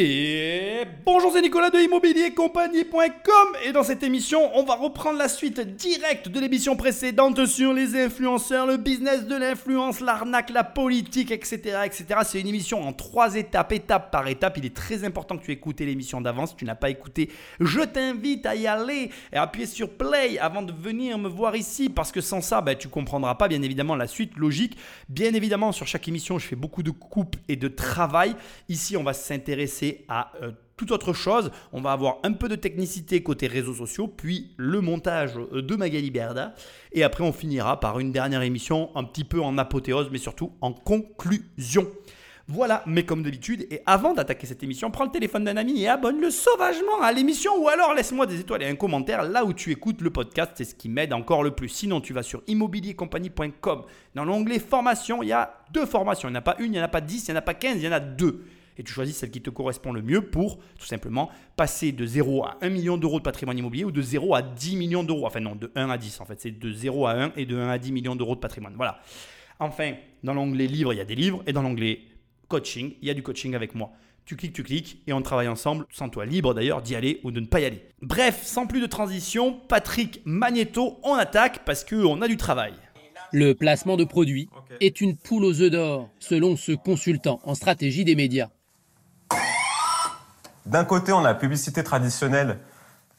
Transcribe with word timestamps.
Et 0.00 0.37
bonjour, 1.04 1.32
c'est 1.32 1.42
Nicolas 1.42 1.70
de 1.70 1.78
immobiliercompagnie.com 1.78 3.56
et 3.64 3.72
dans 3.72 3.82
cette 3.82 4.02
émission, 4.02 4.50
on 4.54 4.64
va 4.64 4.74
reprendre 4.74 5.18
la 5.18 5.28
suite 5.28 5.60
directe 5.60 6.28
de 6.28 6.40
l'émission 6.40 6.76
précédente 6.76 7.46
sur 7.46 7.72
les 7.72 7.96
influenceurs, 7.96 8.66
le 8.66 8.76
business 8.76 9.26
de 9.26 9.34
l'influence, 9.34 10.00
l'arnaque, 10.00 10.50
la 10.50 10.64
politique, 10.64 11.30
etc. 11.30 11.80
etc. 11.84 12.04
C'est 12.24 12.40
une 12.40 12.48
émission 12.48 12.86
en 12.86 12.92
trois 12.92 13.36
étapes, 13.36 13.72
étape 13.72 14.10
par 14.10 14.28
étape. 14.28 14.58
Il 14.58 14.66
est 14.66 14.76
très 14.76 15.04
important 15.04 15.36
que 15.38 15.44
tu 15.44 15.52
écoutes 15.52 15.80
l'émission 15.80 16.20
d'avance. 16.20 16.50
Si 16.50 16.56
tu 16.56 16.64
n'as 16.64 16.74
pas 16.74 16.90
écouté, 16.90 17.30
je 17.60 17.80
t'invite 17.80 18.46
à 18.46 18.54
y 18.54 18.66
aller 18.66 19.10
et 19.32 19.36
à 19.36 19.42
appuyer 19.42 19.66
sur 19.66 19.90
play 19.96 20.38
avant 20.38 20.62
de 20.62 20.72
venir 20.72 21.18
me 21.18 21.28
voir 21.28 21.56
ici 21.56 21.88
parce 21.88 22.12
que 22.12 22.20
sans 22.20 22.40
ça, 22.40 22.60
ben, 22.60 22.76
tu 22.76 22.88
comprendras 22.88 23.34
pas 23.36 23.48
bien 23.48 23.62
évidemment 23.62 23.96
la 23.96 24.06
suite 24.06 24.36
logique. 24.36 24.76
Bien 25.08 25.32
évidemment, 25.34 25.72
sur 25.72 25.86
chaque 25.86 26.06
émission, 26.08 26.38
je 26.38 26.46
fais 26.46 26.56
beaucoup 26.56 26.82
de 26.82 26.90
coupes 26.90 27.36
et 27.48 27.56
de 27.56 27.68
travail. 27.68 28.34
Ici, 28.68 28.96
on 28.96 29.02
va 29.02 29.12
s'intéresser 29.12 30.04
à 30.08 30.32
euh, 30.42 30.52
toute 30.78 30.92
autre 30.92 31.12
chose. 31.12 31.50
On 31.72 31.82
va 31.82 31.92
avoir 31.92 32.18
un 32.22 32.32
peu 32.32 32.48
de 32.48 32.54
technicité 32.54 33.22
côté 33.22 33.48
réseaux 33.48 33.74
sociaux, 33.74 34.08
puis 34.08 34.52
le 34.56 34.80
montage 34.80 35.32
euh, 35.52 35.60
de 35.60 35.76
Magali 35.76 36.10
Berda. 36.10 36.54
Et 36.92 37.02
après, 37.02 37.24
on 37.24 37.32
finira 37.32 37.78
par 37.80 37.98
une 37.98 38.12
dernière 38.12 38.40
émission 38.40 38.90
un 38.94 39.04
petit 39.04 39.24
peu 39.24 39.42
en 39.42 39.58
apothéose, 39.58 40.08
mais 40.10 40.18
surtout 40.18 40.52
en 40.62 40.72
conclusion. 40.72 41.86
Voilà, 42.50 42.82
mais 42.86 43.02
comme 43.02 43.22
d'habitude, 43.22 43.66
et 43.70 43.82
avant 43.84 44.14
d'attaquer 44.14 44.46
cette 44.46 44.62
émission, 44.62 44.90
prends 44.90 45.04
le 45.04 45.10
téléphone 45.10 45.44
d'un 45.44 45.58
ami 45.58 45.82
et 45.82 45.88
abonne-le 45.88 46.30
sauvagement 46.30 47.02
à 47.02 47.12
l'émission 47.12 47.52
ou 47.62 47.68
alors 47.68 47.92
laisse-moi 47.92 48.24
des 48.24 48.40
étoiles 48.40 48.62
et 48.62 48.66
un 48.66 48.74
commentaire 48.74 49.22
là 49.22 49.44
où 49.44 49.52
tu 49.52 49.70
écoutes 49.70 50.00
le 50.00 50.08
podcast, 50.08 50.52
c'est 50.54 50.64
ce 50.64 50.74
qui 50.74 50.88
m'aide 50.88 51.12
encore 51.12 51.42
le 51.42 51.50
plus. 51.50 51.68
Sinon, 51.68 52.00
tu 52.00 52.14
vas 52.14 52.22
sur 52.22 52.42
immobiliercompagnie.com. 52.46 53.82
Dans 54.14 54.24
l'onglet 54.24 54.60
formation, 54.60 55.22
il 55.22 55.28
y 55.28 55.32
a 55.32 55.58
deux 55.72 55.84
formations. 55.84 56.30
Il 56.30 56.32
n'y 56.32 56.38
en 56.38 56.40
a 56.40 56.42
pas 56.42 56.56
une, 56.58 56.66
il 56.66 56.70
n'y 56.70 56.80
en 56.80 56.84
a 56.84 56.88
pas 56.88 57.02
dix, 57.02 57.28
il 57.28 57.32
n'y 57.32 57.36
en 57.36 57.40
a 57.40 57.42
pas 57.42 57.52
quinze, 57.52 57.76
il 57.76 57.84
y 57.84 57.88
en 57.88 57.92
a 57.92 58.00
deux 58.00 58.42
et 58.78 58.84
tu 58.84 58.92
choisis 58.92 59.16
celle 59.16 59.30
qui 59.30 59.42
te 59.42 59.50
correspond 59.50 59.92
le 59.92 60.02
mieux 60.02 60.22
pour 60.22 60.58
tout 60.78 60.86
simplement 60.86 61.30
passer 61.56 61.92
de 61.92 62.06
0 62.06 62.44
à 62.44 62.58
1 62.62 62.70
million 62.70 62.96
d'euros 62.96 63.18
de 63.18 63.24
patrimoine 63.24 63.58
immobilier 63.58 63.84
ou 63.84 63.90
de 63.90 64.00
0 64.00 64.34
à 64.34 64.42
10 64.42 64.76
millions 64.76 65.02
d'euros. 65.02 65.26
Enfin 65.26 65.40
non, 65.40 65.56
de 65.56 65.70
1 65.74 65.90
à 65.90 65.98
10 65.98 66.20
en 66.20 66.24
fait. 66.24 66.40
C'est 66.40 66.58
de 66.58 66.72
0 66.72 67.06
à 67.06 67.12
1 67.12 67.32
et 67.36 67.44
de 67.44 67.56
1 67.56 67.68
à 67.68 67.78
10 67.78 67.92
millions 67.92 68.16
d'euros 68.16 68.34
de 68.34 68.40
patrimoine. 68.40 68.74
Voilà. 68.76 69.00
Enfin, 69.60 69.94
dans 70.22 70.34
l'onglet 70.34 70.66
livre, 70.66 70.92
il 70.92 70.96
y 70.96 71.00
a 71.00 71.04
des 71.04 71.16
livres 71.16 71.42
et 71.46 71.52
dans 71.52 71.62
l'onglet 71.62 72.00
coaching, 72.46 72.94
il 73.02 73.08
y 73.08 73.10
a 73.10 73.14
du 73.14 73.22
coaching 73.22 73.54
avec 73.54 73.74
moi. 73.74 73.90
Tu 74.24 74.36
cliques, 74.36 74.52
tu 74.52 74.62
cliques 74.62 75.02
et 75.06 75.12
on 75.12 75.22
travaille 75.22 75.48
ensemble, 75.48 75.86
sans 75.90 76.08
toi 76.08 76.26
libre 76.26 76.54
d'ailleurs 76.54 76.82
d'y 76.82 76.94
aller 76.94 77.18
ou 77.24 77.30
de 77.30 77.40
ne 77.40 77.46
pas 77.46 77.60
y 77.60 77.64
aller. 77.64 77.82
Bref, 78.02 78.42
sans 78.44 78.66
plus 78.66 78.80
de 78.80 78.86
transition, 78.86 79.58
Patrick 79.68 80.20
Magneto, 80.24 81.00
on 81.02 81.14
attaque 81.14 81.64
parce 81.64 81.82
qu'on 81.82 82.20
a 82.20 82.28
du 82.28 82.36
travail. 82.36 82.74
Le 83.32 83.54
placement 83.54 83.96
de 83.96 84.04
produits 84.04 84.48
est 84.80 85.00
une 85.00 85.16
poule 85.16 85.44
aux 85.44 85.60
œufs 85.60 85.70
d'or, 85.70 86.10
selon 86.18 86.56
ce 86.56 86.72
consultant 86.72 87.40
en 87.42 87.54
stratégie 87.54 88.04
des 88.04 88.14
médias. 88.14 88.48
D'un 90.68 90.84
côté, 90.84 91.14
on 91.14 91.20
a 91.20 91.22
la 91.22 91.34
publicité 91.34 91.82
traditionnelle, 91.82 92.58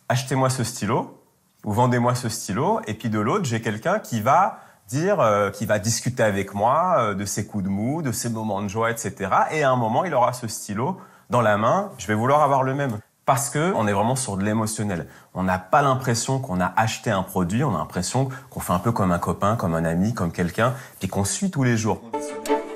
achetez-moi 0.08 0.52
ce 0.52 0.64
stylo 0.64 1.20
ou 1.66 1.74
vendez-moi 1.74 2.14
ce 2.14 2.30
stylo, 2.30 2.80
et 2.86 2.94
puis 2.94 3.10
de 3.10 3.20
l'autre, 3.20 3.46
j'ai 3.46 3.60
quelqu'un 3.60 3.98
qui 3.98 4.22
va 4.22 4.60
dire, 4.88 5.20
euh, 5.20 5.50
qui 5.50 5.66
va 5.66 5.80
discuter 5.80 6.22
avec 6.22 6.54
moi 6.54 6.98
euh, 7.00 7.14
de 7.16 7.26
ses 7.26 7.48
coups 7.48 7.64
de 7.64 7.70
mou, 7.70 8.04
de 8.04 8.12
ses 8.12 8.30
moments 8.30 8.62
de 8.62 8.68
joie, 8.68 8.92
etc. 8.92 9.32
Et 9.52 9.64
à 9.64 9.72
un 9.72 9.76
moment, 9.76 10.06
il 10.06 10.14
aura 10.14 10.32
ce 10.32 10.48
stylo 10.48 10.98
dans 11.32 11.42
la 11.42 11.58
main. 11.58 11.90
Je 11.98 12.06
vais 12.06 12.14
vouloir 12.14 12.44
avoir 12.44 12.62
le 12.62 12.76
même 12.76 13.00
parce 13.26 13.50
que 13.50 13.74
on 13.76 13.88
est 13.88 13.94
vraiment 13.94 14.16
sur 14.16 14.38
de 14.38 14.44
l'émotionnel. 14.44 15.08
On 15.34 15.42
n'a 15.42 15.58
pas 15.58 15.82
l'impression 15.82 16.38
qu'on 16.38 16.62
a 16.62 16.72
acheté 16.78 17.10
un 17.10 17.24
produit, 17.24 17.64
on 17.64 17.74
a 17.74 17.80
l'impression 17.80 18.30
qu'on 18.52 18.60
fait 18.60 18.74
un 18.74 18.80
peu 18.80 18.92
comme 18.92 19.12
un 19.12 19.20
copain, 19.20 19.56
comme 19.56 19.74
un 19.74 19.86
ami, 19.86 20.14
comme 20.14 20.32
quelqu'un, 20.32 20.76
puis 21.00 21.08
qu'on 21.08 21.26
suit 21.26 21.50
tous 21.50 21.64
les 21.64 21.78
jours. 21.78 22.04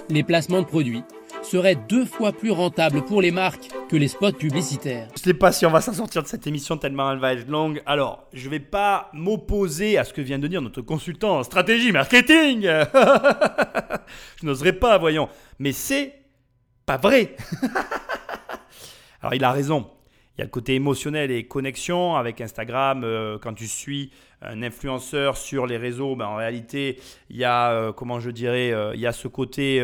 Les 0.09 0.23
placements 0.23 0.61
de 0.61 0.65
produits 0.65 1.03
serait 1.43 1.75
deux 1.75 2.05
fois 2.05 2.31
plus 2.31 2.51
rentable 2.51 3.03
pour 3.03 3.21
les 3.21 3.31
marques 3.31 3.69
que 3.89 3.95
les 3.95 4.07
spots 4.07 4.31
publicitaires. 4.31 5.07
Je 5.15 5.21
ne 5.21 5.23
sais 5.23 5.33
pas 5.33 5.51
si 5.51 5.65
on 5.65 5.71
va 5.71 5.81
s'en 5.81 5.93
sortir 5.93 6.23
de 6.23 6.27
cette 6.27 6.47
émission 6.47 6.77
tellement 6.77 7.11
elle 7.11 7.19
va 7.19 7.33
être 7.33 7.47
longue. 7.47 7.81
Alors, 7.85 8.27
je 8.33 8.45
ne 8.45 8.51
vais 8.51 8.59
pas 8.59 9.09
m'opposer 9.13 9.97
à 9.97 10.03
ce 10.03 10.13
que 10.13 10.21
vient 10.21 10.39
de 10.39 10.47
dire 10.47 10.61
notre 10.61 10.81
consultant 10.81 11.37
en 11.39 11.43
stratégie 11.43 11.91
marketing. 11.91 12.61
je 12.63 14.45
n'oserais 14.45 14.73
pas, 14.73 14.97
voyons. 14.97 15.29
Mais 15.59 15.71
c'est 15.71 16.13
pas 16.85 16.97
vrai. 16.97 17.35
Alors, 19.21 19.33
il 19.33 19.43
a 19.43 19.51
raison. 19.51 19.89
Il 20.35 20.39
y 20.39 20.41
a 20.41 20.45
le 20.45 20.49
côté 20.49 20.73
émotionnel 20.73 21.29
et 21.29 21.47
connexion 21.47 22.15
avec 22.15 22.41
Instagram. 22.41 23.03
Euh, 23.03 23.37
quand 23.37 23.53
tu 23.53 23.67
suis 23.67 24.11
un 24.43 24.61
influenceur 24.61 25.37
sur 25.37 25.65
les 25.65 25.77
réseaux, 25.77 26.15
ben 26.15 26.25
en 26.25 26.35
réalité, 26.35 26.99
il 27.29 27.37
y 27.37 27.43
a, 27.43 27.71
euh, 27.71 27.93
comment 27.93 28.19
je 28.19 28.29
dirais, 28.29 28.71
euh, 28.71 28.93
il 28.95 29.01
y 29.01 29.07
a 29.07 29.11
ce 29.11 29.27
côté, 29.27 29.81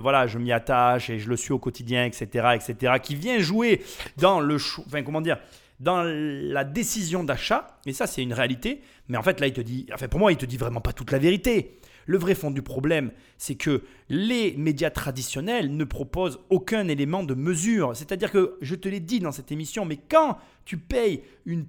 voilà, 0.00 0.26
je 0.26 0.38
m'y 0.38 0.52
attache 0.52 1.10
et 1.10 1.18
je 1.18 1.28
le 1.28 1.36
suis 1.36 1.52
au 1.52 1.58
quotidien, 1.58 2.04
etc., 2.04 2.48
etc., 2.54 2.94
qui 3.02 3.14
vient 3.14 3.38
jouer 3.38 3.82
dans 4.16 4.40
le, 4.40 4.56
enfin, 4.56 5.02
comment 5.02 5.20
dire, 5.20 5.38
dans 5.80 6.02
la 6.02 6.64
décision 6.64 7.24
d'achat. 7.24 7.78
Et 7.86 7.92
ça, 7.92 8.06
c'est 8.06 8.22
une 8.22 8.32
réalité. 8.32 8.82
Mais 9.08 9.16
en 9.16 9.22
fait, 9.22 9.40
là, 9.40 9.46
il 9.46 9.52
te 9.52 9.60
dit, 9.60 9.86
enfin, 9.92 10.08
pour 10.08 10.20
moi, 10.20 10.32
il 10.32 10.38
te 10.38 10.46
dit 10.46 10.56
vraiment 10.56 10.80
pas 10.80 10.92
toute 10.92 11.12
la 11.12 11.18
vérité. 11.18 11.78
Le 12.06 12.16
vrai 12.16 12.34
fond 12.34 12.50
du 12.50 12.62
problème, 12.62 13.12
c'est 13.36 13.54
que 13.54 13.82
les 14.08 14.56
médias 14.56 14.90
traditionnels 14.90 15.76
ne 15.76 15.84
proposent 15.84 16.40
aucun 16.48 16.88
élément 16.88 17.22
de 17.22 17.34
mesure. 17.34 17.94
C'est-à-dire 17.94 18.32
que, 18.32 18.56
je 18.62 18.74
te 18.74 18.88
l'ai 18.88 19.00
dit 19.00 19.20
dans 19.20 19.30
cette 19.30 19.52
émission, 19.52 19.84
mais 19.84 19.98
quand 20.08 20.38
tu 20.64 20.78
payes 20.78 21.22
une 21.44 21.66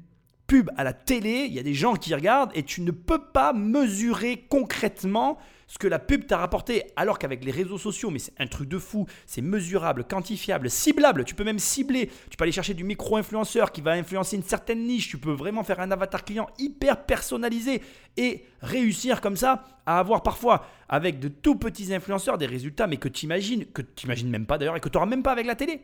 pub 0.49 0.71
à 0.77 0.83
la 0.83 0.93
télé, 0.93 1.45
il 1.47 1.53
y 1.53 1.59
a 1.59 1.63
des 1.63 1.75
gens 1.75 1.93
qui 1.93 2.13
regardent 2.15 2.49
et 2.55 2.63
tu 2.63 2.81
ne 2.81 2.89
peux 2.89 3.21
pas 3.21 3.53
mesurer 3.53 4.47
concrètement 4.49 5.37
ce 5.67 5.77
que 5.77 5.87
la 5.87 5.99
pub 5.99 6.25
t'a 6.25 6.37
rapporté. 6.37 6.85
Alors 6.95 7.19
qu'avec 7.19 7.45
les 7.45 7.51
réseaux 7.51 7.77
sociaux, 7.77 8.09
mais 8.09 8.17
c'est 8.17 8.33
un 8.39 8.47
truc 8.47 8.67
de 8.67 8.79
fou, 8.79 9.05
c'est 9.27 9.43
mesurable, 9.43 10.05
quantifiable, 10.05 10.71
ciblable. 10.71 11.23
Tu 11.23 11.35
peux 11.35 11.43
même 11.43 11.59
cibler. 11.59 12.09
Tu 12.31 12.35
peux 12.35 12.43
aller 12.43 12.51
chercher 12.51 12.73
du 12.73 12.83
micro-influenceur 12.83 13.71
qui 13.71 13.81
va 13.81 13.91
influencer 13.91 14.37
une 14.37 14.43
certaine 14.43 14.87
niche. 14.87 15.09
Tu 15.09 15.19
peux 15.19 15.31
vraiment 15.31 15.63
faire 15.63 15.79
un 15.79 15.91
avatar 15.91 16.25
client 16.25 16.47
hyper 16.57 17.05
personnalisé 17.05 17.83
et 18.17 18.43
réussir 18.63 19.21
comme 19.21 19.35
ça 19.35 19.63
à 19.85 19.99
avoir 19.99 20.23
parfois 20.23 20.66
avec 20.89 21.19
de 21.19 21.27
tout 21.27 21.57
petits 21.57 21.93
influenceurs 21.93 22.39
des 22.39 22.47
résultats, 22.47 22.87
mais 22.87 22.97
que 22.97 23.07
tu 23.07 23.25
imagines, 23.25 23.66
que 23.66 23.83
tu 23.83 24.07
imagines 24.07 24.31
même 24.31 24.47
pas 24.47 24.57
d'ailleurs 24.57 24.77
et 24.77 24.79
que 24.79 24.89
tu 24.89 24.97
n'auras 24.97 25.05
même 25.05 25.21
pas 25.21 25.31
avec 25.31 25.45
la 25.45 25.53
télé. 25.53 25.83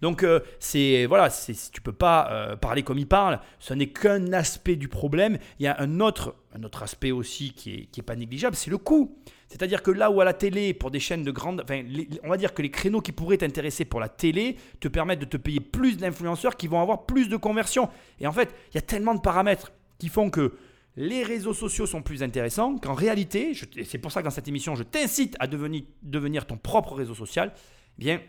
Donc 0.00 0.22
euh, 0.22 0.40
c'est 0.60 1.06
voilà, 1.06 1.30
c'est, 1.30 1.54
tu 1.72 1.80
peux 1.80 1.92
pas 1.92 2.28
euh, 2.30 2.56
parler 2.56 2.82
comme 2.82 2.98
il 2.98 3.08
parle. 3.08 3.40
Ce 3.58 3.74
n'est 3.74 3.88
qu'un 3.88 4.32
aspect 4.32 4.76
du 4.76 4.88
problème. 4.88 5.38
Il 5.58 5.64
y 5.64 5.66
a 5.66 5.80
un 5.80 6.00
autre, 6.00 6.36
un 6.54 6.62
autre 6.62 6.82
aspect 6.82 7.10
aussi 7.10 7.52
qui 7.52 7.74
est, 7.74 7.84
qui 7.86 8.00
est 8.00 8.04
pas 8.04 8.16
négligeable, 8.16 8.56
c'est 8.56 8.70
le 8.70 8.78
coût. 8.78 9.16
C'est-à-dire 9.48 9.82
que 9.82 9.90
là 9.90 10.10
où 10.10 10.20
à 10.20 10.24
la 10.24 10.34
télé, 10.34 10.74
pour 10.74 10.90
des 10.90 11.00
chaînes 11.00 11.24
de 11.24 11.30
grande, 11.30 11.62
enfin, 11.64 11.82
on 12.22 12.28
va 12.28 12.36
dire 12.36 12.52
que 12.52 12.60
les 12.60 12.70
créneaux 12.70 13.00
qui 13.00 13.12
pourraient 13.12 13.38
t'intéresser 13.38 13.86
pour 13.86 13.98
la 13.98 14.08
télé 14.08 14.56
te 14.78 14.88
permettent 14.88 15.20
de 15.20 15.24
te 15.24 15.38
payer 15.38 15.60
plus 15.60 15.96
d'influenceurs 15.96 16.56
qui 16.56 16.66
vont 16.66 16.80
avoir 16.80 17.06
plus 17.06 17.28
de 17.28 17.36
conversions. 17.36 17.88
Et 18.20 18.26
en 18.26 18.32
fait, 18.32 18.54
il 18.72 18.74
y 18.74 18.78
a 18.78 18.82
tellement 18.82 19.14
de 19.14 19.20
paramètres 19.20 19.72
qui 19.98 20.08
font 20.08 20.28
que 20.28 20.54
les 20.96 21.22
réseaux 21.22 21.54
sociaux 21.54 21.86
sont 21.86 22.02
plus 22.02 22.22
intéressants 22.22 22.76
qu'en 22.76 22.92
réalité, 22.92 23.52
c'est 23.84 23.98
pour 23.98 24.12
ça 24.12 24.20
que 24.20 24.24
dans 24.24 24.32
cette 24.32 24.48
émission, 24.48 24.74
je 24.74 24.82
t'incite 24.82 25.36
à 25.38 25.46
devenir, 25.46 25.84
devenir 26.02 26.46
ton 26.46 26.56
propre 26.56 26.94
réseau 26.94 27.14
social. 27.14 27.52
Eh 27.98 28.00
bien, 28.00 28.20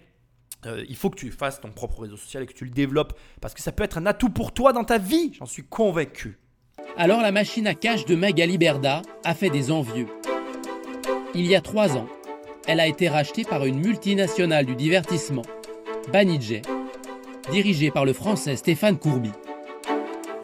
euh, 0.66 0.84
il 0.90 0.96
faut 0.96 1.10
que 1.10 1.18
tu 1.18 1.32
fasses 1.32 1.62
ton 1.62 1.72
propre 1.72 2.02
réseau 2.02 2.18
social 2.18 2.44
et 2.44 2.46
que 2.46 2.54
tu 2.54 2.66
le 2.66 2.72
développes 2.72 3.18
parce 3.42 3.54
que 3.54 3.62
ça 3.62 3.72
peut 3.72 3.84
être 3.84 3.98
un 3.98 4.06
atout 4.06 4.30
pour 4.30 4.54
toi 4.54 4.74
dans 4.74 4.84
ta 4.84 4.98
vie, 4.98 5.32
j'en 5.40 5.46
suis 5.46 5.64
convaincu. 5.64 6.38
Alors 6.98 7.22
la 7.22 7.32
machine 7.32 7.68
à 7.68 7.76
cash 7.76 8.06
de 8.06 8.16
Magali 8.16 8.58
Berda 8.58 9.02
a 9.24 9.34
fait 9.34 9.50
des 9.50 9.72
envieux. 9.72 10.08
Il 11.34 11.46
y 11.46 11.56
a 11.56 11.62
trois 11.62 11.96
ans, 11.96 12.08
elle 12.68 12.80
a 12.80 12.88
été 12.88 13.08
rachetée 13.08 13.46
par 13.46 13.66
une 13.66 13.80
multinationale 13.80 14.66
du 14.66 14.76
divertissement, 14.76 15.44
Banijay, 16.12 16.62
dirigée 17.52 17.92
par 17.92 18.04
le 18.04 18.14
français 18.14 18.56
Stéphane 18.56 18.98
Courby. 18.98 19.32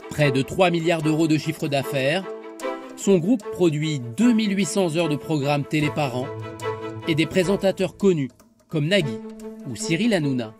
Près 0.09 0.32
de 0.32 0.42
3 0.42 0.70
milliards 0.70 1.02
d'euros 1.02 1.28
de 1.28 1.38
chiffre 1.38 1.68
d'affaires, 1.68 2.24
son 2.96 3.18
groupe 3.18 3.44
produit 3.52 4.00
2800 4.00 4.96
heures 4.96 5.09
de 5.09 5.18
programmes 5.18 5.66
télé 5.66 5.90
par 5.94 6.16
an 6.16 6.28
et 7.08 7.16
des 7.16 7.26
présentateurs 7.26 7.97
connus 7.97 8.30
comme 8.70 8.88
Nagui, 8.88 9.20
ou 9.70 9.76
Cyril 9.76 10.14
Hanouna. 10.14 10.53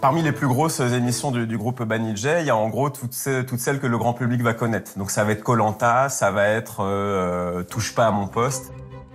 Parmi 0.00 0.22
les 0.22 0.32
plus 0.32 0.46
grosses 0.46 0.80
émissions 0.80 1.32
du, 1.32 1.58
groupe 1.58 1.82
Banijay, 1.82 2.42
il 2.42 2.46
y 2.46 2.50
a 2.50 2.56
en 2.56 2.68
gros 2.68 2.90
toutes, 2.90 3.12
celles 3.12 3.80
que 3.80 3.86
le 3.86 3.98
grand 3.98 4.12
public 4.12 4.40
va 4.42 4.54
connaître. 4.54 4.96
Donc 4.98 5.10
ça 5.10 5.24
va 5.24 5.32
être 5.32 5.42
Colanta, 5.42 6.08
ça 6.08 6.30
va 6.30 6.48
être 6.48 6.76
euh, 6.80 7.62
Touche 7.64 7.94
pas 7.94 8.06
à 8.06 8.10
mon 8.10 8.28
poste. 8.28 8.72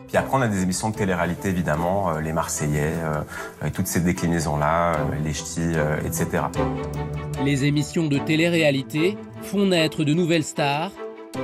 Puis 0.07 0.17
après, 0.17 0.37
on 0.37 0.41
a 0.41 0.49
des 0.49 0.63
émissions 0.63 0.89
de 0.89 0.95
télé-réalité, 0.95 1.47
évidemment, 1.47 2.09
euh, 2.09 2.19
les 2.19 2.33
Marseillais, 2.33 2.91
euh, 3.03 3.67
et 3.67 3.71
toutes 3.71 3.87
ces 3.87 4.01
déclinaisons-là, 4.01 4.97
les 5.23 5.33
ch'tis, 5.33 5.61
etc. 6.05 6.43
Les 7.45 7.63
émissions 7.63 8.07
de 8.07 8.17
télé-réalité 8.17 9.17
font 9.43 9.67
naître 9.67 10.03
de 10.03 10.13
nouvelles 10.13 10.43
stars 10.43 10.91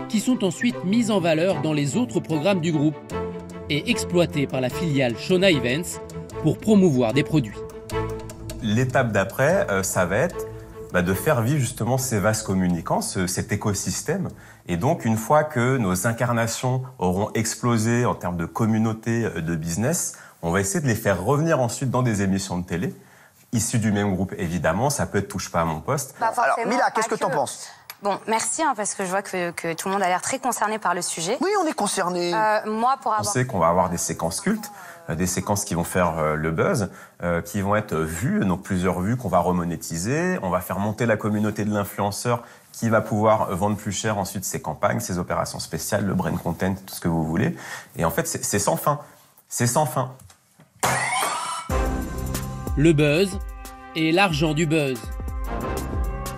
qui 0.09 0.19
sont 0.19 0.44
ensuite 0.44 0.83
mises 0.83 1.12
en 1.12 1.21
valeur 1.21 1.62
dans 1.62 1.74
les 1.74 1.95
autres 1.95 2.19
programmes 2.19 2.59
du 2.59 2.74
groupe 2.74 2.97
et 3.69 3.89
exploitées 3.89 4.47
par 4.47 4.62
la 4.62 4.69
filiale 4.69 5.18
Shona 5.18 5.51
Events 5.51 6.01
pour 6.42 6.57
promouvoir 6.57 7.13
des 7.13 7.24
produits. 7.24 7.57
L'étape 8.62 9.12
d'après, 9.12 9.68
euh, 9.69 9.84
ça 9.84 10.06
va 10.06 10.18
être 10.18 10.45
bah, 10.94 11.01
de 11.01 11.13
faire 11.13 11.42
vivre 11.42 11.60
justement 11.60 11.98
ces 11.98 12.19
vases 12.19 12.44
communicants, 12.44 13.01
cet 13.01 13.51
écosystème. 13.51 14.30
Et 14.68 14.78
donc, 14.78 15.06
une 15.06 15.18
fois 15.18 15.44
que 15.44 15.78
nos 15.78 16.07
incarnations 16.07 16.84
auront 16.98 17.31
explosé 17.34 18.06
en 18.06 18.16
termes 18.16 18.38
de 18.38 18.45
communauté, 18.45 19.25
euh, 19.25 19.42
de 19.42 19.56
business, 19.56 20.18
on 20.42 20.51
va 20.51 20.60
essayer 20.60 20.81
de 20.81 20.88
les 20.88 20.95
faire 20.95 21.24
revenir 21.24 21.60
ensuite 21.60 21.92
dans 21.92 22.04
des 22.04 22.22
émissions 22.22 22.57
de 22.57 22.66
télé 22.66 22.95
issus 23.54 23.80
du 23.80 23.92
même 23.92 24.13
groupe, 24.13 24.34
évidemment. 24.38 24.89
Ça 24.89 25.06
peut 25.06 25.19
être 25.19 25.28
touche 25.28 25.51
pas 25.51 25.62
à 25.62 25.66
mon 25.66 25.80
poste. 25.80 26.16
Alors, 26.19 26.57
Mila, 26.66 26.92
qu'est-ce 26.92 27.07
que 27.07 27.16
t'en 27.16 27.30
penses? 27.30 27.68
Bon, 28.04 28.19
merci, 28.28 28.62
hein, 28.62 28.74
parce 28.78 28.94
que 28.94 29.06
je 29.06 29.10
vois 29.10 29.24
que, 29.24 29.50
que, 29.51 29.74
tout 29.74 29.88
le 29.88 29.94
monde 29.94 30.04
a 30.04 30.07
l'air 30.07 30.22
très 30.22 30.38
concerné 30.38 30.78
par 30.78 30.94
le 30.94 31.01
sujet. 31.01 31.38
Oui, 31.42 31.50
on 31.63 31.66
est 31.66 31.74
concerné. 31.74 32.31
Euh, 32.31 32.60
moi, 32.66 32.98
pour 33.01 33.12
avoir... 33.12 33.28
On 33.28 33.31
sait 33.31 33.45
qu'on 33.48 33.57
va 33.57 33.69
avoir 33.69 33.89
des 33.89 33.98
séquences 33.98 34.39
cultes, 34.39 34.72
des 35.15 35.27
séquences 35.27 35.65
qui 35.65 35.74
vont 35.74 35.83
faire 35.83 36.18
euh, 36.18 36.36
le 36.36 36.51
buzz, 36.51 36.89
euh, 37.24 37.42
qui 37.42 37.62
vont 37.62 37.75
être 37.75 37.95
vues, 37.95 38.45
donc 38.45 38.63
plusieurs 38.63 39.00
vues 39.01 39.18
qu'on 39.18 39.30
va 39.30 39.39
remonétiser. 39.39 40.38
On 40.42 40.50
va 40.50 40.62
faire 40.62 40.80
monter 40.80 41.06
la 41.06 41.18
communauté 41.18 41.65
de 41.65 41.74
l'influenceur 41.74 42.44
qui 42.71 42.89
va 42.89 43.01
pouvoir 43.01 43.56
vendre 43.56 43.77
plus 43.77 43.92
cher 43.92 44.18
ensuite 44.18 44.45
ses 44.45 44.62
campagnes, 44.62 45.00
ses 45.00 45.18
opérations 45.18 45.59
spéciales, 45.59 46.06
le 46.06 46.13
brain 46.13 46.36
content, 46.36 46.75
tout 46.86 46.94
ce 46.94 47.00
que 47.00 47.07
vous 47.07 47.24
voulez. 47.24 47.56
Et 47.95 48.06
en 48.06 48.12
fait, 48.12 48.27
c'est 48.27 48.59
sans 48.59 48.75
fin. 48.75 49.00
C'est 49.50 49.68
sans 49.68 49.86
fin. 49.86 50.13
Le 52.75 52.94
buzz 52.94 53.39
et 53.95 54.12
l'argent 54.12 54.53
du 54.53 54.65
buzz. 54.65 55.00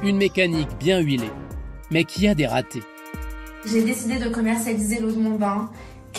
Une 0.02 0.18
mécanique 0.18 0.78
bien 0.78 1.00
huilée 1.00 1.32
mais 1.92 2.04
qui 2.04 2.28
a 2.28 2.36
des 2.36 2.48
ratés. 2.48 2.84
J'ai 3.66 3.84
décidé 3.84 4.20
de 4.20 4.30
commercialiser 4.30 5.00
l'eau 5.00 5.12
de 5.12 5.20
mon 5.20 5.38
bain 5.38 5.70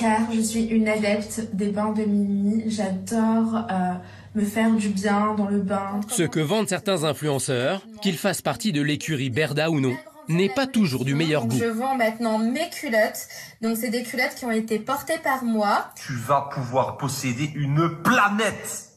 car 0.00 0.32
je 0.32 0.40
suis 0.40 0.64
une 0.64 0.88
adepte 0.88 1.42
des 1.52 1.70
bains 1.70 1.92
de 1.92 2.04
minuit. 2.04 2.64
J'adore 2.68 3.66
euh, 3.70 3.92
me 4.34 4.44
faire 4.44 4.70
du 4.70 4.88
bien 4.88 5.34
dans 5.36 5.46
le 5.46 5.60
bain. 5.60 6.00
Ce 6.08 6.22
que 6.22 6.40
vendent 6.40 6.68
certains 6.68 7.04
influenceurs, 7.04 7.82
qu'ils 8.00 8.16
fassent 8.16 8.40
partie 8.40 8.72
de 8.72 8.80
l'écurie 8.80 9.28
Berda 9.28 9.70
ou 9.70 9.78
non, 9.78 9.94
n'est 10.28 10.48
pas 10.48 10.66
toujours 10.66 11.04
du 11.04 11.14
meilleur 11.14 11.46
goût. 11.46 11.58
Je 11.58 11.66
vends 11.66 11.96
maintenant 11.96 12.38
mes 12.38 12.70
culottes. 12.70 13.28
Donc 13.60 13.76
c'est 13.76 13.90
des 13.90 14.02
culottes 14.02 14.34
qui 14.36 14.46
ont 14.46 14.50
été 14.50 14.78
portées 14.78 15.18
par 15.22 15.44
moi. 15.44 15.90
Tu 16.06 16.14
vas 16.14 16.48
pouvoir 16.52 16.96
posséder 16.96 17.50
une 17.54 17.90
planète, 18.02 18.92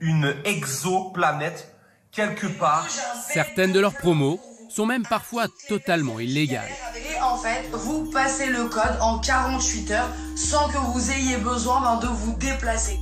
une 0.00 0.34
exoplanète 0.44 1.74
quelque 2.10 2.46
part. 2.46 2.88
Certaines 3.28 3.72
de 3.72 3.80
leurs 3.80 3.94
promos 3.94 4.40
sont 4.68 4.86
même 4.86 5.04
parfois 5.04 5.46
totalement 5.68 6.20
illégales. 6.20 6.70
Et 6.96 7.20
en 7.20 7.36
fait, 7.36 7.68
vous 7.72 8.10
passez 8.10 8.46
le 8.46 8.64
code 8.64 8.98
en 9.00 9.18
48 9.18 9.90
heures 9.92 10.08
sans 10.36 10.68
que 10.68 10.78
vous 10.78 11.10
ayez 11.10 11.38
besoin 11.38 11.80
ben, 11.80 11.96
de 11.96 12.06
vous 12.06 12.34
déplacer. 12.36 12.98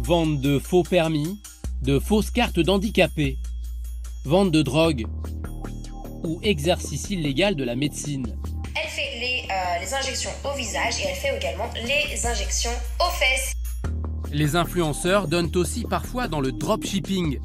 Vente 0.00 0.40
de 0.40 0.58
faux 0.58 0.82
permis, 0.82 1.40
de 1.82 1.98
fausses 1.98 2.30
cartes 2.30 2.60
d'handicapés, 2.60 3.38
vente 4.24 4.50
de 4.50 4.62
drogue 4.62 5.06
ou 6.24 6.40
exercice 6.42 7.10
illégal 7.10 7.54
de 7.54 7.64
la 7.64 7.76
médecine. 7.76 8.36
Elle 8.74 8.90
fait 8.90 9.18
les, 9.18 9.44
euh, 9.50 9.80
les 9.80 9.94
injections 9.94 10.30
au 10.44 10.56
visage 10.56 11.00
et 11.00 11.08
elle 11.08 11.16
fait 11.16 11.36
également 11.36 11.70
les 11.74 12.26
injections 12.26 12.70
aux 13.00 13.12
fesses. 13.12 13.52
Les 14.30 14.56
influenceurs 14.56 15.26
donnent 15.26 15.54
aussi 15.56 15.84
parfois 15.84 16.28
dans 16.28 16.40
le 16.40 16.52
dropshipping. 16.52 17.40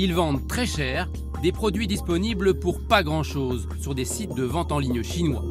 Ils 0.00 0.14
vendent 0.14 0.46
très 0.46 0.64
cher 0.64 1.08
des 1.42 1.50
produits 1.50 1.88
disponibles 1.88 2.54
pour 2.54 2.86
pas 2.86 3.02
grand-chose 3.02 3.66
sur 3.80 3.96
des 3.96 4.04
sites 4.04 4.32
de 4.32 4.44
vente 4.44 4.70
en 4.70 4.78
ligne 4.78 5.02
chinois. 5.02 5.42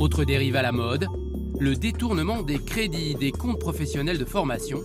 Autre 0.00 0.24
dérive 0.24 0.56
à 0.56 0.62
la 0.62 0.72
mode, 0.72 1.06
le 1.60 1.76
détournement 1.76 2.42
des 2.42 2.58
crédits 2.58 3.14
des 3.14 3.30
comptes 3.30 3.60
professionnels 3.60 4.18
de 4.18 4.24
formation 4.24 4.80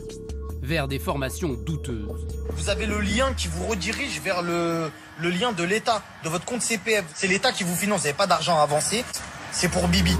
vers 0.61 0.87
des 0.87 0.99
formations 0.99 1.53
douteuses. 1.65 2.27
Vous 2.51 2.69
avez 2.69 2.85
le 2.85 2.99
lien 2.99 3.33
qui 3.35 3.47
vous 3.47 3.65
redirige 3.65 4.21
vers 4.23 4.43
le, 4.43 4.91
le 5.19 5.29
lien 5.31 5.51
de 5.51 5.63
l'État, 5.63 6.03
de 6.23 6.29
votre 6.29 6.45
compte 6.45 6.61
CPF. 6.61 7.05
C'est 7.15 7.27
l'État 7.27 7.51
qui 7.51 7.63
vous 7.63 7.73
finance, 7.73 8.01
vous 8.01 8.05
n'avez 8.05 8.17
pas 8.17 8.27
d'argent 8.27 8.59
avancé, 8.59 9.03
c'est 9.51 9.71
pour 9.71 9.87
Bibi. 9.87 10.15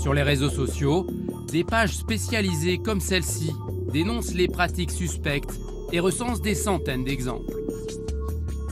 Sur 0.00 0.14
les 0.14 0.22
réseaux 0.22 0.48
sociaux, 0.48 1.06
des 1.52 1.62
pages 1.62 1.94
spécialisées 1.94 2.78
comme 2.78 3.00
celle-ci 3.00 3.52
dénoncent 3.92 4.32
les 4.32 4.48
pratiques 4.48 4.92
suspectes 4.92 5.60
et 5.92 6.00
recense 6.00 6.40
des 6.40 6.54
centaines 6.54 7.04
d'exemples. 7.04 7.54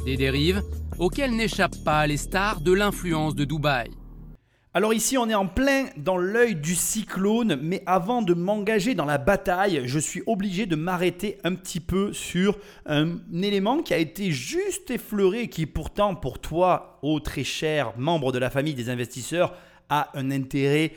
Des 0.04 0.16
dérives 0.16 0.62
auxquelles 0.98 1.34
n'échappent 1.34 1.82
pas 1.84 2.06
les 2.06 2.16
stars 2.16 2.60
de 2.60 2.72
l'influence 2.72 3.34
de 3.34 3.44
Dubaï. 3.44 3.90
Alors 4.76 4.92
ici, 4.92 5.16
on 5.16 5.28
est 5.28 5.34
en 5.34 5.46
plein 5.46 5.86
dans 5.96 6.16
l'œil 6.16 6.56
du 6.56 6.74
cyclone, 6.74 7.56
mais 7.62 7.84
avant 7.86 8.22
de 8.22 8.34
m'engager 8.34 8.96
dans 8.96 9.04
la 9.04 9.18
bataille, 9.18 9.82
je 9.84 9.98
suis 10.00 10.24
obligé 10.26 10.66
de 10.66 10.74
m'arrêter 10.74 11.38
un 11.44 11.54
petit 11.54 11.78
peu 11.78 12.12
sur 12.12 12.58
un 12.84 13.18
élément 13.32 13.82
qui 13.82 13.94
a 13.94 13.98
été 13.98 14.32
juste 14.32 14.90
effleuré 14.90 15.48
qui 15.48 15.66
pourtant 15.66 16.16
pour 16.16 16.40
toi, 16.40 16.98
ô 17.02 17.20
très 17.20 17.44
cher 17.44 17.92
membre 17.96 18.32
de 18.32 18.38
la 18.38 18.50
famille 18.50 18.74
des 18.74 18.88
investisseurs, 18.90 19.54
a 19.90 20.10
un 20.14 20.32
intérêt 20.32 20.90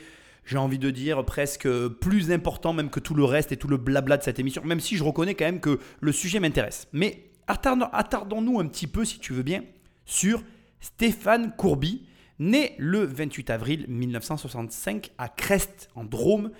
j'ai 0.48 0.56
envie 0.56 0.78
de 0.78 0.90
dire, 0.90 1.24
presque 1.26 1.68
plus 2.00 2.32
important 2.32 2.72
même 2.72 2.88
que 2.88 3.00
tout 3.00 3.14
le 3.14 3.24
reste 3.24 3.52
et 3.52 3.58
tout 3.58 3.68
le 3.68 3.76
blabla 3.76 4.16
de 4.16 4.22
cette 4.22 4.38
émission, 4.38 4.64
même 4.64 4.80
si 4.80 4.96
je 4.96 5.04
reconnais 5.04 5.34
quand 5.34 5.44
même 5.44 5.60
que 5.60 5.78
le 6.00 6.12
sujet 6.12 6.40
m'intéresse. 6.40 6.88
Mais 6.92 7.30
attardons-nous 7.46 8.58
un 8.58 8.66
petit 8.66 8.86
peu, 8.86 9.04
si 9.04 9.18
tu 9.18 9.34
veux 9.34 9.42
bien, 9.42 9.62
sur 10.06 10.42
Stéphane 10.80 11.52
Courby, 11.54 12.06
né 12.38 12.74
le 12.78 13.04
28 13.04 13.50
avril 13.50 13.84
1965 13.88 15.10
à 15.18 15.28
Crest, 15.28 15.90
en 15.94 16.04
Drôme, 16.04 16.50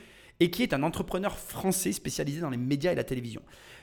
et 0.40 0.50
qui 0.50 0.62
est 0.62 0.74
un 0.74 0.82
entrepreneur 0.82 1.38
français 1.38 1.92
spécialisé 1.92 2.40
dans 2.40 2.50
les 2.50 2.58
médias 2.58 2.92
et 2.92 2.94
la 2.94 3.04
télévision. 3.04 3.40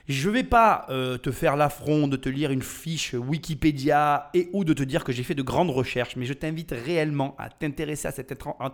Je 0.07 0.29
ne 0.29 0.33
vais 0.35 0.43
pas 0.43 0.85
euh, 0.89 1.17
te 1.17 1.31
faire 1.31 1.55
l'affront 1.55 2.07
de 2.07 2.15
te 2.15 2.29
lire 2.29 2.51
une 2.51 2.61
fiche 2.61 3.15
Wikipédia 3.15 4.29
et 4.35 4.49
ou 4.53 4.63
de 4.63 4.73
te 4.73 4.83
dire 4.83 5.03
que 5.03 5.11
j'ai 5.11 5.23
fait 5.23 5.33
de 5.33 5.41
grandes 5.41 5.71
recherches, 5.71 6.15
mais 6.15 6.25
je 6.25 6.33
t'invite 6.33 6.71
réellement 6.71 7.35
à 7.39 7.49
t'intéresser 7.49 8.07
à, 8.07 8.13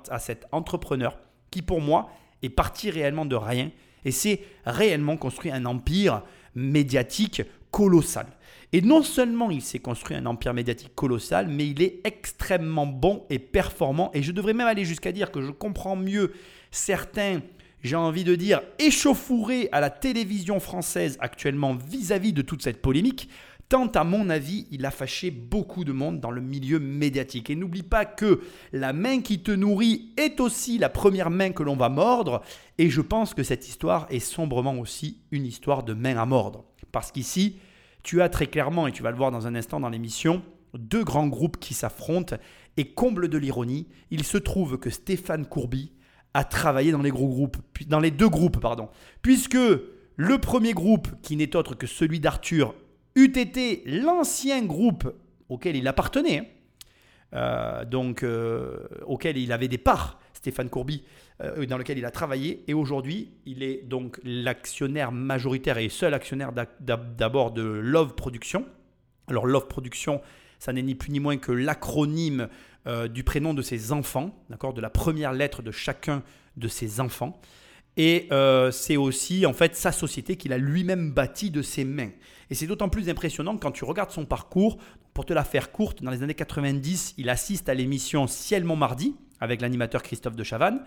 à 0.10 0.20
cet 0.20 0.46
entrepreneur 0.52 1.18
qui 1.50 1.62
pour 1.62 1.80
moi 1.80 2.10
est 2.42 2.50
parti 2.50 2.90
réellement 2.90 3.26
de 3.26 3.36
rien 3.36 3.72
et 4.04 4.12
s'est 4.12 4.42
réellement 4.66 5.16
construit 5.16 5.52
un 5.52 5.66
empire 5.66 6.24
médiatique 6.54 7.44
colossal. 7.72 8.28
Et 8.74 8.82
non 8.82 9.02
seulement 9.02 9.52
il 9.52 9.62
s'est 9.62 9.80
construit 9.80 10.18
un 10.18 10.26
empire 10.26 10.54
médiatique 10.54 10.96
colossal, 10.96 11.48
mais 11.48 11.68
il 11.68 11.82
est 11.82 12.00
extrêmement 12.06 12.88
bon 12.88 13.26
et 13.30 13.40
performant. 13.40 14.12
Et 14.14 14.22
je 14.22 14.32
devrais 14.34 14.54
même 14.54 14.68
aller 14.68 14.86
jusqu'à 14.86 15.12
dire 15.12 15.32
que 15.32 15.42
je 15.42 15.52
comprends 15.52 15.96
mieux 15.96 16.34
certains 16.72 17.42
j'ai 17.84 17.96
envie 17.96 18.24
de 18.24 18.36
dire, 18.36 18.62
échauffouré 18.80 19.70
à 19.72 19.80
la 19.80 19.90
télévision 19.90 20.60
française 20.60 21.18
actuellement 21.20 21.74
vis-à-vis 21.74 22.34
de 22.34 22.42
toute 22.42 22.62
cette 22.62 22.82
polémique, 22.82 23.30
tant 23.70 23.88
à 23.88 24.04
mon 24.04 24.30
avis, 24.30 24.68
il 24.70 24.86
a 24.86 24.92
fâché 24.92 25.32
beaucoup 25.32 25.86
de 25.86 25.94
monde 25.94 26.20
dans 26.20 26.30
le 26.30 26.42
milieu 26.42 26.78
médiatique. 26.78 27.50
Et 27.50 27.56
n'oublie 27.56 27.84
pas 27.84 28.04
que 28.04 28.42
la 28.74 28.92
main 28.92 29.22
qui 29.22 29.40
te 29.40 29.52
nourrit 29.52 30.12
est 30.18 30.42
aussi 30.42 30.78
la 30.78 30.90
première 30.90 31.30
main 31.30 31.52
que 31.52 31.64
l'on 31.64 31.78
va 31.78 31.88
mordre, 31.88 32.42
et 32.78 32.90
je 32.90 33.00
pense 33.00 33.34
que 33.34 33.44
cette 33.44 33.68
histoire 33.68 34.08
est 34.10 34.20
sombrement 34.20 34.78
aussi 34.78 35.20
une 35.32 35.46
histoire 35.46 35.84
de 35.84 35.94
main 35.94 36.18
à 36.18 36.26
mordre. 36.26 36.66
Parce 36.92 37.14
qu'ici, 37.14 37.56
tu 38.04 38.22
as 38.22 38.28
très 38.28 38.48
clairement, 38.48 38.88
et 38.88 38.92
tu 38.92 39.04
vas 39.04 39.12
le 39.12 39.18
voir 39.18 39.32
dans 39.32 39.48
un 39.48 39.56
instant 39.56 39.80
dans 39.80 39.90
l'émission, 39.90 40.44
deux 40.78 41.04
grands 41.04 41.28
groupes 41.28 41.58
qui 41.58 41.74
s'affrontent, 41.74 42.36
et 42.76 42.90
comble 42.90 43.30
de 43.30 43.38
l'ironie, 43.38 43.88
il 44.12 44.24
se 44.24 44.38
trouve 44.38 44.78
que 44.78 44.90
Stéphane 44.90 45.46
Courby, 45.46 45.94
à 46.34 46.44
travailler 46.44 46.92
dans 46.92 47.02
les 48.00 48.12
deux 48.12 48.30
groupes, 48.30 48.60
pardon. 48.60 48.90
Puisque 49.22 49.58
le 50.16 50.38
premier 50.38 50.74
groupe, 50.74 51.08
qui 51.22 51.36
n'est 51.36 51.56
autre 51.56 51.76
que 51.76 51.88
celui 51.88 52.20
d'Arthur, 52.20 52.76
eût 53.16 53.34
été 53.38 53.84
l'ancien 53.86 54.64
groupe 54.64 55.14
auquel 55.50 55.76
il 55.76 55.88
appartenait, 55.88 56.40
hein, 56.40 56.46
euh, 57.34 57.86
donc 57.86 58.24
euh, 58.24 58.88
auquel 59.06 59.38
il 59.38 59.52
avait 59.52 59.68
des 59.68 59.78
parts, 59.78 60.20
Stéphane 60.34 60.70
Courby, 60.70 61.04
euh, 61.42 61.66
dans 61.66 61.78
lequel 61.78 61.98
il 61.98 62.06
a 62.06 62.12
travaillé, 62.12 62.64
et 62.68 62.74
aujourd'hui 62.74 63.32
il 63.46 63.64
est 63.64 63.84
donc 63.84 64.20
l'actionnaire 64.24 65.12
majoritaire 65.12 65.78
et 65.78 65.90
seul 65.90 66.14
actionnaire 66.14 66.52
d'abord 66.80 67.52
de 67.52 67.64
Love 67.64 68.16
Production. 68.16 68.66
Alors 69.28 69.46
Love 69.46 69.68
Production, 69.68 70.22
ça 70.60 70.74
n'est 70.74 70.82
ni 70.82 70.96
plus 70.96 71.12
ni 71.12 71.20
moins 71.20 71.38
que 71.38 71.52
l'acronyme 71.52 72.48
euh, 72.88 73.08
du 73.08 73.24
prénom 73.24 73.54
de 73.54 73.62
ses 73.62 73.92
enfants, 73.92 74.36
d'accord, 74.50 74.74
de 74.74 74.82
la 74.82 74.90
première 74.90 75.34
lettre 75.34 75.62
de 75.62 75.72
chacun 75.72 76.24
de 76.58 76.68
ses 76.68 77.00
enfants. 77.00 77.40
Et 77.98 78.28
euh, 78.32 78.72
c'est 78.72 78.98
aussi 78.98 79.46
en 79.46 79.54
fait 79.54 79.76
sa 79.76 79.92
société 79.92 80.38
qu'il 80.38 80.54
a 80.54 80.58
lui-même 80.58 81.12
bâtie 81.12 81.52
de 81.52 81.62
ses 81.62 81.84
mains. 81.84 82.12
Et 82.50 82.56
c'est 82.56 82.68
d'autant 82.68 82.90
plus 82.90 83.10
impressionnant 83.10 83.58
quand 83.58 83.72
tu 83.72 83.84
regardes 83.84 84.12
son 84.12 84.26
parcours. 84.26 84.78
Pour 85.14 85.26
te 85.26 85.34
la 85.34 85.44
faire 85.44 85.72
courte, 85.72 86.02
dans 86.02 86.12
les 86.12 86.24
années 86.24 86.34
90, 86.34 87.16
il 87.18 87.30
assiste 87.30 87.68
à 87.68 87.74
l'émission 87.74 88.28
Ciel 88.28 88.64
Montmardi 88.64 89.16
avec 89.42 89.60
l'animateur 89.62 90.04
Christophe 90.04 90.36
de 90.36 90.44
Chavannes. 90.44 90.82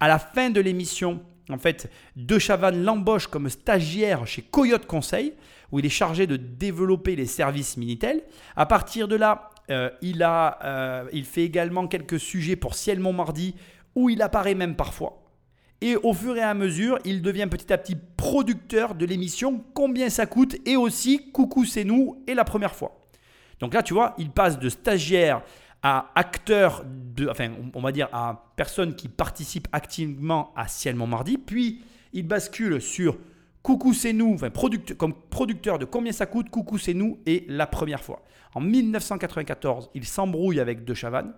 À 0.00 0.08
la 0.08 0.18
fin 0.18 0.50
de 0.50 0.60
l'émission, 0.60 1.22
en 1.50 1.58
fait, 1.58 1.90
De 2.16 2.38
Chavannes 2.38 2.82
l'embauche 2.82 3.26
comme 3.26 3.48
stagiaire 3.48 4.26
chez 4.26 4.42
Coyote 4.42 4.86
Conseil, 4.86 5.34
où 5.72 5.78
il 5.78 5.86
est 5.86 5.90
chargé 5.90 6.26
de 6.26 6.36
développer 6.36 7.16
les 7.16 7.26
services 7.26 7.76
Minitel. 7.76 8.22
À 8.56 8.66
partir 8.66 9.08
de 9.08 9.16
là, 9.16 9.50
euh, 9.70 9.90
il, 10.02 10.22
a, 10.22 10.58
euh, 10.64 11.08
il 11.12 11.24
fait 11.24 11.42
également 11.42 11.86
quelques 11.86 12.20
sujets 12.20 12.56
pour 12.56 12.74
Ciel 12.74 13.00
Montmardi 13.00 13.54
où 13.94 14.10
il 14.10 14.22
apparaît 14.22 14.54
même 14.54 14.76
parfois. 14.76 15.22
Et 15.80 15.96
au 15.96 16.14
fur 16.14 16.36
et 16.36 16.42
à 16.42 16.54
mesure, 16.54 16.98
il 17.04 17.20
devient 17.20 17.48
petit 17.50 17.72
à 17.72 17.78
petit 17.78 17.96
producteur 18.16 18.94
de 18.94 19.04
l'émission 19.04 19.62
Combien 19.74 20.08
ça 20.08 20.26
coûte 20.26 20.56
et 20.64 20.76
aussi 20.76 21.30
Coucou 21.32 21.64
c'est 21.64 21.84
nous 21.84 22.22
et 22.26 22.34
la 22.34 22.44
première 22.44 22.74
fois. 22.74 23.06
Donc 23.60 23.74
là, 23.74 23.82
tu 23.82 23.94
vois, 23.94 24.14
il 24.18 24.30
passe 24.30 24.58
de 24.58 24.68
stagiaire 24.68 25.42
à 25.82 26.10
acteur, 26.14 26.84
de, 26.86 27.28
enfin, 27.28 27.50
on 27.74 27.80
va 27.80 27.92
dire 27.92 28.08
à 28.12 28.52
personne 28.56 28.96
qui 28.96 29.08
participe 29.08 29.68
activement 29.72 30.52
à 30.56 30.68
Ciel 30.68 30.96
Montmardi, 30.96 31.38
puis 31.38 31.82
il 32.12 32.26
bascule 32.26 32.80
sur 32.80 33.18
Coucou 33.66 33.94
c'est 33.94 34.12
nous, 34.12 34.34
enfin, 34.34 34.48
comme 34.96 35.12
producteur 35.12 35.80
de 35.80 35.84
combien 35.84 36.12
ça 36.12 36.26
coûte, 36.26 36.50
Coucou 36.50 36.78
c'est 36.78 36.94
nous 36.94 37.18
est 37.26 37.50
la 37.50 37.66
première 37.66 38.00
fois. 38.00 38.22
En 38.54 38.60
1994, 38.60 39.90
il 39.92 40.04
s'embrouille 40.04 40.60
avec 40.60 40.84
De 40.84 40.94
Chavannes, 40.94 41.34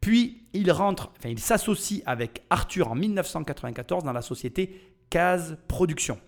puis 0.00 0.44
il 0.52 0.70
rentre, 0.70 1.10
enfin 1.18 1.30
il 1.30 1.40
s'associe 1.40 2.00
avec 2.06 2.44
Arthur 2.50 2.88
en 2.88 2.94
1994 2.94 4.04
dans 4.04 4.12
la 4.12 4.22
société 4.22 4.94
Case 5.10 5.58
Production. 5.66 6.20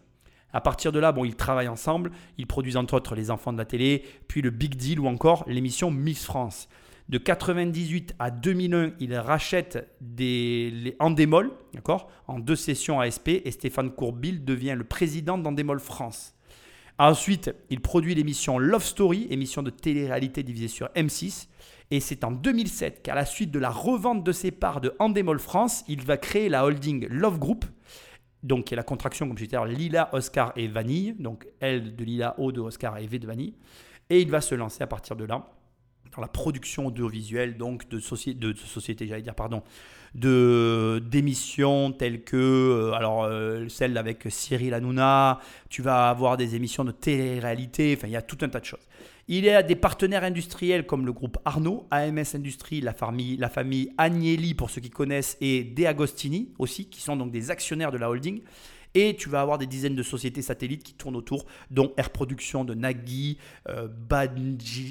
À 0.52 0.60
partir 0.60 0.90
de 0.90 0.98
là, 0.98 1.12
bon, 1.12 1.24
ils 1.24 1.36
travaillent 1.36 1.68
ensemble, 1.68 2.10
ils 2.36 2.48
produisent 2.48 2.76
entre 2.76 2.94
autres 2.94 3.14
Les 3.14 3.30
Enfants 3.30 3.52
de 3.52 3.58
la 3.58 3.64
télé, 3.64 4.04
puis 4.26 4.42
le 4.42 4.50
Big 4.50 4.74
Deal 4.74 4.98
ou 4.98 5.06
encore 5.06 5.44
l'émission 5.46 5.92
Miss 5.92 6.24
France. 6.24 6.68
De 7.08 7.18
98 7.18 8.14
à 8.18 8.30
2001, 8.30 8.92
il 8.98 9.14
rachète 9.14 9.94
des, 10.00 10.70
les 10.70 10.96
d'accord, 11.74 12.10
en 12.26 12.38
deux 12.38 12.56
sessions 12.56 12.98
ASP, 12.98 13.28
et 13.28 13.50
Stéphane 13.50 13.90
Courbil 13.90 14.42
devient 14.44 14.74
le 14.76 14.84
président 14.84 15.36
d'Endemol 15.36 15.80
France. 15.80 16.34
Ensuite, 16.98 17.54
il 17.68 17.80
produit 17.80 18.14
l'émission 18.14 18.58
Love 18.58 18.84
Story, 18.84 19.26
émission 19.28 19.62
de 19.62 19.70
télé-réalité 19.70 20.42
divisée 20.42 20.68
sur 20.68 20.86
M6. 20.94 21.48
Et 21.90 22.00
c'est 22.00 22.24
en 22.24 22.30
2007 22.30 23.02
qu'à 23.02 23.14
la 23.14 23.26
suite 23.26 23.50
de 23.50 23.58
la 23.58 23.70
revente 23.70 24.24
de 24.24 24.32
ses 24.32 24.50
parts 24.50 24.80
de 24.80 24.94
Endemol 24.98 25.38
France, 25.38 25.84
il 25.88 26.02
va 26.02 26.16
créer 26.16 26.48
la 26.48 26.64
holding 26.64 27.06
Love 27.08 27.38
Group, 27.38 27.66
donc 28.42 28.66
qui 28.66 28.74
est 28.74 28.76
la 28.76 28.82
contraction, 28.82 29.26
comme 29.26 29.36
je 29.36 29.44
disais, 29.44 29.58
Lila, 29.66 30.08
Oscar 30.12 30.52
et 30.56 30.68
Vanille. 30.68 31.16
Donc 31.18 31.46
L 31.60 31.96
de 31.96 32.04
Lila, 32.04 32.34
O 32.38 32.52
de 32.52 32.60
Oscar 32.60 32.96
et 32.98 33.06
V 33.06 33.18
de 33.18 33.26
Vanille. 33.26 33.54
Et 34.08 34.20
il 34.20 34.30
va 34.30 34.40
se 34.40 34.54
lancer 34.54 34.82
à 34.82 34.86
partir 34.86 35.16
de 35.16 35.24
là 35.24 35.50
la 36.20 36.28
production 36.28 36.86
audiovisuelle, 36.86 37.56
donc 37.56 37.88
de, 37.88 38.00
soci- 38.00 38.38
de, 38.38 38.54
j'allais 39.00 39.22
dire, 39.22 39.34
pardon, 39.34 39.62
de 40.14 41.02
d'émissions 41.10 41.90
telles 41.90 42.22
que, 42.22 42.36
euh, 42.36 42.92
alors 42.92 43.24
euh, 43.24 43.68
celle 43.68 43.96
avec 43.98 44.26
Cyril 44.28 44.74
Hanouna, 44.74 45.40
tu 45.68 45.82
vas 45.82 46.08
avoir 46.08 46.36
des 46.36 46.54
émissions 46.54 46.84
de 46.84 46.92
télé-réalité, 46.92 47.94
enfin 47.96 48.06
il 48.06 48.12
y 48.12 48.16
a 48.16 48.22
tout 48.22 48.38
un 48.42 48.48
tas 48.48 48.60
de 48.60 48.64
choses. 48.64 48.86
Il 49.26 49.44
y 49.44 49.50
a 49.50 49.62
des 49.62 49.74
partenaires 49.74 50.22
industriels 50.22 50.84
comme 50.86 51.06
le 51.06 51.12
groupe 51.12 51.38
Arnaud, 51.46 51.86
AMS 51.90 52.34
Industrie, 52.34 52.82
la 52.82 52.92
famille, 52.92 53.38
la 53.38 53.48
famille 53.48 53.90
Agnelli 53.96 54.52
pour 54.52 54.68
ceux 54.68 54.82
qui 54.82 54.90
connaissent, 54.90 55.38
et 55.40 55.64
De 55.64 55.86
Agostini 55.86 56.50
aussi, 56.58 56.86
qui 56.86 57.00
sont 57.00 57.16
donc 57.16 57.30
des 57.30 57.50
actionnaires 57.50 57.90
de 57.90 57.96
la 57.96 58.10
holding. 58.10 58.42
Et 58.94 59.16
tu 59.16 59.28
vas 59.28 59.40
avoir 59.40 59.58
des 59.58 59.66
dizaines 59.66 59.96
de 59.96 60.02
sociétés 60.02 60.42
satellites 60.42 60.82
qui 60.82 60.94
tournent 60.94 61.16
autour, 61.16 61.46
dont 61.70 61.92
Air 61.96 62.10
Production 62.10 62.64
de 62.64 62.74
Nagui, 62.74 63.38
euh, 63.68 63.88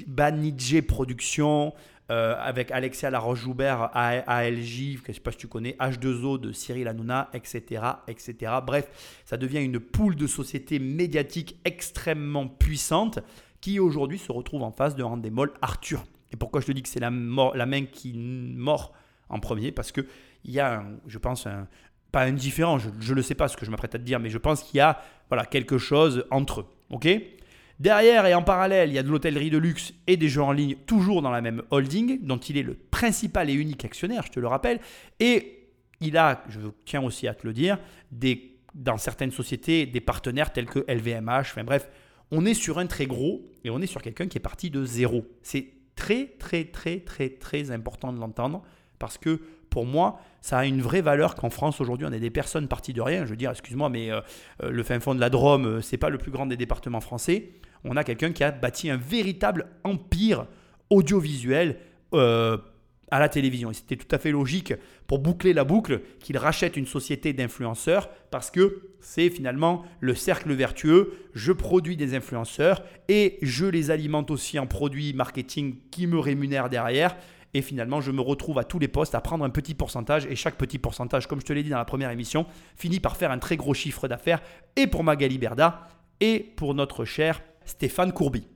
Banijé 0.06 0.82
Production, 0.82 1.72
euh, 2.10 2.36
avec 2.38 2.70
Alexia 2.70 3.08
Laroche-Joubert, 3.08 3.90
ALJ, 3.94 4.98
je 4.98 5.08
ne 5.08 5.14
sais 5.14 5.20
pas 5.20 5.32
si 5.32 5.38
tu 5.38 5.48
connais, 5.48 5.74
H2O 5.80 6.38
de 6.38 6.52
Cyril 6.52 6.86
Hanouna, 6.86 7.30
etc., 7.32 7.82
etc. 8.08 8.52
Bref, 8.64 9.22
ça 9.24 9.38
devient 9.38 9.62
une 9.62 9.80
poule 9.80 10.14
de 10.14 10.26
sociétés 10.26 10.78
médiatiques 10.78 11.56
extrêmement 11.64 12.46
puissante 12.46 13.20
qui 13.62 13.80
aujourd'hui 13.80 14.18
se 14.18 14.30
retrouve 14.30 14.62
en 14.62 14.70
face 14.70 14.96
de 14.96 15.02
Rendemol 15.02 15.50
Arthur. 15.62 16.04
Et 16.30 16.36
pourquoi 16.36 16.60
je 16.60 16.66
te 16.66 16.72
dis 16.72 16.82
que 16.82 16.90
c'est 16.90 17.00
la, 17.00 17.10
main 17.10 17.86
qui 17.86 18.12
mord 18.12 18.92
en 19.30 19.40
premier? 19.40 19.72
Parce 19.72 19.90
qu'il 19.90 20.04
y 20.44 20.60
a, 20.60 20.84
je 21.06 21.16
pense, 21.16 21.46
un, 21.46 21.66
pas 22.14 22.22
un 22.22 22.32
différent, 22.32 22.78
je 22.78 22.88
ne 22.88 23.14
le 23.16 23.22
sais 23.22 23.34
pas 23.34 23.48
ce 23.48 23.56
que 23.56 23.66
je 23.66 23.72
m'apprête 23.72 23.96
à 23.96 23.98
te 23.98 24.04
dire, 24.04 24.20
mais 24.20 24.30
je 24.30 24.38
pense 24.38 24.62
qu'il 24.62 24.78
y 24.78 24.80
a 24.80 25.02
voilà, 25.28 25.44
quelque 25.44 25.78
chose 25.78 26.24
entre 26.30 26.60
eux. 26.60 26.66
ok? 26.90 27.08
Derrière 27.80 28.24
et 28.26 28.34
en 28.34 28.42
parallèle, 28.44 28.90
il 28.90 28.94
y 28.94 28.98
a 28.98 29.02
de 29.02 29.08
l'hôtellerie 29.08 29.50
de 29.50 29.58
luxe 29.58 29.92
et 30.06 30.16
des 30.16 30.28
jeux 30.28 30.42
en 30.42 30.52
ligne, 30.52 30.76
toujours 30.86 31.22
dans 31.22 31.32
la 31.32 31.40
même 31.40 31.62
holding, 31.72 32.24
dont 32.24 32.38
il 32.38 32.56
est 32.56 32.62
le 32.62 32.74
principal 32.74 33.50
et 33.50 33.52
unique 33.52 33.84
actionnaire, 33.84 34.22
je 34.24 34.30
te 34.30 34.38
le 34.38 34.46
rappelle. 34.46 34.78
Et 35.18 35.70
il 36.00 36.16
a, 36.16 36.44
je 36.48 36.60
tiens 36.84 37.02
aussi 37.02 37.26
à 37.26 37.34
te 37.34 37.44
le 37.44 37.52
dire, 37.52 37.78
des, 38.12 38.58
dans 38.76 38.96
certaines 38.96 39.32
sociétés, 39.32 39.86
des 39.86 40.00
partenaires 40.00 40.52
tels 40.52 40.66
que 40.66 40.84
LVMH, 40.86 41.40
enfin 41.40 41.64
bref, 41.64 41.88
on 42.30 42.46
est 42.46 42.54
sur 42.54 42.78
un 42.78 42.86
très 42.86 43.06
gros 43.06 43.42
et 43.64 43.70
on 43.70 43.80
est 43.80 43.88
sur 43.88 44.02
quelqu'un 44.02 44.28
qui 44.28 44.38
est 44.38 44.40
parti 44.40 44.70
de 44.70 44.84
zéro. 44.84 45.26
C'est 45.42 45.66
très, 45.96 46.26
très, 46.38 46.66
très, 46.66 47.00
très, 47.00 47.30
très 47.30 47.72
important 47.72 48.12
de 48.12 48.20
l'entendre 48.20 48.62
parce 49.00 49.18
que 49.18 49.40
pour 49.74 49.86
moi, 49.86 50.20
ça 50.40 50.58
a 50.58 50.66
une 50.66 50.80
vraie 50.80 51.00
valeur 51.00 51.34
qu'en 51.34 51.50
France 51.50 51.80
aujourd'hui, 51.80 52.06
on 52.08 52.12
ait 52.12 52.20
des 52.20 52.30
personnes 52.30 52.68
parties 52.68 52.92
de 52.92 53.02
rien. 53.02 53.24
Je 53.24 53.30
veux 53.30 53.36
dire, 53.36 53.50
excuse-moi, 53.50 53.88
mais 53.88 54.12
euh, 54.12 54.20
euh, 54.62 54.70
le 54.70 54.84
fin 54.84 55.00
fond 55.00 55.16
de 55.16 55.20
la 55.20 55.30
Drôme, 55.30 55.66
euh, 55.66 55.80
c'est 55.80 55.96
pas 55.96 56.10
le 56.10 56.18
plus 56.18 56.30
grand 56.30 56.46
des 56.46 56.56
départements 56.56 57.00
français. 57.00 57.50
On 57.82 57.96
a 57.96 58.04
quelqu'un 58.04 58.30
qui 58.30 58.44
a 58.44 58.52
bâti 58.52 58.88
un 58.88 58.96
véritable 58.96 59.66
empire 59.82 60.46
audiovisuel 60.90 61.76
à 62.12 63.18
la 63.18 63.28
télévision. 63.28 63.72
Et 63.72 63.74
c'était 63.74 63.96
tout 63.96 64.14
à 64.14 64.18
fait 64.18 64.30
logique 64.30 64.74
pour 65.08 65.18
boucler 65.18 65.52
la 65.52 65.64
boucle 65.64 66.02
qu'il 66.20 66.38
rachète 66.38 66.76
une 66.76 66.86
société 66.86 67.32
d'influenceurs 67.32 68.08
parce 68.30 68.52
que 68.52 68.90
c'est 69.00 69.30
finalement 69.30 69.84
le 69.98 70.14
cercle 70.14 70.52
vertueux. 70.52 71.14
Je 71.34 71.50
produis 71.50 71.96
des 71.96 72.14
influenceurs 72.14 72.84
et 73.08 73.38
je 73.42 73.66
les 73.66 73.90
alimente 73.90 74.30
aussi 74.30 74.60
en 74.60 74.68
produits 74.68 75.14
marketing 75.14 75.74
qui 75.90 76.06
me 76.06 76.20
rémunèrent 76.20 76.70
derrière. 76.70 77.16
Et 77.54 77.62
finalement, 77.62 78.00
je 78.00 78.10
me 78.10 78.20
retrouve 78.20 78.58
à 78.58 78.64
tous 78.64 78.78
les 78.78 78.88
postes 78.88 79.14
à 79.14 79.20
prendre 79.20 79.44
un 79.44 79.50
petit 79.50 79.74
pourcentage. 79.74 80.26
Et 80.26 80.36
chaque 80.36 80.56
petit 80.56 80.78
pourcentage, 80.78 81.26
comme 81.28 81.40
je 81.40 81.46
te 81.46 81.52
l'ai 81.52 81.62
dit 81.62 81.70
dans 81.70 81.78
la 81.78 81.84
première 81.84 82.10
émission, 82.10 82.46
finit 82.76 83.00
par 83.00 83.16
faire 83.16 83.30
un 83.30 83.38
très 83.38 83.56
gros 83.56 83.74
chiffre 83.74 84.08
d'affaires. 84.08 84.42
Et 84.76 84.86
pour 84.86 85.04
Magali 85.04 85.38
Berda 85.38 85.86
et 86.20 86.40
pour 86.40 86.74
notre 86.74 87.04
cher 87.04 87.40
Stéphane 87.64 88.12
Courby. 88.12 88.46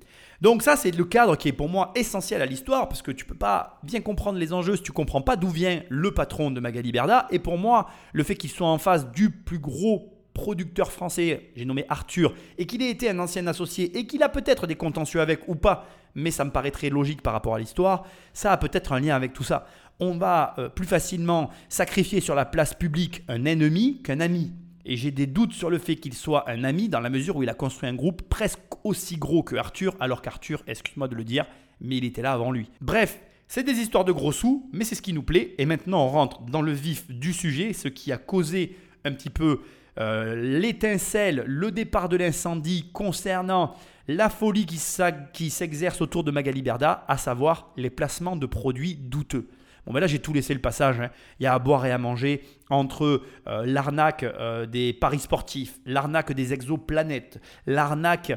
Donc 0.40 0.62
ça, 0.62 0.76
c'est 0.76 0.96
le 0.96 1.04
cadre 1.04 1.36
qui 1.36 1.48
est 1.48 1.52
pour 1.52 1.68
moi 1.68 1.90
essentiel 1.96 2.42
à 2.42 2.46
l'histoire, 2.46 2.88
parce 2.88 3.02
que 3.02 3.10
tu 3.10 3.24
peux 3.24 3.34
pas 3.34 3.80
bien 3.82 4.00
comprendre 4.00 4.38
les 4.38 4.52
enjeux 4.52 4.76
si 4.76 4.82
tu 4.82 4.92
comprends 4.92 5.22
pas 5.22 5.36
d'où 5.36 5.48
vient 5.48 5.82
le 5.88 6.14
patron 6.14 6.52
de 6.52 6.60
Magali 6.60 6.92
Berda. 6.92 7.26
Et 7.30 7.40
pour 7.40 7.58
moi, 7.58 7.88
le 8.12 8.22
fait 8.22 8.36
qu'il 8.36 8.50
soit 8.50 8.68
en 8.68 8.78
face 8.78 9.10
du 9.10 9.30
plus 9.30 9.58
gros 9.58 10.14
producteur 10.34 10.92
français, 10.92 11.50
j'ai 11.56 11.64
nommé 11.64 11.84
Arthur, 11.88 12.32
et 12.56 12.66
qu'il 12.66 12.80
ait 12.82 12.90
été 12.90 13.10
un 13.10 13.18
ancien 13.18 13.48
associé, 13.48 13.98
et 13.98 14.06
qu'il 14.06 14.22
a 14.22 14.28
peut-être 14.28 14.68
des 14.68 14.76
contentieux 14.76 15.20
avec 15.20 15.48
ou 15.48 15.56
pas, 15.56 15.88
mais 16.14 16.30
ça 16.30 16.44
me 16.44 16.50
paraît 16.50 16.70
très 16.70 16.90
logique 16.90 17.22
par 17.22 17.32
rapport 17.32 17.54
à 17.54 17.58
l'histoire, 17.58 18.06
ça 18.32 18.52
a 18.52 18.56
peut-être 18.56 18.92
un 18.92 19.00
lien 19.00 19.14
avec 19.14 19.32
tout 19.32 19.44
ça. 19.44 19.66
On 20.00 20.16
va 20.16 20.54
euh, 20.58 20.68
plus 20.68 20.86
facilement 20.86 21.50
sacrifier 21.68 22.20
sur 22.20 22.34
la 22.34 22.44
place 22.44 22.74
publique 22.74 23.22
un 23.28 23.44
ennemi 23.44 24.00
qu'un 24.02 24.20
ami. 24.20 24.52
Et 24.84 24.96
j'ai 24.96 25.10
des 25.10 25.26
doutes 25.26 25.52
sur 25.52 25.70
le 25.70 25.78
fait 25.78 25.96
qu'il 25.96 26.14
soit 26.14 26.48
un 26.48 26.64
ami 26.64 26.88
dans 26.88 27.00
la 27.00 27.10
mesure 27.10 27.36
où 27.36 27.42
il 27.42 27.48
a 27.48 27.54
construit 27.54 27.88
un 27.88 27.94
groupe 27.94 28.22
presque 28.22 28.60
aussi 28.84 29.16
gros 29.16 29.42
que 29.42 29.56
Arthur, 29.56 29.94
alors 30.00 30.22
qu'Arthur, 30.22 30.62
excuse-moi 30.66 31.08
de 31.08 31.14
le 31.14 31.24
dire, 31.24 31.44
mais 31.80 31.98
il 31.98 32.04
était 32.04 32.22
là 32.22 32.32
avant 32.32 32.52
lui. 32.52 32.70
Bref, 32.80 33.20
c'est 33.48 33.64
des 33.64 33.72
histoires 33.72 34.04
de 34.04 34.12
gros 34.12 34.32
sous, 34.32 34.68
mais 34.72 34.84
c'est 34.84 34.94
ce 34.94 35.02
qui 35.02 35.12
nous 35.12 35.22
plaît. 35.22 35.54
Et 35.58 35.66
maintenant, 35.66 36.04
on 36.04 36.08
rentre 36.08 36.42
dans 36.42 36.62
le 36.62 36.72
vif 36.72 37.10
du 37.10 37.32
sujet, 37.32 37.72
ce 37.72 37.88
qui 37.88 38.12
a 38.12 38.18
causé 38.18 38.76
un 39.04 39.12
petit 39.12 39.30
peu 39.30 39.60
euh, 39.98 40.34
l'étincelle, 40.36 41.42
le 41.46 41.70
départ 41.70 42.08
de 42.08 42.16
l'incendie 42.16 42.90
concernant 42.92 43.74
la 44.06 44.30
folie 44.30 44.64
qui 44.66 45.50
s'exerce 45.50 46.00
autour 46.00 46.24
de 46.24 46.30
Magali 46.30 46.62
Berda, 46.62 47.04
à 47.08 47.18
savoir 47.18 47.72
les 47.76 47.90
placements 47.90 48.36
de 48.36 48.46
produits 48.46 48.94
douteux. 48.94 49.48
Bon, 49.86 49.92
ben 49.92 50.00
là, 50.00 50.06
j'ai 50.06 50.18
tout 50.18 50.32
laissé 50.32 50.54
le 50.54 50.60
passage. 50.60 51.00
hein. 51.00 51.10
Il 51.40 51.44
y 51.44 51.46
a 51.46 51.54
à 51.54 51.58
boire 51.58 51.84
et 51.86 51.92
à 51.92 51.98
manger 51.98 52.42
entre 52.70 53.22
euh, 53.48 53.64
l'arnaque 53.66 54.22
euh, 54.22 54.66
des 54.66 54.92
paris 54.92 55.18
sportifs, 55.18 55.78
l'arnaque 55.86 56.32
des 56.32 56.52
exoplanètes, 56.52 57.40
l'arnaque 57.66 58.32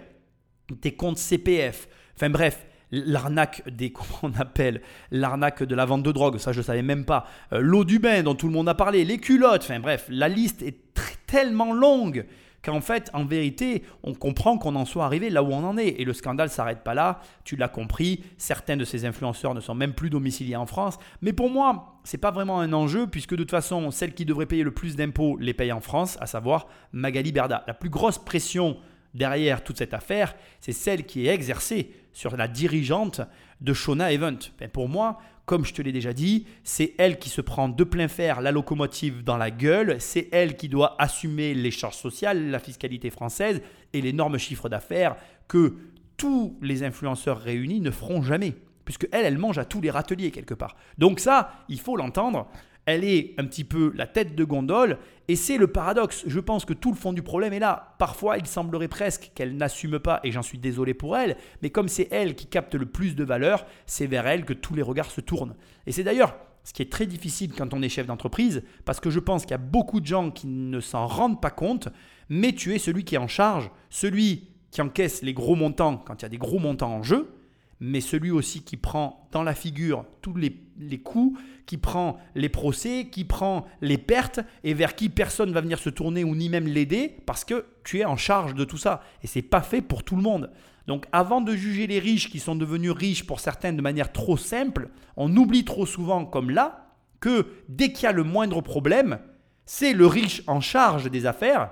des 0.81 0.93
comptes 0.95 1.17
CPF. 1.17 1.87
Enfin 2.15 2.29
bref, 2.29 2.65
l'arnaque 2.91 3.63
des, 3.69 3.91
comment 3.93 4.19
on 4.35 4.39
appelle, 4.39 4.81
l'arnaque 5.11 5.63
de 5.63 5.75
la 5.75 5.85
vente 5.85 6.03
de 6.03 6.11
drogue, 6.11 6.37
ça 6.37 6.51
je 6.53 6.59
ne 6.59 6.63
savais 6.63 6.81
même 6.83 7.05
pas. 7.05 7.27
L'eau 7.51 7.83
du 7.85 7.99
bain 7.99 8.23
dont 8.23 8.35
tout 8.35 8.47
le 8.47 8.53
monde 8.53 8.69
a 8.69 8.75
parlé, 8.75 9.03
les 9.05 9.17
culottes, 9.17 9.63
enfin 9.63 9.79
bref, 9.79 10.05
la 10.09 10.27
liste 10.29 10.61
est 10.63 10.93
très- 10.93 11.15
tellement 11.31 11.71
longue 11.73 12.25
qu'en 12.61 12.81
fait, 12.81 13.09
en 13.13 13.23
vérité, 13.23 13.83
on 14.03 14.13
comprend 14.13 14.57
qu'on 14.57 14.75
en 14.75 14.83
soit 14.83 15.05
arrivé 15.05 15.29
là 15.29 15.43
où 15.43 15.47
on 15.47 15.63
en 15.63 15.77
est. 15.77 15.99
Et 15.99 16.03
le 16.03 16.11
scandale 16.11 16.49
s'arrête 16.49 16.83
pas 16.83 16.93
là, 16.93 17.21
tu 17.45 17.55
l'as 17.55 17.69
compris, 17.69 18.21
certains 18.37 18.75
de 18.75 18.83
ces 18.83 19.05
influenceurs 19.05 19.55
ne 19.55 19.61
sont 19.61 19.73
même 19.73 19.93
plus 19.93 20.09
domiciliés 20.09 20.57
en 20.57 20.65
France. 20.65 20.99
Mais 21.21 21.31
pour 21.31 21.49
moi, 21.49 21.99
c'est 22.03 22.17
pas 22.17 22.31
vraiment 22.31 22.59
un 22.59 22.73
enjeu, 22.73 23.07
puisque 23.07 23.31
de 23.31 23.37
toute 23.37 23.51
façon, 23.51 23.91
celle 23.91 24.13
qui 24.13 24.25
devrait 24.25 24.45
payer 24.45 24.63
le 24.63 24.73
plus 24.73 24.97
d'impôts 24.97 25.37
les 25.39 25.53
paye 25.53 25.71
en 25.71 25.79
France, 25.79 26.17
à 26.19 26.25
savoir 26.25 26.67
Magali 26.91 27.31
Berda. 27.31 27.63
La 27.65 27.73
plus 27.73 27.89
grosse 27.89 28.19
pression 28.19 28.77
derrière 29.13 29.63
toute 29.63 29.77
cette 29.77 29.93
affaire, 29.93 30.35
c'est 30.59 30.73
celle 30.73 31.05
qui 31.05 31.27
est 31.27 31.33
exercée 31.33 31.93
sur 32.11 32.35
la 32.35 32.49
dirigeante 32.49 33.21
de 33.61 33.73
Shona 33.73 34.11
Event. 34.11 34.37
Ben, 34.59 34.69
pour 34.69 34.89
moi, 34.89 35.19
comme 35.45 35.65
je 35.65 35.73
te 35.73 35.81
l'ai 35.81 35.91
déjà 35.91 36.13
dit, 36.13 36.45
c'est 36.63 36.93
elle 36.97 37.19
qui 37.19 37.29
se 37.29 37.41
prend 37.41 37.69
de 37.69 37.83
plein 37.83 38.07
fer 38.07 38.41
la 38.41 38.51
locomotive 38.51 39.23
dans 39.23 39.37
la 39.37 39.51
gueule, 39.51 39.97
c'est 39.99 40.29
elle 40.31 40.55
qui 40.55 40.69
doit 40.69 40.95
assumer 40.99 41.53
les 41.53 41.71
charges 41.71 41.97
sociales, 41.97 42.49
la 42.49 42.59
fiscalité 42.59 43.09
française 43.09 43.61
et 43.93 44.01
l'énorme 44.01 44.37
chiffre 44.37 44.69
d'affaires 44.69 45.15
que 45.47 45.75
tous 46.17 46.57
les 46.61 46.83
influenceurs 46.83 47.39
réunis 47.39 47.81
ne 47.81 47.91
feront 47.91 48.21
jamais. 48.21 48.55
Puisque 48.85 49.07
elle, 49.11 49.25
elle 49.25 49.37
mange 49.37 49.57
à 49.57 49.65
tous 49.65 49.81
les 49.81 49.91
râteliers 49.91 50.31
quelque 50.31 50.53
part. 50.53 50.75
Donc 50.97 51.19
ça, 51.19 51.53
il 51.69 51.79
faut 51.79 51.95
l'entendre. 51.95 52.47
Elle 52.85 53.03
est 53.03 53.35
un 53.37 53.45
petit 53.45 53.63
peu 53.63 53.91
la 53.95 54.07
tête 54.07 54.35
de 54.35 54.43
gondole 54.43 54.97
et 55.27 55.35
c'est 55.35 55.57
le 55.57 55.67
paradoxe. 55.67 56.23
Je 56.25 56.39
pense 56.39 56.65
que 56.65 56.73
tout 56.73 56.91
le 56.91 56.97
fond 56.97 57.13
du 57.13 57.21
problème 57.21 57.53
est 57.53 57.59
là. 57.59 57.95
Parfois, 57.99 58.37
il 58.37 58.47
semblerait 58.47 58.87
presque 58.87 59.31
qu'elle 59.35 59.55
n'assume 59.55 59.99
pas 59.99 60.19
et 60.23 60.31
j'en 60.31 60.41
suis 60.41 60.57
désolé 60.57 60.93
pour 60.93 61.15
elle, 61.15 61.37
mais 61.61 61.69
comme 61.69 61.87
c'est 61.87 62.07
elle 62.11 62.35
qui 62.35 62.47
capte 62.47 62.75
le 62.75 62.85
plus 62.85 63.15
de 63.15 63.23
valeur, 63.23 63.65
c'est 63.85 64.07
vers 64.07 64.27
elle 64.27 64.45
que 64.45 64.53
tous 64.53 64.73
les 64.73 64.81
regards 64.81 65.11
se 65.11 65.21
tournent. 65.21 65.55
Et 65.85 65.91
c'est 65.91 66.03
d'ailleurs 66.03 66.35
ce 66.63 66.73
qui 66.73 66.81
est 66.81 66.91
très 66.91 67.05
difficile 67.05 67.53
quand 67.55 67.73
on 67.73 67.81
est 67.81 67.89
chef 67.89 68.07
d'entreprise, 68.07 68.63
parce 68.85 68.99
que 68.99 69.09
je 69.09 69.19
pense 69.19 69.43
qu'il 69.43 69.51
y 69.51 69.55
a 69.55 69.57
beaucoup 69.57 69.99
de 69.99 70.05
gens 70.05 70.31
qui 70.31 70.47
ne 70.47 70.79
s'en 70.79 71.07
rendent 71.07 71.41
pas 71.41 71.49
compte, 71.49 71.89
mais 72.29 72.53
tu 72.53 72.73
es 72.73 72.79
celui 72.79 73.03
qui 73.03 73.15
est 73.15 73.19
en 73.19 73.27
charge, 73.27 73.71
celui 73.89 74.49
qui 74.69 74.81
encaisse 74.81 75.21
les 75.21 75.33
gros 75.33 75.55
montants 75.55 75.97
quand 75.97 76.21
il 76.21 76.23
y 76.23 76.25
a 76.25 76.29
des 76.29 76.37
gros 76.37 76.59
montants 76.59 76.93
en 76.93 77.03
jeu, 77.03 77.33
mais 77.81 77.99
celui 77.99 78.29
aussi 78.29 78.61
qui 78.61 78.77
prend 78.77 79.27
dans 79.31 79.41
la 79.41 79.55
figure 79.55 80.05
tous 80.21 80.35
les, 80.35 80.61
les 80.79 80.99
coûts, 80.99 81.35
qui 81.65 81.77
prend 81.77 82.19
les 82.35 82.47
procès, 82.47 83.07
qui 83.11 83.25
prend 83.25 83.65
les 83.81 83.97
pertes 83.97 84.39
et 84.63 84.75
vers 84.75 84.95
qui 84.95 85.09
personne 85.09 85.49
ne 85.49 85.53
va 85.53 85.61
venir 85.61 85.79
se 85.79 85.89
tourner 85.89 86.23
ou 86.23 86.35
ni 86.35 86.47
même 86.47 86.67
l'aider 86.67 87.17
parce 87.25 87.43
que 87.43 87.65
tu 87.83 87.99
es 87.99 88.05
en 88.05 88.17
charge 88.17 88.53
de 88.53 88.65
tout 88.65 88.77
ça. 88.77 89.01
Et 89.23 89.27
c'est 89.27 89.41
pas 89.41 89.61
fait 89.61 89.81
pour 89.81 90.03
tout 90.03 90.15
le 90.15 90.21
monde. 90.21 90.51
Donc 90.85 91.07
avant 91.11 91.41
de 91.41 91.55
juger 91.55 91.87
les 91.87 91.97
riches 91.97 92.29
qui 92.29 92.39
sont 92.39 92.55
devenus 92.55 92.91
riches 92.91 93.25
pour 93.25 93.39
certains 93.39 93.73
de 93.73 93.81
manière 93.81 94.11
trop 94.11 94.37
simple, 94.37 94.89
on 95.17 95.35
oublie 95.35 95.65
trop 95.65 95.87
souvent 95.87 96.25
comme 96.25 96.51
là 96.51 96.85
que 97.19 97.47
dès 97.67 97.91
qu'il 97.91 98.03
y 98.03 98.07
a 98.07 98.11
le 98.11 98.23
moindre 98.23 98.61
problème, 98.61 99.19
c'est 99.65 99.93
le 99.93 100.05
riche 100.05 100.43
en 100.45 100.61
charge 100.61 101.09
des 101.09 101.25
affaires 101.25 101.71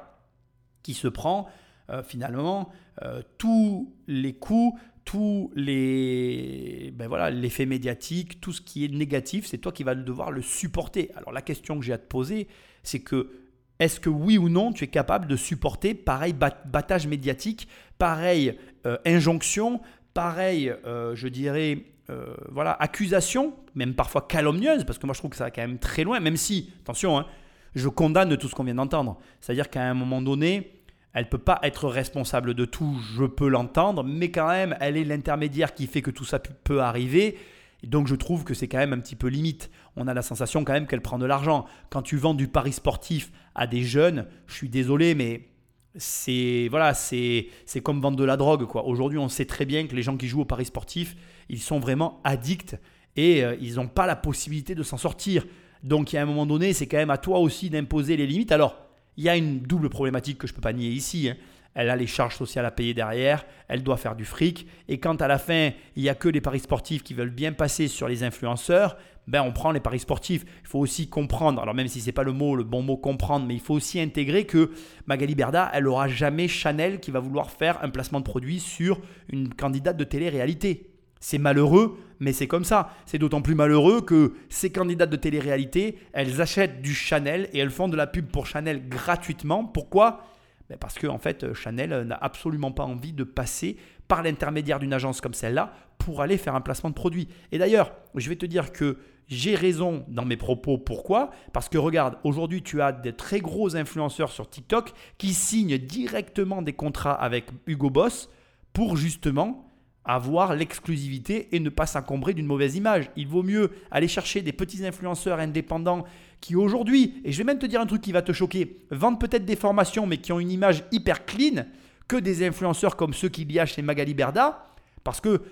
qui 0.82 0.96
se 0.96 1.08
prend 1.08 1.48
euh, 1.90 2.02
finalement 2.02 2.70
euh, 3.04 3.22
tous 3.38 3.94
les 4.08 4.34
coûts, 4.34 4.78
tous 5.10 5.52
les 5.56 6.94
ben 6.96 7.08
voilà 7.08 7.32
l'effet 7.32 7.66
médiatique, 7.66 8.40
tout 8.42 8.54
ce 8.54 8.62
qui 8.62 8.86
est 8.86 8.90
négatif, 8.90 9.48
c'est 9.48 9.58
toi 9.58 9.72
qui 9.72 9.84
vas 9.84 9.96
devoir 9.96 10.30
le 10.30 10.44
supporter. 10.44 11.10
Alors 11.16 11.32
la 11.32 11.42
question 11.42 11.80
que 11.80 11.84
j'ai 11.84 11.94
à 11.94 11.98
te 11.98 12.08
poser, 12.08 12.48
c'est 12.84 13.00
que 13.00 13.32
est-ce 13.80 14.00
que 14.00 14.12
oui 14.12 14.38
ou 14.38 14.50
non 14.50 14.72
tu 14.72 14.84
es 14.84 14.88
capable 14.88 15.26
de 15.26 15.36
supporter 15.36 15.96
pareil 15.96 16.34
battage 16.34 17.08
médiatique, 17.08 17.68
pareil 17.98 18.56
euh, 18.86 18.98
injonction, 19.04 19.82
pareil, 20.14 20.72
euh, 20.86 21.16
je 21.16 21.28
dirais, 21.28 21.86
euh, 22.12 22.36
voilà, 22.52 22.74
accusation, 22.74 23.56
même 23.74 23.96
parfois 23.96 24.28
calomnieuse, 24.28 24.84
parce 24.84 25.00
que 25.00 25.08
moi 25.08 25.16
je 25.16 25.22
trouve 25.22 25.32
que 25.32 25.38
ça 25.38 25.46
va 25.46 25.50
quand 25.50 25.64
même 25.64 25.80
très 25.80 26.04
loin, 26.04 26.20
même 26.20 26.38
si, 26.38 26.72
attention, 26.84 27.18
hein, 27.18 27.26
je 27.74 27.90
condamne 27.90 28.38
tout 28.38 28.48
ce 28.48 28.54
qu'on 28.54 28.64
vient 28.64 28.76
d'entendre. 28.76 29.18
C'est-à-dire 29.42 29.72
qu'à 29.72 29.82
un 29.82 29.96
moment 29.96 30.22
donné, 30.22 30.79
elle 31.14 31.26
ne 31.26 31.30
peut 31.30 31.38
pas 31.38 31.60
être 31.64 31.88
responsable 31.88 32.54
de 32.54 32.66
tout, 32.66 32.98
je 33.16 33.26
peux 33.26 33.48
l'entendre, 33.48 34.04
mais 34.04 34.30
quand 34.30 34.48
même, 34.48 34.78
elle 34.80 34.96
est 34.96 35.04
l'intermédiaire 35.04 35.74
qui 35.74 35.88
fait 35.88 36.02
que 36.02 36.12
tout 36.12 36.26
ça 36.26 36.40
peut 36.40 36.82
arriver. 36.82 37.38
Donc 37.84 38.08
je 38.08 38.16
trouve 38.16 38.44
que 38.44 38.54
c'est 38.54 38.68
quand 38.68 38.78
même 38.78 38.94
un 38.94 39.00
petit 39.00 39.16
peu 39.16 39.28
limite. 39.28 39.72
On 39.96 40.08
a 40.08 40.14
la 40.14 40.22
sensation 40.22 40.64
quand 40.64 40.74
même 40.74 40.86
qu'elle 40.86 41.02
prend 41.02 41.18
de 41.18 41.26
l'argent. 41.26 41.66
Quand 41.90 42.02
tu 42.02 42.18
vends 42.18 42.34
du 42.34 42.48
pari 42.48 42.74
sportif 42.74 43.32
à 43.56 43.68
des 43.68 43.84
jeunes, 43.84 44.28
je 44.48 44.56
suis 44.56 44.70
désolé, 44.70 45.16
mais 45.16 45.48
c'est 45.96 46.68
voilà, 46.70 46.94
c'est 46.94 47.48
comme 47.84 48.02
vendre 48.02 48.18
de 48.18 48.24
la 48.24 48.38
drogue 48.38 48.66
quoi. 48.66 48.86
Aujourd'hui, 48.86 49.18
on 49.18 49.30
sait 49.30 49.46
très 49.46 49.66
bien 49.66 49.88
que 49.88 49.96
les 49.96 50.04
gens 50.04 50.18
qui 50.18 50.28
jouent 50.28 50.42
au 50.42 50.46
paris 50.46 50.66
sportif, 50.66 51.16
ils 51.48 51.62
sont 51.62 51.80
vraiment 51.80 52.20
addicts 52.24 52.76
et 53.16 53.44
euh, 53.44 53.56
ils 53.60 53.76
n'ont 53.76 53.88
pas 53.88 54.06
la 54.06 54.16
possibilité 54.16 54.76
de 54.76 54.84
s'en 54.84 54.98
sortir. 54.98 55.46
Donc 55.82 56.12
il 56.12 56.18
y 56.18 56.20
a 56.20 56.22
un 56.22 56.26
moment 56.26 56.46
donné, 56.46 56.74
c'est 56.74 56.88
quand 56.88 56.98
même 56.98 57.10
à 57.10 57.18
toi 57.18 57.40
aussi 57.40 57.70
d'imposer 57.70 58.18
les 58.18 58.28
limites. 58.28 58.52
Alors 58.52 58.89
il 59.18 59.24
y 59.24 59.30
a 59.30 59.36
une 59.36 59.60
double 59.60 59.90
problématique 59.90 60.38
que 60.38 60.48
je 60.48 60.54
ne 60.54 60.56
peux 60.56 60.62
pas 60.62 60.74
nier 60.74 60.90
ici. 60.90 61.30
Hein. 61.30 61.36
Elle 61.76 61.90
a 61.90 61.96
les 61.96 62.08
charges 62.08 62.36
sociales 62.36 62.66
à 62.66 62.72
payer 62.72 62.94
derrière, 62.94 63.46
elle 63.68 63.84
doit 63.84 63.98
faire 63.98 64.16
du 64.16 64.26
fric. 64.26 64.68
Et 64.88 65.00
quand 65.00 65.22
à 65.22 65.28
la 65.28 65.38
fin, 65.38 65.72
il 65.96 66.04
n'y 66.04 66.10
a 66.10 66.16
que 66.16 66.28
les 66.28 66.42
paris 66.42 66.60
sportifs 66.60 67.04
qui 67.04 67.14
veulent 67.14 67.30
bien 67.30 67.54
passer 67.54 67.88
sur 67.88 68.08
les 68.08 68.24
influenceurs, 68.24 68.98
ben 69.28 69.44
on 69.44 69.52
prend 69.52 69.72
les 69.72 69.80
paris 69.80 70.00
sportifs. 70.00 70.44
Il 70.62 70.68
faut 70.68 70.80
aussi 70.80 71.08
comprendre, 71.08 71.62
alors 71.62 71.76
même 71.76 71.88
si 71.88 72.02
ce 72.02 72.08
n'est 72.08 72.12
pas 72.12 72.24
le 72.24 72.34
mot, 72.34 72.56
le 72.56 72.64
bon 72.64 72.82
mot 72.82 72.98
comprendre, 72.98 73.46
mais 73.46 73.54
il 73.54 73.60
faut 73.60 73.76
aussi 73.76 74.00
intégrer 74.00 74.46
que 74.46 74.72
Magali 75.06 75.36
Berda, 75.36 75.70
elle 75.74 75.84
n'aura 75.84 76.08
jamais 76.08 76.48
Chanel 76.48 77.00
qui 77.00 77.12
va 77.12 77.20
vouloir 77.20 77.52
faire 77.52 77.78
un 77.84 77.90
placement 77.90 78.20
de 78.20 78.26
produit 78.26 78.60
sur 78.60 79.00
une 79.32 79.54
candidate 79.54 79.98
de 79.98 80.04
télé-réalité. 80.04 80.89
C'est 81.20 81.38
malheureux, 81.38 81.98
mais 82.20 82.34
c'est 82.34 82.48
comme 82.48 82.64
ça. 82.64 82.94
C'est 83.06 83.18
d'autant 83.18 83.42
plus 83.42 83.56
malheureux 83.56 84.02
que 84.02 84.34
ces 84.50 84.72
candidates 84.72 85.10
de 85.10 85.16
télé-réalité, 85.16 85.98
elles 86.14 86.42
achètent 86.42 86.82
du 86.82 86.94
Chanel 86.94 87.50
et 87.54 87.60
elles 87.60 87.70
font 87.70 87.90
de 87.90 87.98
la 87.98 88.08
pub 88.08 88.28
pour 88.28 88.46
Chanel 88.46 88.88
gratuitement. 88.88 89.66
Pourquoi? 89.66 90.24
Ben 90.70 90.78
Parce 90.78 90.96
que 90.96 91.08
en 91.08 91.18
fait, 91.18 91.54
Chanel 91.54 92.04
n'a 92.04 92.16
absolument 92.16 92.72
pas 92.72 92.84
envie 92.84 93.14
de 93.14 93.24
passer 93.24 93.78
par 94.08 94.24
l'intermédiaire 94.24 94.80
d'une 94.80 94.94
agence 94.94 95.22
comme 95.22 95.34
celle-là 95.34 95.74
pour 95.98 96.22
aller 96.22 96.38
faire 96.38 96.56
un 96.56 96.62
placement 96.62 96.90
de 96.90 96.96
produit. 96.96 97.28
Et 97.52 97.58
d'ailleurs, 97.58 97.92
je 98.16 98.30
vais 98.30 98.36
te 98.36 98.46
dire 98.46 98.72
que 98.72 98.98
j'ai 99.28 99.56
raison 99.56 100.06
dans 100.08 100.26
mes 100.26 100.38
propos. 100.38 100.78
Pourquoi? 100.78 101.30
Parce 101.54 101.70
que 101.70 101.78
regarde, 101.78 102.18
aujourd'hui, 102.24 102.64
tu 102.64 102.82
as 102.82 102.92
des 102.92 103.14
très 103.14 103.40
gros 103.40 103.76
influenceurs 103.76 104.32
sur 104.32 104.50
TikTok 104.50 104.92
qui 105.18 105.34
signent 105.34 105.78
directement 105.78 106.62
des 106.62 106.74
contrats 106.74 107.14
avec 107.14 107.46
Hugo 107.68 107.90
Boss 107.90 108.30
pour 108.74 108.98
justement 108.98 109.69
avoir 110.16 110.56
l'exclusivité 110.56 111.56
et 111.56 111.60
ne 111.60 111.70
pas 111.70 111.86
s'encombrer 111.86 112.34
d'une 112.34 112.48
mauvaise 112.48 112.76
image. 112.76 113.12
Il 113.16 113.28
vaut 113.28 113.44
mieux 113.44 113.70
aller 113.92 114.08
chercher 114.08 114.42
des 114.42 114.54
petits 114.54 114.84
influenceurs 114.84 115.38
indépendants 115.38 116.04
qui 116.42 116.56
aujourd'hui, 116.56 117.22
et 117.24 117.32
je 117.32 117.38
vais 117.38 117.44
même 117.44 117.60
te 117.60 117.68
dire 117.68 117.80
un 117.80 117.86
truc 117.86 118.02
qui 118.02 118.12
va 118.12 118.24
te 118.24 118.32
choquer, 118.32 118.78
vendent 118.90 119.20
peut-être 119.20 119.46
des 119.46 119.56
formations 119.56 120.08
mais 120.08 120.18
qui 120.18 120.32
ont 120.32 120.40
une 120.40 120.50
image 120.50 120.84
hyper 120.92 121.26
clean 121.26 121.66
que 122.08 122.16
des 122.16 122.44
influenceurs 122.44 122.96
comme 122.96 123.14
ceux 123.14 123.30
qu'il 123.30 123.52
y 123.52 123.68
chez 123.68 123.84
Magali 123.84 124.16
Berda. 124.16 124.66
Parce 125.04 125.22
que, 125.22 125.44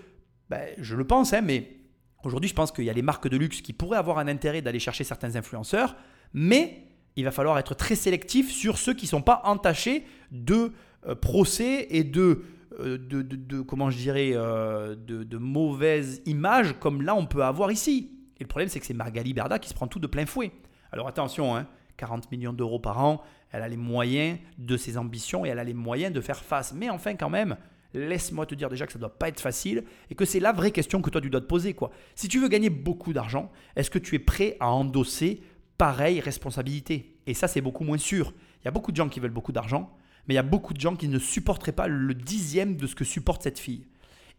ben, 0.50 0.68
je 0.80 0.96
le 0.96 1.06
pense, 1.06 1.34
hein, 1.34 1.42
mais 1.42 1.78
aujourd'hui 2.24 2.50
je 2.50 2.56
pense 2.56 2.72
qu'il 2.72 2.86
y 2.86 2.90
a 2.90 2.94
les 2.94 3.04
marques 3.04 3.28
de 3.28 3.38
luxe 3.38 3.62
qui 3.62 3.74
pourraient 3.74 4.00
avoir 4.00 4.18
un 4.18 4.28
intérêt 4.28 4.64
d'aller 4.64 4.80
chercher 4.80 5.04
certains 5.04 5.36
influenceurs, 5.36 5.96
mais 6.34 6.82
il 7.16 7.26
va 7.26 7.32
falloir 7.32 7.60
être 7.60 7.76
très 7.76 7.96
sélectif 7.96 8.52
sur 8.52 8.80
ceux 8.80 8.96
qui 8.96 9.06
ne 9.06 9.10
sont 9.10 9.22
pas 9.22 9.42
entachés 9.46 10.04
de 10.32 10.72
euh, 11.06 11.14
procès 11.14 11.88
et 11.92 12.04
de 12.04 12.44
euh, 12.80 12.98
de, 12.98 13.62
comment 13.62 13.90
je 13.90 13.98
dirais, 13.98 14.32
euh, 14.34 14.96
de, 14.96 15.24
de 15.24 15.38
mauvaises 15.38 16.22
images 16.26 16.76
comme 16.80 17.02
là 17.02 17.16
on 17.16 17.26
peut 17.26 17.44
avoir 17.44 17.72
ici. 17.72 18.12
Et 18.40 18.44
le 18.44 18.48
problème, 18.48 18.70
c'est 18.70 18.80
que 18.80 18.86
c'est 18.86 18.94
Margali 18.94 19.34
Berda 19.34 19.60
qui 19.60 19.70
se 19.70 19.74
prend 19.74 19.88
tout 19.88 20.00
de 20.00 20.08
plein 20.08 20.26
fouet. 20.26 20.52
Alors 20.92 21.08
attention, 21.08 21.66
40 21.98 22.24
hein, 22.24 22.28
millions 22.32 22.54
d'euros 22.54 22.80
par 22.80 23.04
an, 23.04 23.22
elle 23.52 23.64
a 23.64 23.68
les 23.68 23.78
moyens 23.78 24.38
de 24.58 24.78
ses 24.78 24.98
ambitions 24.98 25.46
et 25.46 25.50
elle 25.50 25.60
a 25.60 25.64
les 25.64 25.74
moyens 25.74 26.14
de 26.14 26.22
faire 26.22 26.44
face. 26.44 26.74
Mais 26.74 26.90
enfin, 26.90 27.16
quand 27.16 27.30
même, 27.30 27.58
laisse-moi 27.94 28.46
te 28.46 28.56
dire 28.56 28.70
déjà 28.70 28.86
que 28.86 28.92
ça 28.92 29.00
ne 29.00 29.02
doit 29.02 29.18
pas 29.18 29.30
être 29.30 29.40
facile 29.40 29.84
et 30.10 30.16
que 30.16 30.26
c'est 30.26 30.40
la 30.40 30.52
vraie 30.52 30.72
question 30.72 31.02
que 31.02 31.10
toi 31.10 31.22
tu 31.22 31.30
dois 31.30 31.42
te 31.42 31.48
poser. 31.48 31.74
Quoi. 31.74 31.92
Si 32.16 32.28
tu 32.28 32.40
veux 32.40 32.48
gagner 32.48 32.70
beaucoup 32.70 33.14
d'argent, 33.14 33.52
est-ce 33.76 33.90
que 33.90 34.00
tu 34.00 34.16
es 34.16 34.20
prêt 34.20 34.58
à 34.60 34.70
endosser 34.70 35.42
pareille 35.78 36.20
responsabilité? 36.20 37.18
Et 37.26 37.34
ça, 37.34 37.48
c'est 37.48 37.62
beaucoup 37.62 37.84
moins 37.84 37.98
sûr. 37.98 38.34
Il 38.62 38.66
y 38.66 38.68
a 38.68 38.72
beaucoup 38.72 38.92
de 38.92 38.98
gens 38.98 39.10
qui 39.10 39.20
veulent 39.20 39.32
beaucoup 39.32 39.52
d'argent, 39.52 39.97
mais 40.28 40.34
il 40.34 40.36
y 40.36 40.40
a 40.40 40.44
beaucoup 40.44 40.74
de 40.74 40.82
gens 40.82 40.96
qui 40.96 41.08
ne 41.08 41.20
supporteraient 41.20 41.72
pas 41.72 41.88
le 41.88 42.14
dixième 42.14 42.76
de 42.76 42.88
ce 42.88 42.96
que 42.96 43.06
supporte 43.06 43.44
cette 43.44 43.60
fille. 43.60 43.86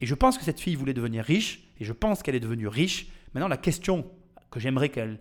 Et 0.01 0.07
je 0.07 0.15
pense 0.15 0.39
que 0.39 0.45
cette 0.45 0.61
fille 0.61 0.75
voulait 0.75 0.95
devenir 0.95 1.25
riche, 1.25 1.69
et 1.81 1.85
je 1.85 1.93
pense 1.93 2.23
qu'elle 2.23 2.35
est 2.35 2.41
devenue 2.41 2.69
riche. 2.69 3.09
Maintenant, 3.35 3.49
la 3.49 3.57
question 3.57 4.11
que 4.51 4.61
j'aimerais 4.61 4.89
qu'elle 4.89 5.19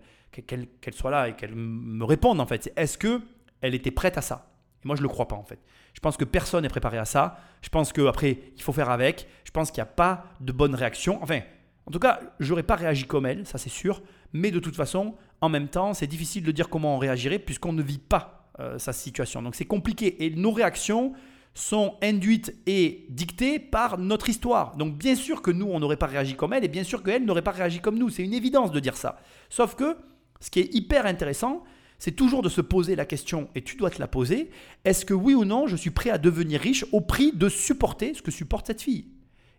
soit 0.92 1.10
là 1.10 1.28
et 1.28 1.36
qu'elle 1.36 1.54
me 1.54 2.04
réponde, 2.04 2.40
en 2.40 2.46
fait, 2.46 2.64
c'est 2.64 2.78
est-ce 2.78 2.96
qu'elle 2.96 3.74
était 3.74 3.90
prête 3.90 4.16
à 4.18 4.22
ça? 4.22 4.52
Et 4.84 4.86
moi, 4.86 4.94
je 4.94 5.00
ne 5.00 5.08
le 5.08 5.08
crois 5.08 5.26
pas, 5.26 5.36
en 5.36 5.42
fait. 5.42 5.58
Je 5.94 6.00
pense 6.00 6.16
que 6.16 6.24
personne 6.24 6.62
n'est 6.62 6.68
préparé 6.68 6.98
à 6.98 7.04
ça. 7.04 7.40
Je 7.60 7.68
pense 7.70 7.92
qu'après, 7.92 8.38
il 8.56 8.62
faut 8.62 8.72
faire 8.72 8.90
avec. 8.90 9.26
Je 9.44 9.50
pense 9.50 9.72
qu'il 9.72 9.82
n'y 9.82 9.88
a 9.88 9.92
pas 9.92 10.26
de 10.40 10.52
bonne 10.52 10.74
réaction. 10.76 11.20
Enfin, 11.22 11.40
en 11.86 11.90
tout 11.90 11.98
cas, 11.98 12.20
je 12.38 12.50
n'aurais 12.50 12.62
pas 12.62 12.76
réagi 12.76 13.04
comme 13.04 13.26
elle, 13.26 13.46
ça 13.46 13.58
c'est 13.58 13.68
sûr. 13.68 14.02
Mais 14.32 14.52
de 14.52 14.60
toute 14.60 14.76
façon, 14.76 15.16
en 15.40 15.48
même 15.48 15.68
temps, 15.68 15.94
c'est 15.94 16.06
difficile 16.06 16.44
de 16.44 16.52
dire 16.52 16.68
comment 16.68 16.94
on 16.94 16.98
réagirait 16.98 17.40
puisqu'on 17.40 17.72
ne 17.72 17.82
vit 17.82 17.98
pas 17.98 18.37
euh, 18.60 18.78
sa 18.78 18.92
situation. 18.92 19.42
Donc 19.42 19.54
c'est 19.54 19.64
compliqué. 19.64 20.24
Et 20.24 20.30
nos 20.30 20.50
réactions 20.50 21.12
sont 21.54 21.96
induites 22.02 22.54
et 22.66 23.06
dictées 23.10 23.58
par 23.58 23.98
notre 23.98 24.28
histoire. 24.28 24.76
Donc 24.76 24.96
bien 24.96 25.14
sûr 25.14 25.42
que 25.42 25.50
nous, 25.50 25.66
on 25.66 25.80
n'aurait 25.80 25.96
pas 25.96 26.06
réagi 26.06 26.34
comme 26.34 26.52
elle, 26.52 26.64
et 26.64 26.68
bien 26.68 26.84
sûr 26.84 27.02
qu'elle 27.02 27.24
n'aurait 27.24 27.42
pas 27.42 27.50
réagi 27.50 27.80
comme 27.80 27.98
nous. 27.98 28.10
C'est 28.10 28.24
une 28.24 28.34
évidence 28.34 28.70
de 28.70 28.80
dire 28.80 28.96
ça. 28.96 29.20
Sauf 29.48 29.74
que 29.74 29.96
ce 30.40 30.50
qui 30.50 30.60
est 30.60 30.74
hyper 30.74 31.06
intéressant, 31.06 31.64
c'est 31.98 32.12
toujours 32.12 32.42
de 32.42 32.48
se 32.48 32.60
poser 32.60 32.94
la 32.94 33.04
question, 33.04 33.48
et 33.56 33.62
tu 33.62 33.76
dois 33.76 33.90
te 33.90 33.98
la 33.98 34.06
poser, 34.06 34.50
est-ce 34.84 35.04
que 35.04 35.14
oui 35.14 35.34
ou 35.34 35.44
non, 35.44 35.66
je 35.66 35.74
suis 35.74 35.90
prêt 35.90 36.10
à 36.10 36.18
devenir 36.18 36.60
riche 36.60 36.84
au 36.92 37.00
prix 37.00 37.32
de 37.32 37.48
supporter 37.48 38.14
ce 38.14 38.22
que 38.22 38.30
supporte 38.30 38.68
cette 38.68 38.82
fille? 38.82 39.06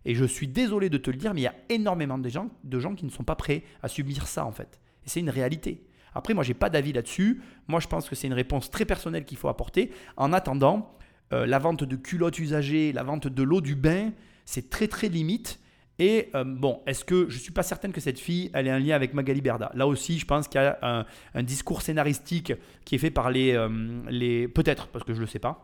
Et 0.06 0.14
je 0.14 0.24
suis 0.24 0.48
désolé 0.48 0.88
de 0.88 0.96
te 0.96 1.10
le 1.10 1.18
dire, 1.18 1.34
mais 1.34 1.42
il 1.42 1.44
y 1.44 1.48
a 1.48 1.54
énormément 1.68 2.16
de 2.16 2.28
gens, 2.30 2.48
de 2.64 2.80
gens 2.80 2.94
qui 2.94 3.04
ne 3.04 3.10
sont 3.10 3.24
pas 3.24 3.36
prêts 3.36 3.62
à 3.82 3.88
subir 3.88 4.26
ça 4.26 4.46
en 4.46 4.52
fait. 4.52 4.80
Et 5.04 5.10
c'est 5.10 5.20
une 5.20 5.28
réalité. 5.28 5.84
Après, 6.14 6.34
moi, 6.34 6.44
j'ai 6.44 6.54
pas 6.54 6.70
d'avis 6.70 6.92
là-dessus. 6.92 7.40
Moi, 7.68 7.80
je 7.80 7.88
pense 7.88 8.08
que 8.08 8.14
c'est 8.14 8.26
une 8.26 8.34
réponse 8.34 8.70
très 8.70 8.84
personnelle 8.84 9.24
qu'il 9.24 9.38
faut 9.38 9.48
apporter. 9.48 9.90
En 10.16 10.32
attendant, 10.32 10.96
euh, 11.32 11.46
la 11.46 11.58
vente 11.58 11.84
de 11.84 11.96
culottes 11.96 12.38
usagées, 12.38 12.92
la 12.92 13.02
vente 13.02 13.28
de 13.28 13.42
l'eau 13.42 13.60
du 13.60 13.74
bain, 13.74 14.12
c'est 14.44 14.68
très 14.70 14.88
très 14.88 15.08
limite. 15.08 15.60
Et 15.98 16.30
euh, 16.34 16.44
bon, 16.44 16.80
est-ce 16.86 17.04
que 17.04 17.28
je 17.28 17.36
ne 17.36 17.40
suis 17.40 17.52
pas 17.52 17.62
certaine 17.62 17.92
que 17.92 18.00
cette 18.00 18.18
fille, 18.18 18.50
elle 18.54 18.66
ait 18.66 18.70
un 18.70 18.78
lien 18.78 18.96
avec 18.96 19.14
Magali 19.14 19.40
Berda 19.40 19.70
Là 19.74 19.86
aussi, 19.86 20.18
je 20.18 20.24
pense 20.24 20.48
qu'il 20.48 20.60
y 20.60 20.64
a 20.64 21.06
un, 21.34 21.42
discours 21.42 21.82
scénaristique 21.82 22.54
qui 22.84 22.94
est 22.94 22.98
fait 22.98 23.10
par 23.10 23.30
les, 23.30 23.52
euh, 23.52 23.68
les 24.08 24.48
peut-être 24.48 24.88
parce 24.88 25.04
que 25.04 25.12
je 25.12 25.18
ne 25.18 25.24
le 25.24 25.26
sais 25.28 25.38
pas, 25.38 25.62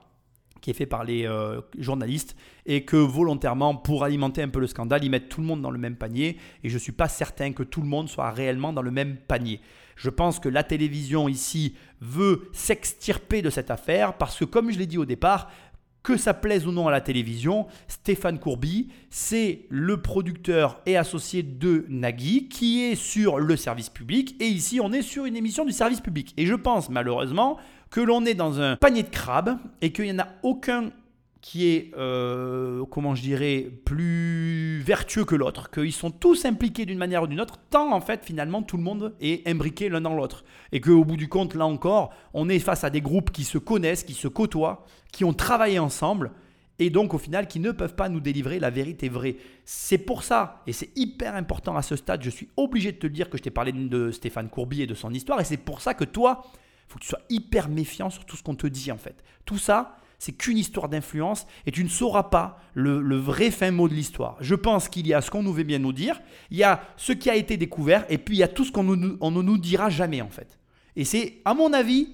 qui 0.60 0.70
est 0.70 0.74
fait 0.74 0.86
par 0.86 1.04
les 1.04 1.28
journalistes 1.78 2.36
et 2.66 2.84
que 2.84 2.96
volontairement, 2.96 3.74
pour 3.74 4.04
alimenter 4.04 4.42
un 4.42 4.48
peu 4.48 4.60
le 4.60 4.66
scandale, 4.66 5.04
ils 5.04 5.10
mettent 5.10 5.28
tout 5.28 5.40
le 5.40 5.46
monde 5.46 5.62
dans 5.62 5.70
le 5.70 5.78
même 5.78 5.96
panier. 5.96 6.36
Et 6.62 6.68
je 6.68 6.74
ne 6.74 6.80
suis 6.80 6.92
pas 6.92 7.08
certain 7.08 7.52
que 7.52 7.62
tout 7.62 7.80
le 7.80 7.88
monde 7.88 8.08
soit 8.08 8.30
réellement 8.30 8.72
dans 8.72 8.82
le 8.82 8.90
même 8.90 9.16
panier. 9.16 9.60
Je 9.96 10.10
pense 10.10 10.38
que 10.38 10.48
la 10.48 10.62
télévision 10.62 11.28
ici 11.28 11.74
veut 12.00 12.48
s'extirper 12.52 13.42
de 13.42 13.50
cette 13.50 13.70
affaire 13.70 14.14
parce 14.14 14.38
que, 14.38 14.44
comme 14.44 14.70
je 14.70 14.78
l'ai 14.78 14.86
dit 14.86 14.98
au 14.98 15.06
départ, 15.06 15.50
que 16.06 16.16
ça 16.16 16.34
plaise 16.34 16.68
ou 16.68 16.70
non 16.70 16.86
à 16.86 16.92
la 16.92 17.00
télévision, 17.00 17.66
Stéphane 17.88 18.38
Courby, 18.38 18.92
c'est 19.10 19.66
le 19.70 20.00
producteur 20.00 20.80
et 20.86 20.96
associé 20.96 21.42
de 21.42 21.84
Nagui 21.88 22.48
qui 22.48 22.84
est 22.84 22.94
sur 22.94 23.40
le 23.40 23.56
service 23.56 23.88
public. 23.88 24.36
Et 24.38 24.46
ici, 24.46 24.78
on 24.80 24.92
est 24.92 25.02
sur 25.02 25.24
une 25.24 25.34
émission 25.34 25.64
du 25.64 25.72
service 25.72 26.00
public. 26.00 26.32
Et 26.36 26.46
je 26.46 26.54
pense 26.54 26.90
malheureusement 26.90 27.56
que 27.90 28.00
l'on 28.00 28.24
est 28.24 28.34
dans 28.34 28.60
un 28.60 28.76
panier 28.76 29.02
de 29.02 29.08
crabes 29.08 29.58
et 29.80 29.90
qu'il 29.90 30.04
n'y 30.04 30.12
en 30.12 30.20
a 30.20 30.28
aucun 30.44 30.92
qui 31.46 31.68
est, 31.68 31.92
euh, 31.96 32.84
comment 32.90 33.14
je 33.14 33.22
dirais, 33.22 33.70
plus 33.84 34.80
vertueux 34.80 35.24
que 35.24 35.36
l'autre, 35.36 35.70
qu'ils 35.70 35.92
sont 35.92 36.10
tous 36.10 36.44
impliqués 36.44 36.86
d'une 36.86 36.98
manière 36.98 37.22
ou 37.22 37.28
d'une 37.28 37.40
autre, 37.40 37.60
tant 37.70 37.92
en 37.92 38.00
fait 38.00 38.24
finalement 38.24 38.64
tout 38.64 38.76
le 38.76 38.82
monde 38.82 39.14
est 39.20 39.46
imbriqué 39.46 39.88
l'un 39.88 40.00
dans 40.00 40.14
l'autre. 40.14 40.44
Et 40.72 40.80
qu'au 40.80 41.04
bout 41.04 41.16
du 41.16 41.28
compte, 41.28 41.54
là 41.54 41.64
encore, 41.64 42.12
on 42.34 42.48
est 42.48 42.58
face 42.58 42.82
à 42.82 42.90
des 42.90 43.00
groupes 43.00 43.30
qui 43.30 43.44
se 43.44 43.58
connaissent, 43.58 44.02
qui 44.02 44.14
se 44.14 44.26
côtoient, 44.26 44.86
qui 45.12 45.22
ont 45.24 45.32
travaillé 45.32 45.78
ensemble, 45.78 46.32
et 46.80 46.90
donc 46.90 47.14
au 47.14 47.18
final 47.18 47.46
qui 47.46 47.60
ne 47.60 47.70
peuvent 47.70 47.94
pas 47.94 48.08
nous 48.08 48.20
délivrer 48.20 48.58
la 48.58 48.70
vérité 48.70 49.08
vraie. 49.08 49.36
C'est 49.64 49.98
pour 49.98 50.24
ça, 50.24 50.64
et 50.66 50.72
c'est 50.72 50.90
hyper 50.96 51.36
important 51.36 51.76
à 51.76 51.82
ce 51.82 51.94
stade, 51.94 52.24
je 52.24 52.30
suis 52.30 52.48
obligé 52.56 52.90
de 52.90 52.98
te 52.98 53.06
dire 53.06 53.30
que 53.30 53.38
je 53.38 53.44
t'ai 53.44 53.50
parlé 53.50 53.70
de 53.70 54.10
Stéphane 54.10 54.48
Courby 54.48 54.82
et 54.82 54.88
de 54.88 54.94
son 54.94 55.14
histoire, 55.14 55.40
et 55.40 55.44
c'est 55.44 55.58
pour 55.58 55.80
ça 55.80 55.94
que 55.94 56.04
toi, 56.04 56.44
faut 56.88 56.98
que 56.98 57.04
tu 57.04 57.08
sois 57.08 57.22
hyper 57.30 57.68
méfiant 57.68 58.10
sur 58.10 58.24
tout 58.24 58.36
ce 58.36 58.42
qu'on 58.42 58.56
te 58.56 58.66
dit 58.66 58.90
en 58.90 58.98
fait. 58.98 59.22
Tout 59.44 59.58
ça, 59.58 59.96
c'est 60.18 60.32
qu'une 60.32 60.58
histoire 60.58 60.88
d'influence 60.88 61.46
et 61.66 61.72
tu 61.72 61.84
ne 61.84 61.88
sauras 61.88 62.24
pas 62.24 62.58
le, 62.74 63.16
vrai 63.16 63.50
fin 63.50 63.70
mot 63.70 63.88
de 63.88 63.94
l'histoire. 63.94 64.36
Je 64.40 64.54
pense 64.54 64.88
qu'il 64.88 65.06
y 65.06 65.14
a 65.14 65.20
ce 65.20 65.30
qu'on 65.30 65.42
nous 65.42 65.52
veut 65.52 65.62
bien 65.62 65.78
nous 65.78 65.92
dire, 65.92 66.20
il 66.50 66.58
y 66.58 66.64
a 66.64 66.82
ce 66.96 67.12
qui 67.12 67.30
a 67.30 67.36
été 67.36 67.56
découvert 67.56 68.04
et 68.08 68.18
puis 68.18 68.36
il 68.36 68.38
y 68.38 68.42
a 68.42 68.48
tout 68.48 68.64
ce 68.64 68.72
qu'on 68.72 68.84
ne 68.84 69.42
nous 69.42 69.58
dira 69.58 69.90
jamais 69.90 70.22
en 70.22 70.30
fait. 70.30 70.58
Et 70.96 71.04
c'est, 71.04 71.40
à 71.44 71.54
mon 71.54 71.72
avis, 71.72 72.08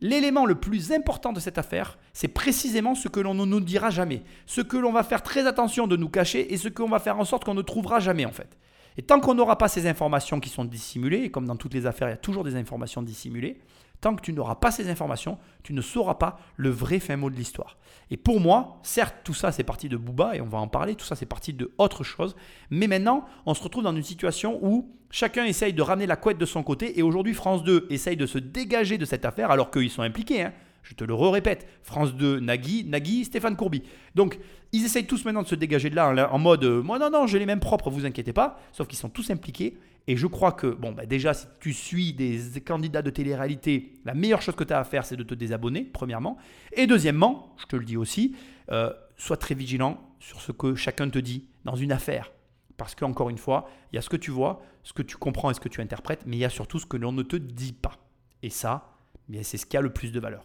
l'élément 0.00 0.46
le 0.46 0.54
plus 0.54 0.92
important 0.92 1.32
de 1.32 1.40
cette 1.40 1.58
affaire, 1.58 1.98
c'est 2.12 2.28
précisément 2.28 2.94
ce 2.94 3.08
que 3.08 3.20
l'on 3.20 3.34
ne 3.34 3.44
nous 3.44 3.60
dira 3.60 3.90
jamais, 3.90 4.22
ce 4.46 4.60
que 4.60 4.76
l'on 4.76 4.92
va 4.92 5.02
faire 5.02 5.22
très 5.22 5.46
attention 5.46 5.86
de 5.86 5.96
nous 5.96 6.08
cacher 6.08 6.52
et 6.52 6.56
ce 6.56 6.68
qu'on 6.68 6.88
va 6.88 6.98
faire 6.98 7.18
en 7.18 7.24
sorte 7.24 7.44
qu'on 7.44 7.54
ne 7.54 7.62
trouvera 7.62 8.00
jamais 8.00 8.24
en 8.24 8.32
fait. 8.32 8.58
Et 8.96 9.02
tant 9.02 9.20
qu'on 9.20 9.34
n'aura 9.34 9.58
pas 9.58 9.68
ces 9.68 9.86
informations 9.86 10.40
qui 10.40 10.48
sont 10.48 10.64
dissimulées, 10.64 11.24
et 11.24 11.30
comme 11.30 11.46
dans 11.46 11.56
toutes 11.56 11.74
les 11.74 11.86
affaires, 11.86 12.08
il 12.08 12.12
y 12.12 12.14
a 12.14 12.18
toujours 12.18 12.44
des 12.44 12.54
informations 12.54 13.02
dissimulées, 13.02 13.58
Tant 14.00 14.14
que 14.14 14.20
tu 14.20 14.32
n'auras 14.32 14.56
pas 14.56 14.70
ces 14.70 14.90
informations, 14.90 15.38
tu 15.62 15.72
ne 15.72 15.80
sauras 15.80 16.14
pas 16.14 16.38
le 16.56 16.68
vrai 16.68 16.98
fin 17.00 17.16
mot 17.16 17.30
de 17.30 17.36
l'histoire. 17.36 17.78
Et 18.10 18.16
pour 18.16 18.40
moi, 18.40 18.78
certes, 18.82 19.16
tout 19.24 19.34
ça 19.34 19.50
c'est 19.50 19.64
parti 19.64 19.88
de 19.88 19.96
Booba 19.96 20.36
et 20.36 20.40
on 20.40 20.46
va 20.46 20.58
en 20.58 20.68
parler, 20.68 20.94
tout 20.94 21.06
ça 21.06 21.16
c'est 21.16 21.26
parti 21.26 21.52
de 21.52 21.72
autre 21.78 22.04
chose. 22.04 22.36
Mais 22.70 22.86
maintenant, 22.86 23.24
on 23.46 23.54
se 23.54 23.62
retrouve 23.62 23.82
dans 23.82 23.94
une 23.94 24.02
situation 24.02 24.58
où 24.62 24.90
chacun 25.10 25.44
essaye 25.44 25.72
de 25.72 25.82
ramener 25.82 26.06
la 26.06 26.16
couette 26.16 26.38
de 26.38 26.46
son 26.46 26.62
côté 26.62 26.98
et 26.98 27.02
aujourd'hui 27.02 27.34
France 27.34 27.64
2 27.64 27.86
essaye 27.90 28.16
de 28.16 28.26
se 28.26 28.38
dégager 28.38 28.98
de 28.98 29.04
cette 29.04 29.24
affaire 29.24 29.50
alors 29.50 29.70
qu'ils 29.70 29.90
sont 29.90 30.02
impliqués. 30.02 30.42
Hein. 30.42 30.52
Je 30.84 30.94
te 30.94 31.02
le 31.02 31.14
répète, 31.14 31.66
France 31.82 32.14
2, 32.14 32.40
Nagui, 32.40 32.84
Nagui, 32.84 33.24
Stéphane 33.24 33.56
Courby. 33.56 33.82
Donc, 34.14 34.38
ils 34.70 34.84
essayent 34.84 35.06
tous 35.06 35.24
maintenant 35.24 35.42
de 35.42 35.48
se 35.48 35.54
dégager 35.54 35.88
de 35.88 35.96
là 35.96 36.30
en, 36.30 36.38
mode 36.38 36.62
euh, 36.64 36.82
Moi, 36.82 36.98
non, 36.98 37.10
non, 37.10 37.26
j'ai 37.26 37.38
les 37.38 37.46
mêmes 37.46 37.60
propres, 37.60 37.90
vous 37.90 38.04
inquiétez 38.04 38.34
pas. 38.34 38.60
Sauf 38.70 38.86
qu'ils 38.86 38.98
sont 38.98 39.08
tous 39.08 39.30
impliqués. 39.30 39.78
Et 40.06 40.16
je 40.18 40.26
crois 40.26 40.52
que, 40.52 40.66
bon, 40.66 40.92
bah 40.92 41.06
déjà, 41.06 41.32
si 41.32 41.46
tu 41.60 41.72
suis 41.72 42.12
des 42.12 42.60
candidats 42.60 43.00
de 43.00 43.08
télé-réalité, 43.08 43.94
la 44.04 44.12
meilleure 44.12 44.42
chose 44.42 44.54
que 44.54 44.64
tu 44.64 44.74
as 44.74 44.78
à 44.78 44.84
faire, 44.84 45.06
c'est 45.06 45.16
de 45.16 45.22
te 45.22 45.34
désabonner, 45.34 45.82
premièrement. 45.82 46.36
Et 46.74 46.86
deuxièmement, 46.86 47.54
je 47.56 47.64
te 47.64 47.76
le 47.76 47.86
dis 47.86 47.96
aussi, 47.96 48.36
euh, 48.70 48.92
sois 49.16 49.38
très 49.38 49.54
vigilant 49.54 49.98
sur 50.20 50.42
ce 50.42 50.52
que 50.52 50.74
chacun 50.74 51.08
te 51.08 51.18
dit 51.18 51.48
dans 51.64 51.76
une 51.76 51.90
affaire. 51.90 52.30
Parce 52.76 52.94
qu'encore 52.94 53.30
une 53.30 53.38
fois, 53.38 53.70
il 53.92 53.96
y 53.96 53.98
a 53.98 54.02
ce 54.02 54.10
que 54.10 54.16
tu 54.16 54.30
vois, 54.30 54.62
ce 54.82 54.92
que 54.92 55.02
tu 55.02 55.16
comprends 55.16 55.50
et 55.50 55.54
ce 55.54 55.60
que 55.60 55.70
tu 55.70 55.80
interprètes, 55.80 56.24
mais 56.26 56.36
il 56.36 56.40
y 56.40 56.44
a 56.44 56.50
surtout 56.50 56.78
ce 56.78 56.86
que 56.86 56.98
l'on 56.98 57.12
ne 57.12 57.22
te 57.22 57.36
dit 57.36 57.72
pas. 57.72 57.96
Et 58.42 58.50
ça, 58.50 58.98
eh 59.32 59.42
c'est 59.42 59.56
ce 59.56 59.64
qui 59.64 59.76
a 59.78 59.80
le 59.80 59.90
plus 59.90 60.12
de 60.12 60.20
valeur. 60.20 60.44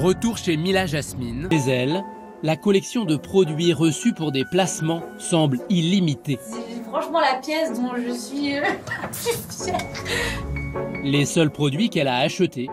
Retour 0.00 0.38
chez 0.38 0.56
Mila 0.56 0.86
Jasmine. 0.86 1.48
Chez 1.50 1.70
elle, 1.70 2.02
la 2.42 2.56
collection 2.56 3.04
de 3.04 3.16
produits 3.16 3.72
reçus 3.72 4.14
pour 4.14 4.32
des 4.32 4.44
placements 4.44 5.02
semble 5.18 5.58
illimitée 5.68 6.38
franchement 6.92 7.20
la 7.20 7.36
pièce 7.40 7.72
dont 7.72 7.92
je 7.96 8.12
suis 8.12 8.58
euh, 8.58 8.62
fière. 9.50 9.78
Les 11.02 11.24
seuls 11.24 11.50
produits 11.50 11.88
qu'elle 11.88 12.08
a 12.08 12.18
achetés 12.18 12.68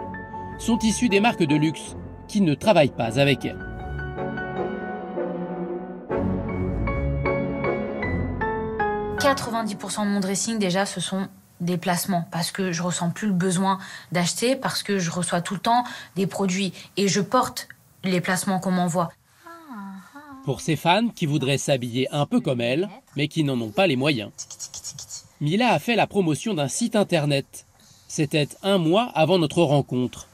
sont 0.57 0.77
issus 0.79 1.07
des 1.07 1.21
marques 1.21 1.43
de 1.45 1.55
luxe 1.55 1.95
qui 2.27 2.41
ne 2.41 2.53
travaillent 2.53 2.89
pas 2.89 3.17
avec 3.17 3.45
elle. 3.45 3.65
«90% 9.19 10.03
de 10.03 10.09
mon 10.09 10.19
dressing 10.19 10.59
déjà 10.59 10.85
ce 10.85 10.99
sont 10.99 11.29
des 11.59 11.77
placements 11.77 12.27
parce 12.31 12.51
que 12.51 12.71
je 12.71 12.81
ressens 12.81 13.09
plus 13.09 13.27
le 13.27 13.33
besoin 13.33 13.79
d'acheter 14.11 14.55
parce 14.55 14.83
que 14.83 14.99
je 14.99 15.11
reçois 15.11 15.41
tout 15.41 15.53
le 15.55 15.59
temps 15.59 15.83
des 16.15 16.27
produits 16.27 16.73
et 16.97 17.07
je 17.07 17.21
porte 17.21 17.67
les 18.03 18.21
placements 18.21 18.59
qu'on 18.59 18.71
m'envoie. 18.71 19.11
Pour 20.45 20.61
ses 20.61 20.77
fans 20.77 21.09
qui 21.09 21.25
voudraient 21.25 21.57
s'habiller 21.57 22.07
un 22.11 22.25
peu 22.25 22.39
comme 22.39 22.61
elle, 22.61 22.89
mais 23.15 23.27
qui 23.27 23.43
n'en 23.43 23.59
ont 23.59 23.71
pas 23.71 23.87
les 23.87 23.97
moyens. 23.97 24.31
Mila 25.41 25.73
a 25.73 25.79
fait 25.79 25.95
la 25.95 26.07
promotion 26.07 26.53
d'un 26.53 26.67
site 26.67 26.95
internet. 26.95 27.65
C'était 28.07 28.49
un 28.63 28.77
mois 28.77 29.11
avant 29.13 29.37
notre 29.37 29.61
rencontre. 29.61 30.28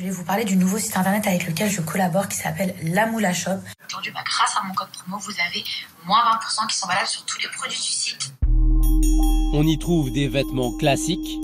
Je 0.00 0.04
vais 0.04 0.10
vous 0.10 0.22
parler 0.22 0.44
du 0.44 0.54
nouveau 0.54 0.78
site 0.78 0.96
internet 0.96 1.26
avec 1.26 1.48
lequel 1.48 1.68
je 1.68 1.80
collabore 1.80 2.28
qui 2.28 2.36
s'appelle 2.36 2.72
La 2.84 3.06
Moula 3.06 3.32
Shop. 3.32 3.58
Aujourd'hui, 3.84 4.12
bah, 4.12 4.20
grâce 4.24 4.56
à 4.56 4.64
mon 4.64 4.72
code 4.72 4.90
promo, 4.90 5.18
vous 5.18 5.32
avez 5.32 5.64
moins 6.06 6.20
20% 6.38 6.68
qui 6.68 6.76
sont 6.76 6.86
valables 6.86 7.08
sur 7.08 7.24
tous 7.24 7.40
les 7.40 7.48
produits 7.48 7.76
du 7.76 7.82
site. 7.82 8.32
On 9.52 9.66
y 9.66 9.76
trouve 9.76 10.12
des 10.12 10.28
vêtements 10.28 10.70
classiques, 10.78 11.40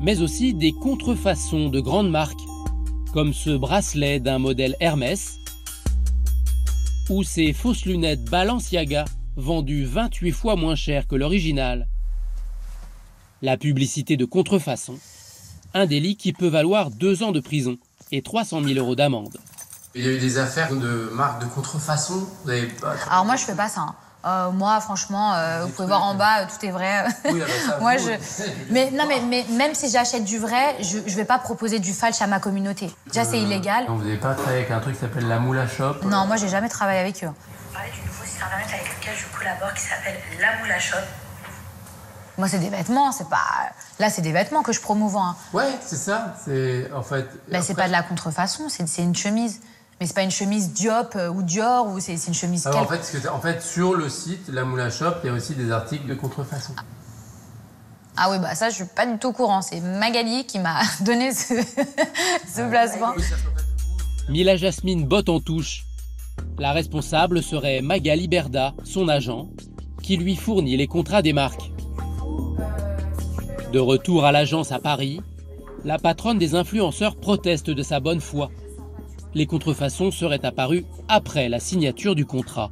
mais 0.00 0.20
aussi 0.20 0.54
des 0.54 0.70
contrefaçons 0.70 1.70
de 1.70 1.80
grandes 1.80 2.10
marques 2.10 2.38
comme 3.12 3.32
ce 3.32 3.50
bracelet 3.50 4.20
d'un 4.20 4.38
modèle 4.38 4.76
Hermès 4.78 5.38
ou 7.10 7.24
ces 7.24 7.52
fausses 7.52 7.84
lunettes 7.84 8.22
Balenciaga 8.26 9.06
vendues 9.34 9.86
28 9.86 10.30
fois 10.30 10.54
moins 10.54 10.76
cher 10.76 11.08
que 11.08 11.16
l'original. 11.16 11.88
La 13.40 13.56
publicité 13.56 14.16
de 14.16 14.24
contrefaçon, 14.24 15.00
un 15.74 15.86
délit 15.86 16.16
qui 16.16 16.32
peut 16.32 16.48
valoir 16.48 16.90
deux 16.90 17.22
ans 17.22 17.32
de 17.32 17.40
prison 17.40 17.76
et 18.10 18.22
300 18.22 18.62
000 18.62 18.78
euros 18.78 18.94
d'amende. 18.94 19.36
Il 19.94 20.04
y 20.04 20.08
a 20.08 20.12
eu 20.12 20.18
des 20.18 20.38
affaires 20.38 20.74
de 20.74 21.10
marques 21.12 21.42
de 21.42 21.46
contrefaçon 21.46 22.26
Alors 23.10 23.24
moi 23.24 23.36
je 23.36 23.44
fais 23.44 23.54
pas 23.54 23.68
ça. 23.68 23.82
Hein. 23.82 23.94
Euh, 24.24 24.50
moi, 24.52 24.80
franchement, 24.80 25.34
euh, 25.34 25.64
vous 25.64 25.70
pouvez 25.70 25.88
voir 25.88 26.04
en 26.04 26.14
bas, 26.14 26.46
tout 26.46 26.64
est 26.64 26.70
vrai. 26.70 27.04
Oui, 27.24 27.42
moi, 27.80 27.96
je. 27.96 28.12
Mais 28.70 28.90
non, 28.92 29.04
mais, 29.08 29.20
mais 29.20 29.44
même 29.56 29.74
si 29.74 29.90
j'achète 29.90 30.24
du 30.24 30.38
vrai, 30.38 30.76
je 30.80 30.98
ne 30.98 31.16
vais 31.16 31.24
pas 31.24 31.38
proposer 31.38 31.80
du 31.80 31.92
falche 31.92 32.22
à 32.22 32.28
ma 32.28 32.38
communauté. 32.38 32.94
Déjà, 33.08 33.24
c'est 33.24 33.38
euh, 33.38 33.42
illégal. 33.42 33.86
vous 33.88 33.98
n'avez 33.98 34.18
pas 34.18 34.34
travaillé 34.34 34.58
avec 34.58 34.70
un 34.70 34.78
truc 34.78 34.94
qui 34.94 35.00
s'appelle 35.00 35.26
la 35.26 35.40
Moula 35.40 35.66
Shop 35.66 35.96
Non, 36.04 36.26
moi, 36.26 36.36
j'ai 36.36 36.48
jamais 36.48 36.68
travaillé 36.68 37.00
avec 37.00 37.24
eux. 37.24 37.26
Vous 37.26 37.74
parlez 37.74 37.90
du 37.90 38.06
nouveau 38.06 38.24
site 38.24 38.40
internet 38.44 38.68
avec 38.72 38.96
lequel 38.96 39.14
je 39.16 39.36
collabore 39.36 39.74
qui 39.74 39.82
s'appelle 39.82 40.18
la 40.40 40.58
Moula 40.60 40.78
Shop. 40.78 40.98
Moi, 42.38 42.48
c'est 42.48 42.58
des 42.58 42.70
vêtements, 42.70 43.12
c'est 43.12 43.28
pas. 43.28 43.70
Là, 43.98 44.08
c'est 44.08 44.22
des 44.22 44.32
vêtements 44.32 44.62
que 44.62 44.72
je 44.72 44.80
promouvois. 44.80 45.22
Hein. 45.22 45.36
Ouais, 45.52 45.70
c'est 45.84 45.96
ça. 45.96 46.34
C'est 46.44 46.90
en 46.92 47.02
fait. 47.02 47.26
Ben, 47.50 47.62
c'est 47.62 47.74
pas 47.74 47.86
de 47.88 47.92
la 47.92 48.02
contrefaçon, 48.02 48.68
c'est 48.68 49.02
une 49.02 49.14
chemise. 49.14 49.60
Mais 50.00 50.06
c'est 50.06 50.14
pas 50.14 50.22
une 50.22 50.30
chemise 50.30 50.72
Diop 50.72 51.14
euh, 51.14 51.28
ou 51.28 51.42
Dior 51.42 51.86
ou 51.86 52.00
c'est 52.00 52.14
une 52.14 52.34
chemise. 52.34 52.66
en, 52.66 52.86
fait, 52.86 53.28
en 53.28 53.38
fait, 53.40 53.62
sur 53.62 53.94
le 53.94 54.08
site 54.08 54.48
La 54.48 54.64
Moulin 54.64 54.90
Shop, 54.90 55.12
il 55.22 55.28
y 55.28 55.30
a 55.30 55.32
aussi 55.32 55.54
des 55.54 55.70
articles 55.70 56.06
de 56.06 56.14
contrefaçon. 56.14 56.74
Ah 58.16 58.28
oui, 58.30 58.38
bah 58.40 58.54
ça, 58.54 58.68
je 58.68 58.74
suis 58.74 58.84
pas 58.84 59.06
du 59.06 59.18
tout 59.18 59.28
au 59.28 59.32
courant. 59.32 59.62
C'est 59.62 59.80
Magali 59.80 60.44
qui 60.44 60.58
m'a 60.58 60.80
donné 61.02 61.32
ce, 61.32 61.54
ce 61.54 62.68
placement. 62.68 63.12
Mila 64.28 64.56
Jasmine 64.56 65.06
botte 65.06 65.28
en 65.28 65.40
touche. 65.40 65.84
La 66.58 66.72
responsable 66.72 67.42
serait 67.42 67.80
Magali 67.80 68.26
Berda, 68.26 68.74
son 68.84 69.08
agent, 69.08 69.48
qui 70.02 70.16
lui 70.16 70.36
fournit 70.36 70.76
les 70.76 70.86
contrats 70.88 71.22
des 71.22 71.32
marques. 71.32 71.70
De 73.72 73.78
retour 73.78 74.24
à 74.24 74.32
l'agence 74.32 74.72
à 74.72 74.78
Paris, 74.78 75.20
la 75.84 75.98
patronne 75.98 76.38
des 76.38 76.54
influenceurs 76.54 77.16
proteste 77.16 77.70
de 77.70 77.82
sa 77.82 78.00
bonne 78.00 78.20
foi 78.20 78.50
les 79.34 79.46
contrefaçons 79.46 80.10
seraient 80.10 80.44
apparues 80.44 80.84
après 81.08 81.48
la 81.48 81.60
signature 81.60 82.14
du 82.14 82.26
contrat. 82.26 82.70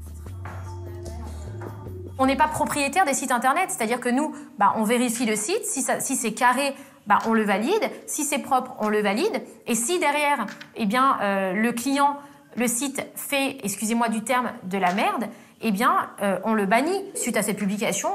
On 2.18 2.26
n'est 2.26 2.36
pas 2.36 2.48
propriétaire 2.48 3.06
des 3.06 3.14
sites 3.14 3.32
internet, 3.32 3.70
c'est-à-dire 3.70 4.00
que 4.00 4.10
nous, 4.10 4.34
bah, 4.58 4.74
on 4.76 4.84
vérifie 4.84 5.24
le 5.24 5.36
site, 5.36 5.64
si, 5.64 5.82
c'est 5.82 6.32
carré, 6.32 6.74
bah, 7.06 7.18
on 7.26 7.32
le 7.32 7.44
valide, 7.44 7.90
si 8.06 8.24
c'est 8.24 8.40
propre, 8.40 8.72
on 8.78 8.90
le 8.90 9.00
valide, 9.00 9.42
et 9.66 9.74
si 9.74 9.98
derrière, 9.98 10.44
eh 10.76 10.84
bien, 10.84 11.18
euh, 11.22 11.54
le 11.54 11.72
client, 11.72 12.18
le 12.56 12.68
site 12.68 13.06
fait, 13.14 13.56
excusez-moi 13.64 14.10
du 14.10 14.22
terme, 14.22 14.50
de 14.64 14.76
la 14.76 14.92
merde, 14.92 15.24
eh 15.60 15.72
bien, 15.72 16.10
euh, 16.22 16.38
on 16.44 16.54
le 16.54 16.66
bannit. 16.66 17.04
Suite 17.14 17.36
à 17.36 17.42
cette 17.42 17.58
publication, 17.58 18.08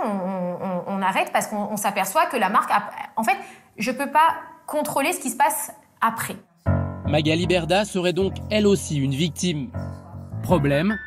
on, 0.87 1.01
arrête 1.01 1.31
parce 1.31 1.47
qu'on 1.47 1.77
s'aperçoit 1.77 2.25
que 2.25 2.37
la 2.37 2.49
marque, 2.49 2.71
en 3.15 3.23
fait, 3.23 3.37
je 3.77 3.91
ne 3.91 3.97
peux 3.97 4.09
pas 4.09 4.35
contrôler 4.65 5.13
ce 5.13 5.19
qui 5.19 5.29
se 5.29 5.37
passe 5.37 5.71
après. 6.01 6.35
Magali 7.07 7.45
Berda 7.45 7.85
serait 7.85 8.13
donc 8.13 8.33
elle 8.49 8.65
aussi 8.65 8.97
une 8.97 9.13
victime. 9.13 9.69
Problème, 10.41 10.97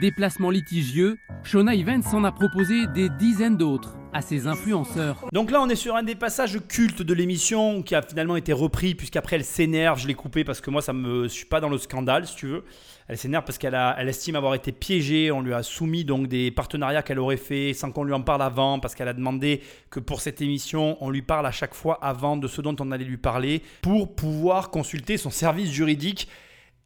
déplacement 0.00 0.48
litigieux, 0.48 1.18
Shona 1.42 1.74
Evans 1.74 2.02
en 2.12 2.24
a 2.24 2.32
proposé 2.32 2.86
des 2.94 3.10
dizaines 3.10 3.58
d'autres 3.58 3.96
à 4.12 4.22
ses 4.22 4.46
influenceurs. 4.46 5.26
Donc 5.32 5.50
là, 5.50 5.60
on 5.62 5.68
est 5.68 5.76
sur 5.76 5.96
un 5.96 6.02
des 6.02 6.14
passages 6.14 6.58
cultes 6.68 7.02
de 7.02 7.14
l'émission 7.14 7.82
qui 7.82 7.94
a 7.94 8.02
finalement 8.02 8.36
été 8.36 8.52
repris, 8.52 8.94
puisqu'après 8.94 9.36
elle 9.36 9.44
s'énerve. 9.44 9.98
Je 9.98 10.06
l'ai 10.06 10.14
coupé 10.14 10.44
parce 10.44 10.60
que 10.60 10.70
moi, 10.70 10.82
ça 10.82 10.92
me, 10.92 11.28
suis 11.28 11.46
pas 11.46 11.60
dans 11.60 11.68
le 11.68 11.78
scandale, 11.78 12.26
si 12.26 12.36
tu 12.36 12.46
veux. 12.46 12.64
Elle 13.08 13.18
s'énerve 13.18 13.44
parce 13.44 13.58
qu'elle 13.58 13.78
elle 13.98 14.08
estime 14.08 14.36
avoir 14.36 14.54
été 14.54 14.70
piégée. 14.72 15.30
On 15.30 15.40
lui 15.40 15.54
a 15.54 15.62
soumis 15.62 16.04
donc 16.04 16.28
des 16.28 16.50
partenariats 16.50 17.02
qu'elle 17.02 17.18
aurait 17.18 17.36
fait 17.36 17.72
sans 17.74 17.90
qu'on 17.90 18.04
lui 18.04 18.12
en 18.12 18.22
parle 18.22 18.42
avant, 18.42 18.78
parce 18.78 18.94
qu'elle 18.94 19.08
a 19.08 19.14
demandé 19.14 19.62
que 19.90 20.00
pour 20.00 20.20
cette 20.20 20.40
émission, 20.40 20.96
on 21.00 21.10
lui 21.10 21.22
parle 21.22 21.46
à 21.46 21.52
chaque 21.52 21.74
fois 21.74 21.98
avant 22.02 22.36
de 22.36 22.48
ce 22.48 22.60
dont 22.60 22.76
on 22.80 22.92
allait 22.92 23.04
lui 23.04 23.16
parler, 23.16 23.62
pour 23.80 24.14
pouvoir 24.14 24.70
consulter 24.70 25.16
son 25.16 25.30
service 25.30 25.70
juridique 25.70 26.28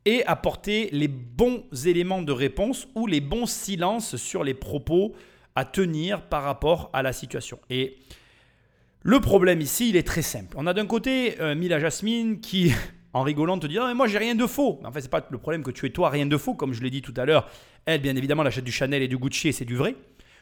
et 0.05 0.25
apporter 0.27 0.89
les 0.93 1.09
bons 1.09 1.65
éléments 1.85 2.23
de 2.23 2.33
réponse 2.33 2.87
ou 2.95 3.09
les 3.09 3.21
bons 3.21 3.47
silences 3.47 4.17
sur 4.17 4.45
les 4.45 4.55
propos 4.55 5.15
à 5.57 5.65
tenir 5.65 6.23
par 6.23 6.43
rapport 6.43 6.91
à 6.93 7.03
la 7.03 7.13
situation. 7.13 7.59
Et 7.71 7.99
le 9.03 9.21
problème 9.21 9.61
ici, 9.61 9.89
il 9.89 9.97
est 9.97 10.07
très 10.07 10.23
simple. 10.23 10.55
On 10.57 10.67
a 10.67 10.75
d'un 10.75 10.87
côté 10.87 11.41
euh, 11.41 11.55
Mila 11.55 11.81
Jasmine 11.81 12.41
qui, 12.41 12.73
en 13.13 13.23
rigolant, 13.23 13.59
te 13.59 13.67
dit 13.67 13.77
non, 13.77 13.89
mais 13.89 13.95
moi 13.95 14.07
j'ai 14.07 14.19
rien 14.19 14.35
de 14.35 14.47
faux. 14.47 14.81
En 14.85 14.93
fait, 14.93 15.01
c'est 15.01 15.11
pas 15.11 15.27
le 15.31 15.39
problème 15.39 15.63
que 15.63 15.71
tu 15.71 15.87
es 15.87 15.91
toi 15.91 16.11
rien 16.11 16.27
de 16.27 16.37
faux, 16.37 16.55
comme 16.55 16.73
je 16.73 16.83
l'ai 16.83 16.91
dit 16.91 17.03
tout 17.03 17.15
à 17.17 17.25
l'heure. 17.25 17.49
Elle, 17.87 18.03
bien 18.03 18.15
évidemment, 18.15 18.43
elle 18.43 18.49
achète 18.49 18.65
du 18.65 18.73
Chanel 18.73 19.03
et 19.03 19.09
du 19.09 19.17
Gucci 19.19 19.49
et 19.49 19.53
c'est 19.53 19.65
du 19.65 19.77
vrai. 19.77 19.97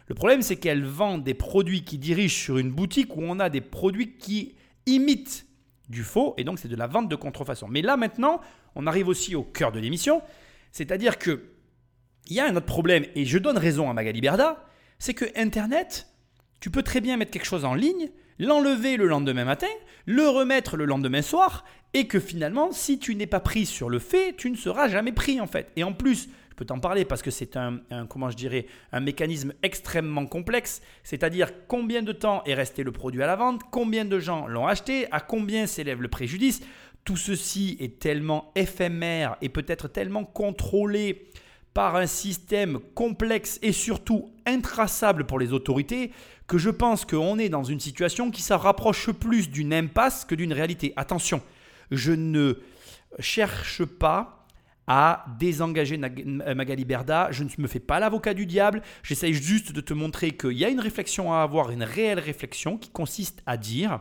Le 0.06 0.14
problème, 0.14 0.42
c'est 0.42 0.56
qu'elle 0.56 0.84
vend 0.84 1.16
des 1.16 1.34
produits 1.34 1.84
qui 1.84 1.96
dirigent 1.96 2.34
sur 2.34 2.58
une 2.58 2.70
boutique 2.70 3.16
où 3.16 3.22
on 3.22 3.40
a 3.40 3.48
des 3.48 3.62
produits 3.62 4.16
qui 4.16 4.54
imitent 4.86 5.46
du 5.88 6.02
faux, 6.02 6.34
et 6.38 6.44
donc 6.44 6.58
c'est 6.58 6.68
de 6.68 6.76
la 6.76 6.86
vente 6.86 7.08
de 7.08 7.16
contrefaçon. 7.16 7.68
Mais 7.68 7.82
là 7.82 7.96
maintenant, 7.96 8.40
on 8.74 8.86
arrive 8.86 9.08
aussi 9.08 9.34
au 9.34 9.42
cœur 9.42 9.72
de 9.72 9.78
l'émission, 9.78 10.22
c'est-à-dire 10.72 11.18
que 11.18 11.44
il 12.26 12.36
y 12.36 12.40
a 12.40 12.46
un 12.46 12.56
autre 12.56 12.66
problème, 12.66 13.04
et 13.14 13.26
je 13.26 13.36
donne 13.36 13.58
raison 13.58 13.90
à 13.90 13.92
Magali 13.92 14.22
Berda, 14.22 14.64
c'est 14.98 15.14
que 15.14 15.26
Internet, 15.36 16.08
tu 16.60 16.70
peux 16.70 16.82
très 16.82 17.00
bien 17.00 17.16
mettre 17.16 17.30
quelque 17.30 17.46
chose 17.46 17.64
en 17.64 17.74
ligne, 17.74 18.10
l'enlever 18.38 18.96
le 18.96 19.06
lendemain 19.06 19.44
matin, 19.44 19.68
le 20.06 20.28
remettre 20.28 20.76
le 20.76 20.84
lendemain 20.84 21.22
soir, 21.22 21.64
et 21.92 22.06
que 22.06 22.18
finalement, 22.18 22.72
si 22.72 22.98
tu 22.98 23.14
n'es 23.14 23.26
pas 23.26 23.40
pris 23.40 23.66
sur 23.66 23.88
le 23.88 23.98
fait, 23.98 24.34
tu 24.36 24.50
ne 24.50 24.56
seras 24.56 24.88
jamais 24.88 25.12
pris 25.12 25.40
en 25.40 25.46
fait. 25.46 25.70
Et 25.76 25.84
en 25.84 25.92
plus, 25.92 26.28
je 26.54 26.56
peux 26.56 26.64
t'en 26.64 26.78
parler 26.78 27.04
parce 27.04 27.22
que 27.22 27.30
c'est 27.30 27.56
un, 27.56 27.80
comment 28.08 28.30
je 28.30 28.36
dirais, 28.36 28.66
un 28.92 29.00
mécanisme 29.00 29.54
extrêmement 29.62 30.26
complexe. 30.26 30.82
C'est-à-dire 31.02 31.50
combien 31.66 32.02
de 32.02 32.12
temps 32.12 32.42
est 32.44 32.54
resté 32.54 32.82
le 32.82 32.92
produit 32.92 33.22
à 33.22 33.26
la 33.26 33.36
vente, 33.36 33.62
combien 33.70 34.04
de 34.04 34.18
gens 34.18 34.46
l'ont 34.46 34.66
acheté, 34.66 35.06
à 35.12 35.20
combien 35.20 35.66
s'élève 35.66 36.00
le 36.00 36.08
préjudice. 36.08 36.60
Tout 37.04 37.16
ceci 37.16 37.76
est 37.80 37.98
tellement 37.98 38.52
éphémère 38.54 39.36
et 39.42 39.48
peut-être 39.48 39.88
tellement 39.88 40.24
contrôlé 40.24 41.28
par 41.74 41.96
un 41.96 42.06
système 42.06 42.78
complexe 42.94 43.58
et 43.60 43.72
surtout 43.72 44.32
intraçable 44.46 45.26
pour 45.26 45.38
les 45.38 45.52
autorités 45.52 46.12
que 46.46 46.56
je 46.56 46.70
pense 46.70 47.04
qu'on 47.04 47.38
est 47.38 47.48
dans 47.48 47.64
une 47.64 47.80
situation 47.80 48.30
qui 48.30 48.42
se 48.42 48.54
rapproche 48.54 49.10
plus 49.10 49.50
d'une 49.50 49.74
impasse 49.74 50.24
que 50.24 50.34
d'une 50.34 50.52
réalité. 50.52 50.92
Attention, 50.96 51.42
je 51.90 52.12
ne 52.12 52.54
cherche 53.18 53.84
pas 53.84 54.46
à 54.86 55.24
désengager 55.38 55.96
Magali 55.96 56.84
Berda. 56.84 57.28
Je 57.30 57.44
ne 57.44 57.48
me 57.58 57.66
fais 57.66 57.80
pas 57.80 57.98
l'avocat 57.98 58.34
du 58.34 58.46
diable. 58.46 58.82
J'essaye 59.02 59.32
juste 59.32 59.72
de 59.72 59.80
te 59.80 59.94
montrer 59.94 60.32
qu'il 60.32 60.52
y 60.52 60.64
a 60.64 60.68
une 60.68 60.80
réflexion 60.80 61.32
à 61.32 61.38
avoir, 61.38 61.70
une 61.70 61.82
réelle 61.82 62.20
réflexion 62.20 62.76
qui 62.76 62.90
consiste 62.90 63.42
à 63.46 63.56
dire 63.56 64.00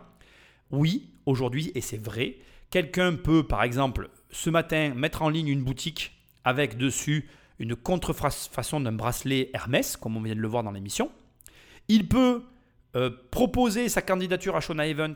oui, 0.71 1.09
aujourd'hui, 1.25 1.71
et 1.75 1.81
c'est 1.81 2.01
vrai, 2.01 2.37
quelqu'un 2.69 3.15
peut, 3.15 3.47
par 3.47 3.63
exemple, 3.63 4.09
ce 4.31 4.49
matin, 4.49 4.93
mettre 4.95 5.21
en 5.21 5.29
ligne 5.29 5.47
une 5.47 5.63
boutique 5.63 6.11
avec 6.43 6.77
dessus 6.77 7.29
une 7.59 7.75
contrefaçon 7.75 8.79
d'un 8.79 8.91
bracelet 8.91 9.49
Hermès, 9.53 9.97
comme 9.97 10.17
on 10.17 10.21
vient 10.21 10.35
de 10.35 10.39
le 10.39 10.47
voir 10.47 10.63
dans 10.63 10.71
l'émission. 10.71 11.11
Il 11.87 12.07
peut 12.07 12.43
euh, 12.95 13.09
proposer 13.31 13.89
sa 13.89 14.01
candidature 14.01 14.55
à 14.55 14.59
Shona 14.59 14.87
Event 14.87 15.15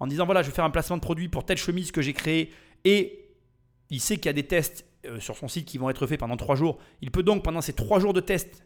en 0.00 0.06
disant 0.06 0.24
voilà, 0.24 0.42
je 0.42 0.48
vais 0.48 0.54
faire 0.54 0.64
un 0.64 0.70
placement 0.70 0.96
de 0.96 1.02
produit 1.02 1.28
pour 1.28 1.44
telle 1.44 1.58
chemise 1.58 1.92
que 1.92 2.02
j'ai 2.02 2.12
créée 2.12 2.52
et 2.84 3.28
il 3.90 4.00
sait 4.00 4.16
qu'il 4.16 4.26
y 4.26 4.28
a 4.28 4.34
des 4.34 4.46
tests 4.46 4.84
euh, 5.06 5.20
sur 5.20 5.36
son 5.36 5.48
site 5.48 5.66
qui 5.66 5.78
vont 5.78 5.90
être 5.90 6.06
faits 6.06 6.20
pendant 6.20 6.36
trois 6.36 6.56
jours. 6.56 6.78
Il 7.00 7.10
peut 7.10 7.22
donc, 7.22 7.42
pendant 7.42 7.60
ces 7.60 7.72
trois 7.72 8.00
jours 8.00 8.12
de 8.12 8.20
test, 8.20 8.64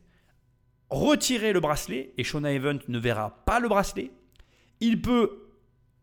retirer 0.90 1.52
le 1.52 1.60
bracelet 1.60 2.12
et 2.18 2.24
Shona 2.24 2.52
Event 2.52 2.78
ne 2.88 2.98
verra 2.98 3.44
pas 3.44 3.60
le 3.60 3.68
bracelet. 3.68 4.10
Il 4.80 5.00
peut 5.00 5.42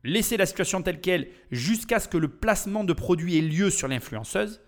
laisser 0.03 0.37
la 0.37 0.45
situation 0.45 0.81
telle 0.81 1.01
qu'elle 1.01 1.29
jusqu'à 1.51 1.99
ce 1.99 2.07
que 2.07 2.17
le 2.17 2.29
placement 2.29 2.83
de 2.83 2.93
produit 2.93 3.37
ait 3.37 3.41
lieu 3.41 3.69
sur 3.69 3.87
l'influenceuse 3.87 4.61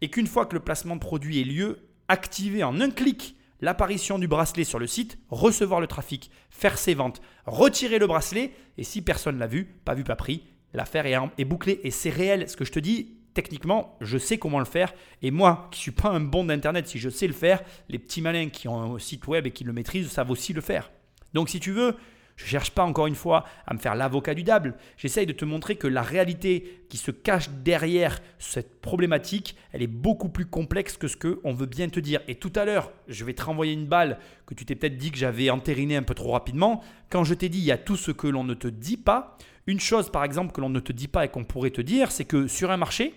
et 0.00 0.10
qu'une 0.10 0.26
fois 0.26 0.46
que 0.46 0.54
le 0.54 0.60
placement 0.60 0.94
de 0.94 1.00
produit 1.00 1.40
ait 1.40 1.44
lieu, 1.44 1.87
activer 2.08 2.64
en 2.64 2.80
un 2.80 2.90
clic 2.90 3.36
l'apparition 3.60 4.18
du 4.18 4.28
bracelet 4.28 4.64
sur 4.64 4.78
le 4.78 4.86
site, 4.86 5.18
recevoir 5.30 5.80
le 5.80 5.86
trafic, 5.86 6.30
faire 6.50 6.78
ses 6.78 6.94
ventes, 6.94 7.20
retirer 7.46 7.98
le 7.98 8.06
bracelet 8.06 8.52
et 8.76 8.84
si 8.84 9.02
personne 9.02 9.38
l'a 9.38 9.46
vu, 9.46 9.64
pas 9.84 9.94
vu, 9.94 10.04
pas 10.04 10.16
pris, 10.16 10.44
l'affaire 10.74 11.06
est, 11.06 11.16
est 11.38 11.44
bouclée 11.44 11.80
et 11.82 11.90
c'est 11.90 12.10
réel. 12.10 12.48
Ce 12.48 12.56
que 12.56 12.64
je 12.64 12.72
te 12.72 12.78
dis, 12.78 13.18
techniquement, 13.34 13.96
je 14.00 14.18
sais 14.18 14.38
comment 14.38 14.58
le 14.58 14.64
faire. 14.64 14.92
Et 15.22 15.30
moi, 15.30 15.68
qui 15.70 15.80
suis 15.80 15.90
pas 15.90 16.08
un 16.08 16.20
bon 16.20 16.44
d'Internet, 16.44 16.86
si 16.88 16.98
je 16.98 17.08
sais 17.08 17.26
le 17.26 17.32
faire, 17.32 17.62
les 17.88 17.98
petits 17.98 18.22
malins 18.22 18.48
qui 18.48 18.68
ont 18.68 18.94
un 18.94 18.98
site 18.98 19.26
web 19.26 19.46
et 19.46 19.50
qui 19.50 19.64
le 19.64 19.72
maîtrisent 19.72 20.10
savent 20.10 20.30
aussi 20.30 20.52
le 20.52 20.60
faire. 20.60 20.90
Donc 21.34 21.48
si 21.48 21.60
tu 21.60 21.72
veux, 21.72 21.96
je 22.38 22.44
ne 22.44 22.48
cherche 22.50 22.70
pas 22.70 22.84
encore 22.84 23.08
une 23.08 23.16
fois 23.16 23.44
à 23.66 23.74
me 23.74 23.80
faire 23.80 23.96
l'avocat 23.96 24.32
du 24.32 24.44
diable. 24.44 24.76
J'essaye 24.96 25.26
de 25.26 25.32
te 25.32 25.44
montrer 25.44 25.74
que 25.74 25.88
la 25.88 26.02
réalité 26.02 26.84
qui 26.88 26.96
se 26.96 27.10
cache 27.10 27.50
derrière 27.50 28.20
cette 28.38 28.80
problématique, 28.80 29.56
elle 29.72 29.82
est 29.82 29.88
beaucoup 29.88 30.28
plus 30.28 30.46
complexe 30.46 30.96
que 30.96 31.08
ce 31.08 31.16
qu'on 31.16 31.52
veut 31.52 31.66
bien 31.66 31.88
te 31.88 31.98
dire. 31.98 32.20
Et 32.28 32.36
tout 32.36 32.52
à 32.54 32.64
l'heure, 32.64 32.92
je 33.08 33.24
vais 33.24 33.34
te 33.34 33.42
renvoyer 33.42 33.72
une 33.72 33.86
balle 33.86 34.20
que 34.46 34.54
tu 34.54 34.64
t'es 34.64 34.76
peut-être 34.76 34.96
dit 34.96 35.10
que 35.10 35.18
j'avais 35.18 35.50
entériné 35.50 35.96
un 35.96 36.04
peu 36.04 36.14
trop 36.14 36.30
rapidement. 36.30 36.80
Quand 37.10 37.24
je 37.24 37.34
t'ai 37.34 37.48
dit 37.48 37.58
il 37.58 37.64
y 37.64 37.72
a 37.72 37.76
tout 37.76 37.96
ce 37.96 38.12
que 38.12 38.28
l'on 38.28 38.44
ne 38.44 38.54
te 38.54 38.68
dit 38.68 38.96
pas, 38.96 39.36
une 39.66 39.80
chose 39.80 40.08
par 40.08 40.22
exemple 40.22 40.52
que 40.52 40.60
l'on 40.60 40.70
ne 40.70 40.80
te 40.80 40.92
dit 40.92 41.08
pas 41.08 41.24
et 41.24 41.28
qu'on 41.28 41.44
pourrait 41.44 41.70
te 41.70 41.80
dire, 41.80 42.12
c'est 42.12 42.24
que 42.24 42.46
sur 42.46 42.70
un 42.70 42.76
marché, 42.76 43.14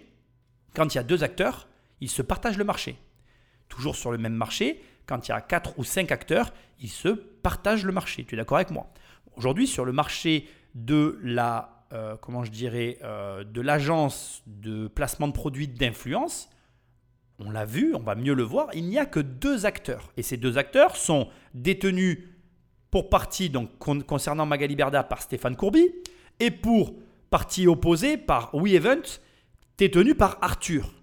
quand 0.76 0.96
il 0.96 0.98
y 0.98 1.00
a 1.00 1.04
deux 1.04 1.24
acteurs, 1.24 1.68
ils 2.00 2.10
se 2.10 2.24
partagent 2.24 2.58
le 2.58 2.64
marché. 2.64 2.98
Toujours 3.70 3.96
sur 3.96 4.12
le 4.12 4.18
même 4.18 4.34
marché, 4.34 4.82
quand 5.06 5.28
il 5.28 5.32
y 5.32 5.34
a 5.36 5.42
quatre 5.42 5.78
ou 5.78 5.84
cinq 5.84 6.12
acteurs, 6.12 6.52
ils 6.80 6.90
se 6.90 7.10
partagent 7.10 7.86
le 7.86 7.92
marché. 7.92 8.26
Tu 8.26 8.34
es 8.34 8.38
d'accord 8.38 8.58
avec 8.58 8.72
moi? 8.72 8.92
Aujourd'hui, 9.42 9.66
sur 9.66 9.86
le 9.86 9.92
marché 9.92 10.48
de 10.76 11.18
la, 11.24 11.84
euh, 11.94 12.16
comment 12.22 12.44
je 12.44 12.52
dirais, 12.52 13.00
euh, 13.02 13.44
de 13.44 13.60
l'agence 13.60 14.44
de 14.46 14.88
placement 14.88 15.28
de 15.28 15.34
produits 15.34 15.68
d'influence, 15.68 16.48
on 17.40 17.50
l'a 17.50 17.66
vu, 17.66 17.96
on 17.96 18.04
va 18.04 18.14
mieux 18.14 18.36
le 18.36 18.44
voir, 18.44 18.68
il 18.76 18.86
n'y 18.86 19.00
a 19.00 19.08
que 19.08 19.20
deux 19.20 19.66
acteurs. 19.66 20.14
Et 20.16 20.22
ces 20.22 20.38
deux 20.38 20.60
acteurs 20.60 20.96
sont 20.96 21.28
détenus 21.56 22.20
pour 22.92 23.10
partie, 23.10 23.50
donc 23.50 23.80
concernant 23.80 24.46
Magali 24.46 24.76
Berda, 24.76 25.02
par 25.02 25.24
Stéphane 25.24 25.56
Courby, 25.56 25.90
et 26.40 26.52
pour 26.52 26.94
partie 27.32 27.66
opposée 27.66 28.18
par 28.18 28.54
WeEvent, 28.54 29.02
tenu 29.76 30.14
par 30.14 30.38
Arthur. 30.42 30.94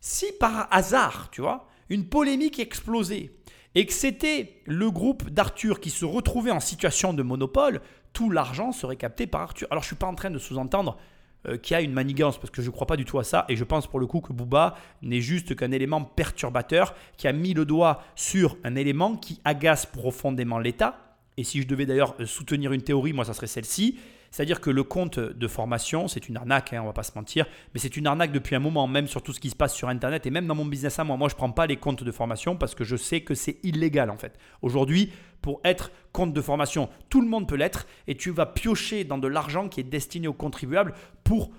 Si 0.00 0.32
par 0.40 0.66
hasard, 0.72 1.28
tu 1.30 1.42
vois, 1.42 1.68
une 1.88 2.08
polémique 2.08 2.58
explosait 2.58 3.30
et 3.74 3.86
que 3.86 3.92
c'était 3.92 4.60
le 4.66 4.90
groupe 4.90 5.30
d'Arthur 5.30 5.80
qui 5.80 5.90
se 5.90 6.04
retrouvait 6.04 6.50
en 6.50 6.60
situation 6.60 7.12
de 7.12 7.22
monopole, 7.22 7.80
tout 8.12 8.30
l'argent 8.30 8.72
serait 8.72 8.96
capté 8.96 9.26
par 9.26 9.42
Arthur. 9.42 9.68
Alors 9.70 9.82
je 9.82 9.88
suis 9.88 9.96
pas 9.96 10.06
en 10.06 10.14
train 10.14 10.30
de 10.30 10.38
sous-entendre 10.38 10.96
euh, 11.46 11.58
qu'il 11.58 11.74
y 11.74 11.76
a 11.76 11.82
une 11.82 11.92
manigance 11.92 12.38
parce 12.38 12.50
que 12.50 12.62
je 12.62 12.68
ne 12.68 12.72
crois 12.72 12.86
pas 12.86 12.96
du 12.96 13.04
tout 13.04 13.18
à 13.18 13.24
ça 13.24 13.44
et 13.48 13.56
je 13.56 13.64
pense 13.64 13.86
pour 13.86 14.00
le 14.00 14.06
coup 14.06 14.20
que 14.20 14.32
Booba 14.32 14.76
n'est 15.02 15.20
juste 15.20 15.56
qu'un 15.56 15.72
élément 15.72 16.02
perturbateur 16.02 16.94
qui 17.16 17.28
a 17.28 17.32
mis 17.32 17.52
le 17.52 17.64
doigt 17.64 18.02
sur 18.14 18.56
un 18.64 18.76
élément 18.76 19.16
qui 19.16 19.40
agace 19.44 19.86
profondément 19.86 20.58
l'État. 20.58 20.98
Et 21.36 21.44
si 21.44 21.60
je 21.60 21.66
devais 21.66 21.84
d'ailleurs 21.84 22.14
soutenir 22.26 22.72
une 22.72 22.82
théorie, 22.82 23.12
moi 23.12 23.24
ça 23.24 23.34
serait 23.34 23.48
celle-ci, 23.48 23.98
c'est-à-dire 24.34 24.60
que 24.60 24.68
le 24.68 24.82
compte 24.82 25.20
de 25.20 25.46
formation, 25.46 26.08
c'est 26.08 26.28
une 26.28 26.36
arnaque, 26.36 26.72
hein, 26.72 26.80
on 26.82 26.86
va 26.86 26.92
pas 26.92 27.04
se 27.04 27.12
mentir, 27.14 27.46
mais 27.72 27.78
c'est 27.78 27.96
une 27.96 28.08
arnaque 28.08 28.32
depuis 28.32 28.56
un 28.56 28.58
moment, 28.58 28.88
même 28.88 29.06
sur 29.06 29.22
tout 29.22 29.32
ce 29.32 29.38
qui 29.38 29.48
se 29.48 29.54
passe 29.54 29.72
sur 29.72 29.88
Internet 29.88 30.26
et 30.26 30.30
même 30.30 30.48
dans 30.48 30.56
mon 30.56 30.64
business 30.64 30.98
à 30.98 31.04
moi. 31.04 31.16
Moi, 31.16 31.28
je 31.28 31.34
ne 31.34 31.36
prends 31.36 31.52
pas 31.52 31.68
les 31.68 31.76
comptes 31.76 32.02
de 32.02 32.10
formation 32.10 32.56
parce 32.56 32.74
que 32.74 32.82
je 32.82 32.96
sais 32.96 33.20
que 33.20 33.36
c'est 33.36 33.58
illégal 33.62 34.10
en 34.10 34.16
fait. 34.16 34.36
Aujourd'hui, 34.60 35.12
pour 35.40 35.60
être 35.62 35.92
compte 36.10 36.32
de 36.32 36.40
formation, 36.40 36.88
tout 37.10 37.20
le 37.20 37.28
monde 37.28 37.46
peut 37.46 37.54
l'être 37.54 37.86
et 38.08 38.16
tu 38.16 38.32
vas 38.32 38.46
piocher 38.46 39.04
dans 39.04 39.18
de 39.18 39.28
l'argent 39.28 39.68
qui 39.68 39.78
est 39.78 39.84
destiné 39.84 40.26
aux 40.26 40.32
contribuables 40.32 40.94
pour 41.22 41.52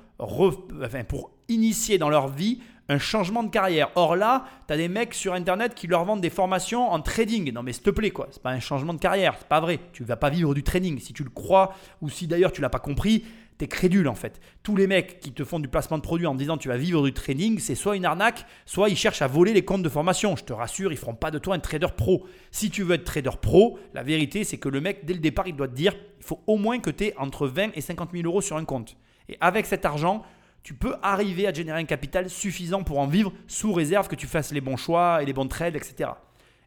initier 1.47 1.97
dans 1.97 2.09
leur 2.09 2.27
vie 2.27 2.59
un 2.89 2.97
changement 2.97 3.43
de 3.43 3.49
carrière. 3.49 3.89
Or 3.95 4.15
là, 4.15 4.45
tu 4.67 4.73
as 4.73 4.77
des 4.77 4.87
mecs 4.87 5.13
sur 5.13 5.33
internet 5.33 5.73
qui 5.73 5.87
leur 5.87 6.05
vendent 6.05 6.21
des 6.21 6.29
formations 6.29 6.91
en 6.91 7.01
trading. 7.01 7.51
Non 7.51 7.63
mais 7.63 7.73
s'il 7.73 7.83
te 7.83 7.89
plaît 7.89 8.11
quoi, 8.11 8.27
c'est 8.31 8.41
pas 8.41 8.51
un 8.51 8.59
changement 8.59 8.93
de 8.93 8.99
carrière, 8.99 9.35
c'est 9.39 9.47
pas 9.47 9.59
vrai. 9.59 9.79
Tu 9.93 10.03
vas 10.03 10.15
pas 10.15 10.29
vivre 10.29 10.53
du 10.53 10.63
trading 10.63 10.99
si 10.99 11.13
tu 11.13 11.23
le 11.23 11.29
crois 11.29 11.73
ou 12.01 12.09
si 12.09 12.27
d'ailleurs 12.27 12.51
tu 12.51 12.61
l'as 12.61 12.69
pas 12.69 12.79
compris, 12.79 13.23
tu 13.57 13.65
es 13.65 13.67
crédule 13.67 14.07
en 14.07 14.15
fait. 14.15 14.39
Tous 14.63 14.75
les 14.75 14.87
mecs 14.87 15.19
qui 15.19 15.31
te 15.31 15.43
font 15.43 15.59
du 15.59 15.67
placement 15.67 15.97
de 15.97 16.03
produits 16.03 16.27
en 16.27 16.35
disant 16.35 16.57
tu 16.57 16.67
vas 16.67 16.77
vivre 16.77 17.03
du 17.03 17.13
trading, 17.13 17.59
c'est 17.59 17.75
soit 17.75 17.95
une 17.95 18.05
arnaque, 18.05 18.45
soit 18.65 18.89
ils 18.89 18.97
cherchent 18.97 19.21
à 19.21 19.27
voler 19.27 19.53
les 19.53 19.65
comptes 19.65 19.83
de 19.83 19.89
formation. 19.89 20.35
Je 20.35 20.43
te 20.43 20.53
rassure, 20.53 20.91
ils 20.91 20.97
feront 20.97 21.15
pas 21.15 21.31
de 21.31 21.39
toi 21.39 21.55
un 21.55 21.59
trader 21.59 21.87
pro. 21.95 22.25
Si 22.51 22.69
tu 22.69 22.83
veux 22.83 22.95
être 22.95 23.05
trader 23.05 23.37
pro, 23.41 23.79
la 23.93 24.03
vérité 24.03 24.43
c'est 24.43 24.57
que 24.57 24.69
le 24.69 24.81
mec 24.81 25.05
dès 25.05 25.13
le 25.13 25.19
départ 25.19 25.47
il 25.47 25.55
doit 25.55 25.67
te 25.67 25.75
dire 25.75 25.95
il 26.19 26.23
faut 26.23 26.41
au 26.47 26.57
moins 26.57 26.79
que 26.79 26.89
tu 26.89 27.05
aies 27.05 27.13
entre 27.17 27.47
20 27.47 27.71
et 27.75 27.81
50 27.81 28.11
000 28.13 28.25
euros 28.25 28.41
sur 28.41 28.57
un 28.57 28.65
compte. 28.65 28.95
Et 29.27 29.37
avec 29.41 29.65
cet 29.65 29.85
argent, 29.85 30.23
tu 30.65 30.73
peux 30.73 30.95
arriver 31.03 31.45
à 31.45 31.53
générer 31.53 31.79
un 31.79 31.85
capital 31.85 32.27
suffisant 32.27 32.81
pour 32.81 32.97
en 32.97 33.05
vivre 33.05 33.31
sous 33.45 33.71
réserve 33.71 34.07
que 34.07 34.15
tu 34.15 34.25
fasses 34.25 34.51
les 34.51 34.61
bons 34.61 34.77
choix 34.77 35.21
et 35.21 35.25
les 35.27 35.31
bons 35.31 35.47
trades, 35.47 35.75
etc. 35.75 36.09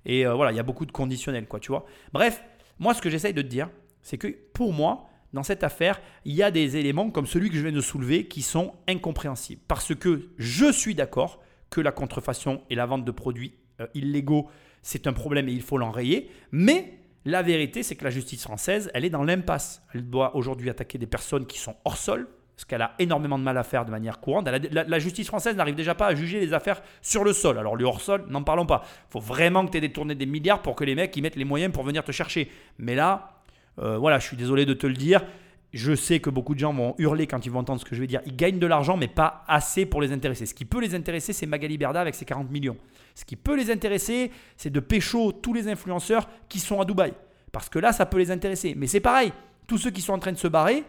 Et 0.06 0.24
euh, 0.24 0.34
voilà, 0.34 0.52
il 0.52 0.56
y 0.56 0.60
a 0.60 0.62
beaucoup 0.62 0.86
de 0.86 0.92
conditionnels, 0.92 1.48
quoi, 1.48 1.58
tu 1.58 1.72
vois. 1.72 1.84
Bref, 2.12 2.44
moi, 2.78 2.94
ce 2.94 3.02
que 3.02 3.10
j'essaye 3.10 3.34
de 3.34 3.42
te 3.42 3.48
dire, 3.48 3.68
c'est 4.00 4.16
que 4.16 4.28
pour 4.28 4.72
moi, 4.72 5.08
dans 5.32 5.42
cette 5.42 5.64
affaire, 5.64 6.00
il 6.24 6.36
y 6.36 6.44
a 6.44 6.52
des 6.52 6.76
éléments 6.76 7.10
comme 7.10 7.26
celui 7.26 7.50
que 7.50 7.56
je 7.56 7.60
viens 7.60 7.72
de 7.72 7.80
soulever 7.80 8.28
qui 8.28 8.42
sont 8.42 8.72
incompréhensibles. 8.86 9.62
Parce 9.66 9.92
que 9.96 10.30
je 10.38 10.70
suis 10.70 10.94
d'accord 10.94 11.40
que 11.68 11.80
la 11.80 11.90
contrefaçon 11.90 12.62
et 12.70 12.76
la 12.76 12.86
vente 12.86 13.04
de 13.04 13.10
produits 13.10 13.54
euh, 13.80 13.88
illégaux, 13.94 14.48
c'est 14.80 15.08
un 15.08 15.12
problème 15.12 15.48
et 15.48 15.52
il 15.52 15.62
faut 15.62 15.76
l'enrayer. 15.76 16.30
Mais 16.52 17.00
la 17.24 17.42
vérité, 17.42 17.82
c'est 17.82 17.96
que 17.96 18.04
la 18.04 18.10
justice 18.10 18.44
française, 18.44 18.92
elle 18.94 19.04
est 19.04 19.10
dans 19.10 19.24
l'impasse. 19.24 19.82
Elle 19.92 20.08
doit 20.08 20.36
aujourd'hui 20.36 20.70
attaquer 20.70 20.98
des 20.98 21.08
personnes 21.08 21.46
qui 21.46 21.58
sont 21.58 21.74
hors 21.84 21.96
sol, 21.96 22.28
ce 22.58 22.66
qu'elle 22.66 22.82
a 22.82 22.94
énormément 22.98 23.38
de 23.38 23.44
mal 23.44 23.56
à 23.56 23.62
faire 23.62 23.84
de 23.84 23.92
manière 23.92 24.18
courante. 24.18 24.48
la, 24.48 24.98
justice 24.98 25.28
française 25.28 25.54
n'arrive 25.54 25.76
déjà 25.76 25.94
pas 25.94 26.08
à 26.08 26.14
juger 26.16 26.40
les 26.40 26.52
affaires 26.52 26.82
sur 27.00 27.22
le 27.22 27.32
sol. 27.32 27.56
Alors 27.56 27.76
le 27.76 27.84
hors-sol, 27.84 28.24
n'en 28.28 28.42
parlons 28.42 28.66
pas. 28.66 28.82
Il 28.84 29.12
faut 29.12 29.20
vraiment 29.20 29.64
que 29.64 29.70
tu 29.70 29.78
aies 29.78 29.80
détourné 29.80 30.16
des 30.16 30.26
milliards 30.26 30.60
pour 30.60 30.74
que 30.74 30.82
les 30.82 30.96
mecs 30.96 31.16
y 31.16 31.22
mettent 31.22 31.36
les 31.36 31.44
moyens 31.44 31.72
pour 31.72 31.84
venir 31.84 32.02
te 32.02 32.10
chercher. 32.10 32.50
Mais 32.78 32.96
là, 32.96 33.42
euh, 33.78 33.96
voilà, 33.96 34.18
je 34.18 34.26
suis 34.26 34.36
désolé 34.36 34.66
de 34.66 34.74
te 34.74 34.88
le 34.88 34.94
dire. 34.94 35.24
Je 35.72 35.94
sais 35.94 36.18
que 36.18 36.30
beaucoup 36.30 36.54
de 36.54 36.58
gens 36.58 36.72
vont 36.72 36.96
hurler 36.98 37.28
quand 37.28 37.46
ils 37.46 37.52
vont 37.52 37.60
entendre 37.60 37.80
ce 37.80 37.84
que 37.84 37.94
je 37.94 38.00
vais 38.00 38.08
dire. 38.08 38.22
Ils 38.26 38.34
gagnent 38.34 38.58
de 38.58 38.66
l'argent, 38.66 38.96
mais 38.96 39.06
pas 39.06 39.44
assez 39.46 39.86
pour 39.86 40.02
les 40.02 40.10
intéresser. 40.10 40.44
Ce 40.44 40.54
qui 40.54 40.64
peut 40.64 40.80
les 40.80 40.96
intéresser, 40.96 41.32
c'est 41.32 41.46
Magali 41.46 41.78
Berda 41.78 42.00
avec 42.00 42.16
ses 42.16 42.24
40 42.24 42.50
millions. 42.50 42.76
Ce 43.14 43.24
qui 43.24 43.36
peut 43.36 43.56
les 43.56 43.70
intéresser, 43.70 44.32
c'est 44.56 44.70
de 44.70 44.80
pécho 44.80 45.30
tous 45.30 45.54
les 45.54 45.68
influenceurs 45.68 46.28
qui 46.48 46.58
sont 46.58 46.80
à 46.80 46.84
Dubaï. 46.84 47.12
Parce 47.52 47.68
que 47.68 47.78
là, 47.78 47.92
ça 47.92 48.04
peut 48.04 48.18
les 48.18 48.32
intéresser. 48.32 48.74
Mais 48.76 48.88
c'est 48.88 48.98
pareil. 48.98 49.32
Tous 49.68 49.78
ceux 49.78 49.90
qui 49.90 50.00
sont 50.00 50.14
en 50.14 50.18
train 50.18 50.32
de 50.32 50.38
se 50.38 50.48
barrer, 50.48 50.82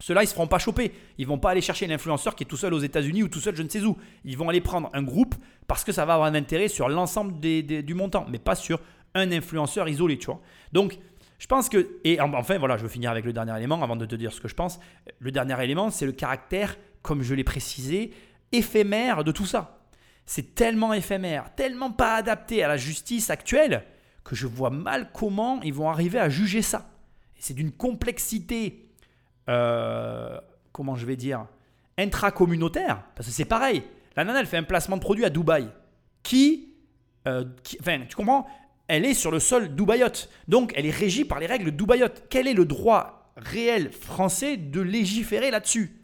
ceux-là, 0.00 0.22
ils 0.22 0.24
ne 0.24 0.28
se 0.28 0.34
feront 0.34 0.48
pas 0.48 0.58
choper. 0.58 0.92
Ils 1.18 1.26
vont 1.26 1.38
pas 1.38 1.50
aller 1.50 1.60
chercher 1.60 1.86
l'influenceur 1.86 2.34
qui 2.34 2.44
est 2.44 2.46
tout 2.46 2.56
seul 2.56 2.74
aux 2.74 2.80
États-Unis 2.80 3.22
ou 3.22 3.28
tout 3.28 3.40
seul 3.40 3.54
je 3.54 3.62
ne 3.62 3.68
sais 3.68 3.82
où. 3.82 3.96
Ils 4.24 4.36
vont 4.36 4.48
aller 4.48 4.60
prendre 4.60 4.90
un 4.92 5.02
groupe 5.02 5.34
parce 5.66 5.84
que 5.84 5.92
ça 5.92 6.04
va 6.04 6.14
avoir 6.14 6.28
un 6.28 6.34
intérêt 6.34 6.68
sur 6.68 6.88
l'ensemble 6.88 7.38
du 7.40 7.94
montant, 7.94 8.26
mais 8.28 8.38
pas 8.38 8.54
sur 8.54 8.80
un 9.14 9.30
influenceur 9.30 9.88
isolé, 9.88 10.18
tu 10.18 10.26
vois. 10.26 10.40
Donc, 10.72 10.98
je 11.38 11.46
pense 11.46 11.68
que, 11.68 11.98
et 12.04 12.20
enfin 12.20 12.58
voilà, 12.58 12.76
je 12.76 12.82
veux 12.82 12.88
finir 12.88 13.10
avec 13.10 13.24
le 13.24 13.32
dernier 13.32 13.56
élément 13.56 13.82
avant 13.82 13.96
de 13.96 14.06
te 14.06 14.14
dire 14.14 14.32
ce 14.32 14.40
que 14.40 14.48
je 14.48 14.54
pense. 14.54 14.80
Le 15.18 15.30
dernier 15.30 15.62
élément, 15.62 15.90
c'est 15.90 16.06
le 16.06 16.12
caractère, 16.12 16.76
comme 17.02 17.22
je 17.22 17.34
l'ai 17.34 17.44
précisé, 17.44 18.12
éphémère 18.52 19.24
de 19.24 19.32
tout 19.32 19.46
ça. 19.46 19.80
C'est 20.26 20.54
tellement 20.54 20.92
éphémère, 20.94 21.54
tellement 21.54 21.90
pas 21.90 22.16
adapté 22.16 22.62
à 22.62 22.68
la 22.68 22.76
justice 22.76 23.30
actuelle, 23.30 23.84
que 24.24 24.34
je 24.34 24.46
vois 24.46 24.70
mal 24.70 25.10
comment 25.12 25.60
ils 25.62 25.74
vont 25.74 25.90
arriver 25.90 26.18
à 26.18 26.28
juger 26.30 26.62
ça. 26.62 26.90
C'est 27.38 27.54
d'une 27.54 27.72
complexité, 27.72 28.83
euh, 29.48 30.38
comment 30.72 30.96
je 30.96 31.06
vais 31.06 31.16
dire, 31.16 31.46
intracommunautaire, 31.98 33.04
parce 33.14 33.28
que 33.28 33.34
c'est 33.34 33.44
pareil. 33.44 33.82
La 34.16 34.24
nana, 34.24 34.40
elle 34.40 34.46
fait 34.46 34.56
un 34.56 34.62
placement 34.62 34.96
de 34.96 35.02
produit 35.02 35.24
à 35.24 35.30
Dubaï. 35.30 35.68
Qui, 36.22 36.74
euh, 37.28 37.44
enfin, 37.80 38.00
tu 38.08 38.16
comprends 38.16 38.46
elle 38.88 39.04
est 39.04 39.14
sur 39.14 39.30
le 39.30 39.40
sol 39.40 39.74
dubaïote. 39.74 40.28
Donc 40.48 40.72
elle 40.76 40.86
est 40.86 40.90
régie 40.90 41.24
par 41.24 41.40
les 41.40 41.46
règles 41.46 41.70
dubaïote. 41.72 42.24
Quel 42.28 42.46
est 42.46 42.54
le 42.54 42.64
droit 42.64 43.32
réel 43.36 43.90
français 43.90 44.56
de 44.56 44.80
légiférer 44.80 45.50
là-dessus? 45.50 46.00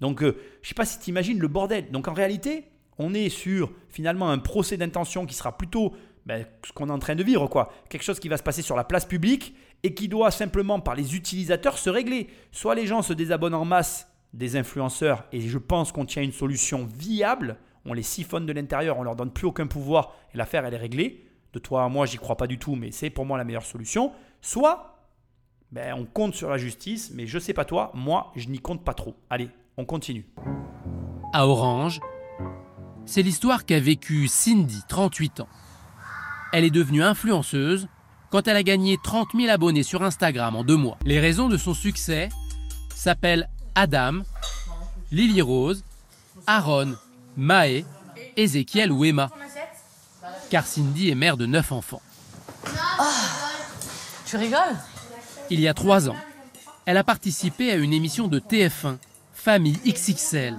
Donc 0.00 0.22
euh, 0.22 0.36
je 0.62 0.68
sais 0.68 0.74
pas 0.74 0.84
si 0.84 0.98
tu 0.98 1.10
imagines 1.10 1.38
le 1.38 1.48
bordel. 1.48 1.90
Donc 1.90 2.08
en 2.08 2.12
réalité, 2.12 2.64
on 2.98 3.14
est 3.14 3.28
sur 3.28 3.72
finalement 3.88 4.30
un 4.30 4.38
procès 4.38 4.76
d'intention 4.76 5.26
qui 5.26 5.34
sera 5.34 5.56
plutôt 5.56 5.94
ben, 6.26 6.44
ce 6.66 6.72
qu'on 6.72 6.88
est 6.88 6.92
en 6.92 6.98
train 6.98 7.14
de 7.14 7.22
vivre, 7.22 7.46
quoi. 7.46 7.72
Quelque 7.88 8.02
chose 8.02 8.20
qui 8.20 8.28
va 8.28 8.36
se 8.36 8.42
passer 8.42 8.60
sur 8.60 8.76
la 8.76 8.84
place 8.84 9.06
publique 9.06 9.54
et 9.82 9.94
qui 9.94 10.08
doit 10.08 10.30
simplement 10.30 10.80
par 10.80 10.94
les 10.94 11.14
utilisateurs 11.14 11.78
se 11.78 11.90
régler. 11.90 12.28
Soit 12.52 12.74
les 12.74 12.86
gens 12.86 13.02
se 13.02 13.12
désabonnent 13.12 13.54
en 13.54 13.64
masse 13.64 14.08
des 14.32 14.56
influenceurs 14.56 15.24
et 15.32 15.40
je 15.40 15.58
pense 15.58 15.92
qu'on 15.92 16.04
tient 16.04 16.22
une 16.22 16.32
solution 16.32 16.86
viable. 16.98 17.56
On 17.84 17.92
les 17.92 18.02
siphonne 18.02 18.46
de 18.46 18.52
l'intérieur, 18.52 18.98
on 18.98 19.02
leur 19.02 19.16
donne 19.16 19.32
plus 19.32 19.46
aucun 19.46 19.66
pouvoir 19.66 20.14
et 20.34 20.36
l'affaire 20.36 20.66
elle 20.66 20.74
est 20.74 20.78
réglée 20.78 21.28
de 21.52 21.58
toi 21.58 21.84
à 21.84 21.88
moi, 21.88 22.06
j'y 22.06 22.18
crois 22.18 22.36
pas 22.36 22.46
du 22.46 22.58
tout, 22.58 22.74
mais 22.74 22.90
c'est 22.90 23.10
pour 23.10 23.24
moi 23.24 23.38
la 23.38 23.44
meilleure 23.44 23.64
solution. 23.64 24.12
Soit, 24.40 24.98
ben, 25.72 25.94
on 25.94 26.04
compte 26.04 26.34
sur 26.34 26.50
la 26.50 26.58
justice, 26.58 27.10
mais 27.14 27.26
je 27.26 27.38
sais 27.38 27.54
pas 27.54 27.64
toi, 27.64 27.90
moi, 27.94 28.32
je 28.36 28.48
n'y 28.48 28.58
compte 28.58 28.84
pas 28.84 28.94
trop. 28.94 29.16
Allez, 29.30 29.48
on 29.76 29.84
continue. 29.84 30.26
À 31.32 31.46
Orange, 31.46 32.00
c'est 33.06 33.22
l'histoire 33.22 33.64
qu'a 33.64 33.80
vécue 33.80 34.28
Cindy, 34.28 34.82
38 34.88 35.40
ans. 35.40 35.48
Elle 36.52 36.64
est 36.64 36.70
devenue 36.70 37.02
influenceuse 37.02 37.88
quand 38.30 38.46
elle 38.48 38.56
a 38.56 38.62
gagné 38.62 38.98
30 39.02 39.28
000 39.34 39.50
abonnés 39.50 39.82
sur 39.82 40.02
Instagram 40.02 40.56
en 40.56 40.64
deux 40.64 40.76
mois. 40.76 40.98
Les 41.04 41.20
raisons 41.20 41.48
de 41.48 41.56
son 41.56 41.74
succès 41.74 42.28
s'appellent 42.94 43.48
Adam, 43.74 44.20
Lily 45.12 45.40
Rose, 45.40 45.84
Aaron, 46.46 46.94
Maë, 47.36 47.84
Ezekiel 48.36 48.92
ou 48.92 49.04
Emma 49.04 49.30
car 50.50 50.66
Cindy 50.66 51.10
est 51.10 51.14
mère 51.14 51.36
de 51.36 51.46
neuf 51.46 51.72
enfants. 51.72 52.02
Ah, 52.98 53.10
tu 54.26 54.36
rigoles? 54.36 54.76
Il 55.50 55.60
y 55.60 55.68
a 55.68 55.74
trois 55.74 56.08
ans, 56.08 56.16
elle 56.84 56.96
a 56.96 57.04
participé 57.04 57.70
à 57.70 57.76
une 57.76 57.92
émission 57.92 58.28
de 58.28 58.38
TF1, 58.38 58.96
Famille 59.32 59.78
XXL. 59.86 60.56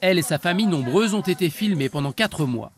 Elle 0.00 0.18
et 0.18 0.22
sa 0.22 0.38
famille 0.38 0.66
nombreuse 0.66 1.14
ont 1.14 1.20
été 1.20 1.50
filmées 1.50 1.88
pendant 1.88 2.12
quatre 2.12 2.46
mois. 2.46 2.72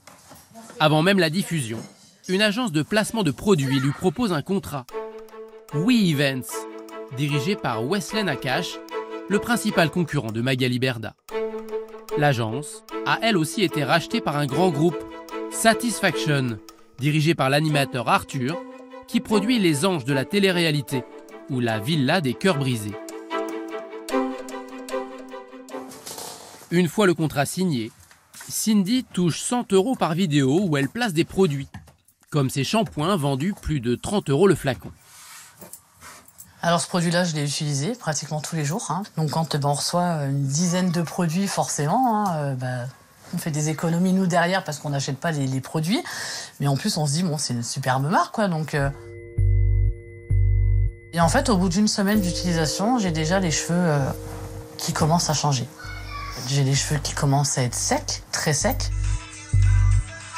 Avant 0.80 1.02
même 1.02 1.18
la 1.18 1.30
diffusion, 1.30 1.78
une 2.28 2.42
agence 2.42 2.72
de 2.72 2.82
placement 2.82 3.22
de 3.22 3.30
produits 3.30 3.78
lui 3.78 3.92
propose 3.92 4.32
un 4.32 4.42
contrat. 4.42 4.84
We 5.74 6.10
Events, 6.10 6.50
dirigé 7.16 7.54
par 7.54 7.84
Wesley 7.84 8.24
Nakash, 8.24 8.78
le 9.28 9.38
principal 9.38 9.90
concurrent 9.90 10.32
de 10.32 10.40
Magali 10.40 10.78
Berda. 10.78 11.14
L'agence 12.18 12.84
a 13.04 13.18
elle 13.22 13.36
aussi 13.36 13.62
été 13.62 13.84
rachetée 13.84 14.20
par 14.20 14.36
un 14.36 14.46
grand 14.46 14.70
groupe 14.70 14.96
Satisfaction, 15.52 16.58
dirigé 16.98 17.34
par 17.34 17.48
l'animateur 17.48 18.08
Arthur, 18.08 18.60
qui 19.06 19.20
produit 19.20 19.60
Les 19.60 19.86
Anges 19.86 20.04
de 20.04 20.12
la 20.12 20.24
télé-réalité 20.24 21.04
ou 21.48 21.60
La 21.60 21.78
Villa 21.78 22.20
des 22.20 22.34
cœurs 22.34 22.58
brisés. 22.58 22.96
Une 26.72 26.88
fois 26.88 27.06
le 27.06 27.14
contrat 27.14 27.46
signé, 27.46 27.92
Cindy 28.48 29.04
touche 29.04 29.40
100 29.40 29.72
euros 29.72 29.94
par 29.94 30.14
vidéo 30.14 30.60
où 30.62 30.76
elle 30.76 30.88
place 30.88 31.12
des 31.12 31.24
produits, 31.24 31.68
comme 32.36 32.50
ses 32.50 32.64
shampoings 32.64 33.16
vendus 33.16 33.54
plus 33.58 33.80
de 33.80 33.94
30 33.94 34.28
euros 34.28 34.46
le 34.46 34.54
flacon. 34.54 34.90
Alors 36.60 36.82
ce 36.82 36.86
produit-là, 36.86 37.24
je 37.24 37.34
l'ai 37.34 37.42
utilisé 37.42 37.94
pratiquement 37.94 38.42
tous 38.42 38.56
les 38.56 38.64
jours. 38.66 38.90
Hein. 38.90 39.04
Donc 39.16 39.30
quand 39.30 39.56
on 39.64 39.72
reçoit 39.72 40.26
une 40.26 40.46
dizaine 40.46 40.90
de 40.90 41.00
produits, 41.00 41.48
forcément, 41.48 42.26
hein, 42.26 42.36
euh, 42.36 42.54
bah, 42.54 42.88
on 43.32 43.38
fait 43.38 43.50
des 43.50 43.70
économies 43.70 44.12
nous 44.12 44.26
derrière 44.26 44.64
parce 44.64 44.80
qu'on 44.80 44.90
n'achète 44.90 45.16
pas 45.16 45.30
les, 45.30 45.60
produits. 45.62 46.04
Mais 46.60 46.66
en 46.66 46.76
plus, 46.76 46.98
on 46.98 47.06
se 47.06 47.12
dit, 47.12 47.22
bon, 47.22 47.38
c'est 47.38 47.54
une 47.54 47.62
superbe 47.62 48.06
marque, 48.10 48.34
quoi. 48.34 48.48
Donc. 48.48 48.74
Euh. 48.74 48.90
Et 51.14 51.20
en 51.22 51.30
fait, 51.30 51.48
au 51.48 51.56
bout 51.56 51.70
d'une 51.70 51.88
semaine 51.88 52.20
d'utilisation, 52.20 52.98
j'ai 52.98 53.12
déjà 53.12 53.40
les 53.40 53.50
cheveux 53.50 53.78
euh, 53.78 54.10
qui 54.76 54.92
commencent 54.92 55.30
à 55.30 55.34
changer. 55.34 55.66
J'ai 56.48 56.64
les 56.64 56.74
cheveux 56.74 57.00
qui 57.02 57.14
commencent 57.14 57.56
à 57.56 57.62
être 57.62 57.74
secs, 57.74 58.22
très 58.30 58.52
secs. 58.52 58.90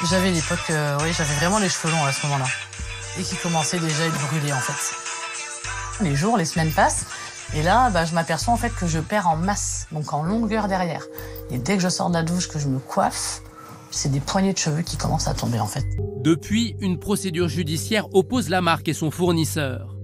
J'avais 0.07 0.31
l'époque, 0.31 0.69
euh, 0.69 0.97
oui, 1.01 1.09
j'avais 1.11 1.33
vraiment 1.35 1.59
les 1.59 1.67
cheveux 1.67 1.91
longs 1.91 2.05
à 2.05 2.13
ce 2.13 2.25
moment-là. 2.27 2.45
Et 3.19 3.23
qui 3.23 3.35
commençaient 3.35 3.79
déjà 3.79 4.03
à 4.03 4.07
être 4.07 4.27
brûlés, 4.27 4.53
en 4.53 4.59
fait. 4.59 6.03
Les 6.03 6.15
jours, 6.15 6.37
les 6.37 6.45
semaines 6.45 6.71
passent. 6.71 7.05
Et 7.53 7.63
là, 7.63 7.89
bah, 7.89 8.05
je 8.05 8.13
m'aperçois 8.13 8.53
en 8.53 8.57
fait 8.57 8.73
que 8.73 8.87
je 8.87 8.99
perds 8.99 9.27
en 9.27 9.35
masse, 9.35 9.87
donc 9.91 10.13
en 10.13 10.23
longueur 10.23 10.67
derrière. 10.67 11.03
Et 11.51 11.57
dès 11.57 11.75
que 11.75 11.83
je 11.83 11.89
sors 11.89 12.09
de 12.09 12.13
la 12.13 12.23
douche, 12.23 12.47
que 12.47 12.59
je 12.59 12.67
me 12.67 12.79
coiffe, 12.79 13.41
c'est 13.91 14.11
des 14.11 14.19
poignées 14.19 14.53
de 14.53 14.57
cheveux 14.57 14.83
qui 14.83 14.97
commencent 14.97 15.27
à 15.27 15.33
tomber 15.33 15.59
en 15.59 15.67
fait. 15.67 15.83
Depuis, 16.21 16.75
une 16.79 16.99
procédure 16.99 17.49
judiciaire 17.49 18.05
oppose 18.13 18.49
la 18.49 18.61
marque 18.61 18.87
et 18.87 18.93
son 18.93 19.09
fournisseur. 19.11 19.95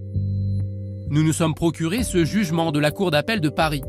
Nous 1.09 1.23
nous 1.23 1.33
sommes 1.33 1.53
procurés 1.53 2.03
ce 2.03 2.25
jugement 2.25 2.71
de 2.71 2.79
la 2.79 2.91
Cour 2.91 3.11
d'appel 3.11 3.39
de 3.41 3.49
Paris. 3.49 3.83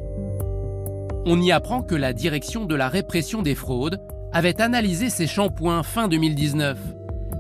On 1.25 1.41
y 1.41 1.51
apprend 1.51 1.83
que 1.83 1.95
la 1.95 2.13
direction 2.13 2.67
de 2.67 2.75
la 2.75 2.91
répression 2.91 3.43
des 3.43 3.55
fraudes 3.55 3.99
avait 4.33 4.61
analysé 4.61 5.11
ces 5.11 5.27
shampoings 5.27 5.83
fin 5.83 6.09
2019 6.09 6.79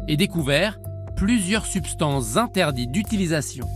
et 0.08 0.16
découvert 0.16 0.78
plusieurs 1.16 1.66
substances 1.66 2.36
interdites 2.36 2.92
d'utilisation. 2.92 3.66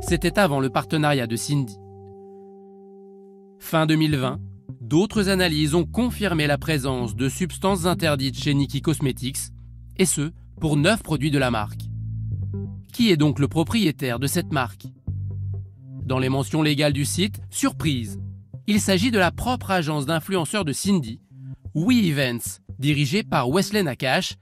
C'était 0.00 0.38
avant 0.38 0.60
le 0.60 0.70
partenariat 0.70 1.26
de 1.26 1.36
Cindy. 1.36 1.76
Fin 3.58 3.86
2020, 3.86 4.40
d'autres 4.80 5.28
analyses 5.28 5.74
ont 5.74 5.84
confirmé 5.84 6.46
la 6.46 6.58
présence 6.58 7.14
de 7.14 7.28
substances 7.28 7.86
interdites 7.86 8.38
chez 8.38 8.54
Nikki 8.54 8.80
Cosmetics, 8.80 9.38
et 9.96 10.06
ce, 10.06 10.32
pour 10.60 10.76
9 10.76 11.02
produits 11.02 11.30
de 11.30 11.38
la 11.38 11.50
marque. 11.50 11.82
Qui 12.92 13.10
est 13.10 13.16
donc 13.16 13.38
le 13.38 13.48
propriétaire 13.48 14.18
de 14.18 14.26
cette 14.26 14.52
marque? 14.52 14.86
Dans 16.02 16.18
les 16.18 16.28
mentions 16.28 16.62
légales 16.62 16.92
du 16.92 17.04
site, 17.04 17.40
surprise, 17.50 18.20
il 18.66 18.80
s'agit 18.80 19.10
de 19.10 19.18
la 19.18 19.30
propre 19.30 19.70
agence 19.70 20.06
d'influenceurs 20.06 20.64
de 20.64 20.72
Cindy, 20.72 21.20
We 21.74 22.08
Events, 22.08 22.60
dirigée 22.80 23.22
par 23.22 23.48
Wesley 23.48 23.84
Nakash, 23.84 24.34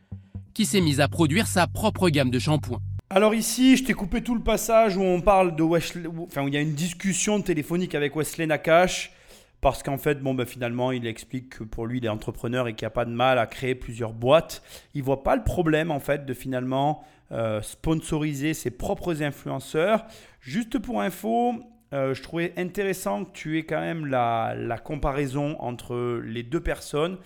qui 0.55 0.65
s'est 0.65 0.81
mise 0.81 1.01
à 1.01 1.09
produire 1.09 1.47
sa 1.47 1.67
propre 1.67 2.09
gamme 2.09 2.31
de 2.31 2.39
shampoings. 2.39 2.81
Alors 3.11 3.35
ici, 3.35 3.77
je 3.77 3.85
t'ai 3.85 3.93
coupé 3.93 4.23
tout 4.23 4.35
le 4.35 4.43
passage 4.43 4.97
où 4.97 5.03
on 5.03 5.21
parle 5.21 5.55
de 5.55 5.63
Wesley, 5.63 6.09
enfin 6.21 6.43
où 6.43 6.49
il 6.49 6.55
y 6.55 6.57
a 6.57 6.61
une 6.61 6.75
discussion 6.75 7.43
téléphonique 7.43 7.95
avec 7.95 8.17
Wesley 8.17 8.47
Nakash 8.47 9.13
parce 9.61 9.83
qu'en 9.83 9.99
fait, 9.99 10.23
bon, 10.23 10.35
ben, 10.35 10.47
finalement, 10.47 10.93
il 10.93 11.07
explique 11.07 11.51
que 11.51 11.65
pour 11.65 11.87
lui, 11.87 11.99
il 11.99 12.05
est 12.05 12.11
entrepreneur 12.11 12.69
et 12.69 12.75
qu'il 12.75 12.85
n'y 12.85 12.89
a 12.89 12.91
pas 12.91 13.05
de 13.05 13.11
mal 13.11 13.39
à 13.39 13.47
créer 13.47 13.75
plusieurs 13.75 14.13
boîtes. 14.13 14.63
Il 14.95 15.03
voit 15.03 15.23
pas 15.23 15.37
le 15.37 15.43
problème, 15.43 15.91
en 15.91 16.01
fait, 16.01 16.25
de 16.25 16.33
finalement 16.33 17.05
euh, 17.33 17.61
sponsoriser 17.61 18.55
ses 18.55 18.71
propres 18.71 19.23
influenceurs. 19.23 20.07
Juste 20.41 20.79
pour 20.79 21.03
info, 21.03 21.55
euh, 21.93 22.13
je 22.13 22.23
trouvais 22.23 22.53
intéressant 22.57 23.25
que 23.25 23.33
tu 23.33 23.59
aies 23.59 23.65
quand 23.65 23.81
même 23.81 24.07
la, 24.07 24.81
comparaison 24.85 25.57
entre 25.61 26.21
les 26.25 26.43
deux 26.43 26.61
personnes. 26.61 27.19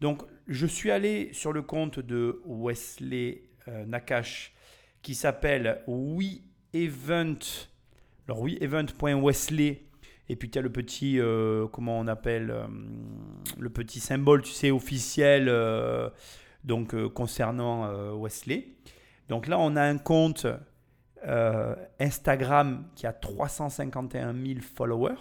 Donc, 0.00 0.22
je 0.46 0.66
suis 0.66 0.90
allé 0.90 1.30
sur 1.32 1.52
le 1.52 1.62
compte 1.62 2.00
de 2.00 2.42
Wesley 2.44 3.44
euh, 3.68 3.84
Nakash 3.86 4.52
qui 5.02 5.14
s'appelle 5.14 5.82
WeEvent. 5.86 7.38
Alors, 8.28 8.42
WeEvent.wesley 8.42 9.86
et 10.28 10.36
puis 10.36 10.48
tu 10.48 10.58
as 10.58 10.62
le 10.62 10.70
petit, 10.70 11.18
euh, 11.18 11.66
comment 11.66 11.98
on 11.98 12.06
appelle, 12.06 12.54
le 13.58 13.70
petit 13.70 13.98
symbole, 13.98 14.42
tu 14.42 14.52
sais, 14.52 14.70
officiel, 14.70 15.52
donc 16.62 16.94
concernant 17.08 18.14
Wesley. 18.14 18.68
Donc 19.28 19.48
là, 19.48 19.58
on 19.58 19.74
a 19.74 19.82
un 19.82 19.98
compte 19.98 20.46
Instagram 21.98 22.86
qui 22.94 23.06
a 23.06 23.12
351 23.12 24.32
000 24.32 24.60
followers. 24.74 25.18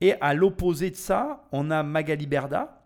Et 0.00 0.14
à 0.20 0.34
l'opposé 0.34 0.90
de 0.90 0.96
ça, 0.96 1.44
on 1.52 1.70
a 1.70 1.82
Magali 1.82 2.26
Berda 2.26 2.76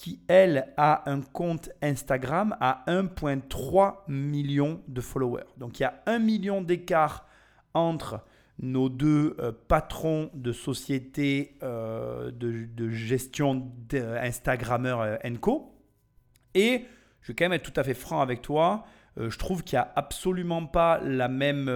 qui, 0.00 0.18
elle, 0.28 0.72
a 0.78 1.10
un 1.10 1.20
compte 1.20 1.68
Instagram 1.82 2.56
à 2.58 2.84
1,3 2.86 3.96
million 4.08 4.80
de 4.88 5.02
followers. 5.02 5.44
Donc 5.58 5.78
il 5.78 5.82
y 5.82 5.86
a 5.86 6.02
un 6.06 6.18
million 6.18 6.62
d'écart 6.62 7.26
entre 7.74 8.24
nos 8.58 8.88
deux 8.88 9.36
euh, 9.38 9.52
patrons 9.68 10.30
de 10.32 10.52
société 10.52 11.58
euh, 11.62 12.30
de, 12.30 12.88
gestion 12.88 13.70
d'Instagrammeurs 13.90 15.02
euh, 15.02 15.16
Enco. 15.22 15.74
Et 16.54 16.86
je 17.20 17.28
vais 17.28 17.34
quand 17.34 17.44
même 17.44 17.52
être 17.52 17.70
tout 17.70 17.78
à 17.78 17.84
fait 17.84 17.92
franc 17.92 18.22
avec 18.22 18.40
toi. 18.40 18.84
Je 19.28 19.38
trouve 19.38 19.62
qu'il 19.62 19.76
n'y 19.76 19.82
a 19.82 19.92
absolument 19.96 20.66
pas 20.66 21.00
la 21.02 21.28
même, 21.28 21.70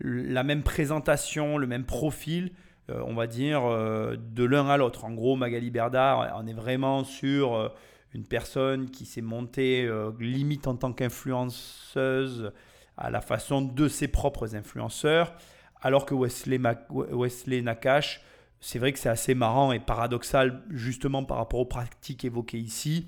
la 0.00 0.42
même 0.42 0.62
présentation, 0.62 1.58
le 1.58 1.66
même 1.66 1.84
profil, 1.84 2.52
on 2.88 3.14
va 3.14 3.26
dire, 3.26 3.62
de 3.62 4.44
l'un 4.44 4.68
à 4.68 4.76
l'autre. 4.76 5.04
En 5.04 5.12
gros, 5.12 5.36
Magali 5.36 5.70
Berda, 5.70 6.34
on 6.36 6.46
est 6.46 6.54
vraiment 6.54 7.04
sur 7.04 7.72
une 8.14 8.24
personne 8.24 8.90
qui 8.90 9.04
s'est 9.04 9.20
montée 9.20 9.88
limite 10.18 10.66
en 10.66 10.76
tant 10.76 10.92
qu'influenceuse 10.92 12.52
à 12.96 13.10
la 13.10 13.20
façon 13.20 13.62
de 13.62 13.88
ses 13.88 14.08
propres 14.08 14.56
influenceurs. 14.56 15.34
Alors 15.80 16.06
que 16.06 16.14
Wesley 16.14 17.62
Nakash, 17.62 18.22
c'est 18.60 18.80
vrai 18.80 18.92
que 18.92 18.98
c'est 18.98 19.08
assez 19.08 19.34
marrant 19.36 19.70
et 19.70 19.78
paradoxal 19.78 20.62
justement 20.70 21.22
par 21.22 21.36
rapport 21.36 21.60
aux 21.60 21.66
pratiques 21.66 22.24
évoquées 22.24 22.58
ici. 22.58 23.06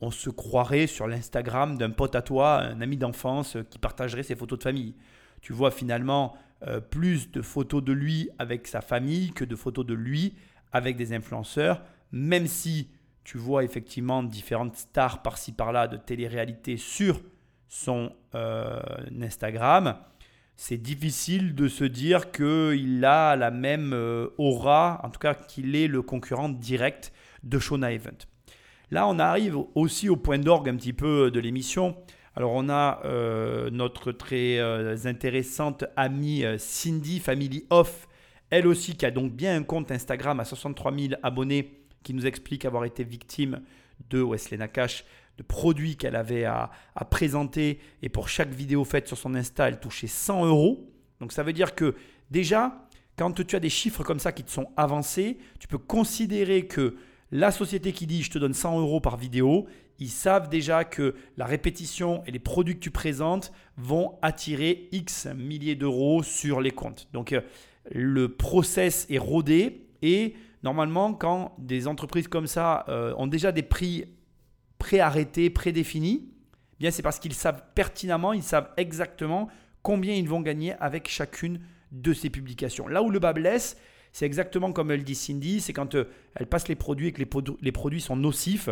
On 0.00 0.10
se 0.10 0.30
croirait 0.30 0.86
sur 0.86 1.06
l'Instagram 1.06 1.76
d'un 1.76 1.90
pote 1.90 2.14
à 2.14 2.22
toi, 2.22 2.62
un 2.62 2.80
ami 2.80 2.96
d'enfance 2.96 3.56
qui 3.70 3.78
partagerait 3.78 4.22
ses 4.22 4.36
photos 4.36 4.58
de 4.58 4.64
famille. 4.64 4.94
Tu 5.40 5.52
vois 5.52 5.70
finalement 5.70 6.36
euh, 6.66 6.80
plus 6.80 7.30
de 7.30 7.42
photos 7.42 7.82
de 7.82 7.92
lui 7.92 8.30
avec 8.38 8.66
sa 8.66 8.80
famille 8.80 9.32
que 9.32 9.44
de 9.44 9.56
photos 9.56 9.86
de 9.86 9.94
lui 9.94 10.34
avec 10.72 10.96
des 10.96 11.12
influenceurs, 11.12 11.82
même 12.12 12.46
si 12.46 12.90
tu 13.24 13.38
vois 13.38 13.64
effectivement 13.64 14.22
différentes 14.22 14.76
stars 14.76 15.22
par-ci 15.22 15.52
par-là 15.52 15.88
de 15.88 15.96
télé-réalité 15.96 16.76
sur 16.76 17.20
son 17.68 18.12
euh, 18.34 18.80
Instagram 19.20 19.98
c'est 20.60 20.76
difficile 20.76 21.54
de 21.54 21.68
se 21.68 21.84
dire 21.84 22.32
qu'il 22.32 23.04
a 23.04 23.36
la 23.36 23.52
même 23.52 23.92
euh, 23.94 24.28
aura, 24.38 25.00
en 25.04 25.08
tout 25.08 25.20
cas 25.20 25.32
qu'il 25.32 25.76
est 25.76 25.86
le 25.86 26.02
concurrent 26.02 26.48
direct 26.48 27.12
de 27.44 27.60
Shona 27.60 27.92
Event. 27.92 28.18
Là, 28.90 29.06
on 29.06 29.18
arrive 29.18 29.56
aussi 29.74 30.08
au 30.08 30.16
point 30.16 30.38
d'orgue 30.38 30.68
un 30.68 30.76
petit 30.76 30.92
peu 30.92 31.30
de 31.30 31.40
l'émission. 31.40 31.96
Alors, 32.34 32.52
on 32.52 32.68
a 32.68 33.00
euh, 33.04 33.70
notre 33.70 34.12
très 34.12 34.58
euh, 34.58 34.96
intéressante 35.04 35.84
amie 35.96 36.44
Cindy 36.58 37.18
Family 37.20 37.66
Off, 37.70 38.08
elle 38.50 38.66
aussi 38.66 38.96
qui 38.96 39.04
a 39.04 39.10
donc 39.10 39.32
bien 39.32 39.56
un 39.56 39.62
compte 39.62 39.90
Instagram 39.90 40.40
à 40.40 40.44
63 40.44 40.96
000 40.96 41.14
abonnés, 41.22 41.82
qui 42.02 42.14
nous 42.14 42.26
explique 42.26 42.64
avoir 42.64 42.84
été 42.84 43.04
victime 43.04 43.60
de 44.08 44.22
Wesley 44.22 44.56
Nakash 44.56 45.04
de 45.38 45.42
produits 45.44 45.96
qu'elle 45.96 46.16
avait 46.16 46.44
à, 46.44 46.70
présenter. 47.10 47.78
Et 48.02 48.08
pour 48.08 48.28
chaque 48.28 48.50
vidéo 48.50 48.84
faite 48.84 49.06
sur 49.06 49.16
son 49.16 49.34
Insta, 49.34 49.68
elle 49.68 49.80
touchait 49.80 50.08
100 50.08 50.46
euros. 50.46 50.90
Donc 51.20 51.32
ça 51.32 51.42
veut 51.42 51.52
dire 51.52 51.74
que 51.74 51.94
déjà, 52.30 52.88
quand 53.16 53.44
tu 53.44 53.56
as 53.56 53.60
des 53.60 53.70
chiffres 53.70 54.02
comme 54.02 54.18
ça 54.18 54.32
qui 54.32 54.42
te 54.42 54.50
sont 54.50 54.70
avancés, 54.76 55.38
tu 55.60 55.68
peux 55.68 55.78
considérer 55.78 56.66
que 56.66 56.96
la 57.30 57.50
société 57.50 57.92
qui 57.92 58.06
dit 58.06 58.22
je 58.22 58.30
te 58.30 58.38
donne 58.38 58.54
100 58.54 58.80
euros 58.80 59.00
par 59.00 59.16
vidéo, 59.16 59.66
ils 59.98 60.10
savent 60.10 60.48
déjà 60.48 60.84
que 60.84 61.14
la 61.36 61.44
répétition 61.44 62.22
et 62.26 62.30
les 62.30 62.38
produits 62.38 62.74
que 62.74 62.80
tu 62.80 62.90
présentes 62.90 63.52
vont 63.76 64.18
attirer 64.22 64.88
X 64.92 65.26
milliers 65.36 65.74
d'euros 65.74 66.22
sur 66.22 66.60
les 66.60 66.70
comptes. 66.70 67.08
Donc 67.12 67.32
euh, 67.32 67.40
le 67.90 68.28
process 68.28 69.06
est 69.10 69.18
rodé 69.18 69.86
et 70.02 70.34
normalement 70.62 71.14
quand 71.14 71.54
des 71.58 71.88
entreprises 71.88 72.28
comme 72.28 72.46
ça 72.46 72.84
euh, 72.88 73.14
ont 73.16 73.26
déjà 73.26 73.52
des 73.52 73.62
prix 73.62 74.04
préarrêté, 74.78 75.50
prédéfini, 75.50 76.28
eh 76.80 76.90
c'est 76.90 77.02
parce 77.02 77.18
qu'ils 77.18 77.34
savent 77.34 77.62
pertinemment, 77.74 78.32
ils 78.32 78.42
savent 78.42 78.70
exactement 78.76 79.48
combien 79.82 80.14
ils 80.14 80.28
vont 80.28 80.40
gagner 80.40 80.74
avec 80.74 81.08
chacune 81.08 81.60
de 81.90 82.12
ces 82.12 82.30
publications. 82.30 82.86
Là 82.86 83.02
où 83.02 83.10
le 83.10 83.18
bas 83.18 83.32
blesse, 83.32 83.76
c'est 84.12 84.26
exactement 84.26 84.72
comme 84.72 84.90
elle 84.90 85.04
dit 85.04 85.14
Cindy, 85.14 85.60
c'est 85.60 85.72
quand 85.72 85.94
euh, 85.94 86.04
elle 86.34 86.46
passe 86.46 86.68
les 86.68 86.74
produits 86.74 87.08
et 87.08 87.12
que 87.12 87.22
les, 87.60 87.72
produits 87.72 88.00
sont 88.00 88.16
nocifs. 88.16 88.68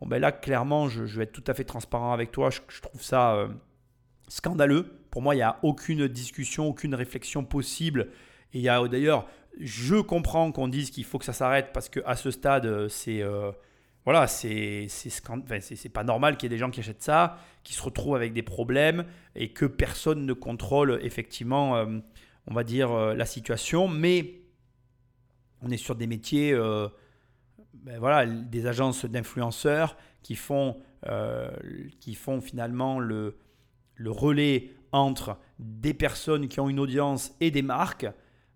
Bon 0.00 0.06
ben 0.06 0.18
là, 0.18 0.32
clairement, 0.32 0.88
je, 0.88 1.02
vais 1.02 1.24
être 1.24 1.32
tout 1.32 1.44
à 1.46 1.54
fait 1.54 1.64
transparent 1.64 2.12
avec 2.12 2.32
toi, 2.32 2.50
je, 2.50 2.80
trouve 2.80 3.02
ça 3.02 3.34
euh, 3.34 3.48
scandaleux. 4.28 4.86
Pour 5.10 5.22
moi, 5.22 5.34
il 5.34 5.38
n'y 5.38 5.42
a 5.42 5.58
aucune 5.62 6.08
discussion, 6.08 6.68
aucune 6.68 6.94
réflexion 6.94 7.44
possible. 7.44 8.08
Et 8.52 8.58
il 8.58 8.62
y 8.62 8.68
a 8.68 8.86
d'ailleurs, 8.88 9.26
je 9.58 9.96
comprends 9.96 10.52
qu'on 10.52 10.68
dise 10.68 10.90
qu'il 10.90 11.04
faut 11.04 11.18
que 11.18 11.24
ça 11.24 11.32
s'arrête 11.32 11.70
parce 11.72 11.88
qu'à 11.88 12.16
ce 12.16 12.30
stade, 12.30 12.66
euh, 12.66 12.88
c'est 12.88 13.22
voilà, 14.04 14.26
c'est 14.26 14.88
pas 15.92 16.04
normal 16.04 16.36
qu'il 16.36 16.50
y 16.50 16.52
ait 16.52 16.56
des 16.56 16.58
gens 16.58 16.70
qui 16.70 16.80
achètent 16.80 17.02
ça, 17.02 17.38
qui 17.62 17.74
se 17.74 17.82
retrouvent 17.82 18.16
avec 18.16 18.32
des 18.32 18.42
problèmes 18.42 19.04
et 19.36 19.50
que 19.50 19.66
personne 19.66 20.24
ne 20.24 20.32
contrôle 20.32 20.98
effectivement, 21.02 21.76
euh, 21.76 21.98
on 22.46 22.54
va 22.54 22.64
dire, 22.64 22.92
euh, 22.92 23.14
la 23.14 23.26
situation. 23.26 23.88
Mais 23.88 24.39
on 25.62 25.70
est 25.70 25.76
sur 25.76 25.94
des 25.94 26.06
métiers, 26.06 26.52
euh, 26.52 26.88
ben 27.74 27.98
voilà, 27.98 28.26
des 28.26 28.66
agences 28.66 29.04
d'influenceurs 29.04 29.96
qui 30.22 30.34
font, 30.34 30.76
qui 31.98 32.14
font 32.14 32.40
finalement 32.42 32.98
le, 33.00 33.38
le 33.94 34.10
relais 34.10 34.70
entre 34.92 35.38
des 35.58 35.94
personnes 35.94 36.48
qui 36.48 36.60
ont 36.60 36.68
une 36.68 36.80
audience 36.80 37.34
et 37.40 37.50
des 37.50 37.62
marques. 37.62 38.06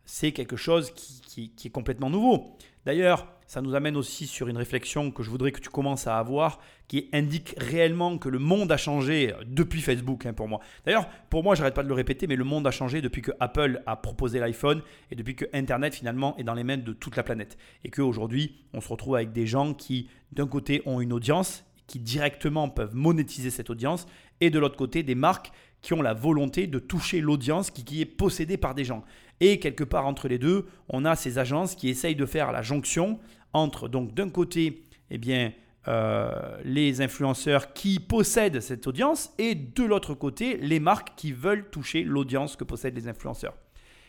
C'est 0.04 0.32
quelque 0.32 0.56
chose 0.56 0.90
qui, 0.90 1.50
qui 1.54 1.68
est 1.68 1.70
complètement 1.70 2.10
nouveau. 2.10 2.56
D'ailleurs, 2.84 3.33
ça 3.54 3.62
nous 3.62 3.76
amène 3.76 3.96
aussi 3.96 4.26
sur 4.26 4.48
une 4.48 4.56
réflexion 4.56 5.12
que 5.12 5.22
je 5.22 5.30
voudrais 5.30 5.52
que 5.52 5.60
tu 5.60 5.68
commences 5.68 6.08
à 6.08 6.18
avoir, 6.18 6.58
qui 6.88 7.08
indique 7.12 7.54
réellement 7.56 8.18
que 8.18 8.28
le 8.28 8.40
monde 8.40 8.72
a 8.72 8.76
changé 8.76 9.32
depuis 9.46 9.80
Facebook 9.80 10.26
hein, 10.26 10.32
pour 10.32 10.48
moi. 10.48 10.58
D'ailleurs, 10.84 11.08
pour 11.30 11.44
moi, 11.44 11.54
j'arrête 11.54 11.74
pas 11.74 11.84
de 11.84 11.88
le 11.88 11.94
répéter, 11.94 12.26
mais 12.26 12.34
le 12.34 12.42
monde 12.42 12.66
a 12.66 12.72
changé 12.72 13.00
depuis 13.00 13.22
que 13.22 13.30
Apple 13.38 13.80
a 13.86 13.94
proposé 13.94 14.40
l'iPhone 14.40 14.82
et 15.12 15.14
depuis 15.14 15.36
que 15.36 15.44
Internet 15.52 15.94
finalement 15.94 16.36
est 16.36 16.42
dans 16.42 16.54
les 16.54 16.64
mains 16.64 16.78
de 16.78 16.92
toute 16.92 17.14
la 17.14 17.22
planète. 17.22 17.56
Et 17.84 17.90
qu'aujourd'hui, 17.90 18.56
on 18.72 18.80
se 18.80 18.88
retrouve 18.88 19.14
avec 19.14 19.30
des 19.30 19.46
gens 19.46 19.72
qui, 19.72 20.08
d'un 20.32 20.48
côté, 20.48 20.82
ont 20.84 21.00
une 21.00 21.12
audience, 21.12 21.64
qui 21.86 22.00
directement 22.00 22.68
peuvent 22.68 22.96
monétiser 22.96 23.50
cette 23.50 23.70
audience, 23.70 24.08
et 24.40 24.50
de 24.50 24.58
l'autre 24.58 24.76
côté, 24.76 25.04
des 25.04 25.14
marques 25.14 25.52
qui 25.80 25.92
ont 25.92 26.02
la 26.02 26.14
volonté 26.14 26.66
de 26.66 26.80
toucher 26.80 27.20
l'audience 27.20 27.70
qui, 27.70 27.84
qui 27.84 28.00
est 28.00 28.06
possédée 28.06 28.56
par 28.56 28.74
des 28.74 28.84
gens. 28.84 29.04
Et 29.40 29.58
quelque 29.60 29.84
part 29.84 30.06
entre 30.06 30.26
les 30.26 30.38
deux, 30.38 30.66
on 30.88 31.04
a 31.04 31.14
ces 31.14 31.38
agences 31.38 31.74
qui 31.74 31.88
essayent 31.88 32.16
de 32.16 32.26
faire 32.26 32.50
la 32.50 32.62
jonction 32.62 33.20
entre, 33.54 33.88
donc 33.88 34.12
d'un 34.12 34.28
côté, 34.28 34.82
eh 35.10 35.18
bien, 35.18 35.52
euh, 35.86 36.58
les 36.64 37.00
influenceurs 37.00 37.72
qui 37.72 38.00
possèdent 38.00 38.60
cette 38.60 38.86
audience 38.86 39.32
et 39.38 39.54
de 39.54 39.84
l'autre 39.84 40.14
côté, 40.14 40.56
les 40.56 40.80
marques 40.80 41.12
qui 41.16 41.32
veulent 41.32 41.68
toucher 41.70 42.04
l'audience 42.04 42.56
que 42.56 42.64
possèdent 42.64 42.96
les 42.96 43.08
influenceurs. 43.08 43.54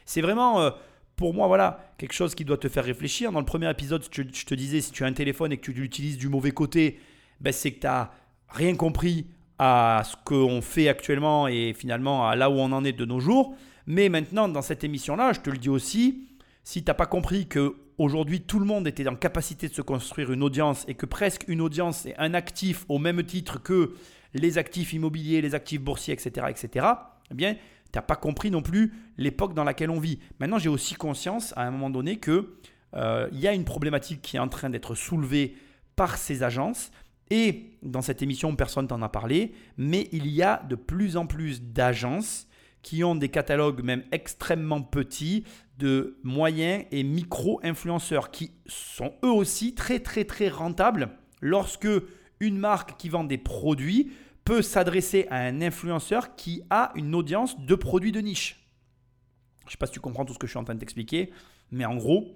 C'est 0.05 0.21
vraiment, 0.21 0.61
euh, 0.61 0.71
pour 1.15 1.33
moi, 1.33 1.47
voilà, 1.47 1.93
quelque 1.97 2.13
chose 2.13 2.33
qui 2.33 2.45
doit 2.45 2.57
te 2.57 2.69
faire 2.69 2.85
réfléchir. 2.85 3.31
Dans 3.31 3.39
le 3.39 3.45
premier 3.45 3.69
épisode, 3.69 4.03
je 4.11 4.45
te 4.45 4.55
disais, 4.55 4.81
si 4.81 4.91
tu 4.91 5.03
as 5.03 5.07
un 5.07 5.13
téléphone 5.13 5.51
et 5.51 5.57
que 5.57 5.63
tu 5.63 5.73
l'utilises 5.73 6.17
du 6.17 6.29
mauvais 6.29 6.51
côté, 6.51 6.99
ben, 7.41 7.51
c'est 7.51 7.71
que 7.71 7.79
tu 7.81 7.87
n'as 7.87 8.09
rien 8.49 8.75
compris 8.75 9.27
à 9.59 10.03
ce 10.05 10.15
qu'on 10.23 10.61
fait 10.61 10.87
actuellement 10.87 11.47
et 11.47 11.73
finalement 11.73 12.27
à 12.27 12.35
là 12.35 12.49
où 12.49 12.53
on 12.53 12.71
en 12.71 12.83
est 12.83 12.93
de 12.93 13.05
nos 13.05 13.19
jours. 13.19 13.55
Mais 13.85 14.09
maintenant, 14.09 14.47
dans 14.47 14.61
cette 14.61 14.83
émission-là, 14.83 15.33
je 15.33 15.41
te 15.41 15.49
le 15.49 15.57
dis 15.57 15.69
aussi, 15.69 16.27
si 16.63 16.83
tu 16.83 16.89
n'as 16.89 16.95
pas 16.95 17.05
compris 17.05 17.47
que 17.47 17.75
aujourd'hui 17.97 18.41
tout 18.41 18.59
le 18.59 18.65
monde 18.65 18.87
était 18.87 19.07
en 19.07 19.15
capacité 19.15 19.67
de 19.67 19.73
se 19.73 19.81
construire 19.81 20.31
une 20.31 20.43
audience 20.43 20.85
et 20.87 20.95
que 20.95 21.05
presque 21.05 21.45
une 21.47 21.61
audience 21.61 22.05
est 22.05 22.15
un 22.17 22.33
actif 22.33 22.85
au 22.89 22.99
même 22.99 23.23
titre 23.23 23.61
que 23.61 23.93
les 24.33 24.57
actifs 24.57 24.93
immobiliers, 24.93 25.41
les 25.41 25.55
actifs 25.55 25.81
boursiers, 25.81 26.13
etc., 26.13 26.47
etc., 26.49 26.85
eh 27.31 27.33
bien, 27.33 27.55
tu 27.55 27.59
n'as 27.95 28.01
pas 28.01 28.15
compris 28.15 28.51
non 28.51 28.61
plus 28.61 28.93
l'époque 29.17 29.53
dans 29.53 29.63
laquelle 29.63 29.89
on 29.89 29.99
vit. 29.99 30.19
Maintenant, 30.39 30.59
j'ai 30.59 30.69
aussi 30.69 30.95
conscience 30.95 31.53
à 31.55 31.63
un 31.63 31.71
moment 31.71 31.89
donné 31.89 32.17
que 32.17 32.55
euh, 32.95 33.29
il 33.31 33.39
y 33.39 33.47
a 33.47 33.53
une 33.53 33.65
problématique 33.65 34.21
qui 34.21 34.37
est 34.37 34.39
en 34.39 34.47
train 34.47 34.69
d'être 34.69 34.95
soulevée 34.95 35.55
par 35.95 36.17
ces 36.17 36.43
agences. 36.43 36.91
Et 37.31 37.77
dans 37.81 38.01
cette 38.01 38.21
émission, 38.21 38.55
personne 38.55 38.87
t'en 38.87 39.01
a 39.01 39.09
parlé, 39.09 39.53
mais 39.77 40.07
il 40.11 40.27
y 40.27 40.43
a 40.43 40.61
de 40.69 40.75
plus 40.75 41.17
en 41.17 41.25
plus 41.25 41.61
d'agences 41.63 42.47
qui 42.83 43.03
ont 43.03 43.15
des 43.15 43.29
catalogues 43.29 43.83
même 43.83 44.03
extrêmement 44.11 44.81
petits 44.81 45.43
de 45.77 46.17
moyens 46.23 46.85
et 46.91 47.03
micro-influenceurs 47.03 48.31
qui 48.31 48.51
sont 48.65 49.13
eux 49.23 49.31
aussi 49.31 49.75
très 49.75 49.99
très 49.99 50.23
très 50.23 50.49
rentables 50.49 51.09
lorsque 51.41 51.87
une 52.39 52.57
marque 52.57 52.97
qui 52.97 53.09
vend 53.09 53.23
des 53.23 53.37
produits 53.37 54.11
peut 54.45 54.61
s'adresser 54.61 55.27
à 55.29 55.37
un 55.37 55.61
influenceur 55.61 56.35
qui 56.35 56.61
a 56.69 56.91
une 56.95 57.15
audience 57.15 57.59
de 57.59 57.75
produits 57.75 58.11
de 58.11 58.21
niche. 58.21 58.67
Je 59.61 59.65
ne 59.65 59.71
sais 59.71 59.77
pas 59.77 59.87
si 59.87 59.93
tu 59.93 59.99
comprends 59.99 60.25
tout 60.25 60.33
ce 60.33 60.39
que 60.39 60.45
je 60.45 60.51
suis 60.51 60.59
en 60.59 60.63
train 60.63 60.75
de 60.75 60.79
t'expliquer, 60.79 61.31
mais 61.71 61.85
en 61.85 61.95
gros, 61.95 62.27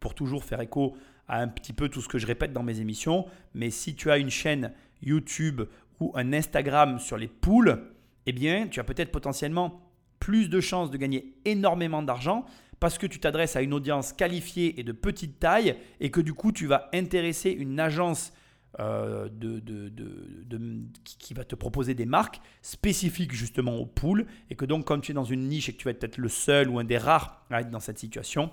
pour 0.00 0.14
toujours 0.14 0.44
faire 0.44 0.60
écho 0.62 0.96
à 1.28 1.40
un 1.40 1.48
petit 1.48 1.74
peu 1.74 1.88
tout 1.88 2.00
ce 2.00 2.08
que 2.08 2.18
je 2.18 2.26
répète 2.26 2.52
dans 2.52 2.62
mes 2.62 2.80
émissions, 2.80 3.26
mais 3.54 3.70
si 3.70 3.94
tu 3.94 4.10
as 4.10 4.16
une 4.16 4.30
chaîne 4.30 4.72
YouTube 5.02 5.62
ou 6.00 6.12
un 6.14 6.32
Instagram 6.32 6.98
sur 6.98 7.18
les 7.18 7.28
poules, 7.28 7.92
eh 8.26 8.32
bien, 8.32 8.68
tu 8.68 8.80
as 8.80 8.84
peut-être 8.84 9.12
potentiellement 9.12 9.82
plus 10.18 10.48
de 10.48 10.60
chances 10.60 10.90
de 10.90 10.96
gagner 10.96 11.34
énormément 11.44 12.02
d'argent 12.02 12.44
parce 12.80 12.96
que 12.98 13.06
tu 13.06 13.20
t'adresses 13.20 13.56
à 13.56 13.62
une 13.62 13.74
audience 13.74 14.12
qualifiée 14.12 14.80
et 14.80 14.82
de 14.82 14.92
petite 14.92 15.38
taille 15.38 15.76
et 16.00 16.10
que 16.10 16.20
du 16.20 16.32
coup, 16.32 16.50
tu 16.50 16.66
vas 16.66 16.88
intéresser 16.92 17.50
une 17.50 17.78
agence 17.78 18.32
euh, 18.78 19.28
de, 19.30 19.60
qui 21.18 21.34
va 21.34 21.44
te 21.44 21.54
proposer 21.54 21.94
des 21.94 22.06
marques 22.06 22.40
spécifiques 22.62 23.32
justement 23.32 23.76
aux 23.76 23.86
poules 23.86 24.26
et 24.48 24.54
que 24.54 24.64
donc 24.64 24.84
comme 24.84 25.00
tu 25.00 25.10
es 25.10 25.14
dans 25.14 25.24
une 25.24 25.48
niche 25.48 25.68
et 25.68 25.72
que 25.72 25.78
tu 25.78 25.84
vas 25.84 25.90
être 25.90 25.98
peut-être 25.98 26.18
le 26.18 26.28
seul 26.28 26.70
ou 26.70 26.78
un 26.78 26.84
des 26.84 26.96
rares 26.96 27.44
à 27.50 27.60
être 27.60 27.70
dans 27.70 27.80
cette 27.80 27.98
situation, 27.98 28.50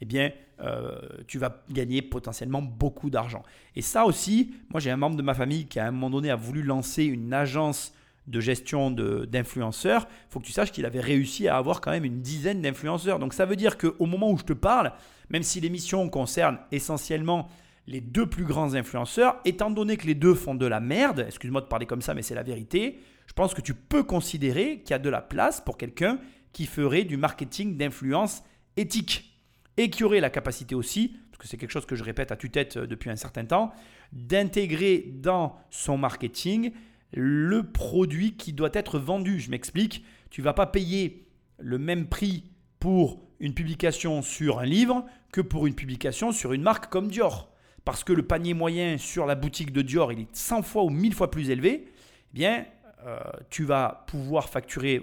eh 0.00 0.04
bien, 0.04 0.32
euh, 0.60 0.98
tu 1.26 1.38
vas 1.38 1.62
gagner 1.70 2.02
potentiellement 2.02 2.62
beaucoup 2.62 3.10
d'argent. 3.10 3.42
Et 3.76 3.82
ça 3.82 4.04
aussi, 4.04 4.54
moi 4.70 4.80
j'ai 4.80 4.90
un 4.90 4.96
membre 4.96 5.16
de 5.16 5.22
ma 5.22 5.34
famille 5.34 5.66
qui 5.66 5.78
à 5.78 5.86
un 5.86 5.90
moment 5.90 6.10
donné 6.10 6.30
a 6.30 6.36
voulu 6.36 6.62
lancer 6.62 7.04
une 7.04 7.32
agence 7.32 7.94
de 8.30 8.40
gestion 8.40 8.90
d'influenceurs. 8.90 10.06
Il 10.08 10.32
faut 10.32 10.40
que 10.40 10.46
tu 10.46 10.52
saches 10.52 10.72
qu'il 10.72 10.86
avait 10.86 11.00
réussi 11.00 11.48
à 11.48 11.56
avoir 11.56 11.80
quand 11.80 11.90
même 11.90 12.04
une 12.04 12.22
dizaine 12.22 12.62
d'influenceurs. 12.62 13.18
Donc 13.18 13.34
ça 13.34 13.44
veut 13.44 13.56
dire 13.56 13.76
qu'au 13.76 14.06
moment 14.06 14.30
où 14.30 14.38
je 14.38 14.44
te 14.44 14.52
parle, 14.52 14.92
même 15.28 15.42
si 15.42 15.60
l'émission 15.60 16.08
concerne 16.08 16.58
essentiellement 16.72 17.48
les 17.86 18.00
deux 18.00 18.26
plus 18.26 18.44
grands 18.44 18.74
influenceurs, 18.74 19.36
étant 19.44 19.70
donné 19.70 19.96
que 19.96 20.06
les 20.06 20.14
deux 20.14 20.34
font 20.34 20.54
de 20.54 20.66
la 20.66 20.80
merde, 20.80 21.24
excuse-moi 21.26 21.60
de 21.60 21.66
parler 21.66 21.86
comme 21.86 22.02
ça, 22.02 22.14
mais 22.14 22.22
c'est 22.22 22.34
la 22.34 22.44
vérité, 22.44 23.00
je 23.26 23.32
pense 23.32 23.52
que 23.52 23.60
tu 23.60 23.74
peux 23.74 24.04
considérer 24.04 24.80
qu'il 24.80 24.90
y 24.90 24.94
a 24.94 24.98
de 24.98 25.10
la 25.10 25.20
place 25.20 25.60
pour 25.60 25.76
quelqu'un 25.76 26.18
qui 26.52 26.66
ferait 26.66 27.04
du 27.04 27.16
marketing 27.16 27.76
d'influence 27.76 28.42
éthique 28.76 29.38
et 29.76 29.90
qui 29.90 30.04
aurait 30.04 30.20
la 30.20 30.30
capacité 30.30 30.74
aussi, 30.74 31.16
parce 31.30 31.42
que 31.42 31.48
c'est 31.48 31.56
quelque 31.56 31.70
chose 31.70 31.86
que 31.86 31.96
je 31.96 32.04
répète 32.04 32.32
à 32.32 32.36
tue-tête 32.36 32.78
depuis 32.78 33.10
un 33.10 33.16
certain 33.16 33.44
temps, 33.44 33.72
d'intégrer 34.12 35.12
dans 35.14 35.56
son 35.70 35.96
marketing 35.96 36.72
le 37.12 37.62
produit 37.64 38.36
qui 38.36 38.52
doit 38.52 38.70
être 38.72 38.98
vendu. 38.98 39.40
Je 39.40 39.50
m'explique, 39.50 40.04
tu 40.30 40.42
vas 40.42 40.52
pas 40.52 40.66
payer 40.66 41.26
le 41.58 41.78
même 41.78 42.06
prix 42.06 42.44
pour 42.78 43.20
une 43.40 43.54
publication 43.54 44.22
sur 44.22 44.58
un 44.60 44.66
livre 44.66 45.04
que 45.32 45.40
pour 45.40 45.66
une 45.66 45.74
publication 45.74 46.32
sur 46.32 46.52
une 46.52 46.62
marque 46.62 46.90
comme 46.90 47.08
Dior. 47.08 47.52
Parce 47.84 48.04
que 48.04 48.12
le 48.12 48.22
panier 48.22 48.54
moyen 48.54 48.98
sur 48.98 49.26
la 49.26 49.34
boutique 49.34 49.72
de 49.72 49.82
Dior, 49.82 50.12
est 50.12 50.26
100 50.32 50.62
fois 50.62 50.84
ou 50.84 50.90
1000 50.90 51.14
fois 51.14 51.30
plus 51.30 51.50
élevé, 51.50 51.86
eh 51.86 52.34
bien, 52.34 52.66
euh, 53.06 53.18
tu 53.48 53.64
vas 53.64 54.04
pouvoir 54.06 54.48
facturer, 54.48 55.02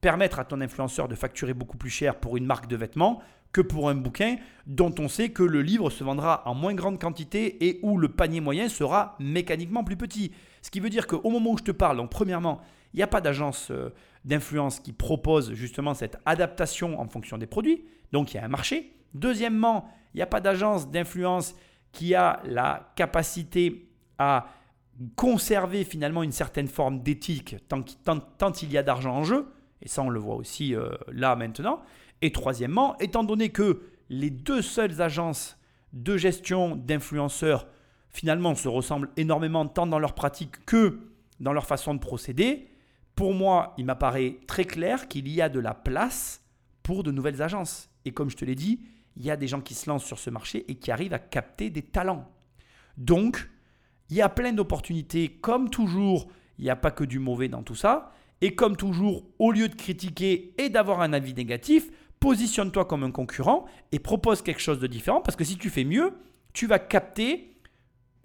permettre 0.00 0.40
à 0.40 0.44
ton 0.44 0.60
influenceur 0.60 1.08
de 1.08 1.14
facturer 1.14 1.54
beaucoup 1.54 1.76
plus 1.76 1.90
cher 1.90 2.16
pour 2.16 2.36
une 2.36 2.46
marque 2.46 2.66
de 2.68 2.76
vêtements 2.76 3.22
que 3.52 3.60
pour 3.60 3.88
un 3.88 3.94
bouquin 3.94 4.36
dont 4.66 4.94
on 4.98 5.08
sait 5.08 5.30
que 5.30 5.42
le 5.42 5.62
livre 5.62 5.88
se 5.88 6.04
vendra 6.04 6.42
en 6.46 6.54
moins 6.54 6.74
grande 6.74 7.00
quantité 7.00 7.66
et 7.66 7.78
où 7.82 7.96
le 7.96 8.08
panier 8.08 8.40
moyen 8.40 8.68
sera 8.68 9.16
mécaniquement 9.18 9.84
plus 9.84 9.96
petit. 9.96 10.32
Ce 10.66 10.70
qui 10.72 10.80
veut 10.80 10.90
dire 10.90 11.06
qu'au 11.06 11.30
moment 11.30 11.52
où 11.52 11.58
je 11.58 11.62
te 11.62 11.70
parle, 11.70 11.96
donc 11.98 12.10
premièrement, 12.10 12.60
il 12.92 12.96
n'y 12.96 13.02
a 13.04 13.06
pas 13.06 13.20
d'agence 13.20 13.70
euh, 13.70 13.94
d'influence 14.24 14.80
qui 14.80 14.92
propose 14.92 15.52
justement 15.52 15.94
cette 15.94 16.18
adaptation 16.26 16.98
en 16.98 17.06
fonction 17.06 17.38
des 17.38 17.46
produits, 17.46 17.84
donc 18.10 18.34
il 18.34 18.38
y 18.38 18.40
a 18.40 18.44
un 18.44 18.48
marché. 18.48 18.92
Deuxièmement, 19.14 19.88
il 20.12 20.16
n'y 20.16 20.22
a 20.22 20.26
pas 20.26 20.40
d'agence 20.40 20.90
d'influence 20.90 21.54
qui 21.92 22.16
a 22.16 22.40
la 22.46 22.92
capacité 22.96 23.92
à 24.18 24.48
conserver 25.14 25.84
finalement 25.84 26.24
une 26.24 26.32
certaine 26.32 26.66
forme 26.66 27.00
d'éthique 27.00 27.54
tant, 27.68 27.82
tant, 28.36 28.52
il 28.60 28.72
y 28.72 28.76
a 28.76 28.82
d'argent 28.82 29.14
en 29.14 29.22
jeu, 29.22 29.46
et 29.82 29.88
ça 29.88 30.02
on 30.02 30.08
le 30.08 30.18
voit 30.18 30.34
aussi 30.34 30.74
euh, 30.74 30.90
là 31.12 31.36
maintenant. 31.36 31.80
Et 32.22 32.32
troisièmement, 32.32 32.98
étant 32.98 33.22
donné 33.22 33.50
que 33.50 33.82
les 34.08 34.30
deux 34.30 34.62
seules 34.62 35.00
agences 35.00 35.60
de 35.92 36.16
gestion 36.16 36.74
d'influenceurs 36.74 37.68
finalement 38.16 38.54
se 38.54 38.66
ressemblent 38.66 39.10
énormément 39.18 39.66
tant 39.66 39.86
dans 39.86 39.98
leur 39.98 40.14
pratique 40.14 40.64
que 40.64 41.00
dans 41.38 41.52
leur 41.52 41.66
façon 41.66 41.92
de 41.92 41.98
procéder, 42.00 42.66
pour 43.14 43.34
moi, 43.34 43.74
il 43.76 43.84
m'apparaît 43.84 44.38
très 44.46 44.64
clair 44.64 45.06
qu'il 45.06 45.28
y 45.28 45.42
a 45.42 45.50
de 45.50 45.60
la 45.60 45.74
place 45.74 46.42
pour 46.82 47.02
de 47.02 47.10
nouvelles 47.10 47.42
agences. 47.42 47.90
Et 48.06 48.12
comme 48.12 48.30
je 48.30 48.36
te 48.36 48.46
l'ai 48.46 48.54
dit, 48.54 48.80
il 49.16 49.24
y 49.24 49.30
a 49.30 49.36
des 49.36 49.48
gens 49.48 49.60
qui 49.60 49.74
se 49.74 49.90
lancent 49.90 50.06
sur 50.06 50.18
ce 50.18 50.30
marché 50.30 50.64
et 50.68 50.76
qui 50.76 50.90
arrivent 50.90 51.12
à 51.12 51.18
capter 51.18 51.68
des 51.68 51.82
talents. 51.82 52.26
Donc, 52.96 53.50
il 54.08 54.16
y 54.16 54.22
a 54.22 54.30
plein 54.30 54.54
d'opportunités. 54.54 55.28
Comme 55.28 55.68
toujours, 55.68 56.28
il 56.58 56.64
n'y 56.64 56.70
a 56.70 56.76
pas 56.76 56.90
que 56.90 57.04
du 57.04 57.18
mauvais 57.18 57.48
dans 57.48 57.62
tout 57.62 57.74
ça. 57.74 58.12
Et 58.40 58.54
comme 58.54 58.78
toujours, 58.78 59.24
au 59.38 59.52
lieu 59.52 59.68
de 59.68 59.74
critiquer 59.74 60.54
et 60.56 60.70
d'avoir 60.70 61.02
un 61.02 61.12
avis 61.12 61.34
négatif, 61.34 61.90
positionne-toi 62.20 62.86
comme 62.86 63.04
un 63.04 63.10
concurrent 63.10 63.66
et 63.92 63.98
propose 63.98 64.40
quelque 64.40 64.60
chose 64.60 64.80
de 64.80 64.86
différent 64.86 65.20
parce 65.20 65.36
que 65.36 65.44
si 65.44 65.58
tu 65.58 65.68
fais 65.68 65.84
mieux, 65.84 66.14
tu 66.54 66.66
vas 66.66 66.78
capter 66.78 67.55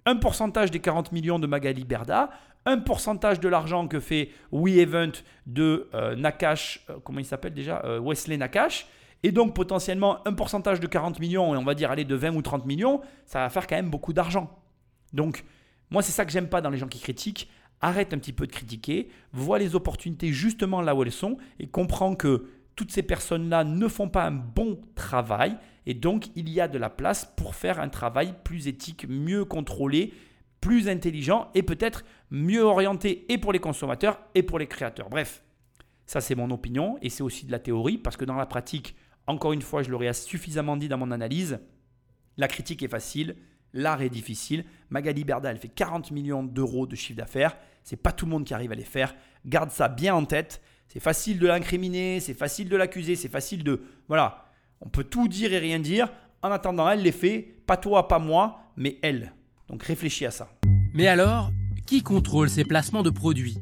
un 0.06 0.16
pourcentage 0.16 0.70
des 0.70 0.80
40 0.80 1.12
millions 1.12 1.38
de 1.38 1.46
Magali 1.46 1.84
Berda, 1.84 2.30
un 2.64 2.78
pourcentage 2.78 3.40
de 3.40 3.48
l'argent 3.48 3.88
que 3.88 4.00
fait 4.00 4.30
WeEvent 4.52 5.12
de 5.46 5.88
euh, 5.94 6.14
Nakash, 6.14 6.84
euh, 6.90 6.98
comment 7.02 7.18
il 7.18 7.24
s'appelle 7.24 7.54
déjà 7.54 7.82
euh, 7.84 8.00
Wesley 8.00 8.36
Nakash, 8.36 8.86
et 9.22 9.32
donc 9.32 9.54
potentiellement 9.54 10.26
un 10.26 10.32
pourcentage 10.32 10.80
de 10.80 10.86
40 10.86 11.20
millions, 11.20 11.54
et 11.54 11.58
on 11.58 11.64
va 11.64 11.74
dire 11.74 11.90
aller 11.90 12.04
de 12.04 12.14
20 12.14 12.34
ou 12.34 12.42
30 12.42 12.66
millions, 12.66 13.00
ça 13.26 13.40
va 13.40 13.50
faire 13.50 13.66
quand 13.66 13.76
même 13.76 13.90
beaucoup 13.90 14.12
d'argent. 14.12 14.58
Donc, 15.12 15.44
moi, 15.90 16.02
c'est 16.02 16.12
ça 16.12 16.24
que 16.24 16.32
j'aime 16.32 16.48
pas 16.48 16.60
dans 16.60 16.70
les 16.70 16.78
gens 16.78 16.88
qui 16.88 17.00
critiquent. 17.00 17.50
Arrête 17.80 18.14
un 18.14 18.18
petit 18.18 18.32
peu 18.32 18.46
de 18.46 18.52
critiquer, 18.52 19.08
vois 19.32 19.58
les 19.58 19.74
opportunités 19.74 20.32
justement 20.32 20.80
là 20.80 20.94
où 20.94 21.02
elles 21.02 21.12
sont, 21.12 21.36
et 21.58 21.66
comprends 21.66 22.14
que 22.14 22.46
toutes 22.76 22.90
ces 22.90 23.02
personnes-là 23.02 23.64
ne 23.64 23.88
font 23.88 24.08
pas 24.08 24.24
un 24.24 24.32
bon 24.32 24.80
travail 24.94 25.56
et 25.86 25.94
donc 25.94 26.28
il 26.36 26.48
y 26.48 26.60
a 26.60 26.68
de 26.68 26.78
la 26.78 26.90
place 26.90 27.30
pour 27.36 27.54
faire 27.54 27.80
un 27.80 27.88
travail 27.88 28.34
plus 28.44 28.68
éthique, 28.68 29.06
mieux 29.08 29.44
contrôlé, 29.44 30.14
plus 30.60 30.88
intelligent 30.88 31.50
et 31.54 31.62
peut-être 31.62 32.04
mieux 32.30 32.62
orienté 32.62 33.26
et 33.32 33.38
pour 33.38 33.52
les 33.52 33.58
consommateurs 33.58 34.20
et 34.34 34.42
pour 34.42 34.58
les 34.58 34.66
créateurs. 34.66 35.10
Bref, 35.10 35.42
ça 36.06 36.20
c'est 36.20 36.34
mon 36.34 36.50
opinion 36.50 36.98
et 37.02 37.10
c'est 37.10 37.22
aussi 37.22 37.46
de 37.46 37.52
la 37.52 37.58
théorie 37.58 37.98
parce 37.98 38.16
que 38.16 38.24
dans 38.24 38.36
la 38.36 38.46
pratique, 38.46 38.94
encore 39.26 39.52
une 39.52 39.62
fois, 39.62 39.82
je 39.82 39.90
l'aurais 39.90 40.12
suffisamment 40.12 40.76
dit 40.76 40.88
dans 40.88 40.98
mon 40.98 41.10
analyse, 41.10 41.60
la 42.36 42.48
critique 42.48 42.82
est 42.82 42.88
facile, 42.88 43.36
l'art 43.72 44.02
est 44.02 44.10
difficile. 44.10 44.64
Magali 44.90 45.24
Berda, 45.24 45.50
elle 45.50 45.58
fait 45.58 45.68
40 45.68 46.10
millions 46.10 46.42
d'euros 46.42 46.86
de 46.86 46.96
chiffre 46.96 47.18
d'affaires. 47.18 47.56
C'est 47.84 47.96
pas 47.96 48.12
tout 48.12 48.26
le 48.26 48.30
monde 48.30 48.44
qui 48.44 48.54
arrive 48.54 48.72
à 48.72 48.76
les 48.76 48.84
faire. 48.84 49.14
Garde 49.46 49.70
ça 49.70 49.88
bien 49.88 50.14
en 50.14 50.24
tête. 50.24 50.62
C'est 50.92 51.00
facile 51.00 51.38
de 51.38 51.46
l'incriminer, 51.46 52.20
c'est 52.20 52.34
facile 52.34 52.68
de 52.68 52.76
l'accuser, 52.76 53.16
c'est 53.16 53.30
facile 53.30 53.64
de... 53.64 53.80
Voilà, 54.08 54.44
on 54.82 54.90
peut 54.90 55.04
tout 55.04 55.26
dire 55.26 55.54
et 55.54 55.58
rien 55.58 55.78
dire. 55.78 56.12
En 56.42 56.50
attendant, 56.50 56.86
elle 56.86 57.00
les 57.00 57.12
fait, 57.12 57.54
pas 57.66 57.78
toi, 57.78 58.08
pas 58.08 58.18
moi, 58.18 58.58
mais 58.76 58.98
elle. 59.00 59.32
Donc 59.68 59.84
réfléchis 59.84 60.26
à 60.26 60.30
ça. 60.30 60.50
Mais 60.92 61.06
alors, 61.06 61.50
qui 61.86 62.02
contrôle 62.02 62.50
ces 62.50 62.66
placements 62.66 63.02
de 63.02 63.08
produits? 63.08 63.56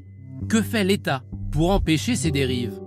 Que 0.49 0.61
fait 0.61 0.83
l'État 0.83 1.23
pour 1.53 1.71
empêcher 1.71 2.17
ces 2.17 2.33
dérives? 2.33 2.81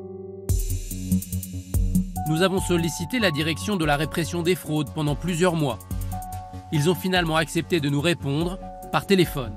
Nous 2.28 2.42
avons 2.42 2.60
sollicité 2.60 3.20
la 3.20 3.32
direction 3.32 3.78
de 3.78 3.86
la 3.86 3.96
répression 3.96 4.44
des 4.44 4.56
fraudes 4.56 4.94
pendant 4.94 5.16
plusieurs 5.16 5.56
mois. 5.56 5.80
Ils 6.74 6.90
ont 6.90 6.96
finalement 6.96 7.38
accepté 7.38 7.80
de 7.80 7.88
nous 7.88 8.02
répondre 8.02 8.60
par 8.92 9.08
téléphone. 9.08 9.54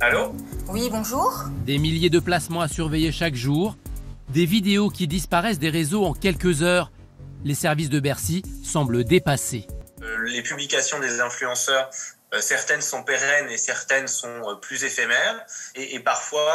Allô? 0.00 0.36
Oui, 0.68 0.88
bonjour. 0.90 1.44
Des 1.64 1.78
milliers 1.78 2.10
de 2.10 2.20
placements 2.20 2.60
à 2.60 2.68
surveiller 2.68 3.10
chaque 3.10 3.34
jour, 3.34 3.76
des 4.28 4.44
vidéos 4.44 4.90
qui 4.90 5.06
disparaissent 5.06 5.58
des 5.58 5.70
réseaux 5.70 6.04
en 6.04 6.12
quelques 6.12 6.62
heures. 6.62 6.92
Les 7.44 7.54
services 7.54 7.88
de 7.88 8.00
Bercy 8.00 8.42
semblent 8.62 9.04
dépassés. 9.04 9.66
Euh, 10.02 10.18
les 10.24 10.42
publications 10.42 10.98
des 11.00 11.20
influenceurs, 11.20 11.88
euh, 12.34 12.40
certaines 12.40 12.82
sont 12.82 13.02
pérennes 13.02 13.48
et 13.48 13.56
certaines 13.56 14.08
sont 14.08 14.28
euh, 14.28 14.54
plus 14.56 14.84
éphémères. 14.84 15.46
Et, 15.74 16.00
parfois, 16.00 16.52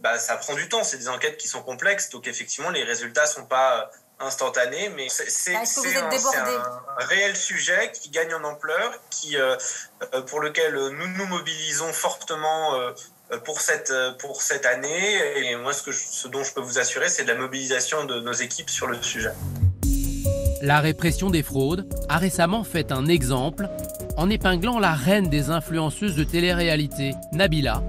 bah, 0.00 0.18
ça 0.18 0.36
prend 0.36 0.54
du 0.54 0.68
temps. 0.68 0.82
C'est 0.82 0.98
des 0.98 1.08
enquêtes 1.08 1.36
qui 1.36 1.48
sont 1.48 1.62
complexes. 1.62 2.10
Donc 2.10 2.26
effectivement, 2.26 2.70
les 2.70 2.82
résultats 2.82 3.26
sont 3.26 3.46
pas 3.46 3.90
instantanés, 4.18 4.88
mais 4.96 5.08
c'est 5.10 5.52
bah, 5.52 5.60
un, 5.60 7.02
un, 7.02 7.06
réel 7.06 7.36
sujet 7.36 7.92
qui 7.92 8.08
gagne 8.08 8.32
en 8.32 8.44
ampleur, 8.44 8.92
qui, 9.10 9.36
pour 10.26 10.40
lequel 10.40 10.74
nous 10.74 11.06
nous 11.06 11.26
mobilisons 11.26 11.92
fortement 11.92 12.74
euh, 12.74 12.92
pour 13.44 13.60
cette, 13.60 13.90
euh, 13.90 14.12
pour 14.12 14.42
cette 14.42 14.66
année. 14.66 15.18
Et 15.36 15.56
moi, 15.56 15.72
ce, 15.72 15.92
ce 15.92 16.28
dont 16.28 16.44
je 16.44 16.52
peux 16.52 16.60
vous 16.60 16.78
assurer, 16.78 17.08
c'est 17.08 17.24
de 17.24 17.28
la 17.28 17.38
mobilisation 17.38 18.04
de 18.04 18.20
nos 18.20 18.32
équipes 18.32 18.70
sur 18.70 18.86
le 18.86 19.00
sujet. 19.02 19.32
La 20.62 20.80
répression 20.80 21.30
des 21.30 21.42
fraudes 21.42 21.88
a 22.08 22.18
récemment 22.18 22.64
fait 22.64 22.90
un 22.90 23.06
exemple 23.06 23.68
en 24.16 24.30
épinglant 24.30 24.78
la 24.78 24.94
reine 24.94 25.28
des 25.28 25.50
influenceuses 25.50 26.16
de 26.16 26.24
télé-réalité, 26.24 27.12
Nabila, 27.32 27.82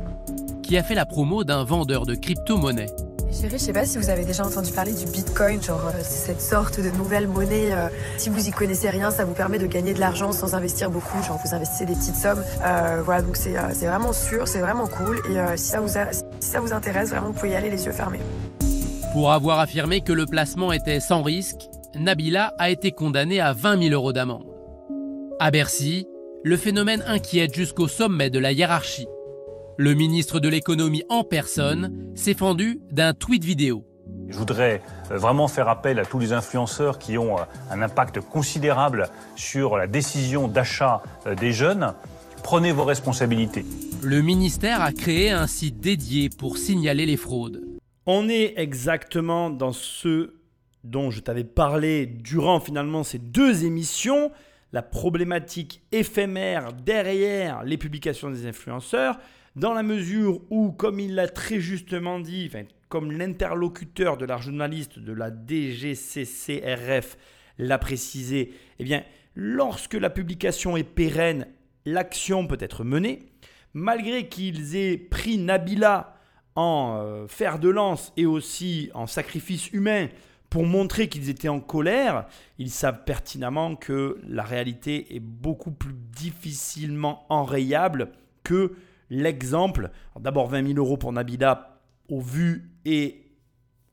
qui 0.63 0.77
a 0.77 0.83
fait 0.83 0.95
la 0.95 1.05
promo 1.05 1.43
d'un 1.43 1.63
vendeur 1.63 2.05
de 2.05 2.15
crypto-monnaies. 2.15 2.93
Chérie, 3.39 3.59
je 3.59 3.65
sais 3.65 3.73
pas 3.73 3.85
si 3.85 3.99
vous 3.99 4.09
avez 4.09 4.25
déjà 4.25 4.43
entendu 4.43 4.71
parler 4.71 4.93
du 4.93 5.05
Bitcoin, 5.05 5.61
genre 5.61 5.85
euh, 5.85 5.99
cette 6.01 6.41
sorte 6.41 6.79
de 6.79 6.89
nouvelle 6.89 7.27
monnaie. 7.27 7.71
euh, 7.71 7.87
si 8.17 8.29
vous 8.29 8.47
y 8.47 8.51
connaissez 8.51 8.89
rien, 8.89 9.11
ça 9.11 9.25
vous 9.25 9.33
permet 9.33 9.59
de 9.59 9.67
gagner 9.67 9.93
de 9.93 9.99
l'argent 9.99 10.31
sans 10.31 10.55
investir 10.55 10.89
beaucoup. 10.89 11.21
Genre 11.21 11.39
vous 11.45 11.53
investissez 11.53 11.85
des 11.85 11.93
petites 11.93 12.15
sommes. 12.15 12.43
Euh, 12.65 13.03
voilà, 13.05 13.21
donc 13.21 13.35
c'est 13.35 13.53
vraiment 13.85 14.11
sûr, 14.11 14.47
c'est 14.47 14.59
vraiment 14.59 14.87
cool. 14.87 15.21
Et 15.29 15.57
si, 15.57 15.65
ça 15.65 15.79
vous 15.79 15.87
si 15.87 16.49
ça 16.49 16.59
vous 16.61 16.73
intéresse, 16.73 17.09
vraiment, 17.09 17.27
vous 17.27 17.33
pouvez 17.33 17.51
y 17.51 17.55
aller 17.55 17.69
les 17.69 17.85
yeux 17.85 17.91
fermés. 17.91 18.21
Pour 19.13 19.31
avoir 19.31 19.59
affirmé 19.59 20.01
que 20.01 20.13
le 20.13 20.25
placement 20.25 20.71
était 20.71 20.99
sans 20.99 21.21
risque, 21.21 21.69
Nabila 21.95 22.55
a 22.57 22.71
été 22.71 22.91
condamnée 22.91 23.39
à 23.39 23.53
20 23.53 23.83
000 23.83 23.93
euros 23.93 24.13
d'amende. 24.13 24.47
À 25.39 25.51
Bercy, 25.51 26.07
le 26.43 26.57
phénomène 26.57 27.03
inquiète 27.05 27.53
jusqu'au 27.53 27.87
sommet 27.87 28.31
de 28.31 28.39
la 28.39 28.51
hiérarchie. 28.51 29.07
Le 29.79 29.93
ministre 29.93 30.39
de 30.39 30.49
l'économie 30.49 31.03
en 31.07 31.23
personne 31.23 32.11
s'est 32.15 32.33
fendu 32.33 32.79
d'un 32.89 33.13
tweet 33.13 33.43
vidéo. 33.43 33.85
Je 34.27 34.35
voudrais 34.35 34.81
euh, 35.11 35.17
vraiment 35.19 35.47
faire 35.47 35.69
appel 35.69 35.99
à 35.99 36.05
tous 36.05 36.17
les 36.17 36.33
influenceurs 36.33 36.97
qui 36.97 37.15
ont 37.19 37.37
euh, 37.37 37.43
un 37.69 37.83
impact 37.83 38.19
considérable 38.21 39.07
sur 39.35 39.77
la 39.77 39.85
décision 39.85 40.47
d'achat 40.47 41.03
euh, 41.27 41.35
des 41.35 41.51
jeunes. 41.51 41.93
Prenez 42.41 42.71
vos 42.71 42.85
responsabilités. 42.85 43.65
Le 44.01 44.23
ministère 44.23 44.81
a 44.81 44.91
créé 44.91 45.29
un 45.29 45.45
site 45.45 45.79
dédié 45.79 46.29
pour 46.29 46.57
signaler 46.57 47.05
les 47.05 47.17
fraudes. 47.17 47.63
On 48.07 48.29
est 48.29 48.55
exactement 48.57 49.51
dans 49.51 49.73
ce 49.73 50.33
dont 50.83 51.11
je 51.11 51.19
t'avais 51.19 51.43
parlé 51.43 52.07
durant 52.07 52.59
finalement 52.59 53.03
ces 53.03 53.19
deux 53.19 53.63
émissions, 53.63 54.31
la 54.73 54.81
problématique 54.81 55.83
éphémère 55.91 56.73
derrière 56.73 57.63
les 57.63 57.77
publications 57.77 58.31
des 58.31 58.47
influenceurs, 58.47 59.19
dans 59.57 59.73
la 59.73 59.81
mesure 59.81 60.39
où, 60.51 60.71
comme 60.71 60.99
il 60.99 61.15
l'a 61.15 61.27
très 61.27 61.59
justement 61.59 62.19
dit, 62.19 62.51
comme 62.89 63.11
l'interlocuteur 63.11 64.15
de 64.17 64.25
la 64.25 64.37
journaliste 64.37 64.99
de 64.99 65.11
la 65.11 65.31
DGCCRF 65.31 67.17
l'a 67.57 67.79
précisé, 67.79 68.53
eh 68.77 68.83
bien, 68.83 69.03
lorsque 69.35 69.95
la 69.95 70.11
publication 70.11 70.77
est 70.77 70.83
pérenne, 70.83 71.47
l'action 71.85 72.45
peut 72.45 72.59
être 72.59 72.83
menée. 72.83 73.31
Malgré 73.73 74.29
qu'ils 74.29 74.75
aient 74.75 74.97
pris 74.97 75.39
Nabila 75.39 76.15
en 76.55 76.99
euh, 77.01 77.27
fer 77.27 77.57
de 77.57 77.69
lance 77.69 78.13
et 78.15 78.27
aussi 78.27 78.91
en 78.93 79.07
sacrifice 79.07 79.71
humain 79.71 80.07
pour 80.51 80.65
montrer 80.65 81.09
qu'ils 81.09 81.29
étaient 81.29 81.49
en 81.49 81.59
colère, 81.59 82.27
ils 82.59 82.69
savent 82.69 83.03
pertinemment 83.05 83.75
que 83.75 84.19
la 84.27 84.43
réalité 84.43 85.15
est 85.15 85.19
beaucoup 85.19 85.71
plus 85.71 85.95
difficilement 85.95 87.25
enrayable 87.29 88.11
que 88.43 88.75
l'exemple. 89.09 89.91
D'abord 90.19 90.47
20 90.47 90.67
000 90.73 90.79
euros 90.79 90.97
pour 90.97 91.13
Nabila 91.13 91.79
au 92.09 92.21
vu 92.21 92.71
et 92.85 93.23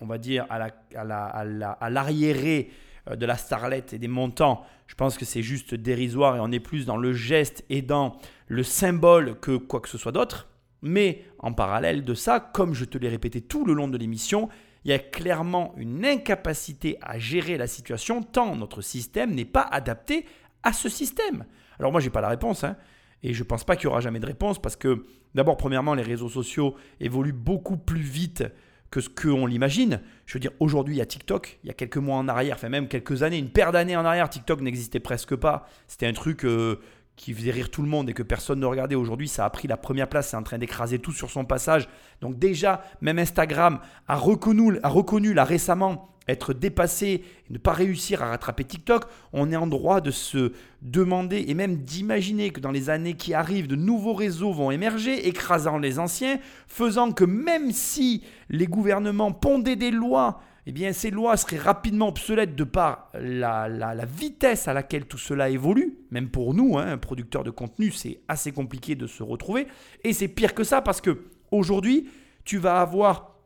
on 0.00 0.06
va 0.06 0.18
dire 0.18 0.46
à 0.50 1.90
l'arriéré 1.90 2.70
euh, 3.08 3.16
de 3.16 3.26
la 3.26 3.36
starlette 3.36 3.92
et 3.92 3.98
des 3.98 4.08
montants, 4.08 4.64
je 4.86 4.94
pense 4.94 5.16
que 5.16 5.24
c'est 5.24 5.42
juste 5.42 5.74
dérisoire 5.74 6.36
et 6.36 6.40
on 6.40 6.52
est 6.52 6.60
plus 6.60 6.86
dans 6.86 6.96
le 6.96 7.12
geste 7.12 7.64
et 7.70 7.82
dans 7.82 8.16
le 8.46 8.62
symbole 8.62 9.38
que 9.40 9.56
quoi 9.56 9.80
que 9.80 9.88
ce 9.88 9.98
soit 9.98 10.12
d'autre. 10.12 10.48
Mais 10.82 11.24
en 11.38 11.52
parallèle 11.52 12.04
de 12.04 12.14
ça, 12.14 12.40
comme 12.40 12.74
je 12.74 12.84
te 12.84 12.98
l'ai 12.98 13.08
répété 13.08 13.40
tout 13.40 13.64
le 13.64 13.72
long 13.72 13.88
de 13.88 13.96
l'émission, 13.96 14.48
il 14.84 14.90
y 14.90 14.94
a 14.94 14.98
clairement 14.98 15.74
une 15.78 16.04
incapacité 16.04 16.98
à 17.00 17.18
gérer 17.18 17.56
la 17.56 17.66
situation 17.66 18.22
tant 18.22 18.54
notre 18.54 18.82
système 18.82 19.34
n'est 19.34 19.46
pas 19.46 19.62
adapté 19.62 20.26
à 20.62 20.74
ce 20.74 20.90
système. 20.90 21.46
Alors 21.78 21.90
moi, 21.90 22.00
j'ai 22.00 22.10
pas 22.10 22.20
la 22.20 22.28
réponse, 22.28 22.64
hein, 22.64 22.76
et 23.24 23.32
je 23.32 23.42
pense 23.42 23.64
pas 23.64 23.74
qu'il 23.74 23.84
y 23.84 23.86
aura 23.88 24.00
jamais 24.00 24.20
de 24.20 24.26
réponse 24.26 24.60
parce 24.60 24.76
que 24.76 25.06
d'abord, 25.34 25.56
premièrement, 25.56 25.94
les 25.94 26.02
réseaux 26.02 26.28
sociaux 26.28 26.76
évoluent 27.00 27.32
beaucoup 27.32 27.78
plus 27.78 28.02
vite 28.02 28.44
que 28.90 29.00
ce 29.00 29.08
qu'on 29.08 29.46
l'imagine. 29.46 30.02
Je 30.26 30.34
veux 30.34 30.40
dire, 30.40 30.52
aujourd'hui, 30.60 30.96
il 30.96 30.98
y 30.98 31.00
a 31.00 31.06
TikTok. 31.06 31.58
Il 31.64 31.68
y 31.68 31.70
a 31.70 31.74
quelques 31.74 31.96
mois 31.96 32.16
en 32.16 32.28
arrière, 32.28 32.56
enfin 32.56 32.68
même 32.68 32.86
quelques 32.86 33.22
années, 33.22 33.38
une 33.38 33.48
paire 33.48 33.72
d'années 33.72 33.96
en 33.96 34.04
arrière, 34.04 34.28
TikTok 34.28 34.60
n'existait 34.60 35.00
presque 35.00 35.34
pas. 35.34 35.66
C'était 35.88 36.06
un 36.06 36.12
truc 36.12 36.44
euh, 36.44 36.78
qui 37.16 37.32
faisait 37.32 37.50
rire 37.50 37.70
tout 37.70 37.80
le 37.80 37.88
monde 37.88 38.10
et 38.10 38.12
que 38.12 38.22
personne 38.22 38.60
ne 38.60 38.66
regardait. 38.66 38.94
Aujourd'hui, 38.94 39.26
ça 39.26 39.46
a 39.46 39.50
pris 39.50 39.68
la 39.68 39.78
première 39.78 40.08
place. 40.08 40.28
C'est 40.28 40.36
en 40.36 40.42
train 40.42 40.58
d'écraser 40.58 40.98
tout 40.98 41.12
sur 41.12 41.30
son 41.30 41.46
passage. 41.46 41.88
Donc 42.20 42.38
déjà, 42.38 42.82
même 43.00 43.18
Instagram 43.18 43.80
a 44.06 44.16
reconnu, 44.16 44.78
a 44.82 44.88
reconnu 44.90 45.32
là 45.32 45.44
récemment 45.44 46.13
être 46.28 46.52
dépassé 46.54 47.06
et 47.48 47.52
ne 47.52 47.58
pas 47.58 47.72
réussir 47.72 48.22
à 48.22 48.28
rattraper 48.28 48.64
TikTok, 48.64 49.04
on 49.32 49.52
est 49.52 49.56
en 49.56 49.66
droit 49.66 50.00
de 50.00 50.10
se 50.10 50.52
demander 50.82 51.44
et 51.48 51.54
même 51.54 51.76
d'imaginer 51.76 52.50
que 52.50 52.60
dans 52.60 52.70
les 52.70 52.90
années 52.90 53.14
qui 53.14 53.34
arrivent, 53.34 53.68
de 53.68 53.76
nouveaux 53.76 54.14
réseaux 54.14 54.52
vont 54.52 54.70
émerger, 54.70 55.28
écrasant 55.28 55.78
les 55.78 55.98
anciens, 55.98 56.38
faisant 56.66 57.12
que 57.12 57.24
même 57.24 57.72
si 57.72 58.22
les 58.48 58.66
gouvernements 58.66 59.32
pondaient 59.32 59.76
des 59.76 59.90
lois, 59.90 60.40
eh 60.66 60.72
bien 60.72 60.92
ces 60.92 61.10
lois 61.10 61.36
seraient 61.36 61.58
rapidement 61.58 62.08
obsolètes 62.08 62.56
de 62.56 62.64
par 62.64 63.10
la, 63.14 63.68
vitesse 64.06 64.66
à 64.66 64.72
laquelle 64.72 65.06
tout 65.06 65.18
cela 65.18 65.50
évolue. 65.50 65.98
Même 66.10 66.30
pour 66.30 66.54
nous, 66.54 66.78
hein, 66.78 66.86
un 66.86 66.98
producteur 66.98 67.44
de 67.44 67.50
contenu, 67.50 67.90
c'est 67.90 68.20
assez 68.28 68.52
compliqué 68.52 68.94
de 68.94 69.06
se 69.06 69.22
retrouver. 69.22 69.66
Et 70.04 70.12
c'est 70.14 70.28
pire 70.28 70.54
que 70.54 70.64
ça 70.64 70.80
parce 70.80 71.00
que 71.00 71.24
aujourd'hui, 71.50 72.08
tu 72.44 72.58
vas 72.58 72.80
avoir, 72.80 73.36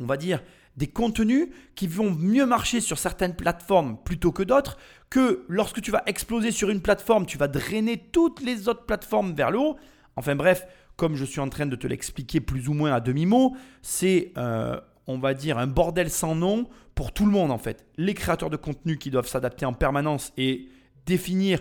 on 0.00 0.06
va 0.06 0.16
dire, 0.16 0.42
des 0.76 0.86
contenus 0.86 1.48
qui 1.74 1.86
vont 1.86 2.10
mieux 2.10 2.46
marcher 2.46 2.80
sur 2.80 2.98
certaines 2.98 3.36
plateformes 3.36 3.98
plutôt 4.04 4.32
que 4.32 4.42
d'autres, 4.42 4.78
que 5.10 5.44
lorsque 5.48 5.82
tu 5.82 5.90
vas 5.90 6.02
exploser 6.06 6.50
sur 6.50 6.70
une 6.70 6.80
plateforme, 6.80 7.26
tu 7.26 7.36
vas 7.36 7.48
drainer 7.48 7.98
toutes 8.12 8.40
les 8.40 8.68
autres 8.68 8.86
plateformes 8.86 9.34
vers 9.34 9.50
le 9.50 9.58
haut. 9.58 9.76
Enfin 10.16 10.34
bref, 10.34 10.66
comme 10.96 11.14
je 11.14 11.24
suis 11.24 11.40
en 11.40 11.48
train 11.48 11.66
de 11.66 11.76
te 11.76 11.86
l'expliquer 11.86 12.40
plus 12.40 12.68
ou 12.68 12.74
moins 12.74 12.92
à 12.92 13.00
demi-mot, 13.00 13.56
c'est, 13.82 14.32
euh, 14.38 14.80
on 15.06 15.18
va 15.18 15.34
dire, 15.34 15.58
un 15.58 15.66
bordel 15.66 16.10
sans 16.10 16.34
nom 16.34 16.68
pour 16.94 17.12
tout 17.12 17.26
le 17.26 17.32
monde 17.32 17.50
en 17.50 17.58
fait. 17.58 17.86
Les 17.96 18.14
créateurs 18.14 18.50
de 18.50 18.56
contenu 18.56 18.98
qui 18.98 19.10
doivent 19.10 19.28
s'adapter 19.28 19.66
en 19.66 19.72
permanence 19.74 20.32
et 20.36 20.68
définir 21.06 21.60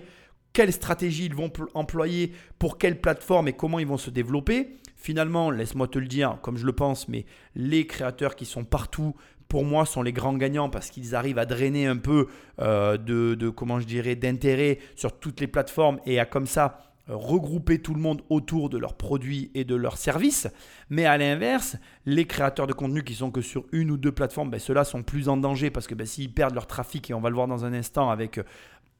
quelle 0.53 0.71
stratégie 0.71 1.25
ils 1.25 1.35
vont 1.35 1.49
pl- 1.49 1.67
employer 1.73 2.33
pour 2.59 2.77
quelle 2.77 2.99
plateforme 2.99 3.47
et 3.47 3.53
comment 3.53 3.79
ils 3.79 3.87
vont 3.87 3.97
se 3.97 4.09
développer. 4.09 4.77
Finalement, 5.01 5.49
laisse-moi 5.49 5.87
te 5.87 5.97
le 5.97 6.05
dire 6.05 6.37
comme 6.43 6.57
je 6.57 6.65
le 6.65 6.73
pense, 6.73 7.07
mais 7.07 7.25
les 7.55 7.87
créateurs 7.87 8.35
qui 8.35 8.45
sont 8.45 8.63
partout, 8.63 9.15
pour 9.47 9.65
moi, 9.65 9.87
sont 9.87 10.03
les 10.03 10.13
grands 10.13 10.37
gagnants 10.37 10.69
parce 10.69 10.91
qu'ils 10.91 11.15
arrivent 11.15 11.39
à 11.39 11.47
drainer 11.47 11.87
un 11.87 11.97
peu 11.97 12.27
euh, 12.59 12.97
de, 12.97 13.49
comment 13.49 13.79
je 13.79 13.87
dirais, 13.87 14.15
d'intérêt 14.15 14.77
sur 14.95 15.19
toutes 15.19 15.39
les 15.39 15.47
plateformes 15.47 15.99
et 16.05 16.19
à 16.19 16.25
comme 16.25 16.45
ça 16.45 16.91
regrouper 17.07 17.79
tout 17.79 17.95
le 17.95 17.99
monde 17.99 18.21
autour 18.29 18.69
de 18.69 18.77
leurs 18.77 18.93
produits 18.93 19.49
et 19.55 19.63
de 19.63 19.73
leurs 19.73 19.97
services. 19.97 20.47
Mais 20.91 21.05
à 21.05 21.17
l'inverse, 21.17 21.77
les 22.05 22.25
créateurs 22.25 22.67
de 22.67 22.73
contenu 22.73 23.03
qui 23.03 23.15
sont 23.15 23.31
que 23.31 23.41
sur 23.41 23.65
une 23.71 23.89
ou 23.89 23.97
deux 23.97 24.11
plateformes, 24.11 24.51
ben, 24.51 24.59
ceux-là 24.59 24.83
sont 24.83 25.01
plus 25.01 25.29
en 25.29 25.35
danger 25.35 25.71
parce 25.71 25.87
que 25.87 25.95
ben, 25.95 26.05
s'ils 26.05 26.31
perdent 26.31 26.53
leur 26.53 26.67
trafic, 26.67 27.09
et 27.09 27.15
on 27.15 27.21
va 27.21 27.29
le 27.29 27.35
voir 27.35 27.47
dans 27.47 27.65
un 27.65 27.73
instant 27.73 28.11
avec 28.11 28.37
euh, 28.37 28.43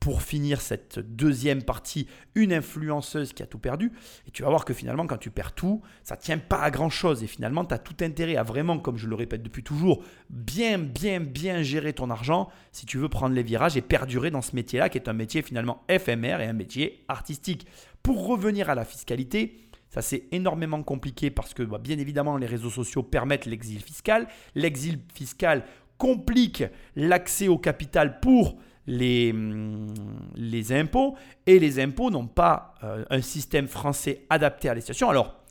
pour 0.02 0.24
finir 0.24 0.62
cette 0.62 0.98
deuxième 0.98 1.62
partie, 1.62 2.08
une 2.34 2.54
influenceuse 2.54 3.34
qui 3.34 3.44
a 3.44 3.46
tout 3.46 3.60
perdu. 3.60 3.92
Et 4.28 4.32
tu 4.32 4.42
vas 4.42 4.50
voir 4.50 4.66
que 4.66 4.74
finalement, 4.74 5.06
quand 5.06 5.18
tu 5.18 5.30
perds 5.30 5.54
tout, 5.54 5.84
ça 6.04 6.18
tient 6.18 6.40
pas 6.40 6.60
à 6.60 6.72
grand 6.72 6.90
chose. 6.90 7.22
Et 7.24 7.28
finalement, 7.28 7.64
tu 7.66 7.76
as 7.76 7.78
tout 7.78 8.04
intérêt 8.04 8.36
à 8.36 8.42
vraiment, 8.42 8.80
comme 8.80 8.98
je 8.98 9.08
le 9.08 9.14
répète 9.14 9.44
depuis 9.44 9.62
toujours, 9.62 10.04
bien, 10.32 10.80
bien, 10.80 11.20
bien 11.20 11.62
gérer 11.62 11.94
ton 11.94 12.10
argent 12.10 12.50
si 12.72 12.88
tu 12.88 12.98
veux 12.98 13.10
prendre 13.10 13.36
les 13.36 13.44
virages 13.44 13.78
et 13.78 13.82
perdurer 13.82 14.32
dans 14.32 14.42
ce 14.42 14.56
métier-là, 14.56 14.90
qui 14.90 14.98
est 14.98 15.08
un 15.08 15.14
métier 15.14 15.44
finalement 15.44 15.84
éphémère 15.88 16.42
et 16.42 16.48
un 16.48 16.54
métier 16.54 17.06
artistique. 17.08 17.68
Pour 18.02 18.26
revenir 18.26 18.72
à 18.72 18.76
la 18.76 18.86
fiscalité, 18.86 19.60
ça 19.92 20.02
c'est 20.02 20.24
énormément 20.32 20.82
compliqué 20.82 21.30
parce 21.30 21.54
que 21.54 21.62
bah, 21.62 21.78
bien 21.78 22.00
évidemment 22.00 22.38
les 22.38 22.48
réseaux 22.48 22.72
sociaux 22.72 23.04
permettent 23.04 23.46
l'exil 23.46 23.82
fiscal. 23.82 24.28
L'exil 24.56 25.00
fiscal 25.14 25.64
complique 26.00 26.64
l'accès 26.96 27.48
au 27.48 27.60
capital 27.60 28.20
pour 28.20 28.58
les, 28.92 29.32
hum, 29.32 29.88
les 30.36 30.74
impôts 30.74 31.16
et 31.48 31.60
les 31.60 31.80
impôts 31.80 32.12
n'ont 32.12 32.28
pas 32.28 32.76
euh, 32.84 33.06
un 33.10 33.22
système 33.22 33.68
français 33.68 34.26
adapté 34.30 34.68
à 34.70 34.76
la 34.76 34.82
situation. 34.82 35.10
Alors, 35.10 35.42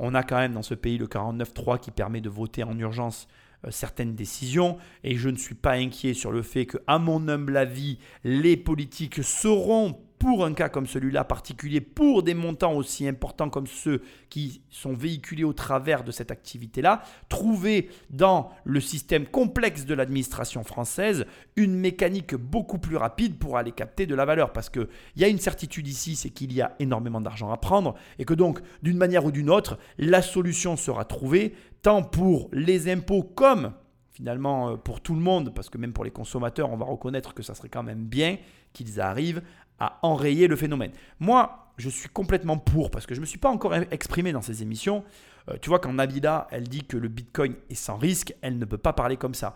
on 0.00 0.14
a 0.14 0.22
quand 0.22 0.36
même 0.36 0.52
dans 0.52 0.62
ce 0.62 0.74
pays 0.74 0.98
le 0.98 1.06
49.3 1.06 1.78
qui 1.78 1.92
permet 1.92 2.20
de 2.20 2.28
voter 2.28 2.64
en 2.64 2.76
urgence 2.76 3.28
euh, 3.64 3.70
certaines 3.70 4.16
décisions 4.16 4.78
et 5.04 5.14
je 5.16 5.28
ne 5.28 5.36
suis 5.36 5.54
pas 5.54 5.74
inquiet 5.74 6.12
sur 6.12 6.32
le 6.32 6.42
fait 6.42 6.66
que, 6.66 6.78
à 6.88 6.98
mon 6.98 7.28
humble 7.28 7.56
avis, 7.56 7.98
les 8.24 8.56
politiques 8.56 9.22
seront 9.22 9.96
pour 10.18 10.44
un 10.44 10.52
cas 10.52 10.68
comme 10.68 10.86
celui-là 10.86 11.24
particulier, 11.24 11.80
pour 11.80 12.22
des 12.22 12.34
montants 12.34 12.74
aussi 12.74 13.06
importants 13.06 13.50
comme 13.50 13.66
ceux 13.66 14.02
qui 14.28 14.62
sont 14.70 14.92
véhiculés 14.92 15.44
au 15.44 15.52
travers 15.52 16.04
de 16.04 16.10
cette 16.10 16.30
activité-là, 16.30 17.02
trouver 17.28 17.88
dans 18.10 18.50
le 18.64 18.80
système 18.80 19.26
complexe 19.26 19.84
de 19.84 19.94
l'administration 19.94 20.64
française 20.64 21.26
une 21.56 21.74
mécanique 21.74 22.34
beaucoup 22.34 22.78
plus 22.78 22.96
rapide 22.96 23.38
pour 23.38 23.56
aller 23.56 23.72
capter 23.72 24.06
de 24.06 24.14
la 24.14 24.24
valeur. 24.24 24.52
Parce 24.52 24.70
qu'il 24.70 24.88
y 25.16 25.24
a 25.24 25.28
une 25.28 25.38
certitude 25.38 25.86
ici, 25.86 26.16
c'est 26.16 26.30
qu'il 26.30 26.52
y 26.52 26.60
a 26.60 26.74
énormément 26.78 27.20
d'argent 27.20 27.50
à 27.50 27.56
prendre 27.56 27.94
et 28.18 28.24
que 28.24 28.34
donc, 28.34 28.60
d'une 28.82 28.96
manière 28.96 29.24
ou 29.24 29.30
d'une 29.30 29.50
autre, 29.50 29.78
la 29.98 30.22
solution 30.22 30.76
sera 30.76 31.04
trouvée, 31.04 31.54
tant 31.82 32.02
pour 32.02 32.48
les 32.52 32.90
impôts 32.90 33.22
comme 33.22 33.72
finalement 34.18 34.70
euh, 34.70 34.76
pour 34.76 35.00
tout 35.00 35.14
le 35.14 35.20
monde, 35.20 35.54
parce 35.54 35.70
que 35.70 35.78
même 35.78 35.92
pour 35.92 36.02
les 36.02 36.10
consommateurs, 36.10 36.72
on 36.72 36.76
va 36.76 36.84
reconnaître 36.84 37.34
que 37.34 37.44
ça 37.44 37.54
serait 37.54 37.68
quand 37.68 37.84
même 37.84 38.04
bien 38.04 38.38
qu'ils 38.72 39.00
arrivent 39.00 39.42
à 39.78 39.98
enrayer 40.02 40.46
le 40.48 40.56
phénomène. 40.56 40.92
Moi, 41.20 41.72
je 41.76 41.88
suis 41.88 42.08
complètement 42.08 42.58
pour, 42.58 42.90
parce 42.90 43.06
que 43.06 43.14
je 43.14 43.20
ne 43.20 43.22
me 43.22 43.26
suis 43.26 43.38
pas 43.38 43.50
encore 43.50 43.74
exprimé 43.74 44.32
dans 44.32 44.42
ces 44.42 44.62
émissions. 44.62 45.04
Euh, 45.48 45.56
tu 45.60 45.68
vois, 45.68 45.78
quand 45.78 45.92
Nabila, 45.92 46.48
elle 46.50 46.68
dit 46.68 46.84
que 46.84 46.96
le 46.96 47.08
Bitcoin 47.08 47.54
est 47.70 47.74
sans 47.74 47.96
risque, 47.96 48.34
elle 48.42 48.58
ne 48.58 48.64
peut 48.64 48.78
pas 48.78 48.92
parler 48.92 49.16
comme 49.16 49.34
ça. 49.34 49.54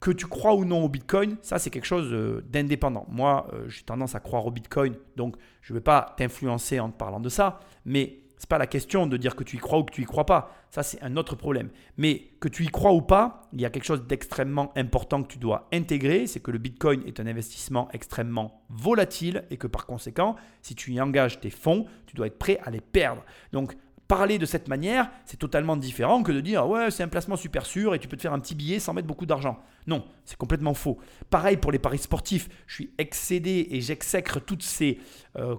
Que 0.00 0.10
tu 0.10 0.26
crois 0.26 0.54
ou 0.54 0.64
non 0.64 0.84
au 0.84 0.88
Bitcoin, 0.88 1.36
ça 1.42 1.58
c'est 1.58 1.70
quelque 1.70 1.86
chose 1.86 2.12
euh, 2.12 2.44
d'indépendant. 2.50 3.06
Moi, 3.08 3.48
j'ai 3.68 3.82
tendance 3.82 4.14
à 4.14 4.20
croire 4.20 4.44
au 4.46 4.50
Bitcoin, 4.50 4.94
donc 5.16 5.36
je 5.60 5.72
ne 5.72 5.78
vais 5.78 5.82
pas 5.82 6.14
t'influencer 6.16 6.80
en 6.80 6.90
te 6.90 6.96
parlant 6.96 7.20
de 7.20 7.28
ça, 7.28 7.60
mais 7.84 8.21
n'est 8.44 8.48
pas 8.48 8.58
la 8.58 8.66
question 8.66 9.06
de 9.06 9.16
dire 9.16 9.36
que 9.36 9.44
tu 9.44 9.56
y 9.56 9.58
crois 9.58 9.78
ou 9.78 9.84
que 9.84 9.92
tu 9.92 10.02
y 10.02 10.04
crois 10.04 10.26
pas. 10.26 10.54
Ça, 10.70 10.82
c'est 10.82 11.02
un 11.02 11.16
autre 11.16 11.36
problème. 11.36 11.70
Mais 11.96 12.30
que 12.40 12.48
tu 12.48 12.64
y 12.64 12.68
crois 12.68 12.92
ou 12.92 13.02
pas, 13.02 13.48
il 13.52 13.60
y 13.60 13.66
a 13.66 13.70
quelque 13.70 13.84
chose 13.84 14.06
d'extrêmement 14.06 14.72
important 14.76 15.22
que 15.22 15.28
tu 15.28 15.38
dois 15.38 15.68
intégrer. 15.72 16.26
C'est 16.26 16.40
que 16.40 16.50
le 16.50 16.58
Bitcoin 16.58 17.02
est 17.06 17.20
un 17.20 17.26
investissement 17.26 17.88
extrêmement 17.92 18.62
volatile 18.68 19.44
et 19.50 19.56
que 19.56 19.66
par 19.66 19.86
conséquent, 19.86 20.36
si 20.62 20.74
tu 20.74 20.92
y 20.92 21.00
engages 21.00 21.40
tes 21.40 21.50
fonds, 21.50 21.86
tu 22.06 22.16
dois 22.16 22.26
être 22.26 22.38
prêt 22.38 22.58
à 22.64 22.70
les 22.70 22.80
perdre. 22.80 23.22
Donc, 23.52 23.76
parler 24.08 24.38
de 24.38 24.44
cette 24.44 24.68
manière, 24.68 25.10
c'est 25.24 25.38
totalement 25.38 25.74
différent 25.74 26.22
que 26.22 26.32
de 26.32 26.40
dire 26.42 26.68
ouais, 26.68 26.90
c'est 26.90 27.02
un 27.02 27.08
placement 27.08 27.36
super 27.36 27.64
sûr 27.64 27.94
et 27.94 27.98
tu 27.98 28.08
peux 28.08 28.16
te 28.18 28.22
faire 28.22 28.34
un 28.34 28.40
petit 28.40 28.54
billet 28.54 28.78
sans 28.78 28.92
mettre 28.92 29.06
beaucoup 29.06 29.24
d'argent. 29.24 29.58
Non, 29.86 30.04
c'est 30.26 30.36
complètement 30.36 30.74
faux. 30.74 30.98
Pareil 31.30 31.56
pour 31.56 31.72
les 31.72 31.78
paris 31.78 31.96
sportifs. 31.96 32.48
Je 32.66 32.74
suis 32.74 32.90
excédé 32.98 33.68
et 33.70 33.80
j'exècre 33.80 34.38
toutes 34.40 34.62
ces, 34.62 34.98
euh, 35.36 35.56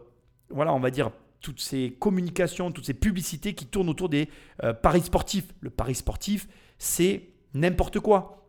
voilà, 0.51 0.71
on 0.71 0.79
va 0.79 0.91
dire 0.91 1.09
toutes 1.43 1.59
ces 1.59 1.95
communications, 1.99 2.71
toutes 2.71 2.85
ces 2.85 2.93
publicités 2.95 3.53
qui 3.53 3.67
tournent 3.67 3.89
autour 3.89 4.09
des 4.09 4.29
euh, 4.63 4.73
paris 4.73 5.01
sportifs. 5.01 5.53
Le 5.59 5.69
pari 5.69 5.93
sportif, 5.93 6.47
c'est 6.79 7.29
n'importe 7.53 7.99
quoi. 7.99 8.47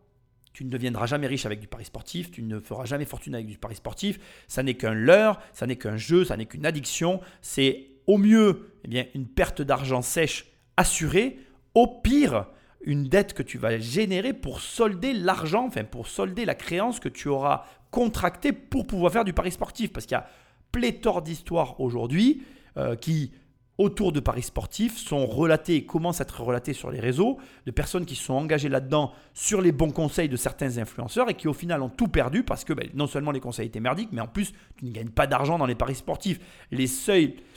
Tu 0.53 0.63
ne 0.63 0.69
deviendras 0.69 1.05
jamais 1.05 1.27
riche 1.27 1.45
avec 1.45 1.59
du 1.59 1.67
pari 1.67 1.83
sportif, 1.83 2.31
tu 2.31 2.41
ne 2.41 2.61
feras 2.61 2.85
jamais 2.85 3.03
fortune 3.03 3.35
avec 3.35 3.47
du 3.47 3.57
pari 3.57 3.75
sportif. 3.75 4.17
Ça 4.47 4.63
n'est 4.63 4.75
qu'un 4.75 4.93
leurre, 4.93 5.41
ça 5.51 5.67
n'est 5.67 5.75
qu'un 5.75 5.97
jeu, 5.97 6.23
ça 6.23 6.37
n'est 6.37 6.45
qu'une 6.45 6.65
addiction. 6.65 7.19
C'est 7.41 7.87
au 8.07 8.17
mieux 8.17 8.71
eh 8.85 8.87
bien, 8.87 9.05
une 9.13 9.27
perte 9.27 9.61
d'argent 9.61 10.01
sèche 10.01 10.45
assurée, 10.77 11.39
au 11.73 11.87
pire 11.87 12.47
une 12.81 13.09
dette 13.09 13.33
que 13.33 13.43
tu 13.43 13.57
vas 13.57 13.77
générer 13.77 14.31
pour 14.31 14.61
solder 14.61 15.11
l'argent, 15.11 15.65
enfin 15.65 15.83
pour 15.83 16.07
solder 16.07 16.45
la 16.45 16.55
créance 16.55 17.01
que 17.01 17.09
tu 17.09 17.27
auras 17.27 17.65
contractée 17.91 18.53
pour 18.53 18.87
pouvoir 18.87 19.11
faire 19.11 19.25
du 19.25 19.33
pari 19.33 19.51
sportif. 19.51 19.91
Parce 19.91 20.05
qu'il 20.05 20.15
y 20.15 20.19
a 20.19 20.29
pléthore 20.71 21.21
d'histoires 21.21 21.81
aujourd'hui 21.81 22.43
euh, 22.77 22.95
qui, 22.95 23.31
autour 23.77 24.11
de 24.11 24.19
paris 24.19 24.43
sportifs, 24.43 24.97
sont 24.97 25.25
relatés 25.25 25.75
et 25.75 25.85
commencent 25.85 26.21
à 26.21 26.23
être 26.23 26.41
relatés 26.41 26.73
sur 26.73 26.91
les 26.91 26.99
réseaux, 26.99 27.37
de 27.65 27.71
personnes 27.71 28.05
qui 28.05 28.15
sont 28.15 28.33
engagées 28.33 28.69
là-dedans 28.69 29.11
sur 29.33 29.61
les 29.61 29.71
bons 29.71 29.91
conseils 29.91 30.29
de 30.29 30.37
certains 30.37 30.77
influenceurs 30.77 31.29
et 31.29 31.33
qui 31.33 31.47
au 31.47 31.53
final 31.53 31.81
ont 31.81 31.89
tout 31.89 32.07
perdu 32.07 32.43
parce 32.43 32.63
que 32.63 32.73
ben, 32.73 32.87
non 32.93 33.07
seulement 33.07 33.31
les 33.31 33.39
conseils 33.39 33.67
étaient 33.67 33.79
merdiques, 33.79 34.09
mais 34.11 34.21
en 34.21 34.27
plus 34.27 34.53
tu 34.77 34.85
ne 34.85 34.91
gagnes 34.91 35.09
pas 35.09 35.27
d'argent 35.27 35.57
dans 35.57 35.65
les 35.65 35.75
paris 35.75 35.95
sportifs. 35.95 36.39
Les, 36.71 36.87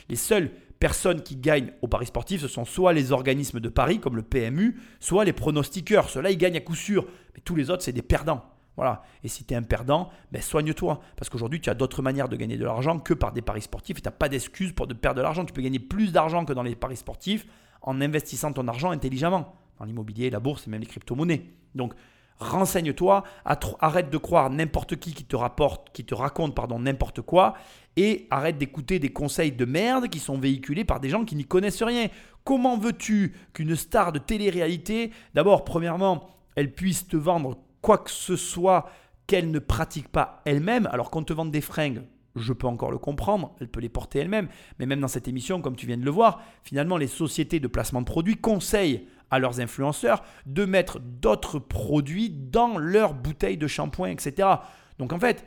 les 0.08 0.16
seules 0.16 0.50
personnes 0.78 1.22
qui 1.22 1.36
gagnent 1.36 1.72
aux 1.82 1.88
paris 1.88 2.06
sportifs, 2.06 2.40
ce 2.40 2.48
sont 2.48 2.64
soit 2.64 2.92
les 2.92 3.12
organismes 3.12 3.60
de 3.60 3.68
paris 3.68 3.98
comme 3.98 4.16
le 4.16 4.22
PMU, 4.22 4.80
soit 5.00 5.24
les 5.24 5.32
pronostiqueurs. 5.32 6.08
Ceux-là, 6.08 6.30
ils 6.30 6.38
gagnent 6.38 6.56
à 6.56 6.60
coup 6.60 6.76
sûr, 6.76 7.06
mais 7.34 7.42
tous 7.44 7.56
les 7.56 7.70
autres, 7.70 7.82
c'est 7.82 7.92
des 7.92 8.02
perdants. 8.02 8.44
Voilà. 8.78 9.02
Et 9.24 9.28
si 9.28 9.42
tu 9.42 9.54
es 9.54 9.56
un 9.56 9.64
perdant, 9.64 10.08
ben 10.30 10.40
soigne-toi. 10.40 11.00
Parce 11.16 11.28
qu'aujourd'hui, 11.28 11.60
tu 11.60 11.68
as 11.68 11.74
d'autres 11.74 12.00
manières 12.00 12.28
de 12.28 12.36
gagner 12.36 12.56
de 12.56 12.64
l'argent 12.64 13.00
que 13.00 13.12
par 13.12 13.32
des 13.32 13.42
paris 13.42 13.62
sportifs. 13.62 13.98
Et 13.98 14.00
tu 14.00 14.06
n'as 14.06 14.12
pas 14.12 14.28
d'excuse 14.28 14.70
pour 14.70 14.86
de 14.86 14.94
perdre 14.94 15.16
de 15.16 15.22
l'argent. 15.22 15.44
Tu 15.44 15.52
peux 15.52 15.62
gagner 15.62 15.80
plus 15.80 16.12
d'argent 16.12 16.44
que 16.44 16.52
dans 16.52 16.62
les 16.62 16.76
paris 16.76 16.96
sportifs 16.96 17.44
en 17.82 18.00
investissant 18.00 18.52
ton 18.52 18.68
argent 18.68 18.92
intelligemment. 18.92 19.56
Dans 19.80 19.84
l'immobilier, 19.84 20.30
la 20.30 20.38
bourse 20.38 20.68
et 20.68 20.70
même 20.70 20.80
les 20.80 20.86
crypto-monnaies. 20.86 21.42
Donc, 21.74 21.92
renseigne-toi, 22.38 23.24
arrête 23.80 24.10
de 24.10 24.16
croire 24.16 24.48
n'importe 24.48 24.94
qui 24.94 25.12
qui 25.12 25.24
te 25.24 25.34
rapporte, 25.34 25.90
qui 25.92 26.04
te 26.04 26.14
raconte 26.14 26.54
pardon 26.54 26.78
n'importe 26.78 27.20
quoi 27.20 27.54
et 27.96 28.28
arrête 28.30 28.58
d'écouter 28.58 29.00
des 29.00 29.12
conseils 29.12 29.50
de 29.50 29.64
merde 29.64 30.06
qui 30.06 30.20
sont 30.20 30.38
véhiculés 30.38 30.84
par 30.84 31.00
des 31.00 31.08
gens 31.08 31.24
qui 31.24 31.34
n'y 31.34 31.46
connaissent 31.46 31.82
rien. 31.82 32.06
Comment 32.44 32.78
veux-tu 32.78 33.34
qu'une 33.52 33.74
star 33.74 34.12
de 34.12 34.20
télé-réalité, 34.20 35.10
d'abord 35.34 35.64
premièrement, 35.64 36.28
elle 36.54 36.72
puisse 36.72 37.08
te 37.08 37.16
vendre 37.16 37.58
quoi 37.82 37.98
que 37.98 38.10
ce 38.10 38.36
soit 38.36 38.90
qu'elle 39.26 39.50
ne 39.50 39.58
pratique 39.58 40.08
pas 40.08 40.42
elle-même, 40.44 40.88
alors 40.90 41.10
qu'on 41.10 41.22
te 41.22 41.32
vende 41.32 41.50
des 41.50 41.60
fringues, 41.60 42.02
je 42.34 42.52
peux 42.52 42.66
encore 42.66 42.90
le 42.90 42.98
comprendre, 42.98 43.54
elle 43.60 43.68
peut 43.68 43.80
les 43.80 43.88
porter 43.88 44.20
elle-même, 44.20 44.48
mais 44.78 44.86
même 44.86 45.00
dans 45.00 45.08
cette 45.08 45.28
émission, 45.28 45.60
comme 45.60 45.76
tu 45.76 45.86
viens 45.86 45.96
de 45.96 46.04
le 46.04 46.10
voir, 46.10 46.42
finalement 46.62 46.96
les 46.96 47.06
sociétés 47.06 47.60
de 47.60 47.68
placement 47.68 48.00
de 48.00 48.06
produits 48.06 48.36
conseillent 48.36 49.06
à 49.30 49.38
leurs 49.38 49.60
influenceurs 49.60 50.22
de 50.46 50.64
mettre 50.64 51.00
d'autres 51.00 51.58
produits 51.58 52.30
dans 52.30 52.78
leurs 52.78 53.14
bouteilles 53.14 53.58
de 53.58 53.66
shampoing, 53.66 54.10
etc. 54.10 54.48
Donc 54.98 55.12
en 55.12 55.18
fait, 55.18 55.44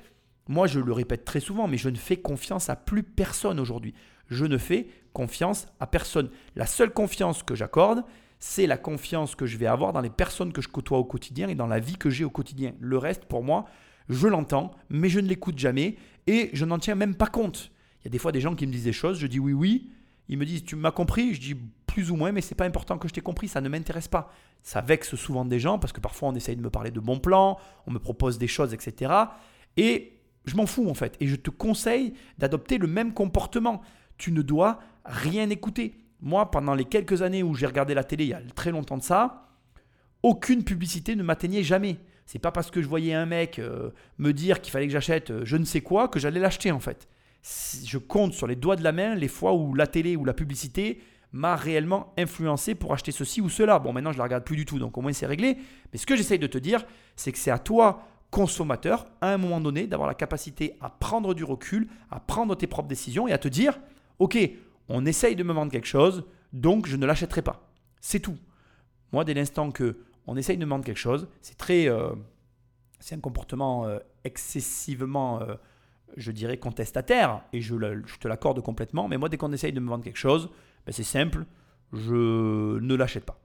moi 0.47 0.67
je 0.67 0.79
le 0.79 0.93
répète 0.93 1.25
très 1.25 1.39
souvent, 1.39 1.67
mais 1.67 1.77
je 1.77 1.89
ne 1.89 1.97
fais 1.97 2.17
confiance 2.17 2.69
à 2.69 2.75
plus 2.75 3.03
personne 3.03 3.59
aujourd'hui. 3.59 3.93
Je 4.27 4.45
ne 4.45 4.57
fais 4.57 4.88
confiance 5.13 5.67
à 5.79 5.88
personne. 5.88 6.29
La 6.55 6.65
seule 6.65 6.91
confiance 6.91 7.43
que 7.43 7.55
j'accorde, 7.55 8.03
c'est 8.42 8.66
la 8.66 8.78
confiance 8.78 9.36
que 9.36 9.46
je 9.46 9.56
vais 9.56 9.68
avoir 9.68 9.94
dans 9.94 10.02
les 10.02 10.10
personnes 10.10 10.52
que 10.52 10.64
je 10.64 10.68
côtoie 10.68 10.98
au 10.98 11.06
quotidien 11.06 11.48
et 11.48 11.56
dans 11.56 11.68
la 11.68 11.80
vie 11.80 11.96
que 11.96 12.10
j'ai 12.10 12.24
au 12.24 12.32
quotidien. 12.32 12.74
Le 12.80 12.98
reste, 12.98 13.26
pour 13.26 13.44
moi, 13.44 13.66
je 14.10 14.28
l'entends, 14.28 14.72
mais 14.89 15.10
je 15.10 15.20
ne 15.20 15.28
l'écoute 15.28 15.60
jamais 15.60 15.96
et 16.26 16.50
je 16.52 16.66
n'en 16.66 16.80
tiens 16.80 16.96
même 16.96 17.14
pas 17.14 17.28
compte. 17.28 17.72
Il 18.02 18.06
y 18.06 18.08
a 18.08 18.10
des 18.10 18.18
fois 18.18 18.32
des 18.32 18.42
gens 18.42 18.56
qui 18.56 18.66
me 18.66 18.72
disent 18.72 18.84
des 18.84 18.94
choses, 18.94 19.20
je 19.20 19.28
dis 19.28 19.39
oui, 19.39 19.54
oui. 19.54 19.92
Ils 20.28 20.39
me 20.39 20.46
disent 20.46 20.64
tu 20.64 20.76
m'as 20.76 20.92
compris? 20.92 21.36
Je 21.36 21.39
dis 21.39 21.56
plus 21.86 22.10
ou 22.10 22.16
moins, 22.16 22.32
mais 22.32 22.42
c'est 22.42 22.56
pas 22.56 22.66
important 22.66 22.98
que 22.98 23.08
je 23.08 23.14
t'ai 23.14 23.22
compris, 23.22 23.48
ça 23.48 23.62
ne 23.62 23.70
m'intéresse 23.70 24.08
pas. 24.08 24.34
Ça 24.64 24.82
vexe 24.82 25.16
souvent 25.16 25.46
des 25.46 25.60
gens 25.60 25.78
parce 25.78 25.94
que 25.94 26.00
parfois 26.00 26.30
on 26.30 26.36
essaye 26.36 26.56
de 26.56 26.62
me 26.62 26.72
parler 26.72 26.89
de 26.89 27.00
bons 27.00 27.20
plans, 27.20 27.60
on 27.86 27.92
me 27.92 28.00
propose 28.00 28.39
des 28.39 28.48
choses, 28.48 28.74
etc. 28.74 29.14
Et 29.78 30.14
je 30.46 30.56
m'en 30.56 30.66
fous 30.66 30.89
en 30.89 30.96
fait. 30.96 31.16
Et 31.20 31.28
je 31.28 31.36
te 31.36 31.52
conseille 31.52 32.16
d'adopter 32.39 32.80
le 32.80 32.88
même 32.88 33.14
comportement. 33.14 33.82
Tu 34.18 34.32
ne 34.32 34.42
dois 34.42 34.80
rien 35.06 35.48
écouter. 35.52 35.96
Moi, 36.22 36.51
pendant 36.51 36.76
les 36.76 36.86
quelques 36.86 37.22
années 37.22 37.43
où 37.43 37.55
j'ai 37.55 37.65
regardé 37.65 37.93
la 37.93 38.03
télé, 38.03 38.26
il 38.26 38.30
y 38.30 38.34
a 38.34 38.41
très 38.55 38.72
longtemps 38.72 38.97
de 38.97 39.03
ça, 39.03 39.47
aucune 40.24 40.63
publicité 40.63 41.15
ne 41.15 41.24
m'atteignait 41.24 41.63
jamais. 41.63 41.97
C'est 42.26 42.39
pas 42.39 42.51
parce 42.51 42.72
que 42.72 42.82
je 42.82 42.88
voyais 42.88 43.13
un 43.13 43.26
mec 43.26 43.59
euh, 43.59 43.89
me 44.17 44.32
dire 44.32 44.61
qu'il 44.61 44.72
fallait 44.72 44.88
que 44.88 44.93
j'achète 44.93 45.32
euh, 45.32 45.41
je 45.43 45.57
ne 45.57 45.65
sais 45.65 45.82
quoi 45.82 46.07
que 46.07 46.19
j'allais 46.19 46.39
l'acheter 46.39 46.72
en 46.72 46.80
fait. 46.80 47.07
Je 47.84 47.97
compte 47.97 48.34
sur 48.34 48.45
les 48.45 48.55
doigts 48.55 48.76
de 48.76 48.84
la 48.84 48.91
main 48.91 49.15
les 49.15 49.28
fois 49.28 49.53
où 49.53 49.74
la 49.74 49.88
télé 49.88 50.15
ou 50.15 50.24
la 50.24 50.34
publicité 50.34 51.01
m'a 51.34 51.55
réellement 51.55 52.13
influencé 52.17 52.76
pour 52.76 52.93
acheter 52.93 53.11
ceci 53.11 53.41
ou 53.41 53.49
cela. 53.49 53.80
Bon, 53.80 53.93
maintenant 53.93 54.11
je 54.11 54.17
la 54.17 54.26
regarde 54.26 54.43
plus 54.43 54.55
du 54.55 54.65
tout, 54.65 54.80
donc 54.80 54.97
au 54.97 55.01
moins 55.01 55.13
c'est 55.13 55.26
réglé. 55.26 55.57
Mais 55.91 55.97
ce 55.97 56.05
que 56.05 56.15
j'essaye 56.15 56.39
de 56.39 56.47
te 56.47 56.57
dire, 56.57 56.86
c'est 57.15 57.32
que 57.32 57.38
c'est 57.38 57.51
à 57.51 57.59
toi, 57.59 58.07
consommateur, 58.30 59.07
à 59.22 59.34
un 59.34 59.38
moment 59.38 59.59
donné, 59.59 59.88
d'avoir 59.88 60.07
la 60.07 60.15
capacité 60.15 60.78
à 60.82 60.89
prendre 60.89 61.34
du 61.34 61.43
recul, 61.43 61.88
à 62.11 62.19
prendre 62.19 62.55
tes 62.55 62.67
propres 62.67 62.88
décisions 62.88 63.28
et 63.28 63.34
à 63.34 63.38
te 63.38 63.47
dire, 63.47 63.80
ok, 64.19 64.38
on 64.92 65.06
essaye 65.06 65.36
de 65.36 65.44
me 65.44 65.54
vendre 65.54 65.72
quelque 65.72 65.88
chose, 65.88 66.26
donc 66.54 66.88
je 66.88 66.98
ne 66.98 67.06
l'achèterai 67.06 67.42
pas. 67.42 67.70
C'est 68.02 68.20
tout. 68.20 68.38
Moi, 69.12 69.24
dès 69.24 69.34
l'instant 69.34 69.72
que 69.72 69.98
on 70.28 70.38
essaye 70.38 70.58
de 70.58 70.66
me 70.66 70.70
vendre 70.70 70.86
quelque 70.86 70.98
chose, 70.98 71.28
c'est 71.42 71.58
très, 71.58 71.89
euh, 71.89 72.14
c'est 73.00 73.16
un 73.16 73.20
comportement 73.20 73.88
euh, 73.88 74.00
excessivement, 74.24 75.42
euh, 75.42 75.56
je 76.18 76.32
dirais, 76.32 76.58
contestataire, 76.58 77.42
et 77.54 77.62
je, 77.62 77.76
te 78.20 78.28
l'accorde 78.28 78.62
complètement. 78.62 79.08
Mais 79.08 79.18
moi, 79.18 79.30
dès 79.30 79.38
qu'on 79.38 79.52
essaye 79.52 79.74
de 79.74 79.80
me 79.80 79.89
vendre 79.89 80.04
quelque 80.04 80.18
chose, 80.18 80.50
ben, 80.86 80.92
c'est 80.92 81.04
simple, 81.04 81.46
je 81.94 82.80
ne 82.80 82.96
l'achète 82.96 83.26
pas. 83.26 83.39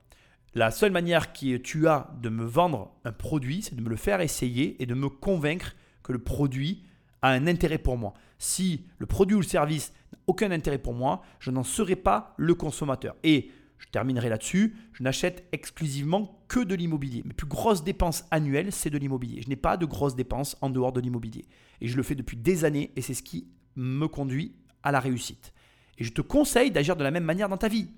La 0.53 0.71
seule 0.71 0.91
manière 0.91 1.33
que 1.33 1.57
tu 1.57 1.87
as 1.87 2.09
de 2.21 2.29
me 2.29 2.45
vendre 2.45 2.91
un 3.03 3.11
produit, 3.11 3.61
c'est 3.61 3.75
de 3.75 3.81
me 3.81 3.89
le 3.89 3.95
faire 3.95 4.21
essayer 4.21 4.81
et 4.81 4.85
de 4.85 4.93
me 4.93 5.09
convaincre 5.09 5.75
que 6.03 6.13
le 6.13 6.19
produit 6.19 6.83
un 7.29 7.47
intérêt 7.47 7.77
pour 7.77 7.97
moi. 7.97 8.13
Si 8.37 8.85
le 8.99 9.05
produit 9.05 9.35
ou 9.35 9.39
le 9.39 9.45
service 9.45 9.93
n'a 10.11 10.19
aucun 10.27 10.51
intérêt 10.51 10.77
pour 10.77 10.93
moi, 10.93 11.21
je 11.39 11.51
n'en 11.51 11.63
serai 11.63 11.95
pas 11.95 12.33
le 12.37 12.53
consommateur. 12.55 13.15
Et 13.23 13.51
je 13.77 13.87
terminerai 13.87 14.29
là-dessus, 14.29 14.75
je 14.93 15.03
n'achète 15.03 15.47
exclusivement 15.51 16.43
que 16.47 16.59
de 16.59 16.75
l'immobilier. 16.75 17.21
Mes 17.25 17.33
plus 17.33 17.47
grosses 17.47 17.83
dépenses 17.83 18.25
annuelles, 18.31 18.71
c'est 18.71 18.89
de 18.89 18.97
l'immobilier. 18.97 19.41
Je 19.41 19.49
n'ai 19.49 19.55
pas 19.55 19.77
de 19.77 19.85
grosses 19.85 20.15
dépenses 20.15 20.57
en 20.61 20.69
dehors 20.69 20.91
de 20.91 20.99
l'immobilier. 20.99 21.45
Et 21.81 21.87
je 21.87 21.97
le 21.97 22.03
fais 22.03 22.15
depuis 22.15 22.37
des 22.37 22.65
années 22.65 22.91
et 22.95 23.01
c'est 23.01 23.13
ce 23.13 23.23
qui 23.23 23.47
me 23.75 24.07
conduit 24.07 24.55
à 24.83 24.91
la 24.91 24.99
réussite. 24.99 25.53
Et 25.97 26.03
je 26.03 26.11
te 26.11 26.21
conseille 26.21 26.71
d'agir 26.71 26.95
de 26.95 27.03
la 27.03 27.11
même 27.11 27.23
manière 27.23 27.49
dans 27.49 27.57
ta 27.57 27.67
vie 27.67 27.89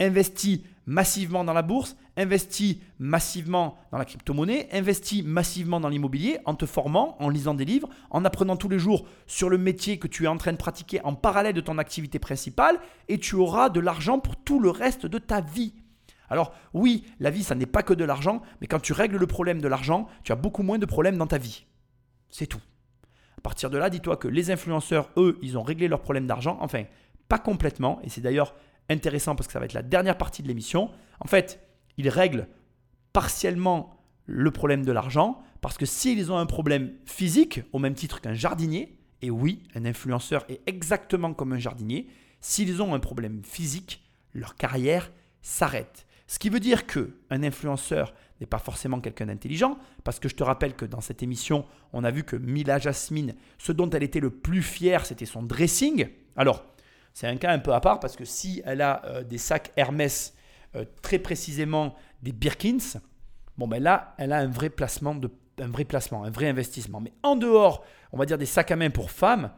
investis 0.00 0.60
massivement 0.86 1.44
dans 1.44 1.52
la 1.52 1.62
bourse, 1.62 1.96
investis 2.16 2.76
massivement 2.98 3.76
dans 3.90 3.98
la 3.98 4.04
crypto-monnaie, 4.04 4.68
investis 4.72 5.24
massivement 5.24 5.80
dans 5.80 5.88
l'immobilier 5.88 6.38
en 6.44 6.54
te 6.54 6.64
formant, 6.64 7.16
en 7.20 7.28
lisant 7.28 7.54
des 7.54 7.64
livres, 7.64 7.88
en 8.10 8.24
apprenant 8.24 8.56
tous 8.56 8.68
les 8.68 8.78
jours 8.78 9.06
sur 9.26 9.48
le 9.48 9.58
métier 9.58 9.98
que 9.98 10.06
tu 10.06 10.24
es 10.24 10.28
en 10.28 10.36
train 10.36 10.52
de 10.52 10.56
pratiquer 10.56 11.00
en 11.02 11.14
parallèle 11.14 11.54
de 11.54 11.60
ton 11.60 11.78
activité 11.78 12.18
principale 12.18 12.78
et 13.08 13.18
tu 13.18 13.34
auras 13.34 13.68
de 13.68 13.80
l'argent 13.80 14.18
pour 14.18 14.36
tout 14.36 14.60
le 14.60 14.70
reste 14.70 15.06
de 15.06 15.18
ta 15.18 15.40
vie. 15.40 15.74
Alors 16.28 16.54
oui, 16.72 17.04
la 17.20 17.30
vie, 17.30 17.44
ça 17.44 17.54
n'est 17.54 17.66
pas 17.66 17.82
que 17.82 17.94
de 17.94 18.04
l'argent, 18.04 18.42
mais 18.60 18.66
quand 18.66 18.80
tu 18.80 18.92
règles 18.92 19.16
le 19.16 19.26
problème 19.26 19.60
de 19.60 19.68
l'argent, 19.68 20.08
tu 20.24 20.32
as 20.32 20.36
beaucoup 20.36 20.62
moins 20.62 20.78
de 20.78 20.86
problèmes 20.86 21.18
dans 21.18 21.26
ta 21.26 21.38
vie. 21.38 21.66
C'est 22.30 22.46
tout. 22.46 22.62
À 23.38 23.40
partir 23.40 23.70
de 23.70 23.78
là, 23.78 23.90
dis-toi 23.90 24.16
que 24.16 24.28
les 24.28 24.50
influenceurs, 24.50 25.10
eux, 25.16 25.38
ils 25.42 25.56
ont 25.56 25.62
réglé 25.62 25.88
leur 25.88 26.00
problème 26.00 26.26
d'argent. 26.26 26.58
Enfin, 26.60 26.84
pas 27.28 27.38
complètement, 27.38 28.00
et 28.02 28.08
c'est 28.08 28.20
d'ailleurs 28.20 28.54
intéressant 28.88 29.34
parce 29.34 29.46
que 29.46 29.52
ça 29.52 29.58
va 29.58 29.64
être 29.64 29.72
la 29.72 29.82
dernière 29.82 30.18
partie 30.18 30.42
de 30.42 30.48
l'émission. 30.48 30.90
En 31.20 31.26
fait, 31.26 31.60
il 31.96 32.08
règle 32.08 32.48
partiellement 33.12 33.96
le 34.26 34.50
problème 34.50 34.84
de 34.84 34.92
l'argent, 34.92 35.40
parce 35.60 35.78
que 35.78 35.86
s'ils 35.86 36.30
ont 36.32 36.36
un 36.36 36.46
problème 36.46 36.92
physique, 37.06 37.62
au 37.72 37.78
même 37.78 37.94
titre 37.94 38.20
qu'un 38.20 38.34
jardinier, 38.34 38.98
et 39.22 39.30
oui, 39.30 39.62
un 39.74 39.84
influenceur 39.84 40.44
est 40.48 40.60
exactement 40.66 41.32
comme 41.32 41.52
un 41.52 41.58
jardinier, 41.58 42.08
s'ils 42.40 42.82
ont 42.82 42.94
un 42.94 43.00
problème 43.00 43.42
physique, 43.44 44.04
leur 44.34 44.56
carrière 44.56 45.10
s'arrête. 45.42 46.06
Ce 46.26 46.38
qui 46.38 46.50
veut 46.50 46.60
dire 46.60 46.86
que 46.86 47.16
un 47.30 47.42
influenceur 47.42 48.14
n'est 48.40 48.46
pas 48.46 48.58
forcément 48.58 49.00
quelqu'un 49.00 49.26
d'intelligent, 49.26 49.78
parce 50.04 50.18
que 50.18 50.28
je 50.28 50.34
te 50.34 50.42
rappelle 50.42 50.74
que 50.74 50.84
dans 50.84 51.00
cette 51.00 51.22
émission, 51.22 51.64
on 51.92 52.04
a 52.04 52.10
vu 52.10 52.24
que 52.24 52.36
Mila 52.36 52.78
Jasmine, 52.78 53.34
ce 53.58 53.72
dont 53.72 53.88
elle 53.90 54.02
était 54.02 54.20
le 54.20 54.30
plus 54.30 54.62
fière, 54.62 55.06
c'était 55.06 55.24
son 55.24 55.42
dressing. 55.42 56.08
Alors, 56.36 56.66
c'est 57.16 57.26
un 57.26 57.38
cas 57.38 57.50
un 57.50 57.60
peu 57.60 57.72
à 57.72 57.80
part, 57.80 57.98
parce 57.98 58.14
que 58.14 58.26
si 58.26 58.60
elle 58.66 58.82
a 58.82 59.02
euh, 59.06 59.24
des 59.24 59.38
sacs 59.38 59.72
Hermès, 59.74 60.34
euh, 60.74 60.84
très 61.00 61.18
précisément 61.18 61.94
des 62.20 62.32
Birkins, 62.32 63.00
bon 63.56 63.66
ben 63.66 63.82
là, 63.82 64.14
elle 64.18 64.34
a 64.34 64.38
un 64.38 64.48
vrai 64.48 64.68
placement, 64.68 65.18
un 65.58 65.66
vrai 65.66 65.86
placement, 65.86 66.24
un 66.24 66.30
vrai 66.30 66.46
investissement. 66.46 67.00
Mais 67.00 67.14
en 67.22 67.34
dehors, 67.34 67.86
on 68.12 68.18
va 68.18 68.26
dire 68.26 68.36
des 68.36 68.44
sacs 68.44 68.70
à 68.70 68.76
main 68.76 68.90
pour 68.90 69.10
femmes, 69.10 69.50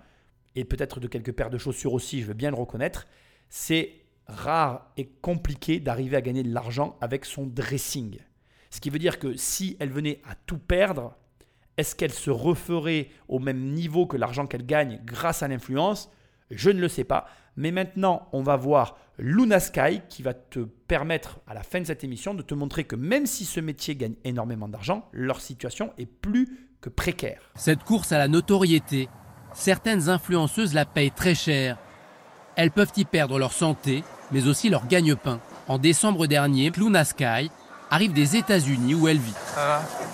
et 0.55 0.65
peut-être 0.65 1.01
de 1.01 1.09
quelques 1.09 1.33
paires 1.33 1.51
de 1.51 1.59
chaussures 1.59 1.95
aussi, 1.95 2.21
je 2.21 2.27
veux 2.27 2.35
bien 2.35 2.51
le 2.51 2.57
reconnaître, 2.57 3.09
c'est 3.49 3.91
rare 4.29 4.93
et 4.97 5.07
compliqué 5.07 5.81
d'arriver 5.81 6.17
à 6.17 6.21
gagner 6.21 6.45
de 6.45 6.55
l'argent 6.55 6.97
avec 7.01 7.25
son 7.25 7.45
dressing. 7.45 8.21
Ce 8.71 8.81
qui 8.81 8.89
veut 8.89 9.01
dire 9.01 9.19
que 9.19 9.35
si 9.35 9.77
elle 9.81 9.91
venait 9.91 10.21
à 10.31 10.37
tout 10.47 10.59
perdre, 10.59 11.17
est-ce 11.77 11.97
qu'elle 11.97 12.13
se 12.13 12.31
referait 12.31 13.09
au 13.27 13.41
même 13.41 13.73
niveau 13.73 14.07
que 14.07 14.17
l'argent 14.17 14.47
qu'elle 14.47 14.65
gagne 14.65 15.01
grâce 15.05 15.43
à 15.43 15.49
l'influence? 15.49 16.09
Je 16.51 16.71
ne 16.71 16.81
le 16.81 16.89
sais 16.89 17.05
pas. 17.05 17.27
Mais 17.59 17.73
maintenant, 17.73 18.29
on 18.33 18.41
va 18.41 18.55
voir 18.55 18.97
Luna 19.19 19.59
Sky 19.59 20.01
qui 20.09 20.23
va 20.23 20.33
te 20.33 20.61
permettre 20.61 21.41
à 21.49 21.55
la 21.55 21.65
fin 21.65 21.81
de 21.81 21.87
cette 21.87 22.05
émission 22.05 22.33
de 22.33 22.43
te 22.43 22.55
montrer 22.55 22.85
que 22.85 22.95
même 22.95 23.27
si 23.27 23.45
ce 23.45 23.59
métier 23.59 23.97
gagne 23.97 24.15
énormément 24.23 24.69
d'argent, 24.69 25.09
leur 25.13 25.41
situation 25.41 25.93
est 25.99 26.07
plus 26.07 26.49
que 26.81 26.89
précaire. 26.89 27.51
Cette 27.57 27.83
course 27.83 28.13
à 28.13 28.19
la 28.19 28.29
notoriété, 28.29 29.09
certaines 29.55 30.09
influenceuses 30.09 30.73
la 30.73 30.85
payent 30.85 31.11
très 31.11 31.35
cher. 31.35 31.79
Elles 32.55 32.71
peuvent 32.71 32.93
y 32.97 33.05
perdre 33.05 33.41
leur 33.41 33.51
santé, 33.51 34.05
mais 34.31 34.47
aussi 34.47 34.71
leur 34.71 34.87
gagne-pain. 34.87 35.41
En 35.67 35.79
décembre 35.79 36.29
dernier, 36.29 36.71
Luna 36.71 37.05
Sky 37.05 37.51
arrive 37.91 38.13
des 38.13 38.37
États-Unis 38.37 38.95
où 38.95 39.09
elle 39.09 39.19
vit. 39.19 39.35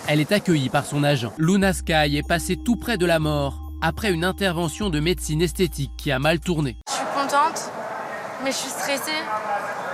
Elle 0.09 0.21
est 0.21 0.33
accueillie 0.33 0.71
par 0.71 0.87
son 0.87 1.05
agent. 1.05 1.35
Luna 1.37 1.75
Sky 1.75 2.17
est 2.17 2.27
passée 2.27 2.57
tout 2.57 2.77
près 2.77 2.97
de 2.97 3.05
la 3.05 3.19
mort 3.19 3.61
après 3.83 4.11
une 4.13 4.25
intervention 4.25 4.89
de 4.89 4.99
médecine 4.99 5.43
esthétique 5.43 5.93
qui 5.99 6.11
a 6.11 6.19
mal 6.19 6.41
tourné. 6.41 6.79
Je 7.25 7.29
suis 7.31 7.37
contente, 7.39 7.71
mais 8.45 8.51
je 8.53 8.57
suis 8.57 8.69
stressée. 8.71 9.23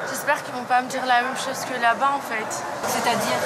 J'espère 0.09 0.43
qu'ils 0.43 0.55
vont 0.55 0.65
pas 0.65 0.83
me 0.83 0.89
dire 0.89 1.05
la 1.07 1.23
même 1.23 1.37
chose 1.37 1.65
que 1.65 1.81
là-bas 1.81 2.13
en 2.17 2.21
fait. 2.21 2.65
C'est-à-dire 2.89 3.39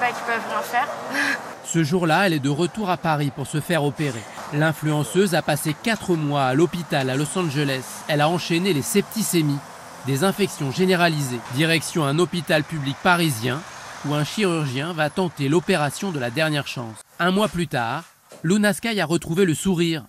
Bah 0.00 0.06
qu'ils 0.06 0.24
peuvent 0.24 0.48
rien 0.48 0.62
faire. 0.62 0.88
Ce 1.64 1.84
jour-là, 1.84 2.26
elle 2.26 2.32
est 2.32 2.38
de 2.38 2.48
retour 2.48 2.88
à 2.88 2.96
Paris 2.96 3.30
pour 3.34 3.46
se 3.46 3.60
faire 3.60 3.84
opérer. 3.84 4.22
L'influenceuse 4.54 5.34
a 5.34 5.42
passé 5.42 5.74
4 5.82 6.14
mois 6.16 6.44
à 6.44 6.54
l'hôpital 6.54 7.10
à 7.10 7.16
Los 7.16 7.36
Angeles. 7.38 7.84
Elle 8.08 8.22
a 8.22 8.28
enchaîné 8.30 8.72
les 8.72 8.82
septicémies, 8.82 9.58
des 10.06 10.24
infections 10.24 10.70
généralisées. 10.70 11.40
Direction 11.54 12.06
un 12.06 12.18
hôpital 12.18 12.64
public 12.64 12.96
parisien 13.02 13.60
où 14.06 14.14
un 14.14 14.24
chirurgien 14.24 14.94
va 14.94 15.10
tenter 15.10 15.50
l'opération 15.50 16.10
de 16.10 16.18
la 16.18 16.30
dernière 16.30 16.66
chance. 16.66 16.96
Un 17.18 17.32
mois 17.32 17.48
plus 17.48 17.68
tard, 17.68 18.04
Luna 18.42 18.72
Sky 18.72 18.98
a 18.98 19.04
retrouvé 19.04 19.44
le 19.44 19.54
sourire. 19.54 20.04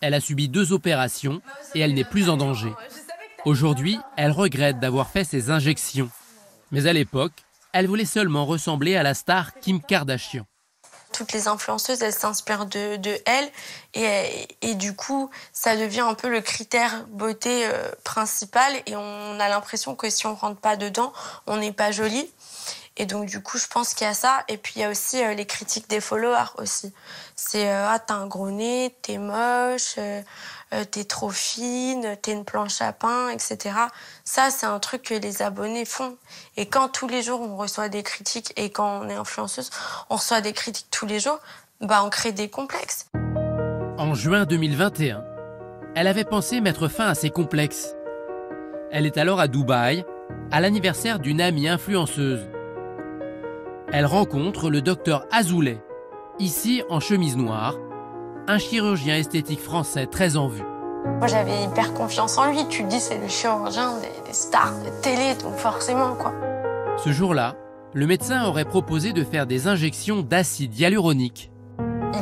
Elle 0.00 0.14
a 0.14 0.20
subi 0.20 0.48
deux 0.48 0.72
opérations 0.72 1.42
et 1.74 1.80
elle 1.80 1.94
n'est 1.94 2.04
plus 2.04 2.28
en 2.28 2.36
danger. 2.36 2.72
Aujourd'hui, 3.44 3.98
elle 4.16 4.32
regrette 4.32 4.80
d'avoir 4.80 5.10
fait 5.10 5.24
ses 5.24 5.50
injections. 5.50 6.10
Mais 6.70 6.86
à 6.86 6.92
l'époque, 6.92 7.32
elle 7.72 7.86
voulait 7.86 8.04
seulement 8.04 8.46
ressembler 8.46 8.96
à 8.96 9.02
la 9.02 9.14
star 9.14 9.54
Kim 9.60 9.80
Kardashian 9.80 10.46
toutes 11.12 11.32
les 11.32 11.48
influenceuses, 11.48 12.02
elles 12.02 12.14
s'inspirent 12.14 12.66
de, 12.66 12.96
de 12.96 13.18
elles. 13.26 13.50
Et, 13.94 14.48
et, 14.62 14.74
du 14.74 14.94
coup, 14.94 15.28
ça 15.52 15.76
devient 15.76 16.00
un 16.00 16.14
peu 16.14 16.30
le 16.30 16.40
critère 16.40 17.04
beauté 17.08 17.66
euh, 17.66 17.90
principal. 18.04 18.72
Et 18.86 18.96
on 18.96 19.40
a 19.40 19.48
l'impression 19.48 19.94
que 19.96 20.08
si 20.08 20.26
on 20.26 20.34
rentre 20.34 20.60
pas 20.60 20.76
dedans, 20.76 21.12
on 21.46 21.56
n'est 21.56 21.72
pas 21.72 21.90
jolie. 21.90 22.30
Et 23.00 23.06
donc, 23.06 23.24
du 23.24 23.40
coup, 23.40 23.56
je 23.56 23.66
pense 23.66 23.94
qu'il 23.94 24.06
y 24.06 24.10
a 24.10 24.12
ça. 24.12 24.44
Et 24.48 24.58
puis, 24.58 24.74
il 24.76 24.82
y 24.82 24.84
a 24.84 24.90
aussi 24.90 25.24
euh, 25.24 25.32
les 25.32 25.46
critiques 25.46 25.88
des 25.88 26.02
followers 26.02 26.50
aussi. 26.58 26.92
C'est 27.34 27.66
euh, 27.66 27.88
Ah, 27.88 27.98
t'as 27.98 28.12
un 28.12 28.26
gros 28.26 28.50
nez, 28.50 28.94
t'es 29.00 29.16
moche, 29.16 29.94
euh, 29.96 30.20
t'es 30.90 31.04
trop 31.04 31.30
fine, 31.30 32.18
t'es 32.20 32.32
une 32.32 32.44
planche 32.44 32.82
à 32.82 32.92
pain, 32.92 33.30
etc. 33.30 33.74
Ça, 34.22 34.50
c'est 34.50 34.66
un 34.66 34.78
truc 34.80 35.00
que 35.00 35.14
les 35.14 35.40
abonnés 35.40 35.86
font. 35.86 36.18
Et 36.58 36.66
quand 36.66 36.90
tous 36.90 37.08
les 37.08 37.22
jours, 37.22 37.40
on 37.40 37.56
reçoit 37.56 37.88
des 37.88 38.02
critiques, 38.02 38.52
et 38.56 38.68
quand 38.68 39.00
on 39.00 39.08
est 39.08 39.14
influenceuse, 39.14 39.70
on 40.10 40.16
reçoit 40.16 40.42
des 40.42 40.52
critiques 40.52 40.88
tous 40.90 41.06
les 41.06 41.20
jours, 41.20 41.38
bah, 41.80 42.02
on 42.04 42.10
crée 42.10 42.32
des 42.32 42.50
complexes. 42.50 43.06
En 43.96 44.14
juin 44.14 44.44
2021, 44.44 45.24
elle 45.96 46.06
avait 46.06 46.24
pensé 46.24 46.60
mettre 46.60 46.88
fin 46.88 47.06
à 47.06 47.14
ses 47.14 47.30
complexes. 47.30 47.94
Elle 48.92 49.06
est 49.06 49.16
alors 49.16 49.40
à 49.40 49.48
Dubaï, 49.48 50.04
à 50.50 50.60
l'anniversaire 50.60 51.18
d'une 51.18 51.40
amie 51.40 51.66
influenceuse. 51.66 52.46
Elle 53.92 54.06
rencontre 54.06 54.70
le 54.70 54.82
docteur 54.82 55.26
Azoulay, 55.32 55.82
ici 56.38 56.84
en 56.90 57.00
chemise 57.00 57.36
noire, 57.36 57.74
un 58.46 58.56
chirurgien 58.56 59.16
esthétique 59.16 59.60
français 59.60 60.06
très 60.06 60.36
en 60.36 60.46
vue. 60.46 60.62
Moi 61.18 61.26
j'avais 61.26 61.64
hyper 61.64 61.92
confiance 61.92 62.38
en 62.38 62.52
lui, 62.52 62.68
tu 62.68 62.82
le 62.82 62.88
dis 62.88 63.00
c'est 63.00 63.18
le 63.18 63.26
chirurgien 63.26 63.94
des, 63.96 64.28
des, 64.28 64.32
stars 64.32 64.78
de 64.84 64.90
télé, 65.02 65.34
donc 65.42 65.56
forcément 65.56 66.14
quoi. 66.14 66.32
Ce 67.04 67.10
jour-là, 67.10 67.56
le 67.92 68.06
médecin 68.06 68.44
aurait 68.44 68.64
proposé 68.64 69.12
de 69.12 69.24
faire 69.24 69.48
des 69.48 69.66
injections 69.66 70.22
d'acide 70.22 70.78
hyaluronique. 70.78 71.50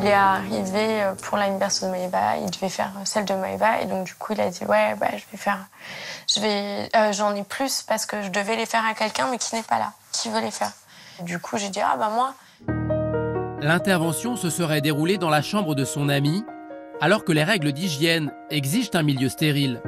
Il 0.00 0.06
est 0.06 0.12
arrivé 0.12 1.02
pour 1.22 1.36
l'anniversaire 1.36 1.90
de 1.90 1.94
Maëva, 1.94 2.38
il 2.38 2.50
devait 2.50 2.70
faire 2.70 2.92
celle 3.04 3.26
de 3.26 3.34
Maëva 3.34 3.82
et 3.82 3.84
donc 3.84 4.06
du 4.06 4.14
coup 4.14 4.32
il 4.32 4.40
a 4.40 4.48
dit 4.48 4.64
ouais 4.64 4.94
bah, 4.94 5.08
je 5.12 5.24
vais 5.30 5.36
faire, 5.36 5.66
je 6.34 6.40
vais, 6.40 6.88
euh, 6.96 7.12
j'en 7.12 7.34
ai 7.34 7.42
plus 7.42 7.82
parce 7.82 8.06
que 8.06 8.22
je 8.22 8.30
devais 8.30 8.56
les 8.56 8.64
faire 8.64 8.86
à 8.86 8.94
quelqu'un 8.94 9.28
mais 9.30 9.36
qui 9.36 9.54
n'est 9.54 9.62
pas 9.62 9.78
là, 9.78 9.92
qui 10.12 10.30
veut 10.30 10.40
les 10.40 10.50
faire. 10.50 10.72
Du 11.24 11.38
coup, 11.38 11.58
j'ai 11.58 11.68
dit, 11.68 11.80
ah 11.80 11.96
bah 11.96 12.10
moi. 12.14 12.34
L'intervention 13.60 14.36
se 14.36 14.50
serait 14.50 14.80
déroulée 14.80 15.18
dans 15.18 15.30
la 15.30 15.42
chambre 15.42 15.74
de 15.74 15.84
son 15.84 16.08
ami, 16.08 16.44
alors 17.00 17.24
que 17.24 17.32
les 17.32 17.42
règles 17.42 17.72
d'hygiène 17.72 18.32
exigent 18.50 18.90
un 18.94 19.02
milieu 19.02 19.28
stérile. 19.28 19.82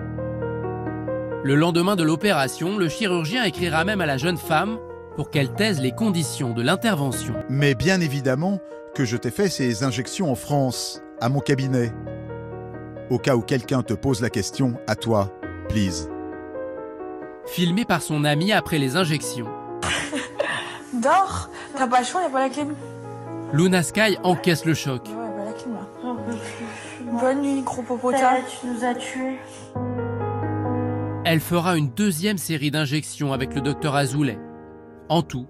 Le 1.43 1.55
lendemain 1.55 1.97
de 1.97 2.03
l'opération, 2.03 2.77
le 2.77 2.89
chirurgien 2.89 3.45
écrira 3.45 3.85
même 3.85 4.01
à 4.01 4.07
la 4.07 4.19
jeune 4.19 4.37
femme 4.37 4.79
pour 5.17 5.31
qu'elle 5.31 5.53
taise 5.53 5.81
les 5.81 5.93
conditions 5.93 6.53
de 6.53 6.63
l'intervention. 6.63 7.35
Mais 7.49 7.75
bien 7.75 8.01
évidemment 8.01 8.59
que 8.95 9.05
je 9.05 9.17
t'ai 9.17 9.31
fait 9.31 9.49
ces 9.49 9.85
injections 9.85 10.31
en 10.31 10.35
France, 10.35 11.01
à 11.21 11.29
mon 11.29 11.41
cabinet. 11.41 11.93
Au 13.09 13.19
cas 13.19 13.37
où 13.37 13.43
quelqu'un 13.43 13.83
te 13.83 13.95
pose 13.95 14.21
la 14.21 14.31
question, 14.31 14.75
à 14.87 14.97
toi, 14.97 15.33
please. 15.69 16.09
Filmé 17.47 17.85
par 17.85 18.03
son 18.03 18.25
ami 18.25 18.53
après 18.53 18.79
les 18.79 18.97
injections. 18.97 19.49
Dors 21.03 21.51
T'as 21.77 21.87
pas 21.87 22.01
le 22.01 22.05
choix, 22.05 22.23
y'a 22.23 22.29
pas 22.29 22.41
la 22.41 22.49
clim. 22.49 22.75
Luna 23.53 23.83
Sky 23.83 24.19
encaisse 24.23 24.65
le 24.65 24.75
choc. 24.75 25.07
Ouais, 25.07 25.15
bah 25.15 25.45
la 25.45 25.53
clim 25.53 25.75
là. 25.75 27.21
Bonne 27.21 27.43
nuit, 27.43 27.63
Cropopota. 27.65 28.37
Tu 28.49 28.67
nous 28.67 28.85
as 28.85 28.95
tués. 28.95 29.39
Elle 31.25 31.41
fera 31.41 31.77
une 31.77 31.91
deuxième 31.91 32.39
série 32.39 32.71
d'injections 32.71 33.33
avec 33.33 33.55
le 33.55 33.61
docteur 33.61 33.95
Azoulay. 33.95 34.39
En 35.09 35.23
tout, 35.23 35.47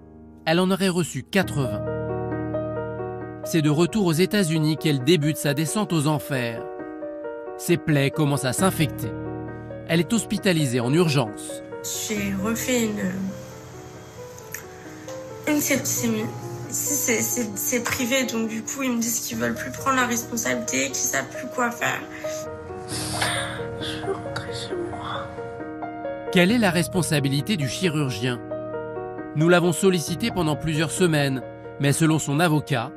elle 0.46 0.61
en 0.61 0.70
aurait 0.70 0.88
reçu 0.88 1.22
80. 1.22 1.82
C'est 3.44 3.62
de 3.62 3.70
retour 3.70 4.07
aux 4.07 4.12
États-Unis 4.12 4.76
qu'elle 4.76 5.05
débute 5.05 5.36
sa 5.36 5.55
descente 5.55 5.92
aux 5.92 6.07
enfers. 6.07 6.62
Ses 7.57 7.76
plaies 7.76 8.11
commencent 8.11 8.44
à 8.44 8.53
s'infecter. 8.53 9.11
Elle 9.88 10.01
est 10.01 10.12
hospitalisée 10.12 10.80
en 10.80 10.92
urgence. 10.92 11.62
J'ai 11.82 12.34
refait 12.42 12.84
une 12.84 13.12
c'est 15.59 15.82
privé, 17.82 18.24
donc 18.24 18.48
du 18.48 18.62
coup, 18.62 18.82
ils 18.82 18.92
me 18.92 19.01
disent 19.01 19.20
qu'ils 19.20 19.38
veulent 19.38 19.55
plus 19.55 19.70
prendre 19.70 19.96
la 19.96 20.07
responsabilité, 20.07 20.86
qu'ils 20.86 20.96
savent 20.96 21.28
plus 21.28 21.48
quoi 21.55 21.70
faire. 21.70 22.01
Je 23.80 24.07
veux 24.07 24.12
rentrer 24.12 24.53
chez 24.53 24.74
moi. 24.74 25.26
Quelle 26.32 26.53
est 26.53 26.59
la 26.59 26.70
responsabilité 26.70 27.57
du 27.57 27.68
chirurgien? 27.68 28.40
Nous 29.36 29.48
l'avons 29.48 29.72
sollicité 29.72 30.30
pendant 30.30 30.57
plusieurs 30.57 30.90
semaines, 30.90 31.40
mais 31.80 31.92
selon 31.92 32.18
son 32.18 32.40
avocat, 32.40 32.92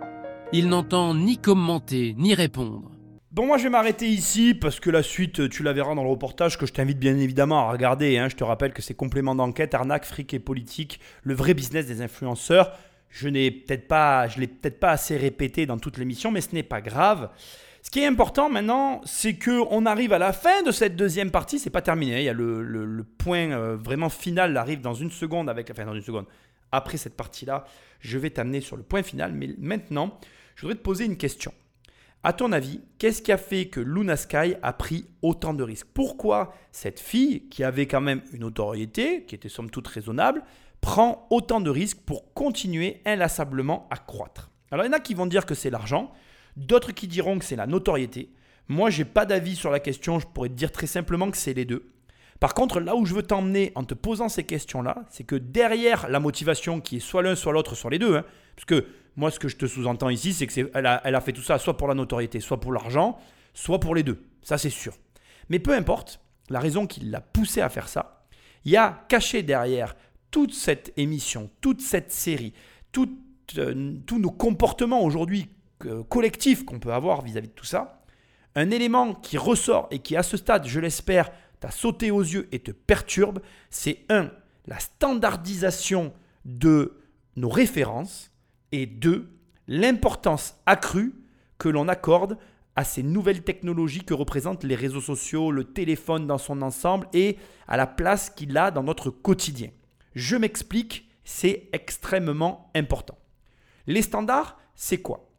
il 0.52 0.68
n'entend 0.68 1.16
ni 1.16 1.38
commenter 1.38 2.16
ni 2.18 2.36
répondre. 2.36 2.92
Bon, 3.34 3.48
moi 3.48 3.58
je 3.58 3.64
vais 3.64 3.72
m'arrêter 3.72 4.08
ici 4.08 4.54
parce 4.54 4.80
que 4.80 4.92
la 4.92 5.02
suite, 5.02 5.50
tu 5.50 5.64
la 5.64 5.74
verras 5.74 5.96
dans 5.96 6.04
le 6.04 6.10
reportage 6.10 6.56
que 6.56 6.68
je 6.68 6.72
t'invite 6.72 7.00
bien 7.00 7.18
évidemment 7.18 7.68
à 7.68 7.72
regarder. 7.72 8.20
Hein. 8.20 8.30
Je 8.30 8.36
te 8.36 8.44
rappelle 8.44 8.74
que 8.74 8.84
c'est 8.84 8.94
complément 8.94 9.34
d'enquête, 9.34 9.74
arnaque, 9.74 10.06
fric 10.06 10.36
et 10.36 10.40
politique, 10.40 11.00
le 11.24 11.34
vrai 11.34 11.56
business 11.56 11.88
des 11.88 12.04
influenceurs. 12.04 12.78
Je 13.10 13.28
n'ai 13.30 13.50
peut-être 13.50 13.88
pas, 13.88 14.28
je 14.28 14.40
l'ai 14.40 14.46
peut-être 14.46 14.80
pas 14.80 14.92
assez 14.92 15.18
répété 15.18 15.66
dans 15.66 15.80
toute 15.80 15.98
l'émission, 15.98 16.30
mais 16.30 16.42
ce 16.42 16.54
n'est 16.54 16.62
pas 16.62 16.80
grave. 16.80 17.32
Ce 17.82 17.90
qui 17.90 18.02
est 18.02 18.06
important 18.06 18.52
maintenant, 18.52 19.02
c'est 19.04 19.34
que 19.34 19.64
on 19.72 19.88
arrive 19.88 20.14
à 20.14 20.20
la 20.20 20.32
fin 20.32 20.62
de 20.62 20.70
cette 20.70 20.96
deuxième 20.96 21.32
partie. 21.32 21.58
C'est 21.58 21.72
pas 21.72 21.82
terminé. 21.82 22.20
Il 22.20 22.26
y 22.26 22.30
a 22.30 22.34
le 22.34 23.04
point 23.18 23.50
euh, 23.50 23.76
vraiment 23.76 24.10
final 24.10 24.56
arrive 24.58 24.82
dans 24.82 24.94
une 24.94 25.10
seconde 25.10 25.50
avec, 25.50 25.72
enfin 25.72 25.86
dans 25.86 25.96
une 25.96 26.04
seconde, 26.04 26.28
après 26.72 26.98
cette 26.98 27.18
partie-là, 27.18 27.66
je 28.00 28.20
vais 28.20 28.30
t'amener 28.30 28.62
sur 28.62 28.78
le 28.78 28.84
point 28.84 29.02
final. 29.02 29.34
Mais 29.34 29.50
maintenant, 29.58 30.20
je 30.56 30.62
voudrais 30.62 30.78
te 30.78 30.84
poser 30.84 31.06
une 31.06 31.18
question. 31.18 31.52
À 32.26 32.32
ton 32.32 32.54
avis, 32.54 32.80
qu'est-ce 33.00 33.22
qui 33.22 33.34
a 33.34 33.38
fait 33.38 33.66
que 33.66 33.82
Luna 33.82 34.16
Sky 34.16 34.56
a 34.62 34.72
pris 34.72 35.08
autant 35.22 35.54
de 35.54 35.62
risques? 35.62 35.90
Pourquoi 35.94 36.54
cette 36.72 37.02
fille, 37.02 37.50
qui 37.50 37.66
avait 37.66 37.86
quand 37.86 38.00
même 38.00 38.22
une 38.32 38.40
notoriété, 38.40 39.26
qui 39.26 39.36
était 39.36 39.50
somme 39.50 39.70
toute 39.70 39.90
raisonnable, 39.90 40.42
prend 40.80 41.28
autant 41.32 41.60
de 41.60 41.70
risques 41.70 42.00
pour 42.06 42.34
continuer 42.34 43.02
inlassablement 43.06 43.90
à 43.92 43.98
croître? 43.98 44.52
Alors 44.72 44.86
il 44.86 44.88
y 44.88 44.92
en 44.92 44.98
a 44.98 45.02
qui 45.02 45.16
vont 45.16 45.26
dire 45.26 45.46
que 45.46 45.54
c'est 45.54 45.70
l'argent, 45.70 46.14
d'autres 46.56 46.94
qui 46.94 47.10
diront 47.10 47.40
que 47.40 47.44
c'est 47.44 47.58
la 47.58 47.68
notoriété. 47.68 48.32
Moi, 48.70 48.90
j'ai 48.90 49.04
pas 49.04 49.26
d'avis 49.26 49.58
sur 49.58 49.70
la 49.70 49.82
question, 49.82 50.20
je 50.20 50.28
pourrais 50.28 50.48
te 50.48 50.54
dire 50.54 50.72
très 50.72 50.88
simplement 50.88 51.30
que 51.30 51.36
c'est 51.36 51.54
les 51.54 51.66
deux. 51.66 51.92
Par 52.40 52.54
contre, 52.54 52.80
là 52.80 52.96
où 52.96 53.06
je 53.06 53.14
veux 53.14 53.24
t'emmener 53.24 53.74
en 53.76 53.84
te 53.84 53.94
posant 53.94 54.30
ces 54.30 54.46
questions-là, 54.46 55.04
c'est 55.10 55.26
que 55.26 55.36
derrière 55.36 56.08
la 56.10 56.22
motivation 56.22 56.80
qui 56.80 56.98
est 56.98 57.00
soit 57.02 57.22
l'un, 57.22 57.36
soit 57.36 57.52
l'autre, 57.52 57.76
soit 57.76 57.92
les 57.92 58.00
deux, 58.00 58.16
hein, 58.16 58.26
parce 58.56 58.66
que 58.66 58.86
moi, 59.16 59.32
ce 59.32 59.40
que 59.40 59.48
je 59.48 59.58
te 59.58 59.66
sous-entends 59.66 60.10
ici, 60.10 60.34
c'est 60.34 60.48
qu'elle 60.48 60.86
a, 60.86 61.02
elle 61.04 61.16
a 61.16 61.22
fait 61.22 61.34
tout 61.34 61.42
ça 61.42 61.58
soit 61.60 61.78
pour 61.78 61.88
la 61.88 61.94
notoriété, 61.94 62.40
soit 62.40 62.60
pour 62.60 62.74
l'argent, 62.74 63.20
soit 63.54 63.80
pour 63.80 63.96
les 63.96 64.04
deux. 64.04 64.24
Ça, 64.42 64.58
c'est 64.58 64.70
sûr. 64.70 64.94
Mais 65.50 65.60
peu 65.60 65.74
importe 65.74 66.20
la 66.50 66.60
raison 66.60 66.88
qui 66.88 67.02
l'a 67.02 67.22
poussé 67.22 67.62
à 67.62 67.70
faire 67.70 67.88
ça, 67.88 68.26
il 68.66 68.72
y 68.72 68.78
a 68.78 69.06
caché 69.10 69.44
derrière 69.44 69.96
toute 70.32 70.54
cette 70.54 70.94
émission, 70.98 71.50
toute 71.62 71.82
cette 71.82 72.12
série, 72.12 72.54
euh, 73.58 73.98
tous 74.06 74.20
nos 74.20 74.32
comportements 74.32 75.04
aujourd'hui 75.04 75.50
euh, 75.86 76.04
collectifs 76.04 76.66
qu'on 76.66 76.80
peut 76.80 76.94
avoir 76.94 77.22
vis-à-vis 77.22 77.50
de 77.50 77.54
tout 77.54 77.66
ça, 77.66 78.04
un 78.56 78.72
élément 78.72 79.14
qui 79.14 79.38
ressort 79.38 79.88
et 79.92 80.00
qui, 80.00 80.16
à 80.16 80.24
ce 80.24 80.38
stade, 80.38 80.66
je 80.66 80.80
l'espère, 80.80 81.32
t'a 81.60 81.72
sauté 81.72 82.10
aux 82.12 82.22
yeux 82.22 82.48
et 82.52 82.60
te 82.60 82.72
perturbe, 82.72 83.40
c'est 83.70 84.06
un, 84.10 84.32
la 84.66 84.80
standardisation 84.80 86.14
de 86.46 87.00
nos 87.36 87.50
références, 87.50 88.32
et 88.74 88.88
deux, 88.88 89.30
l'importance 89.68 90.56
accrue 90.66 91.14
que 91.60 91.70
l'on 91.70 91.88
accorde 91.88 92.40
à 92.76 92.84
ces 92.84 93.04
nouvelles 93.04 93.44
technologies 93.44 94.04
que 94.04 94.16
représentent 94.16 94.64
les 94.64 94.76
réseaux 94.76 95.00
sociaux, 95.00 95.52
le 95.52 95.64
téléphone 95.64 96.26
dans 96.26 96.40
son 96.40 96.64
ensemble 96.64 97.08
et 97.14 97.38
à 97.68 97.78
la 97.78 97.86
place 97.86 98.32
qu'il 98.32 98.58
a 98.58 98.72
dans 98.72 98.82
notre 98.82 99.12
quotidien. 99.12 99.70
Je 100.16 100.36
m'explique, 100.36 101.08
c'est 101.24 101.70
extrêmement 101.72 102.72
important. 102.74 103.18
Les 103.86 104.02
standards, 104.02 104.58
c'est 104.74 105.04
quoi? 105.04 105.30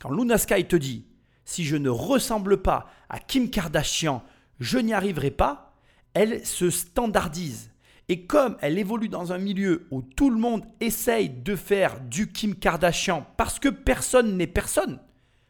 Quand 0.00 0.10
Luna 0.10 0.38
Sky 0.38 0.64
te 0.64 0.76
dit 0.76 1.06
si 1.44 1.64
je 1.64 1.76
ne 1.76 1.90
ressemble 1.90 2.62
pas 2.62 2.86
à 3.10 3.18
Kim 3.18 3.50
Kardashian, 3.50 4.22
je 4.60 4.78
n'y 4.78 4.94
arriverai 4.94 5.30
pas, 5.30 5.74
elle 6.14 6.46
se 6.46 6.70
standardise. 6.70 7.71
Et 8.08 8.26
comme 8.26 8.56
elle 8.60 8.78
évolue 8.78 9.08
dans 9.08 9.32
un 9.32 9.38
milieu 9.38 9.86
où 9.90 10.02
tout 10.02 10.30
le 10.30 10.36
monde 10.36 10.64
essaye 10.80 11.28
de 11.28 11.56
faire 11.56 12.00
du 12.00 12.30
Kim 12.30 12.54
Kardashian 12.54 13.26
parce 13.36 13.58
que 13.58 13.68
personne 13.68 14.36
n'est 14.36 14.46
personne, 14.46 15.00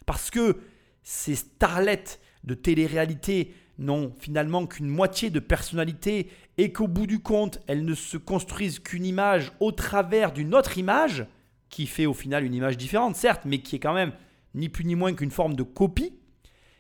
parce 0.07 0.31
que 0.31 0.59
ces 1.03 1.35
starlettes 1.35 2.21
de 2.45 2.55
télé-réalité 2.55 3.55
n'ont 3.79 4.13
finalement 4.19 4.67
qu'une 4.67 4.89
moitié 4.89 5.31
de 5.31 5.41
personnalité 5.41 6.29
et 6.59 6.73
qu'au 6.73 6.89
bout 6.89 7.07
du 7.07 7.21
compte, 7.21 7.61
elles 7.67 7.85
ne 7.85 7.95
se 7.95 8.17
construisent 8.17 8.79
qu'une 8.79 9.07
image 9.07 9.53
au 9.61 9.73
travers 9.73 10.33
d'une 10.33 10.55
autre 10.55 10.79
image, 10.79 11.27
qui 11.69 11.87
fait 11.87 12.07
au 12.07 12.15
final 12.15 12.45
une 12.45 12.55
image 12.55 12.77
différente, 12.77 13.17
certes, 13.17 13.43
mais 13.47 13.59
qui 13.59 13.77
est 13.77 13.81
quand 13.81 13.95
même 13.95 14.13
ni 14.55 14.69
plus 14.69 14.85
ni 14.85 14.95
moins 14.95 15.15
qu'une 15.15 15.31
forme 15.31 15.55
de 15.55 15.63
copie, 15.63 16.13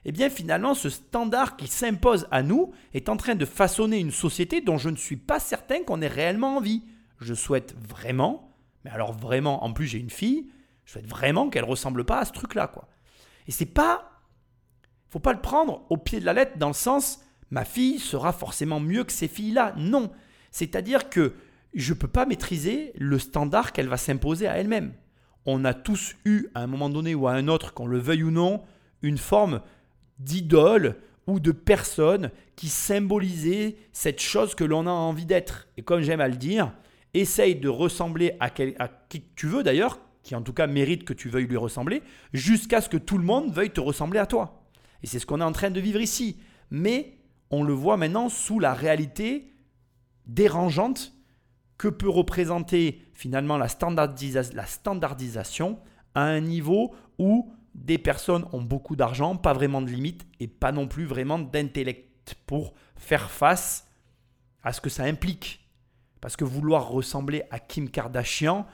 eh 0.04 0.12
bien 0.12 0.30
finalement 0.30 0.74
ce 0.74 0.90
standard 0.90 1.56
qui 1.56 1.68
s'impose 1.68 2.26
à 2.30 2.42
nous 2.42 2.72
est 2.92 3.08
en 3.08 3.16
train 3.16 3.34
de 3.34 3.44
façonner 3.44 3.98
une 3.98 4.10
société 4.10 4.60
dont 4.60 4.78
je 4.78 4.88
ne 4.88 4.96
suis 4.96 5.16
pas 5.16 5.38
certain 5.38 5.82
qu'on 5.84 6.02
ait 6.02 6.08
réellement 6.08 6.56
envie. 6.56 6.82
Je 7.20 7.34
souhaite 7.34 7.74
vraiment, 7.88 8.56
mais 8.84 8.90
alors 8.90 9.12
vraiment, 9.12 9.64
en 9.64 9.72
plus 9.72 9.86
j'ai 9.86 9.98
une 9.98 10.10
fille, 10.10 10.50
je 10.84 10.92
souhaite 10.92 11.06
vraiment 11.06 11.48
qu'elle 11.50 11.64
ressemble 11.64 12.04
pas 12.04 12.18
à 12.18 12.24
ce 12.24 12.32
truc-là, 12.32 12.66
quoi. 12.66 12.88
Et 13.46 13.52
c'est 13.52 13.66
pas, 13.66 14.20
faut 15.08 15.20
pas 15.20 15.32
le 15.32 15.40
prendre 15.40 15.84
au 15.90 15.96
pied 15.96 16.20
de 16.20 16.24
la 16.24 16.32
lettre 16.32 16.58
dans 16.58 16.68
le 16.68 16.74
sens, 16.74 17.20
ma 17.50 17.64
fille 17.64 17.98
sera 17.98 18.32
forcément 18.32 18.80
mieux 18.80 19.04
que 19.04 19.12
ces 19.12 19.28
filles-là. 19.28 19.74
Non, 19.76 20.10
c'est-à-dire 20.50 21.10
que 21.10 21.34
je 21.74 21.94
peux 21.94 22.08
pas 22.08 22.26
maîtriser 22.26 22.92
le 22.96 23.18
standard 23.18 23.72
qu'elle 23.72 23.88
va 23.88 23.96
s'imposer 23.96 24.46
à 24.46 24.58
elle-même. 24.58 24.94
On 25.46 25.64
a 25.64 25.74
tous 25.74 26.14
eu 26.24 26.48
à 26.54 26.62
un 26.62 26.66
moment 26.66 26.90
donné 26.90 27.14
ou 27.14 27.26
à 27.26 27.32
un 27.32 27.48
autre, 27.48 27.74
qu'on 27.74 27.86
le 27.86 27.98
veuille 27.98 28.22
ou 28.24 28.30
non, 28.30 28.62
une 29.02 29.18
forme 29.18 29.60
d'idoles 30.18 30.96
ou 31.26 31.40
de 31.40 31.52
personnes 31.52 32.30
qui 32.56 32.68
symbolisaient 32.68 33.76
cette 33.92 34.20
chose 34.20 34.54
que 34.54 34.64
l'on 34.64 34.86
a 34.86 34.90
envie 34.90 35.26
d'être. 35.26 35.68
Et 35.76 35.82
comme 35.82 36.02
j'aime 36.02 36.20
à 36.20 36.28
le 36.28 36.36
dire, 36.36 36.72
essaye 37.14 37.56
de 37.56 37.68
ressembler 37.68 38.36
à, 38.40 38.50
qui 38.50 39.22
tu 39.36 39.46
veux 39.46 39.62
d'ailleurs, 39.62 40.00
qui 40.22 40.34
en 40.34 40.42
tout 40.42 40.52
cas 40.52 40.66
mérite 40.66 41.04
que 41.04 41.12
tu 41.12 41.28
veuilles 41.28 41.46
lui 41.46 41.56
ressembler, 41.56 42.02
jusqu'à 42.32 42.80
ce 42.80 42.88
que 42.88 42.96
tout 42.96 43.18
le 43.18 43.24
monde 43.24 43.52
veuille 43.52 43.70
te 43.70 43.80
ressembler 43.80 44.18
à 44.18 44.26
toi. 44.26 44.64
Et 45.02 45.06
c'est 45.06 45.18
ce 45.18 45.26
qu'on 45.26 45.40
est 45.40 45.44
en 45.44 45.52
train 45.52 45.70
de 45.70 45.80
vivre 45.80 46.00
ici. 46.00 46.38
Mais 46.70 47.18
on 47.50 47.62
le 47.62 47.72
voit 47.72 47.96
maintenant 47.96 48.28
sous 48.28 48.58
la 48.58 48.74
réalité 48.74 49.54
dérangeante 50.26 51.12
que 51.76 51.88
peut 51.88 52.08
représenter 52.08 53.02
finalement 53.12 53.58
la 53.58 53.68
standardisation 53.68 55.78
à 56.14 56.22
un 56.22 56.40
niveau 56.40 56.94
où 57.18 57.52
des 57.74 57.98
personnes 57.98 58.44
ont 58.52 58.60
beaucoup 58.60 58.96
d'argent, 58.96 59.36
pas 59.36 59.52
vraiment 59.52 59.80
de 59.80 59.90
limites 59.90 60.26
et 60.40 60.48
pas 60.48 60.72
non 60.72 60.86
plus 60.86 61.04
vraiment 61.04 61.38
d'intellect 61.38 62.34
pour 62.46 62.74
faire 62.96 63.30
face 63.30 63.88
à 64.62 64.72
ce 64.72 64.80
que 64.80 64.90
ça 64.90 65.04
implique. 65.04 65.68
Parce 66.20 66.36
que 66.36 66.44
vouloir 66.44 66.88
ressembler 66.88 67.42
à 67.50 67.58
Kim 67.58 67.90
Kardashian, 67.90 68.66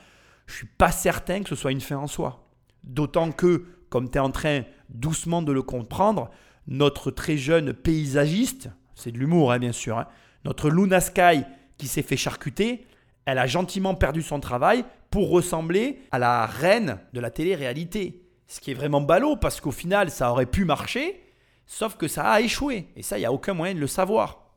je 0.47 0.55
suis 0.55 0.67
pas 0.67 0.93
certain 0.93 1.43
que 1.43 1.49
ce 1.49 1.57
soit 1.57 1.73
une 1.73 1.81
fin 1.81 1.97
en 1.97 2.07
soi. 2.07 2.51
D'autant 2.85 3.33
que, 3.33 3.67
comme 3.89 4.11
tu 4.11 4.19
es 4.19 4.21
en 4.21 4.31
train 4.31 4.63
doucement 4.89 5.43
de 5.43 5.53
le 5.53 5.63
comprendre, 5.63 6.31
notre 6.67 7.11
très 7.11 7.37
jeune 7.37 7.73
paysagiste, 7.73 8.71
c'est 8.95 9.13
de 9.13 9.19
l'humour 9.19 9.53
hein, 9.53 9.59
bien 9.59 9.73
sûr, 9.73 9.99
hein, 9.99 10.09
notre 10.45 10.69
Luna 10.69 11.01
Sky 11.01 11.45
qui 11.79 11.87
s'est 11.87 12.03
fait 12.03 12.17
charcuter, 12.17 12.87
elle 13.25 13.39
a 13.39 13.47
gentiment 13.47 13.95
perdu 13.95 14.23
son 14.23 14.41
travail 14.41 14.85
pour 15.11 15.31
ressembler 15.31 16.01
à 16.11 16.19
la 16.19 16.47
reine 16.47 16.99
de 17.13 17.21
la 17.21 17.31
télé-réalité. 17.31 18.28
Ce 18.49 18.61
qui 18.61 18.71
est 18.71 18.75
vraiment 18.75 19.01
ballot 19.01 19.37
parce 19.37 19.61
qu'au 19.61 19.71
final, 19.71 20.11
ça 20.11 20.31
aurait 20.31 20.47
pu 20.47 20.65
marcher, 20.65 21.23
sauf 21.67 21.97
que 21.97 22.09
ça 22.09 22.31
a 22.31 22.41
échoué. 22.41 22.89
Et 22.97 23.03
ça, 23.03 23.19
il 23.19 23.21
n'y 23.21 23.27
a 23.27 23.33
aucun 23.33 23.55
moyen 23.55 23.75
de 23.75 23.81
le 23.81 23.87
savoir. 23.87 24.49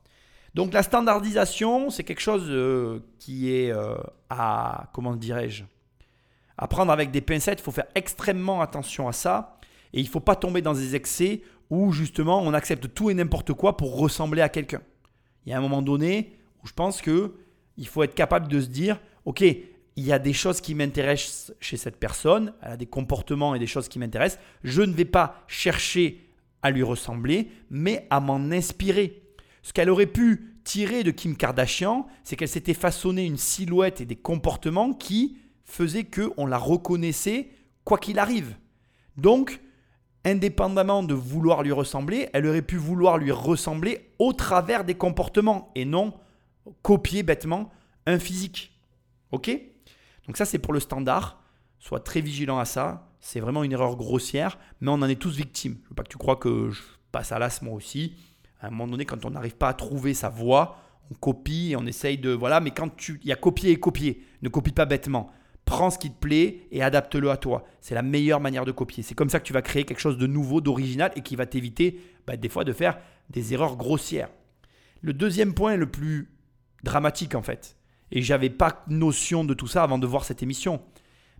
Donc 0.54 0.72
la 0.72 0.82
standardisation, 0.82 1.90
c'est 1.90 2.02
quelque 2.04 2.20
chose 2.20 2.46
euh, 2.48 3.00
qui 3.18 3.54
est 3.54 3.70
euh, 3.70 3.96
à, 4.28 4.90
comment 4.92 5.14
dirais-je, 5.14 5.64
à 6.58 6.66
prendre 6.68 6.90
avec 6.90 7.10
des 7.10 7.20
pincettes. 7.20 7.60
Il 7.60 7.62
faut 7.62 7.70
faire 7.70 7.86
extrêmement 7.94 8.60
attention 8.60 9.08
à 9.08 9.12
ça. 9.12 9.58
Et 9.92 10.00
il 10.00 10.04
ne 10.04 10.10
faut 10.10 10.20
pas 10.20 10.36
tomber 10.36 10.62
dans 10.62 10.72
des 10.72 10.94
excès 10.94 11.42
où 11.70 11.92
justement 11.92 12.40
on 12.42 12.54
accepte 12.54 12.92
tout 12.92 13.10
et 13.10 13.14
n'importe 13.14 13.52
quoi 13.52 13.76
pour 13.76 13.96
ressembler 13.96 14.42
à 14.42 14.48
quelqu'un. 14.48 14.80
Il 15.44 15.50
y 15.50 15.54
a 15.54 15.58
un 15.58 15.60
moment 15.60 15.82
donné 15.82 16.38
où 16.62 16.66
je 16.66 16.72
pense 16.72 17.00
que 17.02 17.34
il 17.76 17.88
faut 17.88 18.02
être 18.02 18.14
capable 18.14 18.48
de 18.48 18.60
se 18.60 18.66
dire, 18.66 19.00
ok, 19.24 19.44
il 19.96 20.04
y 20.04 20.12
a 20.12 20.18
des 20.18 20.32
choses 20.32 20.60
qui 20.60 20.74
m'intéressent 20.74 21.52
chez 21.60 21.76
cette 21.76 21.96
personne, 21.96 22.54
elle 22.62 22.72
a 22.72 22.76
des 22.76 22.86
comportements 22.86 23.54
et 23.54 23.58
des 23.58 23.66
choses 23.66 23.88
qui 23.88 23.98
m'intéressent. 23.98 24.40
Je 24.64 24.82
ne 24.82 24.92
vais 24.92 25.04
pas 25.04 25.44
chercher 25.48 26.28
à 26.62 26.70
lui 26.70 26.82
ressembler, 26.82 27.50
mais 27.70 28.06
à 28.10 28.20
m'en 28.20 28.50
inspirer. 28.52 29.22
Ce 29.62 29.72
qu'elle 29.72 29.90
aurait 29.90 30.06
pu 30.06 30.54
tirer 30.64 31.02
de 31.02 31.10
Kim 31.10 31.36
Kardashian, 31.36 32.06
c'est 32.24 32.36
qu'elle 32.36 32.48
s'était 32.48 32.74
façonné 32.74 33.26
une 33.26 33.36
silhouette 33.36 34.00
et 34.00 34.06
des 34.06 34.16
comportements 34.16 34.92
qui 34.92 35.36
faisaient 35.64 36.04
qu'on 36.04 36.46
la 36.46 36.58
reconnaissait 36.58 37.50
quoi 37.84 37.98
qu'il 37.98 38.18
arrive. 38.18 38.56
Donc, 39.16 39.60
indépendamment 40.24 41.02
de 41.02 41.14
vouloir 41.14 41.62
lui 41.62 41.72
ressembler, 41.72 42.28
elle 42.32 42.46
aurait 42.46 42.62
pu 42.62 42.76
vouloir 42.76 43.18
lui 43.18 43.32
ressembler 43.32 44.10
au 44.18 44.32
travers 44.32 44.84
des 44.84 44.94
comportements 44.94 45.70
et 45.74 45.84
non 45.84 46.14
copier 46.82 47.22
bêtement 47.22 47.70
un 48.06 48.18
physique. 48.18 48.72
Ok? 49.32 49.50
Donc 50.32 50.38
ça, 50.38 50.46
c'est 50.46 50.58
pour 50.58 50.72
le 50.72 50.80
standard. 50.80 51.42
Sois 51.78 52.00
très 52.00 52.22
vigilant 52.22 52.58
à 52.58 52.64
ça. 52.64 53.12
C'est 53.20 53.38
vraiment 53.38 53.64
une 53.64 53.72
erreur 53.72 53.96
grossière, 53.96 54.56
mais 54.80 54.88
on 54.88 54.94
en 54.94 55.08
est 55.10 55.20
tous 55.20 55.36
victimes. 55.36 55.74
Je 55.74 55.84
ne 55.84 55.88
veux 55.90 55.94
pas 55.94 56.04
que 56.04 56.08
tu 56.08 56.16
crois 56.16 56.36
que 56.36 56.70
je 56.70 56.80
passe 57.10 57.32
à 57.32 57.38
l'as 57.38 57.60
moi 57.60 57.74
aussi. 57.74 58.16
À 58.58 58.68
un 58.68 58.70
moment 58.70 58.86
donné, 58.86 59.04
quand 59.04 59.26
on 59.26 59.30
n'arrive 59.32 59.56
pas 59.56 59.68
à 59.68 59.74
trouver 59.74 60.14
sa 60.14 60.30
voie, 60.30 60.78
on 61.10 61.14
copie 61.16 61.72
et 61.72 61.76
on 61.76 61.84
essaye 61.84 62.16
de... 62.16 62.30
Voilà, 62.30 62.60
mais 62.60 62.70
quand 62.70 62.96
tu... 62.96 63.20
Il 63.22 63.28
y 63.28 63.32
a 63.32 63.36
copier 63.36 63.72
et 63.72 63.76
copier. 63.78 64.24
Ne 64.40 64.48
copie 64.48 64.72
pas 64.72 64.86
bêtement. 64.86 65.30
Prends 65.66 65.90
ce 65.90 65.98
qui 65.98 66.10
te 66.10 66.18
plaît 66.18 66.66
et 66.70 66.82
adapte-le 66.82 67.30
à 67.30 67.36
toi. 67.36 67.66
C'est 67.82 67.94
la 67.94 68.00
meilleure 68.00 68.40
manière 68.40 68.64
de 68.64 68.72
copier. 68.72 69.02
C'est 69.02 69.14
comme 69.14 69.28
ça 69.28 69.38
que 69.38 69.44
tu 69.44 69.52
vas 69.52 69.60
créer 69.60 69.84
quelque 69.84 70.00
chose 70.00 70.16
de 70.16 70.26
nouveau, 70.26 70.62
d'original 70.62 71.12
et 71.14 71.20
qui 71.20 71.36
va 71.36 71.44
t'éviter 71.44 72.00
bah, 72.26 72.38
des 72.38 72.48
fois 72.48 72.64
de 72.64 72.72
faire 72.72 72.98
des 73.28 73.52
erreurs 73.52 73.76
grossières. 73.76 74.30
Le 75.02 75.12
deuxième 75.12 75.52
point 75.52 75.76
le 75.76 75.90
plus 75.90 76.32
dramatique 76.84 77.34
en 77.34 77.42
fait, 77.42 77.76
et 78.12 78.20
j'avais 78.20 78.50
pas 78.50 78.84
notion 78.88 79.42
de 79.42 79.54
tout 79.54 79.66
ça 79.66 79.82
avant 79.82 79.98
de 79.98 80.06
voir 80.06 80.24
cette 80.24 80.42
émission. 80.42 80.82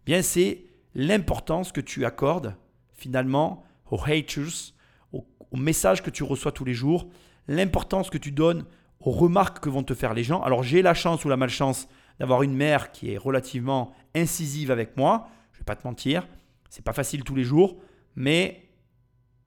Bien, 0.07 0.23
c'est 0.23 0.65
l'importance 0.95 1.71
que 1.71 1.83
tu 1.83 2.05
accordes 2.07 2.57
finalement 2.95 3.63
aux 3.91 4.01
haters, 4.03 4.73
aux, 5.13 5.27
messages 5.55 6.03
que 6.03 6.11
tu 6.11 6.23
reçois 6.23 6.51
tous 6.51 6.65
les 6.65 6.73
jours, 6.73 7.09
l'importance 7.47 8.09
que 8.09 8.17
tu 8.17 8.33
donnes 8.33 8.65
aux 9.01 9.11
remarques 9.11 9.61
que 9.61 9.69
vont 9.69 9.83
te 9.83 9.93
faire 9.93 10.15
les 10.15 10.25
gens. 10.25 10.43
Alors 10.43 10.63
j'ai 10.63 10.81
la 10.81 10.95
chance 10.95 11.25
ou 11.27 11.29
la 11.29 11.37
malchance 11.37 11.89
d'avoir 12.19 12.43
une 12.43 12.55
mère 12.55 12.91
qui 12.91 13.13
est 13.13 13.19
relativement 13.19 13.93
incisive 14.15 14.71
avec 14.71 14.97
moi. 14.97 15.29
Je 15.53 15.59
vais 15.59 15.65
pas 15.65 15.77
te 15.77 15.87
mentir, 15.87 16.27
c'est 16.71 16.85
pas 16.85 16.95
facile 16.95 17.23
tous 17.23 17.35
les 17.35 17.45
jours, 17.45 17.77
mais 18.17 18.69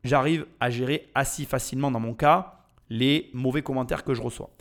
j'arrive 0.04 0.46
à 0.60 0.70
gérer 0.70 1.10
assez 1.16 1.46
facilement 1.46 1.90
dans 1.90 2.00
mon 2.00 2.14
cas 2.14 2.68
les 2.90 3.32
mauvais 3.34 3.64
commentaires 3.64 4.04
que 4.04 4.14
je 4.14 4.22
reçois. 4.22 4.55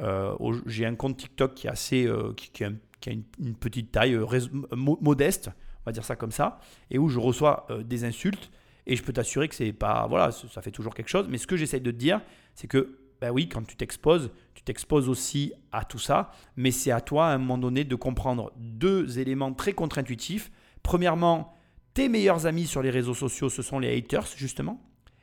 Euh, 0.00 0.34
j'ai 0.66 0.86
un 0.86 0.94
compte 0.94 1.16
TikTok 1.16 1.54
qui, 1.54 1.66
est 1.66 1.70
assez, 1.70 2.06
euh, 2.06 2.32
qui, 2.34 2.64
a, 2.64 2.70
une, 3.10 3.54
petite 3.54 3.92
taille 3.92 4.14
euh, 4.14 4.26
modeste, 4.72 5.50
on 5.80 5.90
va 5.90 5.92
dire 5.92 6.04
ça 6.04 6.16
comme 6.16 6.32
ça, 6.32 6.58
et 6.90 6.98
où 6.98 7.08
je 7.08 7.18
reçois 7.18 7.66
des 7.84 8.04
insultes. 8.04 8.50
Et 8.88 8.94
je 8.94 9.02
peux 9.02 9.12
t'assurer 9.12 9.48
que 9.48 9.54
c'est 9.54 9.72
pas. 9.72 10.06
Voilà, 10.08 10.30
ça 10.30 10.62
fait 10.62 10.70
toujours 10.70 10.94
quelque 10.94 11.08
chose. 11.08 11.26
Mais 11.28 11.38
ce 11.38 11.46
que 11.46 11.56
j'essaie 11.56 11.80
de 11.80 11.90
te 11.90 11.96
dire, 11.96 12.20
c'est 12.54 12.68
que, 12.68 12.98
ben 13.20 13.30
oui, 13.30 13.48
quand 13.48 13.66
tu 13.66 13.74
t'exposes, 13.76 14.30
tu 14.54 14.62
t'exposes 14.62 15.08
aussi 15.08 15.52
à 15.72 15.84
tout 15.84 15.98
ça. 15.98 16.30
Mais 16.56 16.70
c'est 16.70 16.92
à 16.92 17.00
toi, 17.00 17.28
à 17.28 17.34
un 17.34 17.38
moment 17.38 17.58
donné, 17.58 17.82
de 17.82 17.96
comprendre 17.96 18.52
deux 18.56 19.18
éléments 19.18 19.52
très 19.52 19.72
contre-intuitifs. 19.72 20.52
Premièrement, 20.84 21.56
tes 21.94 22.08
meilleurs 22.08 22.46
amis 22.46 22.66
sur 22.66 22.80
les 22.80 22.90
réseaux 22.90 23.14
sociaux, 23.14 23.48
ce 23.48 23.62
sont 23.62 23.80
les 23.80 23.96
haters, 23.96 24.26
justement. 24.36 24.80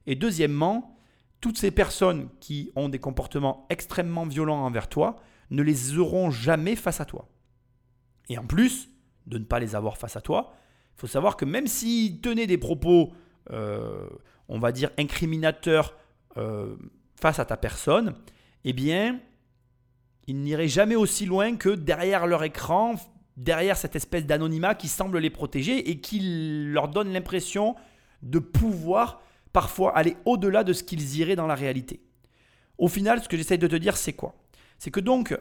Et 0.07 0.15
deuxièmement, 0.15 0.92
toutes 1.43 1.57
ces 1.57 1.71
personnes 1.71 2.29
qui 2.39 2.71
ont 2.77 2.87
des 2.87 2.99
comportements 2.99 3.67
extrêmement 3.69 4.25
violents 4.25 4.63
envers 4.63 4.87
toi 4.87 5.17
ne 5.51 5.61
les 5.61 5.97
auront 5.97 6.31
jamais 6.31 6.77
face 6.77 7.01
à 7.01 7.05
toi. 7.05 7.27
Et 8.29 8.37
en 8.37 8.45
plus 8.45 8.87
de 9.27 9.37
ne 9.37 9.43
pas 9.43 9.59
les 9.59 9.75
avoir 9.75 9.97
face 9.97 10.15
à 10.15 10.21
toi, 10.21 10.53
il 10.95 11.01
faut 11.01 11.07
savoir 11.07 11.35
que 11.35 11.43
même 11.43 11.67
s'ils 11.67 12.21
tenaient 12.21 12.47
des 12.47 12.57
propos, 12.57 13.11
euh, 13.51 14.07
on 14.47 14.57
va 14.57 14.71
dire, 14.71 14.91
incriminateurs 14.97 15.97
euh, 16.37 16.77
face 17.19 17.39
à 17.39 17.45
ta 17.45 17.57
personne, 17.57 18.15
eh 18.63 18.71
bien, 18.71 19.19
ils 20.27 20.39
n'iraient 20.39 20.69
jamais 20.69 20.95
aussi 20.95 21.25
loin 21.25 21.57
que 21.57 21.75
derrière 21.75 22.25
leur 22.25 22.45
écran, 22.45 22.95
derrière 23.35 23.75
cette 23.75 23.97
espèce 23.97 24.25
d'anonymat 24.25 24.75
qui 24.75 24.87
semble 24.87 25.17
les 25.17 25.29
protéger 25.29 25.89
et 25.89 25.99
qui 25.99 26.21
leur 26.71 26.87
donne 26.87 27.11
l'impression 27.11 27.75
de 28.21 28.39
pouvoir 28.39 29.19
parfois 29.53 29.95
aller 29.95 30.17
au-delà 30.25 30.63
de 30.63 30.73
ce 30.73 30.83
qu'ils 30.83 31.17
iraient 31.17 31.35
dans 31.35 31.47
la 31.47 31.55
réalité. 31.55 32.01
Au 32.77 32.87
final, 32.87 33.21
ce 33.21 33.29
que 33.29 33.37
j'essaie 33.37 33.57
de 33.57 33.67
te 33.67 33.75
dire, 33.75 33.95
c'est 33.95 34.13
quoi? 34.13 34.35
C'est 34.79 34.91
que 34.91 34.99
donc, 34.99 35.37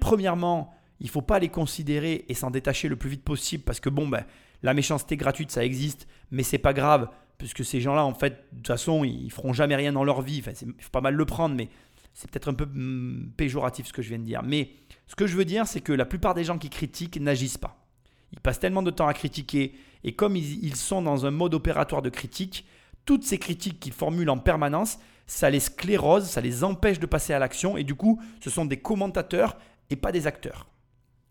premièrement, 0.00 0.72
il 1.00 1.06
ne 1.06 1.10
faut 1.10 1.22
pas 1.22 1.40
les 1.40 1.48
considérer 1.48 2.24
et 2.28 2.34
s'en 2.34 2.50
détacher 2.50 2.88
le 2.88 2.96
plus 2.96 3.10
vite 3.10 3.24
possible 3.24 3.64
parce 3.64 3.80
que 3.80 3.90
bon, 3.90 4.08
ben, 4.08 4.24
la 4.62 4.72
méchanceté 4.72 5.16
gratuite, 5.16 5.50
ça 5.50 5.64
existe, 5.64 6.06
mais 6.30 6.44
c'est 6.44 6.58
pas 6.58 6.72
grave, 6.72 7.10
puisque 7.36 7.64
ces 7.64 7.80
gens-là, 7.80 8.04
en 8.04 8.14
fait, 8.14 8.44
de 8.52 8.58
toute 8.58 8.68
façon, 8.68 9.02
ils 9.02 9.30
feront 9.32 9.52
jamais 9.52 9.74
rien 9.74 9.92
dans 9.92 10.04
leur 10.04 10.22
vie. 10.22 10.38
Enfin, 10.38 10.52
il 10.62 10.82
faut 10.82 10.90
pas 10.90 11.00
mal 11.00 11.14
le 11.14 11.24
prendre, 11.24 11.56
mais 11.56 11.68
c'est 12.14 12.30
peut-être 12.30 12.48
un 12.48 12.54
peu 12.54 12.66
mm, 12.66 13.32
péjoratif 13.36 13.86
ce 13.86 13.92
que 13.92 14.02
je 14.02 14.10
viens 14.10 14.20
de 14.20 14.24
dire. 14.24 14.42
Mais 14.44 14.70
ce 15.08 15.16
que 15.16 15.26
je 15.26 15.36
veux 15.36 15.44
dire, 15.44 15.66
c'est 15.66 15.80
que 15.80 15.92
la 15.92 16.06
plupart 16.06 16.34
des 16.34 16.44
gens 16.44 16.58
qui 16.58 16.70
critiquent 16.70 17.20
n'agissent 17.20 17.58
pas. 17.58 17.84
Ils 18.32 18.40
passent 18.40 18.60
tellement 18.60 18.82
de 18.82 18.92
temps 18.92 19.08
à 19.08 19.14
critiquer, 19.14 19.74
et 20.04 20.14
comme 20.14 20.36
ils 20.36 20.76
sont 20.76 21.02
dans 21.02 21.26
un 21.26 21.30
mode 21.30 21.54
opératoire 21.54 22.00
de 22.00 22.08
critique, 22.08 22.64
toutes 23.04 23.24
ces 23.24 23.38
critiques 23.38 23.80
qu'ils 23.80 23.92
formulent 23.92 24.30
en 24.30 24.38
permanence, 24.38 24.98
ça 25.26 25.50
les 25.50 25.60
sclérose, 25.60 26.28
ça 26.28 26.40
les 26.40 26.64
empêche 26.64 26.98
de 26.98 27.06
passer 27.06 27.32
à 27.32 27.38
l'action 27.38 27.76
et 27.76 27.84
du 27.84 27.94
coup, 27.94 28.20
ce 28.40 28.50
sont 28.50 28.64
des 28.64 28.78
commentateurs 28.78 29.56
et 29.90 29.96
pas 29.96 30.12
des 30.12 30.26
acteurs. 30.26 30.68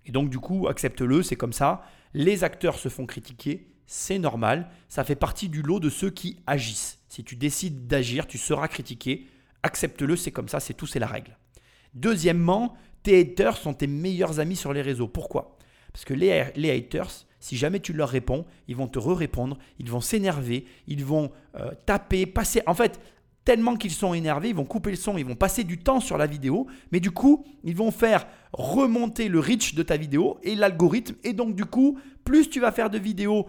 Et 0.05 0.11
donc 0.11 0.29
du 0.29 0.39
coup, 0.39 0.67
accepte-le, 0.67 1.23
c'est 1.23 1.35
comme 1.35 1.53
ça. 1.53 1.83
Les 2.13 2.43
acteurs 2.43 2.79
se 2.79 2.89
font 2.89 3.05
critiquer, 3.05 3.67
c'est 3.85 4.19
normal, 4.19 4.69
ça 4.89 5.03
fait 5.03 5.15
partie 5.15 5.49
du 5.49 5.61
lot 5.61 5.79
de 5.79 5.89
ceux 5.89 6.09
qui 6.09 6.37
agissent. 6.47 6.99
Si 7.07 7.23
tu 7.23 7.35
décides 7.35 7.87
d'agir, 7.87 8.27
tu 8.27 8.37
seras 8.37 8.67
critiqué, 8.67 9.27
accepte-le, 9.63 10.15
c'est 10.15 10.31
comme 10.31 10.47
ça, 10.47 10.59
c'est 10.59 10.73
tout, 10.73 10.87
c'est 10.87 10.99
la 10.99 11.07
règle. 11.07 11.37
Deuxièmement, 11.93 12.75
tes 13.03 13.19
haters 13.19 13.57
sont 13.57 13.73
tes 13.73 13.87
meilleurs 13.87 14.39
amis 14.39 14.55
sur 14.55 14.73
les 14.73 14.81
réseaux. 14.81 15.07
Pourquoi? 15.07 15.57
Parce 15.91 16.05
que 16.05 16.13
les, 16.13 16.51
les 16.55 16.71
haters, 16.71 17.25
si 17.41 17.57
jamais 17.57 17.81
tu 17.81 17.91
leur 17.91 18.07
réponds, 18.07 18.45
ils 18.69 18.75
vont 18.77 18.87
te 18.87 18.99
re-répondre, 18.99 19.57
ils 19.79 19.89
vont 19.89 19.99
s'énerver, 19.99 20.65
ils 20.87 21.03
vont 21.03 21.31
euh, 21.59 21.71
taper, 21.85 22.25
passer. 22.25 22.61
En 22.67 22.73
fait, 22.73 23.01
tellement 23.43 23.75
qu'ils 23.75 23.91
sont 23.91 24.13
énervés, 24.13 24.49
ils 24.49 24.55
vont 24.55 24.63
couper 24.63 24.91
le 24.91 24.95
son, 24.95 25.17
ils 25.17 25.25
vont 25.25 25.35
passer 25.35 25.63
du 25.63 25.79
temps 25.79 25.99
sur 25.99 26.17
la 26.17 26.27
vidéo, 26.27 26.67
mais 26.91 26.99
du 26.99 27.11
coup, 27.11 27.43
ils 27.63 27.75
vont 27.75 27.91
faire 27.91 28.27
remonter 28.53 29.27
le 29.27 29.39
reach 29.39 29.73
de 29.73 29.83
ta 29.83 29.97
vidéo 29.97 30.37
et 30.43 30.55
l'algorithme. 30.55 31.15
Et 31.23 31.33
donc, 31.33 31.55
du 31.55 31.65
coup, 31.65 31.97
plus 32.23 32.49
tu 32.49 32.59
vas 32.59 32.71
faire 32.71 32.91
de 32.91 32.99
vidéos 32.99 33.47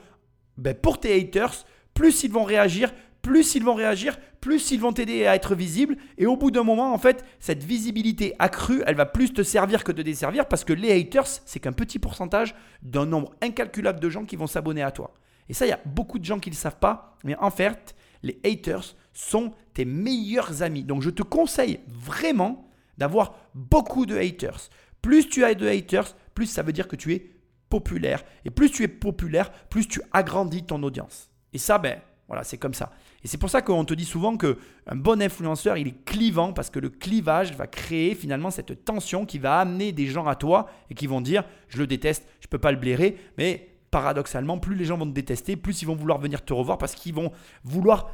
ben, 0.57 0.75
pour 0.75 0.99
tes 0.99 1.15
haters, 1.15 1.67
plus 1.93 2.25
ils 2.25 2.33
vont 2.33 2.45
réagir, 2.45 2.93
plus 3.23 3.55
ils 3.55 3.65
vont 3.65 3.75
réagir, 3.75 4.19
plus 4.41 4.73
ils 4.73 4.81
vont 4.81 4.93
t'aider 4.93 5.27
à 5.27 5.37
être 5.37 5.55
visible. 5.55 5.97
Et 6.19 6.27
au 6.27 6.37
bout 6.37 6.51
d'un 6.51 6.65
moment, 6.65 6.93
en 6.93 6.99
fait, 6.99 7.25
cette 7.39 7.63
visibilité 7.63 8.35
accrue, 8.39 8.83
elle 8.87 8.97
va 8.97 9.07
plus 9.07 9.33
te 9.33 9.43
servir 9.43 9.85
que 9.85 9.93
de 9.93 10.03
desservir 10.03 10.47
parce 10.47 10.65
que 10.65 10.73
les 10.73 10.93
haters, 10.93 11.27
c'est 11.27 11.61
qu'un 11.61 11.73
petit 11.73 12.01
pourcentage 12.01 12.55
d'un 12.83 13.07
nombre 13.07 13.33
incalculable 13.41 14.01
de 14.01 14.11
gens 14.11 14.25
qui 14.25 14.37
vont 14.37 14.49
s'abonner 14.49 14.83
à 14.83 14.91
toi. 14.91 15.15
Et 15.49 15.55
ça, 15.55 15.67
il 15.67 15.71
y 15.71 15.73
a 15.73 15.81
beaucoup 15.87 16.19
de 16.19 16.25
gens 16.25 16.41
qui 16.41 16.51
ne 16.51 16.55
le 16.55 16.59
savent 16.59 16.79
pas. 16.79 17.17
Mais 17.25 17.37
en 17.37 17.51
fait, 17.51 17.95
les 18.23 18.41
haters 18.45 18.97
sont 19.13 19.53
tes 19.75 19.85
meilleurs 19.85 20.63
amis. 20.63 20.83
Donc 20.83 21.03
je 21.03 21.11
te 21.11 21.23
conseille 21.23 21.81
vraiment 21.87 22.69
d'avoir 22.99 23.37
beaucoup 23.55 24.07
de 24.07 24.17
haters. 24.17 24.71
Plus 25.01 25.29
tu 25.29 25.45
as 25.45 25.55
de 25.55 25.67
haters, 25.67 26.17
plus 26.35 26.47
ça 26.47 26.63
veut 26.63 26.73
dire 26.73 26.89
que 26.89 26.97
tu 26.97 27.13
es 27.13 27.31
populaire. 27.69 28.25
Et 28.45 28.51
plus 28.51 28.71
tu 28.71 28.83
es 28.83 28.89
populaire, 28.89 29.53
plus 29.69 29.87
tu 29.87 30.01
agrandis 30.13 30.65
ton 30.65 30.83
audience. 30.83 31.31
Et 31.53 31.59
ça, 31.59 31.79
ben, 31.79 32.01
voilà, 32.29 32.45
c'est 32.45 32.59
comme 32.59 32.75
ça. 32.75 32.93
Et 33.25 33.29
c'est 33.29 33.39
pour 33.39 33.51
ça 33.51 33.63
qu'on 33.63 33.85
te 33.85 33.95
dit 33.95 34.05
souvent 34.05 34.37
qu'un 34.37 34.57
bon 34.95 35.23
influenceur, 35.23 35.77
il 35.77 35.89
est 35.89 36.05
clivant 36.05 36.53
parce 36.53 36.71
que 36.71 36.81
le 36.81 36.89
clivage 36.89 37.55
va 37.55 37.67
créer 37.67 38.15
finalement 38.15 38.51
cette 38.51 38.85
tension 38.85 39.27
qui 39.27 39.39
va 39.39 39.61
amener 39.61 39.93
des 39.93 40.07
gens 40.07 40.27
à 40.27 40.35
toi 40.35 40.69
et 40.91 40.95
qui 40.95 41.07
vont 41.07 41.21
dire 41.21 41.45
je 41.69 41.79
le 41.79 41.87
déteste, 41.87 42.27
je 42.41 42.47
ne 42.47 42.51
peux 42.51 42.59
pas 42.59 42.73
le 42.73 42.79
blairer, 42.79 43.17
mais 43.39 43.69
paradoxalement, 43.91 44.59
plus 44.59 44.75
les 44.75 44.87
gens 44.87 44.97
vont 44.97 45.07
te 45.07 45.13
détester, 45.13 45.55
plus 45.55 45.83
ils 45.83 45.85
vont 45.85 45.95
vouloir 45.95 46.19
venir 46.19 46.45
te 46.45 46.53
revoir 46.53 46.79
parce 46.79 46.95
qu'ils 46.95 47.15
vont 47.15 47.31
vouloir 47.63 48.11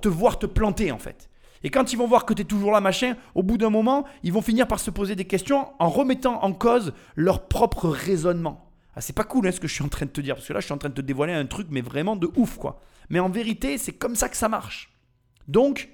te 0.00 0.08
voir 0.08 0.38
te 0.38 0.46
planter 0.46 0.92
en 0.92 0.98
fait. 0.98 1.30
Et 1.62 1.70
quand 1.70 1.94
ils 1.94 1.96
vont 1.96 2.06
voir 2.06 2.26
que 2.26 2.34
tu 2.34 2.42
es 2.42 2.44
toujours 2.44 2.72
là, 2.72 2.80
machin, 2.82 3.16
au 3.34 3.42
bout 3.42 3.56
d'un 3.56 3.70
moment, 3.70 4.04
ils 4.22 4.32
vont 4.32 4.42
finir 4.42 4.68
par 4.68 4.78
se 4.78 4.90
poser 4.90 5.16
des 5.16 5.24
questions 5.24 5.68
en 5.78 5.88
remettant 5.88 6.44
en 6.44 6.52
cause 6.52 6.92
leur 7.16 7.48
propre 7.48 7.88
raisonnement. 7.88 8.70
Ah, 8.94 9.00
c'est 9.00 9.14
pas 9.14 9.24
cool 9.24 9.46
hein, 9.46 9.52
ce 9.52 9.60
que 9.60 9.66
je 9.66 9.72
suis 9.72 9.82
en 9.82 9.88
train 9.88 10.04
de 10.04 10.10
te 10.10 10.20
dire, 10.20 10.34
parce 10.34 10.46
que 10.46 10.52
là, 10.52 10.60
je 10.60 10.66
suis 10.66 10.74
en 10.74 10.78
train 10.78 10.90
de 10.90 10.94
te 10.94 11.00
dévoiler 11.00 11.32
un 11.32 11.46
truc, 11.46 11.68
mais 11.70 11.80
vraiment 11.80 12.16
de 12.16 12.30
ouf, 12.36 12.58
quoi. 12.58 12.80
Mais 13.10 13.20
en 13.20 13.28
vérité, 13.28 13.78
c'est 13.78 13.92
comme 13.92 14.16
ça 14.16 14.28
que 14.28 14.36
ça 14.36 14.48
marche. 14.48 14.92
Donc, 15.48 15.90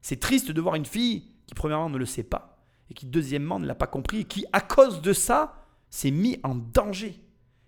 c'est 0.00 0.20
triste 0.20 0.50
de 0.50 0.60
voir 0.60 0.74
une 0.74 0.86
fille 0.86 1.24
qui, 1.46 1.54
premièrement, 1.54 1.90
ne 1.90 1.98
le 1.98 2.06
sait 2.06 2.22
pas, 2.22 2.64
et 2.90 2.94
qui, 2.94 3.06
deuxièmement, 3.06 3.58
ne 3.58 3.66
l'a 3.66 3.74
pas 3.74 3.86
compris, 3.86 4.20
et 4.20 4.24
qui, 4.24 4.44
à 4.52 4.60
cause 4.60 5.02
de 5.02 5.12
ça, 5.12 5.66
s'est 5.90 6.10
mis 6.10 6.38
en 6.42 6.54
danger. 6.54 7.20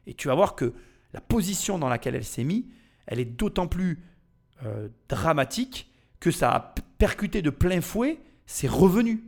Et 0.07 0.15
tu 0.15 0.29
vas 0.29 0.35
voir 0.35 0.55
que 0.55 0.73
la 1.13 1.21
position 1.21 1.79
dans 1.79 1.89
laquelle 1.89 2.15
elle 2.15 2.25
s'est 2.25 2.45
mise, 2.45 2.65
elle 3.07 3.21
est 3.21 3.25
d'autant 3.25 3.67
plus 3.67 4.03
euh, 4.65 4.89
dramatique 5.09 5.91
que 6.21 6.31
ça 6.31 6.53
a 6.53 6.75
percuté 6.99 7.43
de 7.43 7.51
plein 7.51 7.81
fouet 7.81 8.19
ses 8.47 8.69
revenus. 8.69 9.21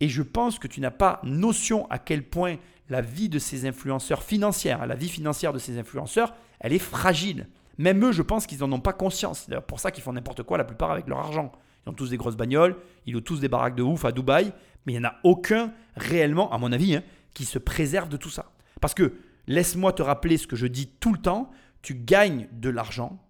Et 0.00 0.08
je 0.08 0.22
pense 0.22 0.58
que 0.58 0.68
tu 0.68 0.80
n'as 0.80 0.90
pas 0.90 1.20
notion 1.24 1.90
à 1.90 1.98
quel 1.98 2.22
point 2.22 2.56
la 2.88 3.00
vie 3.00 3.28
de 3.28 3.38
ces 3.38 3.66
influenceurs 3.66 4.22
financières, 4.22 4.86
la 4.86 4.94
vie 4.94 5.08
financière 5.08 5.52
de 5.52 5.58
ces 5.58 5.78
influenceurs, 5.78 6.34
elle 6.60 6.72
est 6.72 6.78
fragile. 6.78 7.48
Même 7.78 8.04
eux, 8.04 8.12
je 8.12 8.22
pense 8.22 8.46
qu'ils 8.46 8.58
n'en 8.58 8.72
ont 8.72 8.80
pas 8.80 8.92
conscience. 8.92 9.46
C'est 9.48 9.60
pour 9.60 9.80
ça 9.80 9.90
qu'ils 9.90 10.02
font 10.02 10.12
n'importe 10.12 10.42
quoi 10.42 10.58
la 10.58 10.64
plupart 10.64 10.90
avec 10.90 11.06
leur 11.06 11.18
argent. 11.18 11.52
Ils 11.86 11.90
ont 11.90 11.94
tous 11.94 12.10
des 12.10 12.16
grosses 12.16 12.36
bagnoles, 12.36 12.76
ils 13.06 13.16
ont 13.16 13.20
tous 13.20 13.40
des 13.40 13.48
baraques 13.48 13.76
de 13.76 13.82
ouf 13.82 14.04
à 14.04 14.12
Dubaï, 14.12 14.52
mais 14.84 14.92
il 14.94 15.00
n'y 15.00 15.06
en 15.06 15.10
a 15.10 15.16
aucun 15.22 15.72
réellement, 15.96 16.52
à 16.52 16.58
mon 16.58 16.72
avis, 16.72 16.96
hein, 16.96 17.02
qui 17.34 17.44
se 17.44 17.58
préserve 17.58 18.08
de 18.08 18.16
tout 18.16 18.30
ça. 18.30 18.52
Parce 18.80 18.94
que, 18.94 19.14
laisse-moi 19.46 19.92
te 19.92 20.02
rappeler 20.02 20.36
ce 20.36 20.46
que 20.46 20.56
je 20.56 20.66
dis 20.66 20.88
tout 20.88 21.12
le 21.12 21.20
temps, 21.20 21.50
tu 21.82 21.94
gagnes 21.94 22.48
de 22.52 22.68
l'argent 22.68 23.22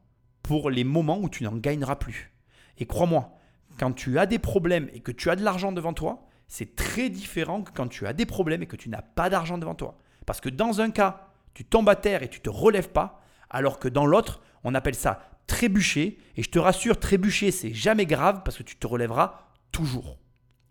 pour 0.42 0.70
les 0.70 0.84
moments 0.84 1.18
où 1.18 1.28
tu 1.28 1.44
n'en 1.44 1.56
gagneras 1.56 1.96
plus. 1.96 2.32
Et 2.78 2.86
crois-moi, 2.86 3.36
quand 3.78 3.92
tu 3.92 4.18
as 4.18 4.26
des 4.26 4.38
problèmes 4.38 4.88
et 4.94 5.00
que 5.00 5.12
tu 5.12 5.30
as 5.30 5.36
de 5.36 5.44
l'argent 5.44 5.72
devant 5.72 5.92
toi, 5.92 6.26
c'est 6.48 6.74
très 6.74 7.10
différent 7.10 7.62
que 7.62 7.70
quand 7.72 7.88
tu 7.88 8.06
as 8.06 8.14
des 8.14 8.26
problèmes 8.26 8.62
et 8.62 8.66
que 8.66 8.76
tu 8.76 8.88
n'as 8.88 9.02
pas 9.02 9.28
d'argent 9.28 9.58
devant 9.58 9.74
toi. 9.74 9.98
Parce 10.26 10.40
que 10.40 10.48
dans 10.48 10.80
un 10.80 10.90
cas, 10.90 11.28
tu 11.54 11.64
tombes 11.64 11.88
à 11.88 11.96
terre 11.96 12.22
et 12.22 12.28
tu 12.28 12.40
te 12.40 12.50
relèves 12.50 12.88
pas, 12.88 13.22
alors 13.50 13.78
que 13.78 13.88
dans 13.88 14.06
l'autre, 14.06 14.40
on 14.64 14.74
appelle 14.74 14.94
ça 14.94 15.20
trébucher. 15.46 16.18
Et 16.36 16.42
je 16.42 16.50
te 16.50 16.58
rassure, 16.58 17.00
trébucher, 17.00 17.50
c'est 17.50 17.74
jamais 17.74 18.06
grave 18.06 18.42
parce 18.44 18.58
que 18.58 18.62
tu 18.62 18.76
te 18.76 18.86
relèveras 18.86 19.40
toujours. 19.72 20.18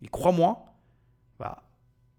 Et 0.01 0.07
crois-moi, 0.07 0.73
bah, 1.39 1.63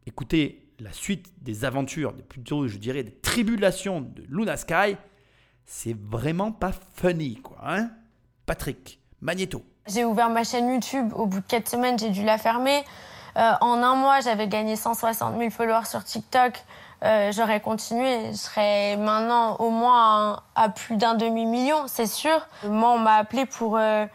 écoutez 0.06 0.68
la 0.80 0.92
suite 0.92 1.32
des 1.42 1.64
aventures, 1.64 2.14
plutôt 2.14 2.68
je 2.68 2.76
dirais 2.78 3.02
des 3.02 3.14
tribulations 3.14 4.00
de 4.00 4.22
Luna 4.28 4.56
Sky, 4.56 4.96
c'est 5.64 5.96
vraiment 5.96 6.52
pas 6.52 6.72
funny, 6.94 7.36
quoi. 7.36 7.58
Hein 7.62 7.90
Patrick, 8.46 9.00
Magneto. 9.20 9.62
J'ai 9.86 10.04
ouvert 10.04 10.30
ma 10.30 10.44
chaîne 10.44 10.68
YouTube, 10.68 11.12
au 11.14 11.26
bout 11.26 11.40
de 11.40 11.46
4 11.46 11.68
semaines, 11.68 11.98
j'ai 11.98 12.10
dû 12.10 12.24
la 12.24 12.38
fermer. 12.38 12.84
Euh, 13.36 13.52
en 13.60 13.82
un 13.82 13.94
mois, 13.94 14.20
j'avais 14.20 14.48
gagné 14.48 14.76
160 14.76 15.38
000 15.38 15.50
followers 15.50 15.84
sur 15.84 16.02
TikTok. 16.02 16.54
Euh, 17.04 17.30
j'aurais 17.32 17.60
continué, 17.60 18.32
je 18.32 18.36
serais 18.36 18.96
maintenant 18.96 19.56
au 19.56 19.70
moins 19.70 20.42
à, 20.56 20.68
plus 20.68 20.96
d'un 20.96 21.14
demi-million, 21.14 21.84
c'est 21.86 22.06
sûr. 22.06 22.46
Moi, 22.64 22.90
on 22.90 22.98
m'a 22.98 23.14
appelé 23.14 23.46
pour, 23.46 23.76
euh, 23.76 24.06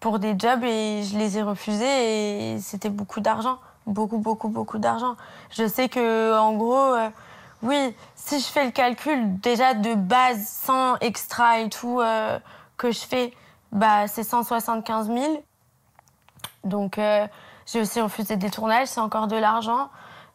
pour 0.00 0.18
des 0.18 0.34
jobs 0.38 0.62
et 0.62 1.02
je 1.02 1.16
les 1.16 1.38
ai 1.38 1.42
refusés 1.42 2.52
et 2.54 2.60
c'était 2.60 2.90
beaucoup 2.90 3.20
d'argent. 3.20 3.58
Beaucoup, 3.86 4.18
beaucoup, 4.18 4.48
beaucoup 4.48 4.78
d'argent. 4.78 5.14
Je 5.50 5.66
sais 5.66 5.88
que, 5.88 6.36
en 6.38 6.54
gros, 6.54 6.94
Oui, 7.62 7.96
si 8.14 8.38
je 8.38 8.46
fais 8.46 8.64
le 8.64 8.70
calcul 8.70 9.40
déjà 9.40 9.74
de 9.74 9.94
base, 9.94 10.46
sans 10.46 10.96
extra 10.98 11.60
et 11.60 11.68
tout 11.70 12.00
euh, 12.00 12.38
que 12.76 12.90
je 12.90 13.00
fais, 13.00 13.32
bah, 13.72 14.08
c'est 14.08 14.22
175 14.22 15.08
000. 15.08 15.42
Donc, 16.64 16.98
euh, 16.98 17.26
j'ai 17.64 17.80
aussi 17.80 18.00
refusé 18.00 18.36
des 18.36 18.50
tournages, 18.50 18.88
c'est 18.88 19.00
encore 19.00 19.26
de 19.26 19.36
l'argent. 19.36 19.88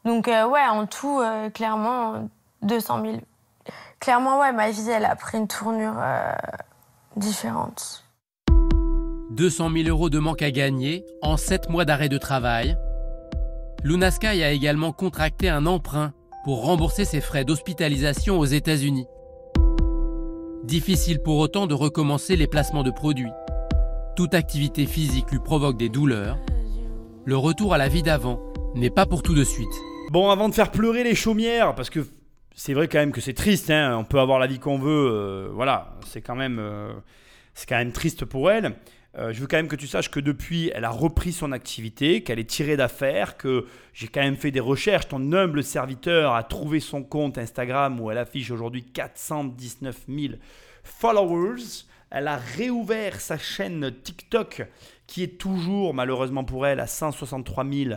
Donc, 0.06 0.28
euh, 0.28 0.48
ouais, 0.48 0.66
en 0.68 0.88
tout, 0.88 1.20
euh, 1.20 1.50
clairement, 1.50 2.30
200 2.64 3.02
000. 3.04 3.18
Clairement, 4.00 4.40
ouais, 4.40 4.52
ma 4.52 4.72
vie, 4.72 4.90
elle 4.90 5.06
a 5.06 5.16
pris 5.16 5.38
une 5.38 5.48
tournure 5.48 5.94
euh, 6.00 6.32
différente. 7.16 8.04
200 9.32 9.70
000 9.70 9.90
euros 9.90 10.10
de 10.10 10.20
manque 10.20 10.42
à 10.42 10.52
gagner 10.52 11.06
en 11.22 11.38
7 11.38 11.70
mois 11.70 11.86
d'arrêt 11.86 12.10
de 12.10 12.18
travail. 12.18 12.76
Luna 13.84 14.12
Sky 14.12 14.44
a 14.44 14.52
également 14.52 14.92
contracté 14.92 15.50
un 15.50 15.66
emprunt 15.66 16.14
pour 16.44 16.66
rembourser 16.66 17.06
ses 17.06 17.22
frais 17.22 17.46
d'hospitalisation 17.46 18.40
aux 18.40 18.46
États-Unis. 18.46 19.06
Difficile 20.64 21.22
pour 21.22 21.38
autant 21.38 21.68
de 21.68 21.74
recommencer 21.74 22.36
les 22.36 22.48
placements 22.48 22.84
de 22.84 22.92
produits. 22.92 23.32
Toute 24.16 24.34
activité 24.34 24.86
physique 24.86 25.32
lui 25.32 25.40
provoque 25.40 25.78
des 25.78 25.90
douleurs. 25.90 26.38
Le 27.26 27.38
retour 27.38 27.74
à 27.74 27.78
la 27.78 27.88
vie 27.88 28.04
d'avant 28.04 28.40
n'est 28.76 28.90
pas 28.90 29.06
pour 29.06 29.22
tout 29.22 29.36
de 29.36 29.44
suite. 29.44 29.68
Bon, 30.12 30.30
avant 30.30 30.50
de 30.50 30.54
faire 30.54 30.72
pleurer 30.72 31.06
les 31.06 31.16
chaumières, 31.16 31.74
parce 31.74 31.90
que 31.90 32.06
c'est 32.54 32.74
vrai 32.74 32.90
quand 32.90 32.98
même 32.98 33.14
que 33.14 33.22
c'est 33.22 33.32
triste, 33.32 33.70
hein, 33.70 33.96
on 33.98 34.04
peut 34.04 34.20
avoir 34.20 34.40
la 34.40 34.48
vie 34.48 34.60
qu'on 34.60 34.78
veut, 34.78 35.10
euh, 35.10 35.50
voilà, 35.54 35.96
c'est 36.06 36.20
quand, 36.20 36.36
même, 36.36 36.60
euh, 36.60 36.92
c'est 37.54 37.66
quand 37.66 37.78
même 37.78 37.94
triste 37.94 38.26
pour 38.26 38.52
elle. 38.52 38.76
Euh, 39.18 39.32
je 39.32 39.40
veux 39.40 39.48
quand 39.48 39.56
même 39.56 39.70
que 39.70 39.78
tu 39.78 39.88
saches 39.88 40.12
que 40.12 40.20
depuis, 40.20 40.70
elle 40.76 40.84
a 40.84 40.90
repris 40.90 41.32
son 41.32 41.54
activité, 41.54 42.24
qu'elle 42.24 42.40
est 42.40 42.50
tirée 42.50 42.76
d'affaire, 42.76 43.38
que 43.38 43.68
j'ai 43.94 44.10
quand 44.10 44.20
même 44.20 44.36
fait 44.36 44.52
des 44.52 44.60
recherches. 44.60 45.08
Ton 45.08 45.32
humble 45.32 45.64
serviteur 45.64 46.36
a 46.36 46.44
trouvé 46.44 46.82
son 46.82 47.04
compte 47.04 47.38
Instagram 47.38 47.98
où 48.02 48.12
elle 48.12 48.18
affiche 48.18 48.52
aujourd'hui 48.52 48.84
419 48.84 49.96
000 50.10 50.34
followers. 50.84 51.86
Elle 52.10 52.28
a 52.28 52.36
réouvert 52.36 53.22
sa 53.22 53.38
chaîne 53.38 53.94
TikTok 54.04 54.64
qui 55.12 55.24
est 55.24 55.38
toujours 55.38 55.94
malheureusement 55.94 56.46
pour 56.46 56.66
elle 56.66 56.80
à 56.80 56.88
163 56.88 57.66
000 57.70 57.96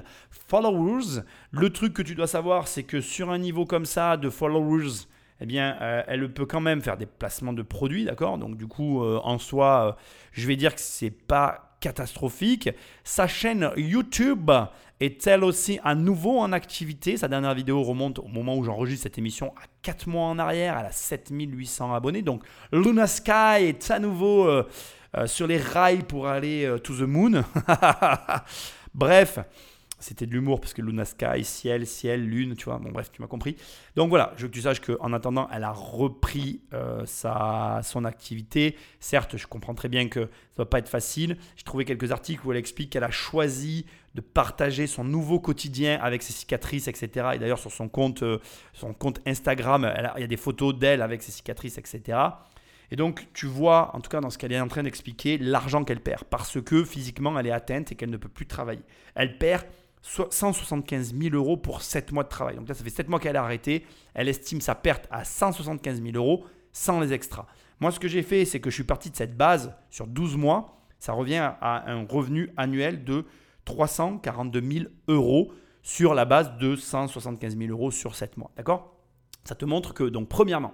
followers. 0.48 1.22
Le 1.52 1.70
truc 1.70 1.92
que 1.92 2.02
tu 2.02 2.16
dois 2.16 2.26
savoir, 2.26 2.66
c'est 2.66 2.82
que 2.82 3.00
sur 3.00 3.30
un 3.30 3.38
niveau 3.38 3.66
comme 3.66 3.86
ça 3.86 4.16
de 4.16 4.28
followers, 4.28 5.06
eh 5.40 5.46
bien, 5.46 5.76
euh, 5.80 6.02
elle 6.08 6.32
peut 6.32 6.44
quand 6.44 6.60
même 6.60 6.82
faire 6.82 6.96
des 6.96 7.06
placements 7.06 7.52
de 7.52 7.62
produits, 7.62 8.04
d'accord? 8.04 8.36
Donc, 8.36 8.56
du 8.56 8.66
coup, 8.66 9.04
euh, 9.04 9.20
en 9.22 9.38
soi, 9.38 9.86
euh, 9.86 9.92
je 10.32 10.44
vais 10.48 10.56
dire 10.56 10.74
que 10.74 10.80
c'est 10.80 11.12
pas 11.12 11.76
catastrophique. 11.78 12.68
Sa 13.04 13.28
chaîne 13.28 13.70
YouTube 13.76 14.50
est 14.98 15.24
elle 15.28 15.44
aussi 15.44 15.78
à 15.84 15.94
nouveau 15.94 16.40
en 16.40 16.50
activité. 16.50 17.16
Sa 17.16 17.28
dernière 17.28 17.54
vidéo 17.54 17.84
remonte 17.84 18.18
au 18.18 18.26
moment 18.26 18.56
où 18.56 18.64
j'enregistre 18.64 19.04
cette 19.04 19.18
émission 19.18 19.52
à 19.56 19.66
4 19.82 20.08
mois 20.08 20.24
en 20.24 20.40
arrière. 20.40 20.76
Elle 20.80 20.86
a 20.86 20.92
7800 20.92 21.94
abonnés. 21.94 22.22
Donc, 22.22 22.42
Luna 22.72 23.06
Sky 23.06 23.60
est 23.60 23.88
à 23.92 24.00
nouveau 24.00 24.64
euh, 25.16 25.26
sur 25.26 25.46
les 25.46 25.58
rails 25.58 26.02
pour 26.02 26.26
aller 26.26 26.64
euh, 26.64 26.78
to 26.78 26.94
the 26.94 27.02
moon. 27.02 27.44
Bref. 28.94 29.38
C'était 30.00 30.26
de 30.26 30.32
l'humour 30.32 30.60
parce 30.60 30.74
que 30.74 30.82
Luna 30.82 31.06
Sky, 31.06 31.44
ciel, 31.44 31.86
ciel, 31.86 32.28
lune, 32.28 32.56
tu 32.56 32.66
vois. 32.66 32.76
Bon, 32.78 32.90
bref, 32.90 33.10
tu 33.10 33.22
m'as 33.22 33.26
compris. 33.26 33.56
Donc 33.96 34.10
voilà, 34.10 34.34
je 34.36 34.42
veux 34.42 34.48
que 34.48 34.52
tu 34.52 34.60
saches 34.60 34.80
qu'en 34.80 35.14
attendant, 35.14 35.48
elle 35.50 35.64
a 35.64 35.72
repris 35.72 36.60
euh, 36.74 37.06
sa, 37.06 37.80
son 37.82 38.04
activité. 38.04 38.76
Certes, 39.00 39.38
je 39.38 39.46
comprends 39.46 39.72
très 39.72 39.88
bien 39.88 40.08
que 40.08 40.20
ça 40.20 40.26
ne 40.26 40.58
va 40.58 40.66
pas 40.66 40.78
être 40.78 40.90
facile. 40.90 41.38
J'ai 41.56 41.64
trouvé 41.64 41.86
quelques 41.86 42.12
articles 42.12 42.46
où 42.46 42.52
elle 42.52 42.58
explique 42.58 42.90
qu'elle 42.90 43.04
a 43.04 43.10
choisi 43.10 43.86
de 44.14 44.20
partager 44.20 44.86
son 44.86 45.04
nouveau 45.04 45.40
quotidien 45.40 45.98
avec 46.02 46.22
ses 46.22 46.34
cicatrices, 46.34 46.86
etc. 46.86 47.28
Et 47.34 47.38
d'ailleurs, 47.38 47.58
sur 47.58 47.72
son 47.72 47.88
compte, 47.88 48.22
son 48.74 48.92
compte 48.92 49.20
Instagram, 49.26 49.90
il 50.16 50.20
y 50.20 50.24
a 50.24 50.26
des 50.26 50.36
photos 50.36 50.76
d'elle 50.76 51.00
avec 51.00 51.22
ses 51.22 51.32
cicatrices, 51.32 51.78
etc. 51.78 52.18
Et 52.90 52.96
donc, 52.96 53.26
tu 53.32 53.46
vois, 53.46 53.94
en 53.94 54.00
tout 54.00 54.10
cas 54.10 54.20
dans 54.20 54.30
ce 54.30 54.38
qu'elle 54.38 54.52
est 54.52 54.60
en 54.60 54.68
train 54.68 54.82
d'expliquer, 54.82 55.38
l'argent 55.38 55.84
qu'elle 55.84 56.00
perd. 56.00 56.24
Parce 56.24 56.60
que 56.60 56.84
physiquement, 56.84 57.38
elle 57.38 57.46
est 57.46 57.52
atteinte 57.52 57.92
et 57.92 57.94
qu'elle 57.94 58.10
ne 58.10 58.16
peut 58.16 58.28
plus 58.28 58.46
travailler. 58.46 58.82
Elle 59.14 59.38
perd 59.38 59.64
so- 60.02 60.28
175 60.30 61.14
000 61.14 61.34
euros 61.34 61.56
pour 61.56 61.82
7 61.82 62.12
mois 62.12 62.24
de 62.24 62.28
travail. 62.28 62.56
Donc 62.56 62.68
là, 62.68 62.74
ça 62.74 62.84
fait 62.84 62.90
7 62.90 63.08
mois 63.08 63.18
qu'elle 63.20 63.36
a 63.36 63.42
arrêté. 63.42 63.84
Elle 64.14 64.28
estime 64.28 64.60
sa 64.60 64.74
perte 64.74 65.06
à 65.10 65.24
175 65.24 66.02
000 66.02 66.14
euros 66.16 66.44
sans 66.72 67.00
les 67.00 67.12
extras. 67.12 67.46
Moi, 67.80 67.90
ce 67.90 67.98
que 67.98 68.08
j'ai 68.08 68.22
fait, 68.22 68.44
c'est 68.44 68.60
que 68.60 68.70
je 68.70 68.74
suis 68.74 68.84
parti 68.84 69.10
de 69.10 69.16
cette 69.16 69.36
base 69.36 69.74
sur 69.90 70.06
12 70.06 70.36
mois. 70.36 70.80
Ça 70.98 71.12
revient 71.12 71.52
à 71.60 71.90
un 71.90 72.06
revenu 72.06 72.50
annuel 72.56 73.04
de 73.04 73.24
342 73.64 74.60
000 74.60 74.84
euros 75.08 75.52
sur 75.82 76.14
la 76.14 76.24
base 76.24 76.56
de 76.58 76.76
175 76.76 77.56
000 77.58 77.70
euros 77.70 77.90
sur 77.90 78.14
7 78.14 78.36
mois. 78.36 78.50
D'accord? 78.56 78.94
Ça 79.44 79.54
te 79.54 79.64
montre 79.64 79.92
que, 79.92 80.04
donc, 80.04 80.28
premièrement, 80.28 80.72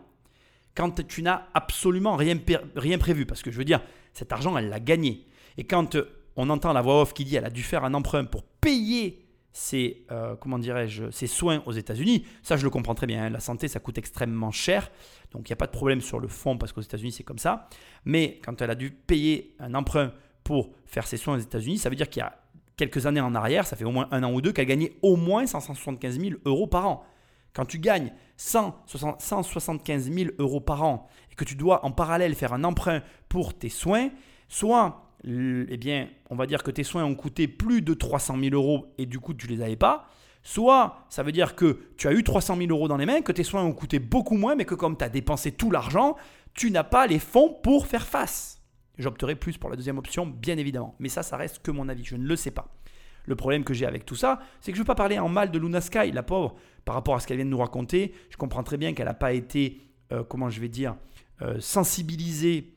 quand 0.80 1.06
tu 1.06 1.22
n'as 1.22 1.42
absolument 1.52 2.16
rien, 2.16 2.38
rien 2.74 2.96
prévu, 2.96 3.26
parce 3.26 3.42
que 3.42 3.50
je 3.50 3.58
veux 3.58 3.66
dire, 3.66 3.82
cet 4.14 4.32
argent, 4.32 4.56
elle 4.56 4.70
l'a 4.70 4.80
gagné. 4.80 5.26
Et 5.58 5.64
quand 5.64 5.94
euh, 5.94 6.10
on 6.36 6.48
entend 6.48 6.72
la 6.72 6.80
voix 6.80 7.02
off 7.02 7.12
qui 7.12 7.26
dit 7.26 7.36
elle 7.36 7.44
a 7.44 7.50
dû 7.50 7.62
faire 7.62 7.84
un 7.84 7.92
emprunt 7.92 8.24
pour 8.24 8.44
payer 8.44 9.26
ses, 9.52 10.06
euh, 10.10 10.36
comment 10.36 10.58
dirais-je, 10.58 11.10
ses 11.10 11.26
soins 11.26 11.62
aux 11.66 11.72
États-Unis, 11.72 12.24
ça 12.42 12.56
je 12.56 12.64
le 12.64 12.70
comprends 12.70 12.94
très 12.94 13.06
bien. 13.06 13.24
hein. 13.24 13.28
La 13.28 13.40
santé, 13.40 13.68
ça 13.68 13.78
coûte 13.78 13.98
extrêmement 13.98 14.52
cher. 14.52 14.90
Donc 15.32 15.50
il 15.50 15.52
n'y 15.52 15.54
a 15.54 15.56
pas 15.56 15.66
de 15.66 15.72
problème 15.72 16.00
sur 16.00 16.18
le 16.18 16.28
fond 16.28 16.56
parce 16.56 16.72
qu'aux 16.72 16.80
États-Unis, 16.80 17.12
c'est 17.12 17.24
comme 17.24 17.38
ça. 17.38 17.68
Mais 18.06 18.40
quand 18.42 18.62
elle 18.62 18.70
a 18.70 18.74
dû 18.74 18.90
payer 18.90 19.54
un 19.58 19.74
emprunt 19.74 20.14
pour 20.44 20.70
faire 20.86 21.06
ses 21.06 21.18
soins 21.18 21.34
aux 21.34 21.40
États-Unis, 21.40 21.76
ça 21.76 21.90
veut 21.90 21.96
dire 21.96 22.08
qu'il 22.08 22.20
y 22.20 22.24
a 22.24 22.40
quelques 22.78 23.04
années 23.04 23.20
en 23.20 23.34
arrière, 23.34 23.66
ça 23.66 23.76
fait 23.76 23.84
au 23.84 23.90
moins 23.90 24.08
un 24.12 24.22
an 24.22 24.32
ou 24.32 24.40
deux, 24.40 24.52
qu'elle 24.52 24.64
gagnait 24.64 24.94
au 25.02 25.16
moins 25.16 25.46
175 25.46 26.18
000 26.18 26.36
euros 26.46 26.66
par 26.66 26.86
an. 26.88 27.04
Quand 27.52 27.66
tu 27.66 27.78
gagnes 27.78 28.12
160 28.40 29.20
175 29.20 30.10
000 30.10 30.30
euros 30.38 30.60
par 30.60 30.82
an 30.82 31.08
et 31.30 31.34
que 31.34 31.44
tu 31.44 31.56
dois 31.56 31.84
en 31.84 31.90
parallèle 31.90 32.34
faire 32.34 32.54
un 32.54 32.64
emprunt 32.64 33.02
pour 33.28 33.52
tes 33.52 33.68
soins, 33.68 34.08
soit, 34.48 35.12
eh 35.24 35.76
bien, 35.76 36.08
on 36.30 36.36
va 36.36 36.46
dire 36.46 36.62
que 36.62 36.70
tes 36.70 36.82
soins 36.82 37.04
ont 37.04 37.14
coûté 37.14 37.48
plus 37.48 37.82
de 37.82 37.92
300 37.92 38.38
000 38.40 38.54
euros 38.54 38.86
et 38.96 39.04
du 39.04 39.20
coup 39.20 39.34
tu 39.34 39.46
les 39.46 39.60
avais 39.60 39.76
pas, 39.76 40.08
soit 40.42 41.04
ça 41.10 41.22
veut 41.22 41.32
dire 41.32 41.54
que 41.54 41.80
tu 41.98 42.08
as 42.08 42.12
eu 42.12 42.24
300 42.24 42.56
000 42.56 42.70
euros 42.70 42.88
dans 42.88 42.96
les 42.96 43.04
mains, 43.04 43.20
que 43.20 43.32
tes 43.32 43.44
soins 43.44 43.62
ont 43.62 43.74
coûté 43.74 43.98
beaucoup 43.98 44.36
moins, 44.36 44.54
mais 44.54 44.64
que 44.64 44.74
comme 44.74 44.96
tu 44.96 45.04
as 45.04 45.10
dépensé 45.10 45.52
tout 45.52 45.70
l'argent, 45.70 46.16
tu 46.54 46.70
n'as 46.70 46.84
pas 46.84 47.06
les 47.06 47.18
fonds 47.18 47.54
pour 47.62 47.86
faire 47.86 48.06
face. 48.06 48.62
J'opterai 48.96 49.34
plus 49.34 49.58
pour 49.58 49.68
la 49.68 49.76
deuxième 49.76 49.98
option, 49.98 50.26
bien 50.26 50.56
évidemment. 50.56 50.94
Mais 50.98 51.10
ça, 51.10 51.22
ça 51.22 51.36
reste 51.36 51.60
que 51.60 51.70
mon 51.70 51.88
avis, 51.90 52.04
je 52.04 52.16
ne 52.16 52.26
le 52.26 52.36
sais 52.36 52.50
pas. 52.50 52.68
Le 53.26 53.36
problème 53.36 53.64
que 53.64 53.74
j'ai 53.74 53.86
avec 53.86 54.04
tout 54.06 54.16
ça, 54.16 54.40
c'est 54.60 54.72
que 54.72 54.76
je 54.76 54.80
ne 54.80 54.84
veux 54.84 54.88
pas 54.88 54.94
parler 54.94 55.18
en 55.18 55.28
mal 55.28 55.50
de 55.50 55.58
Luna 55.58 55.80
Sky, 55.80 56.10
la 56.12 56.22
pauvre, 56.22 56.56
par 56.84 56.94
rapport 56.94 57.14
à 57.14 57.20
ce 57.20 57.26
qu'elle 57.26 57.36
vient 57.36 57.46
de 57.46 57.50
nous 57.50 57.58
raconter. 57.58 58.14
Je 58.30 58.36
comprends 58.36 58.62
très 58.62 58.76
bien 58.76 58.92
qu'elle 58.94 59.06
n'a 59.06 59.14
pas 59.14 59.32
été, 59.32 59.80
euh, 60.12 60.24
comment 60.24 60.50
je 60.50 60.60
vais 60.60 60.68
dire, 60.68 60.96
euh, 61.42 61.58
sensibilisée 61.60 62.74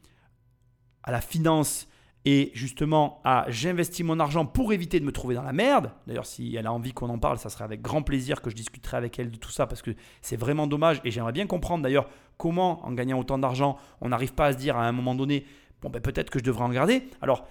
à 1.03 1.11
la 1.11 1.21
finance 1.21 1.87
et 2.25 2.51
justement 2.53 3.19
à 3.25 3.45
j'investis 3.49 4.05
mon 4.05 4.19
argent 4.19 4.45
pour 4.45 4.71
éviter 4.71 4.99
de 4.99 5.05
me 5.05 5.11
trouver 5.11 5.35
dans 5.35 5.41
la 5.43 5.51
merde. 5.51 5.91
D'ailleurs, 6.07 6.25
si 6.25 6.55
elle 6.55 6.67
a 6.67 6.71
envie 6.71 6.93
qu'on 6.93 7.09
en 7.09 7.19
parle, 7.19 7.37
ça 7.37 7.49
serait 7.49 7.65
avec 7.65 7.81
grand 7.81 8.01
plaisir 8.01 8.41
que 8.41 8.49
je 8.49 8.55
discuterai 8.55 8.97
avec 8.97 9.19
elle 9.19 9.31
de 9.31 9.37
tout 9.37 9.51
ça 9.51 9.67
parce 9.67 9.81
que 9.81 9.91
c'est 10.21 10.37
vraiment 10.37 10.67
dommage 10.67 11.01
et 11.03 11.11
j'aimerais 11.11 11.33
bien 11.33 11.47
comprendre 11.47 11.83
d'ailleurs 11.83 12.07
comment, 12.37 12.85
en 12.85 12.93
gagnant 12.93 13.19
autant 13.19 13.37
d'argent, 13.37 13.77
on 13.99 14.09
n'arrive 14.09 14.33
pas 14.33 14.47
à 14.47 14.53
se 14.53 14.57
dire 14.57 14.77
à 14.77 14.87
un 14.87 14.91
moment 14.91 15.15
donné, 15.15 15.45
bon 15.81 15.89
ben 15.89 16.01
peut-être 16.01 16.29
que 16.29 16.39
je 16.39 16.43
devrais 16.43 16.63
en 16.63 16.69
garder. 16.69 17.03
Alors, 17.21 17.45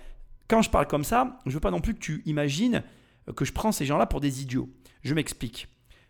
quand 0.52 0.60
je 0.60 0.68
parle 0.68 0.86
comme 0.86 1.02
ça, 1.02 1.38
je 1.46 1.52
veux 1.52 1.60
pas 1.60 1.70
non 1.70 1.80
plus 1.80 1.94
que 1.94 1.98
tu 1.98 2.22
imagines 2.26 2.82
que 3.36 3.46
je 3.46 3.54
prends 3.54 3.72
ces 3.72 3.86
gens-là 3.86 4.04
pour 4.04 4.20
des 4.20 4.42
idiots. 4.42 4.68
Je 5.00 5.14
m'explique. 5.14 5.66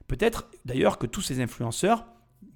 Peut-être 0.09 0.51
d'ailleurs 0.65 0.99
que 0.99 1.07
tous 1.07 1.21
ces 1.21 1.41
influenceurs 1.41 2.07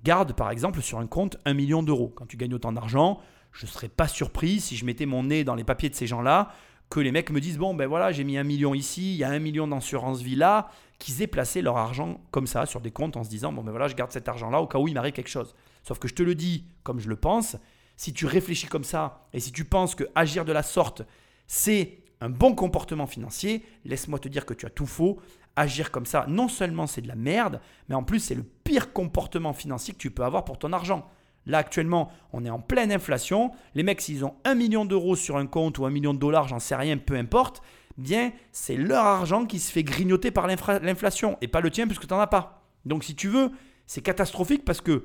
gardent 0.02 0.32
par 0.32 0.50
exemple 0.50 0.82
sur 0.82 0.98
un 0.98 1.06
compte 1.06 1.36
1 1.44 1.54
million 1.54 1.84
d'euros. 1.84 2.12
Quand 2.16 2.26
tu 2.26 2.36
gagnes 2.36 2.54
autant 2.54 2.72
d'argent, 2.72 3.20
je 3.52 3.66
ne 3.66 3.70
serais 3.70 3.88
pas 3.88 4.08
surpris 4.08 4.58
si 4.58 4.76
je 4.76 4.84
mettais 4.84 5.06
mon 5.06 5.22
nez 5.22 5.44
dans 5.44 5.54
les 5.54 5.62
papiers 5.62 5.88
de 5.88 5.94
ces 5.94 6.08
gens-là, 6.08 6.50
que 6.90 6.98
les 6.98 7.12
mecs 7.12 7.30
me 7.30 7.40
disent 7.40 7.56
bon 7.56 7.72
ben 7.72 7.86
voilà 7.86 8.10
j'ai 8.10 8.24
mis 8.24 8.36
un 8.36 8.42
million 8.42 8.74
ici, 8.74 9.12
il 9.14 9.18
y 9.18 9.22
a 9.22 9.30
un 9.30 9.38
million 9.38 9.68
d'assurance 9.68 10.22
vie 10.22 10.34
là, 10.34 10.68
qu'ils 10.98 11.22
aient 11.22 11.28
placé 11.28 11.62
leur 11.62 11.76
argent 11.76 12.20
comme 12.32 12.48
ça 12.48 12.66
sur 12.66 12.80
des 12.80 12.90
comptes 12.90 13.16
en 13.16 13.22
se 13.22 13.28
disant 13.28 13.52
bon 13.52 13.62
ben 13.62 13.70
voilà 13.70 13.86
je 13.86 13.94
garde 13.94 14.10
cet 14.10 14.28
argent-là 14.28 14.60
au 14.60 14.66
cas 14.66 14.80
où 14.80 14.88
il 14.88 14.94
m'arrive 14.94 15.12
quelque 15.12 15.30
chose. 15.30 15.54
Sauf 15.84 16.00
que 16.00 16.08
je 16.08 16.14
te 16.14 16.24
le 16.24 16.34
dis 16.34 16.64
comme 16.82 16.98
je 16.98 17.08
le 17.08 17.14
pense, 17.14 17.56
si 17.96 18.12
tu 18.12 18.26
réfléchis 18.26 18.66
comme 18.66 18.82
ça 18.82 19.28
et 19.32 19.38
si 19.38 19.52
tu 19.52 19.64
penses 19.64 19.94
que 19.94 20.02
agir 20.16 20.44
de 20.44 20.52
la 20.52 20.64
sorte 20.64 21.04
c'est 21.47 21.98
un 22.20 22.31
bon 22.31 22.55
comportement 22.55 23.06
financier, 23.06 23.64
laisse-moi 23.85 24.18
te 24.18 24.28
dire 24.28 24.47
que 24.47 24.55
tu 24.55 24.66
as 24.66 24.70
tout 24.70 24.86
faux. 24.86 25.18
Agir 25.59 25.90
comme 25.90 26.06
ça, 26.06 26.27
non 26.28 26.48
seulement 26.48 26.86
c'est 26.86 27.01
de 27.01 27.09
la 27.09 27.14
merde, 27.14 27.60
mais 27.89 27.94
en 27.94 28.02
plus 28.02 28.20
c'est 28.20 28.35
le 28.35 28.43
pire 28.43 28.93
comportement 28.93 29.55
financier 29.55 29.94
que 29.94 29.98
tu 29.98 30.10
peux 30.10 30.24
avoir 30.24 30.44
pour 30.44 30.59
ton 30.59 30.73
argent. 30.73 31.09
Là 31.47 31.59
actuellement, 31.59 32.10
on 32.32 32.44
est 32.44 32.51
en 32.51 32.59
pleine 32.59 32.93
inflation. 32.93 33.52
Les 33.74 33.82
mecs, 33.82 34.01
s'ils 34.01 34.24
ont 34.24 34.35
un 34.44 34.55
million 34.55 34.85
d'euros 34.85 35.16
sur 35.16 35.36
un 35.36 35.47
compte 35.47 35.78
ou 35.78 35.86
un 35.86 35.90
million 35.90 36.12
de 36.12 36.18
dollars, 36.18 36.48
j'en 36.48 36.59
sais 36.59 36.77
rien, 36.77 36.98
peu 36.98 37.14
importe, 37.16 37.62
bien 37.97 38.32
c'est 38.52 38.77
leur 38.77 39.05
argent 39.05 39.47
qui 39.47 39.59
se 39.59 39.73
fait 39.73 39.85
grignoter 39.85 40.31
par 40.31 40.47
l'inflation 40.47 41.39
et 41.40 41.48
pas 41.48 41.60
le 41.60 41.70
tien 41.70 41.86
puisque 41.86 42.06
tu 42.06 42.12
n'en 42.12 42.20
as 42.20 42.27
pas. 42.27 42.64
Donc 42.85 43.05
si 43.05 43.14
tu 43.14 43.28
veux, 43.28 43.51
c'est 43.86 44.02
catastrophique 44.02 44.64
parce 44.64 44.81
que 44.81 45.05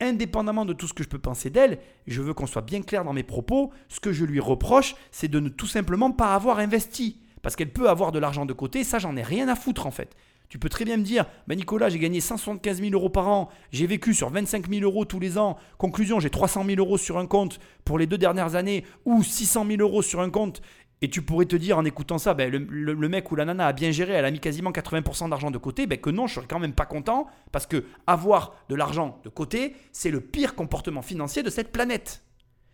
indépendamment 0.00 0.64
de 0.64 0.72
tout 0.72 0.86
ce 0.86 0.94
que 0.94 1.02
je 1.02 1.08
peux 1.08 1.18
penser 1.18 1.50
d'elle, 1.50 1.78
je 2.06 2.22
veux 2.22 2.34
qu'on 2.34 2.46
soit 2.46 2.62
bien 2.62 2.82
clair 2.82 3.04
dans 3.04 3.12
mes 3.12 3.22
propos. 3.22 3.72
Ce 3.88 4.00
que 4.00 4.12
je 4.12 4.24
lui 4.24 4.40
reproche, 4.40 4.94
c'est 5.10 5.28
de 5.28 5.40
ne 5.40 5.48
tout 5.48 5.66
simplement 5.66 6.10
pas 6.10 6.34
avoir 6.34 6.58
investi. 6.58 7.18
Parce 7.42 7.56
qu'elle 7.56 7.72
peut 7.72 7.88
avoir 7.88 8.12
de 8.12 8.18
l'argent 8.18 8.46
de 8.46 8.52
côté, 8.52 8.84
ça 8.84 8.98
j'en 8.98 9.16
ai 9.16 9.22
rien 9.22 9.48
à 9.48 9.54
foutre 9.54 9.86
en 9.86 9.90
fait. 9.90 10.16
Tu 10.48 10.58
peux 10.58 10.70
très 10.70 10.86
bien 10.86 10.96
me 10.96 11.02
dire, 11.02 11.26
bah 11.46 11.54
Nicolas, 11.54 11.90
j'ai 11.90 11.98
gagné 11.98 12.22
175 12.22 12.80
000 12.80 12.92
euros 12.92 13.10
par 13.10 13.28
an, 13.28 13.50
j'ai 13.70 13.86
vécu 13.86 14.14
sur 14.14 14.30
25 14.30 14.70
000 14.70 14.82
euros 14.82 15.04
tous 15.04 15.20
les 15.20 15.36
ans, 15.36 15.58
conclusion, 15.76 16.20
j'ai 16.20 16.30
300 16.30 16.64
000 16.64 16.78
euros 16.78 16.96
sur 16.96 17.18
un 17.18 17.26
compte 17.26 17.60
pour 17.84 17.98
les 17.98 18.06
deux 18.06 18.16
dernières 18.16 18.54
années, 18.54 18.84
ou 19.04 19.22
600 19.22 19.66
000 19.66 19.82
euros 19.82 20.00
sur 20.00 20.22
un 20.22 20.30
compte, 20.30 20.62
et 21.00 21.08
tu 21.08 21.22
pourrais 21.22 21.46
te 21.46 21.56
dire 21.56 21.78
en 21.78 21.84
écoutant 21.84 22.18
ça, 22.18 22.34
ben, 22.34 22.50
le, 22.50 23.08
mec 23.08 23.30
ou 23.30 23.36
la 23.36 23.44
nana 23.44 23.66
a 23.68 23.72
bien 23.72 23.90
géré, 23.90 24.14
elle 24.14 24.24
a 24.24 24.30
mis 24.30 24.40
quasiment 24.40 24.70
80% 24.70 25.30
d'argent 25.30 25.50
de 25.50 25.58
côté, 25.58 25.86
ben, 25.86 25.98
que 25.98 26.10
non, 26.10 26.26
je 26.26 26.34
serais 26.34 26.46
quand 26.48 26.58
même 26.58 26.72
pas 26.72 26.86
content, 26.86 27.26
parce 27.52 27.66
que 27.66 27.84
avoir 28.06 28.56
de 28.68 28.74
l'argent 28.74 29.20
de 29.24 29.28
côté, 29.28 29.76
c'est 29.92 30.10
le 30.10 30.20
pire 30.20 30.54
comportement 30.54 31.02
financier 31.02 31.42
de 31.42 31.50
cette 31.50 31.70
planète. 31.70 32.22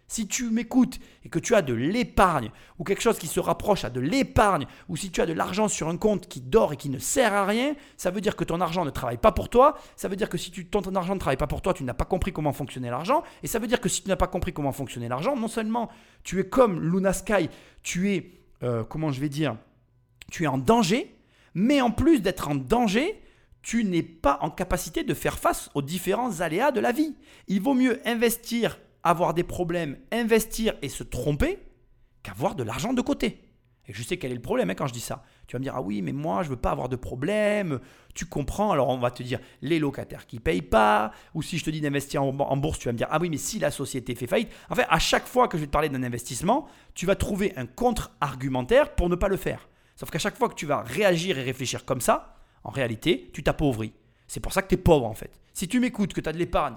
Si 0.06 0.28
tu 0.28 0.50
m'écoutes 0.50 0.98
et 1.24 1.28
que 1.28 1.38
tu 1.38 1.54
as 1.54 1.62
de 1.62 1.72
l'épargne 1.72 2.50
ou 2.78 2.84
quelque 2.84 3.00
chose 3.00 3.18
qui 3.18 3.26
se 3.26 3.40
rapproche 3.40 3.84
à 3.84 3.90
de 3.90 4.00
l'épargne 4.00 4.66
ou 4.88 4.96
si 4.96 5.10
tu 5.10 5.20
as 5.20 5.26
de 5.26 5.32
l'argent 5.32 5.66
sur 5.66 5.88
un 5.88 5.96
compte 5.96 6.28
qui 6.28 6.40
dort 6.40 6.72
et 6.72 6.76
qui 6.76 6.90
ne 6.90 6.98
sert 6.98 7.32
à 7.32 7.46
rien, 7.46 7.74
ça 7.96 8.10
veut 8.10 8.20
dire 8.20 8.36
que 8.36 8.44
ton 8.44 8.60
argent 8.60 8.84
ne 8.84 8.90
travaille 8.90 9.16
pas 9.16 9.32
pour 9.32 9.48
toi. 9.48 9.78
Ça 9.96 10.08
veut 10.08 10.16
dire 10.16 10.28
que 10.28 10.36
si 10.36 10.50
tu, 10.50 10.66
ton, 10.66 10.82
argent 10.94 11.14
ne 11.14 11.20
travaille 11.20 11.38
pas 11.38 11.46
pour 11.46 11.62
toi, 11.62 11.72
tu 11.72 11.84
n'as 11.84 11.94
pas 11.94 12.04
compris 12.04 12.32
comment 12.32 12.52
fonctionnait 12.52 12.90
l'argent. 12.90 13.22
Et 13.42 13.46
ça 13.46 13.58
veut 13.58 13.66
dire 13.66 13.80
que 13.80 13.88
si 13.88 14.02
tu 14.02 14.08
n'as 14.08 14.16
pas 14.16 14.26
compris 14.26 14.52
comment 14.52 14.72
fonctionnait 14.72 15.08
l'argent, 15.08 15.36
non 15.36 15.48
seulement 15.48 15.88
tu 16.22 16.38
es 16.38 16.44
comme 16.48 16.80
Luna 16.80 17.12
Sky, 17.12 17.48
tu 17.82 18.12
es, 18.12 18.30
euh, 18.62 18.84
comment 18.84 19.10
je 19.10 19.20
vais 19.20 19.30
dire, 19.30 19.56
tu 20.30 20.44
es 20.44 20.46
en 20.46 20.58
danger, 20.58 21.16
mais 21.54 21.80
en 21.80 21.90
plus 21.90 22.20
d'être 22.20 22.48
en 22.48 22.54
danger, 22.54 23.22
tu 23.62 23.84
n'es 23.84 24.02
pas 24.02 24.38
en 24.42 24.50
capacité 24.50 25.04
de 25.04 25.14
faire 25.14 25.38
face 25.38 25.70
aux 25.74 25.82
différents 25.82 26.40
aléas 26.40 26.70
de 26.70 26.80
la 26.80 26.92
vie. 26.92 27.16
Il 27.48 27.62
vaut 27.62 27.74
mieux 27.74 28.00
investir, 28.04 28.78
avoir 29.04 29.34
des 29.34 29.44
problèmes, 29.44 29.98
investir 30.10 30.74
et 30.82 30.88
se 30.88 31.04
tromper 31.04 31.58
qu'avoir 32.22 32.54
de 32.54 32.64
l'argent 32.64 32.92
de 32.92 33.02
côté. 33.02 33.44
Et 33.86 33.92
je 33.92 34.02
sais 34.02 34.16
quel 34.16 34.32
est 34.32 34.36
le 34.36 34.40
problème 34.40 34.70
hein, 34.70 34.74
quand 34.74 34.86
je 34.86 34.94
dis 34.94 35.00
ça. 35.00 35.22
Tu 35.46 35.54
vas 35.54 35.58
me 35.58 35.64
dire, 35.64 35.74
ah 35.76 35.82
oui, 35.82 36.00
mais 36.00 36.12
moi, 36.12 36.42
je 36.42 36.48
veux 36.48 36.56
pas 36.56 36.70
avoir 36.70 36.88
de 36.88 36.96
problème. 36.96 37.80
Tu 38.14 38.24
comprends 38.24 38.72
Alors, 38.72 38.88
on 38.88 38.96
va 38.96 39.10
te 39.10 39.22
dire, 39.22 39.40
les 39.60 39.78
locataires 39.78 40.26
qui 40.26 40.40
payent 40.40 40.62
pas. 40.62 41.12
Ou 41.34 41.42
si 41.42 41.58
je 41.58 41.64
te 41.64 41.70
dis 41.70 41.82
d'investir 41.82 42.22
en, 42.22 42.56
bourse, 42.56 42.78
tu 42.78 42.88
vas 42.88 42.92
me 42.92 42.98
dire, 42.98 43.08
ah 43.10 43.18
oui, 43.20 43.28
mais 43.28 43.36
si 43.36 43.58
la 43.58 43.70
société 43.70 44.14
fait 44.14 44.26
faillite. 44.26 44.50
En 44.70 44.74
fait, 44.74 44.86
à 44.88 44.98
chaque 44.98 45.26
fois 45.26 45.48
que 45.48 45.58
je 45.58 45.62
vais 45.62 45.66
te 45.66 45.72
parler 45.72 45.90
d'un 45.90 46.02
investissement, 46.02 46.66
tu 46.94 47.04
vas 47.04 47.14
trouver 47.14 47.52
un 47.56 47.66
contre-argumentaire 47.66 48.94
pour 48.94 49.10
ne 49.10 49.16
pas 49.16 49.28
le 49.28 49.36
faire. 49.36 49.68
Sauf 49.96 50.10
qu'à 50.10 50.18
chaque 50.18 50.36
fois 50.36 50.48
que 50.48 50.54
tu 50.54 50.66
vas 50.66 50.80
réagir 50.80 51.38
et 51.38 51.42
réfléchir 51.42 51.84
comme 51.84 52.00
ça, 52.00 52.38
en 52.64 52.70
réalité, 52.70 53.30
tu 53.34 53.42
t'appauvris. 53.42 53.92
C'est 54.26 54.40
pour 54.40 54.54
ça 54.54 54.62
que 54.62 54.68
tu 54.68 54.76
es 54.76 54.78
pauvre, 54.78 55.04
en 55.04 55.14
fait. 55.14 55.38
Si 55.52 55.68
tu 55.68 55.78
m'écoutes, 55.78 56.14
que 56.14 56.22
tu 56.22 56.28
as 56.28 56.32
de 56.32 56.38
l'épargne, 56.38 56.76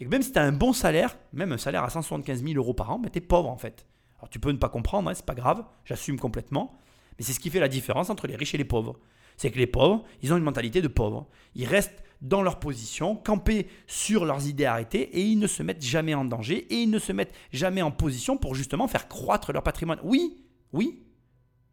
et 0.00 0.04
que 0.04 0.10
même 0.10 0.22
si 0.22 0.32
tu 0.32 0.38
as 0.38 0.42
un 0.42 0.52
bon 0.52 0.72
salaire, 0.72 1.18
même 1.32 1.52
un 1.52 1.58
salaire 1.58 1.84
à 1.84 1.90
175 1.90 2.42
000 2.42 2.54
euros 2.54 2.74
par 2.74 2.90
an, 2.90 2.98
ben 2.98 3.10
tu 3.10 3.18
es 3.18 3.20
pauvre, 3.20 3.48
en 3.48 3.58
fait. 3.58 3.86
Alors 4.18 4.28
tu 4.28 4.38
peux 4.38 4.50
ne 4.50 4.58
pas 4.58 4.68
comprendre, 4.68 5.10
hein, 5.10 5.14
c'est 5.14 5.26
pas 5.26 5.34
grave, 5.34 5.64
j'assume 5.84 6.18
complètement. 6.18 6.78
Mais 7.18 7.24
c'est 7.24 7.32
ce 7.32 7.40
qui 7.40 7.50
fait 7.50 7.60
la 7.60 7.68
différence 7.68 8.10
entre 8.10 8.26
les 8.26 8.36
riches 8.36 8.54
et 8.54 8.58
les 8.58 8.64
pauvres. 8.64 8.98
C'est 9.36 9.50
que 9.50 9.58
les 9.58 9.66
pauvres, 9.66 10.04
ils 10.22 10.32
ont 10.32 10.36
une 10.36 10.44
mentalité 10.44 10.82
de 10.82 10.88
pauvres. 10.88 11.28
Ils 11.54 11.66
restent 11.66 12.02
dans 12.20 12.42
leur 12.42 12.58
position, 12.58 13.14
campés 13.14 13.68
sur 13.86 14.24
leurs 14.24 14.48
idées 14.48 14.64
arrêtées 14.64 15.02
et 15.16 15.22
ils 15.22 15.38
ne 15.38 15.46
se 15.46 15.62
mettent 15.62 15.84
jamais 15.84 16.14
en 16.14 16.24
danger 16.24 16.66
et 16.72 16.82
ils 16.82 16.90
ne 16.90 16.98
se 16.98 17.12
mettent 17.12 17.34
jamais 17.52 17.82
en 17.82 17.92
position 17.92 18.36
pour 18.36 18.56
justement 18.56 18.88
faire 18.88 19.06
croître 19.06 19.52
leur 19.52 19.62
patrimoine. 19.62 20.00
Oui, 20.02 20.44
oui, 20.72 21.04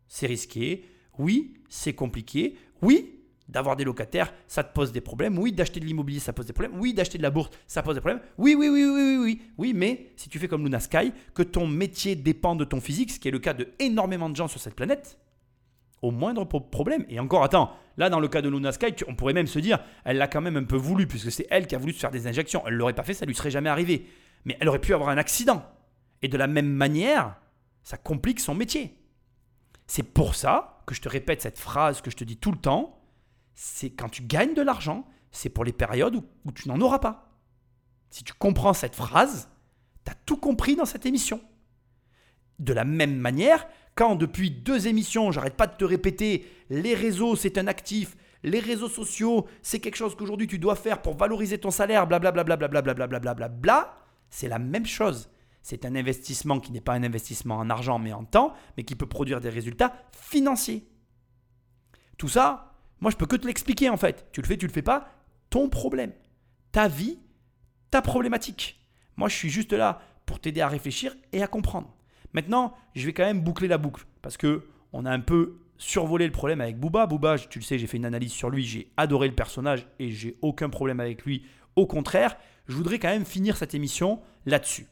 c'est 0.07 0.27
risqué. 0.27 0.85
Oui, 1.17 1.55
c'est 1.69 1.93
compliqué. 1.93 2.57
Oui, 2.81 3.14
d'avoir 3.47 3.75
des 3.75 3.83
locataires, 3.83 4.33
ça 4.47 4.63
te 4.63 4.73
pose 4.73 4.91
des 4.91 5.01
problèmes. 5.01 5.37
Oui, 5.37 5.51
d'acheter 5.51 5.79
de 5.79 5.85
l'immobilier, 5.85 6.19
ça 6.19 6.33
pose 6.33 6.47
des 6.47 6.53
problèmes. 6.53 6.79
Oui, 6.79 6.93
d'acheter 6.93 7.17
de 7.17 7.23
la 7.23 7.29
bourse, 7.29 7.51
ça 7.67 7.83
pose 7.83 7.95
des 7.95 8.01
problèmes. 8.01 8.21
Oui, 8.37 8.55
oui, 8.57 8.69
oui, 8.69 8.83
oui, 8.83 8.91
oui, 8.91 9.17
oui. 9.17 9.41
Oui, 9.57 9.73
mais 9.75 10.11
si 10.15 10.29
tu 10.29 10.39
fais 10.39 10.47
comme 10.47 10.63
Luna 10.63 10.79
Sky, 10.79 11.13
que 11.33 11.43
ton 11.43 11.67
métier 11.67 12.15
dépend 12.15 12.55
de 12.55 12.65
ton 12.65 12.81
physique, 12.81 13.11
ce 13.11 13.19
qui 13.19 13.27
est 13.27 13.31
le 13.31 13.39
cas 13.39 13.53
de 13.53 13.67
énormément 13.79 14.29
de 14.29 14.35
gens 14.35 14.47
sur 14.47 14.59
cette 14.59 14.75
planète, 14.75 15.19
au 16.01 16.11
moindre 16.11 16.45
pro- 16.45 16.59
problème. 16.59 17.05
Et 17.07 17.19
encore, 17.19 17.43
attends, 17.43 17.71
là, 17.97 18.09
dans 18.09 18.19
le 18.19 18.27
cas 18.27 18.41
de 18.41 18.49
Luna 18.49 18.71
Sky, 18.71 18.93
on 19.07 19.15
pourrait 19.15 19.33
même 19.33 19.47
se 19.47 19.59
dire, 19.59 19.79
elle 20.03 20.17
l'a 20.17 20.27
quand 20.27 20.41
même 20.41 20.57
un 20.57 20.63
peu 20.63 20.75
voulu, 20.75 21.07
puisque 21.07 21.31
c'est 21.31 21.47
elle 21.49 21.67
qui 21.67 21.75
a 21.75 21.77
voulu 21.77 21.93
se 21.93 21.99
faire 21.99 22.11
des 22.11 22.27
injections. 22.27 22.63
Elle 22.65 22.73
l'aurait 22.75 22.93
pas 22.93 23.03
fait, 23.03 23.13
ça 23.13 23.25
lui 23.25 23.35
serait 23.35 23.51
jamais 23.51 23.69
arrivé. 23.69 24.07
Mais 24.43 24.57
elle 24.59 24.69
aurait 24.69 24.81
pu 24.81 24.93
avoir 24.93 25.09
un 25.09 25.17
accident. 25.17 25.63
Et 26.21 26.27
de 26.27 26.37
la 26.37 26.47
même 26.47 26.69
manière, 26.69 27.35
ça 27.83 27.97
complique 27.97 28.39
son 28.39 28.55
métier. 28.55 28.97
C'est 29.87 30.03
pour 30.03 30.33
ça 30.33 30.81
que 30.87 30.95
je 30.95 31.01
te 31.01 31.09
répète 31.09 31.41
cette 31.41 31.59
phrase 31.59 32.01
que 32.01 32.09
je 32.09 32.15
te 32.15 32.23
dis 32.23 32.37
tout 32.37 32.51
le 32.51 32.57
temps. 32.57 32.94
C'est 33.55 33.89
quand 33.89 34.09
tu 34.09 34.21
gagnes 34.21 34.53
de 34.53 34.61
l'argent, 34.61 35.07
c'est 35.31 35.49
pour 35.49 35.63
les 35.63 35.73
périodes 35.73 36.15
où, 36.15 36.51
tu 36.51 36.67
n'en 36.67 36.79
auras 36.81 36.99
pas. 36.99 37.31
Si 38.09 38.23
tu 38.23 38.33
comprends 38.33 38.73
cette 38.73 38.95
phrase, 38.95 39.49
tu 40.05 40.11
as 40.11 40.15
tout 40.25 40.37
compris 40.37 40.75
dans 40.75 40.85
cette 40.85 41.05
émission. 41.05 41.41
De 42.59 42.73
la 42.73 42.85
même 42.85 43.17
manière, 43.17 43.67
quand 43.95 44.15
depuis 44.15 44.51
deux 44.51 44.87
émissions, 44.87 45.31
j'arrête 45.31 45.57
pas 45.57 45.67
de 45.67 45.75
te 45.75 45.85
répéter, 45.85 46.45
les 46.69 46.93
réseaux 46.93 47.35
c'est 47.35 47.57
un 47.57 47.67
actif, 47.67 48.15
les 48.43 48.59
réseaux 48.59 48.87
sociaux 48.87 49.47
c'est 49.61 49.79
quelque 49.79 49.95
chose 49.95 50.15
qu'aujourd'hui 50.15 50.47
tu 50.47 50.59
dois 50.59 50.75
faire 50.75 51.01
pour 51.01 51.17
valoriser 51.17 51.57
ton 51.57 51.71
salaire, 51.71 52.07
blablabla, 52.07 52.43
blablabla, 52.43 52.81
blablabla, 52.81 53.19
blablabla, 53.19 53.97
c'est 54.29 54.47
la 54.47 54.59
même 54.59 54.85
chose. 54.85 55.29
C'est 55.61 55.83
un 55.83 55.95
investissement 55.95 56.59
qui 56.59 56.71
n'est 56.71 56.81
pas 56.81 56.93
un 56.93 57.03
investissement 57.03 57.57
en 57.57 57.69
argent 57.69 57.99
mais 57.99 58.13
en 58.13 58.23
temps, 58.23 58.53
mais 58.77 58.83
qui 58.83 58.95
peut 58.95 59.07
produire 59.07 59.41
des 59.41 59.49
résultats 59.49 59.93
financiers. 60.11 60.87
Tout 62.17 62.29
ça, 62.29 62.74
moi 63.01 63.11
je 63.11 63.17
peux 63.17 63.25
que 63.25 63.35
te 63.35 63.47
l'expliquer 63.47 63.89
en 63.89 63.97
fait. 63.97 64.27
Tu 64.31 64.41
le 64.41 64.47
fais, 64.47 64.57
tu 64.57 64.67
le 64.67 64.73
fais 64.73 64.81
pas, 64.81 65.09
ton 65.49 65.69
problème, 65.69 66.11
ta 66.71 66.87
vie, 66.87 67.19
ta 67.91 68.01
problématique. 68.01 68.85
Moi 69.17 69.29
je 69.29 69.35
suis 69.35 69.49
juste 69.49 69.73
là 69.73 70.01
pour 70.25 70.39
t'aider 70.39 70.61
à 70.61 70.67
réfléchir 70.67 71.15
et 71.31 71.43
à 71.43 71.47
comprendre. 71.47 71.95
Maintenant, 72.33 72.73
je 72.95 73.05
vais 73.05 73.13
quand 73.13 73.23
même 73.23 73.41
boucler 73.41 73.67
la 73.67 73.77
boucle 73.77 74.05
parce 74.21 74.37
que 74.37 74.67
on 74.91 75.05
a 75.05 75.11
un 75.11 75.19
peu 75.19 75.59
survolé 75.77 76.25
le 76.25 76.31
problème 76.31 76.61
avec 76.61 76.79
Booba. 76.79 77.05
Booba, 77.05 77.37
tu 77.37 77.59
le 77.59 77.63
sais, 77.63 77.77
j'ai 77.77 77.87
fait 77.87 77.97
une 77.97 78.05
analyse 78.05 78.31
sur 78.31 78.49
lui, 78.49 78.63
j'ai 78.63 78.91
adoré 78.97 79.27
le 79.27 79.35
personnage 79.35 79.87
et 79.99 80.11
j'ai 80.11 80.37
aucun 80.41 80.69
problème 80.69 80.99
avec 80.99 81.23
lui. 81.25 81.45
Au 81.75 81.85
contraire, 81.85 82.37
je 82.67 82.75
voudrais 82.75 82.99
quand 82.99 83.09
même 83.09 83.25
finir 83.25 83.57
cette 83.57 83.73
émission 83.73 84.19
là-dessus. 84.45 84.87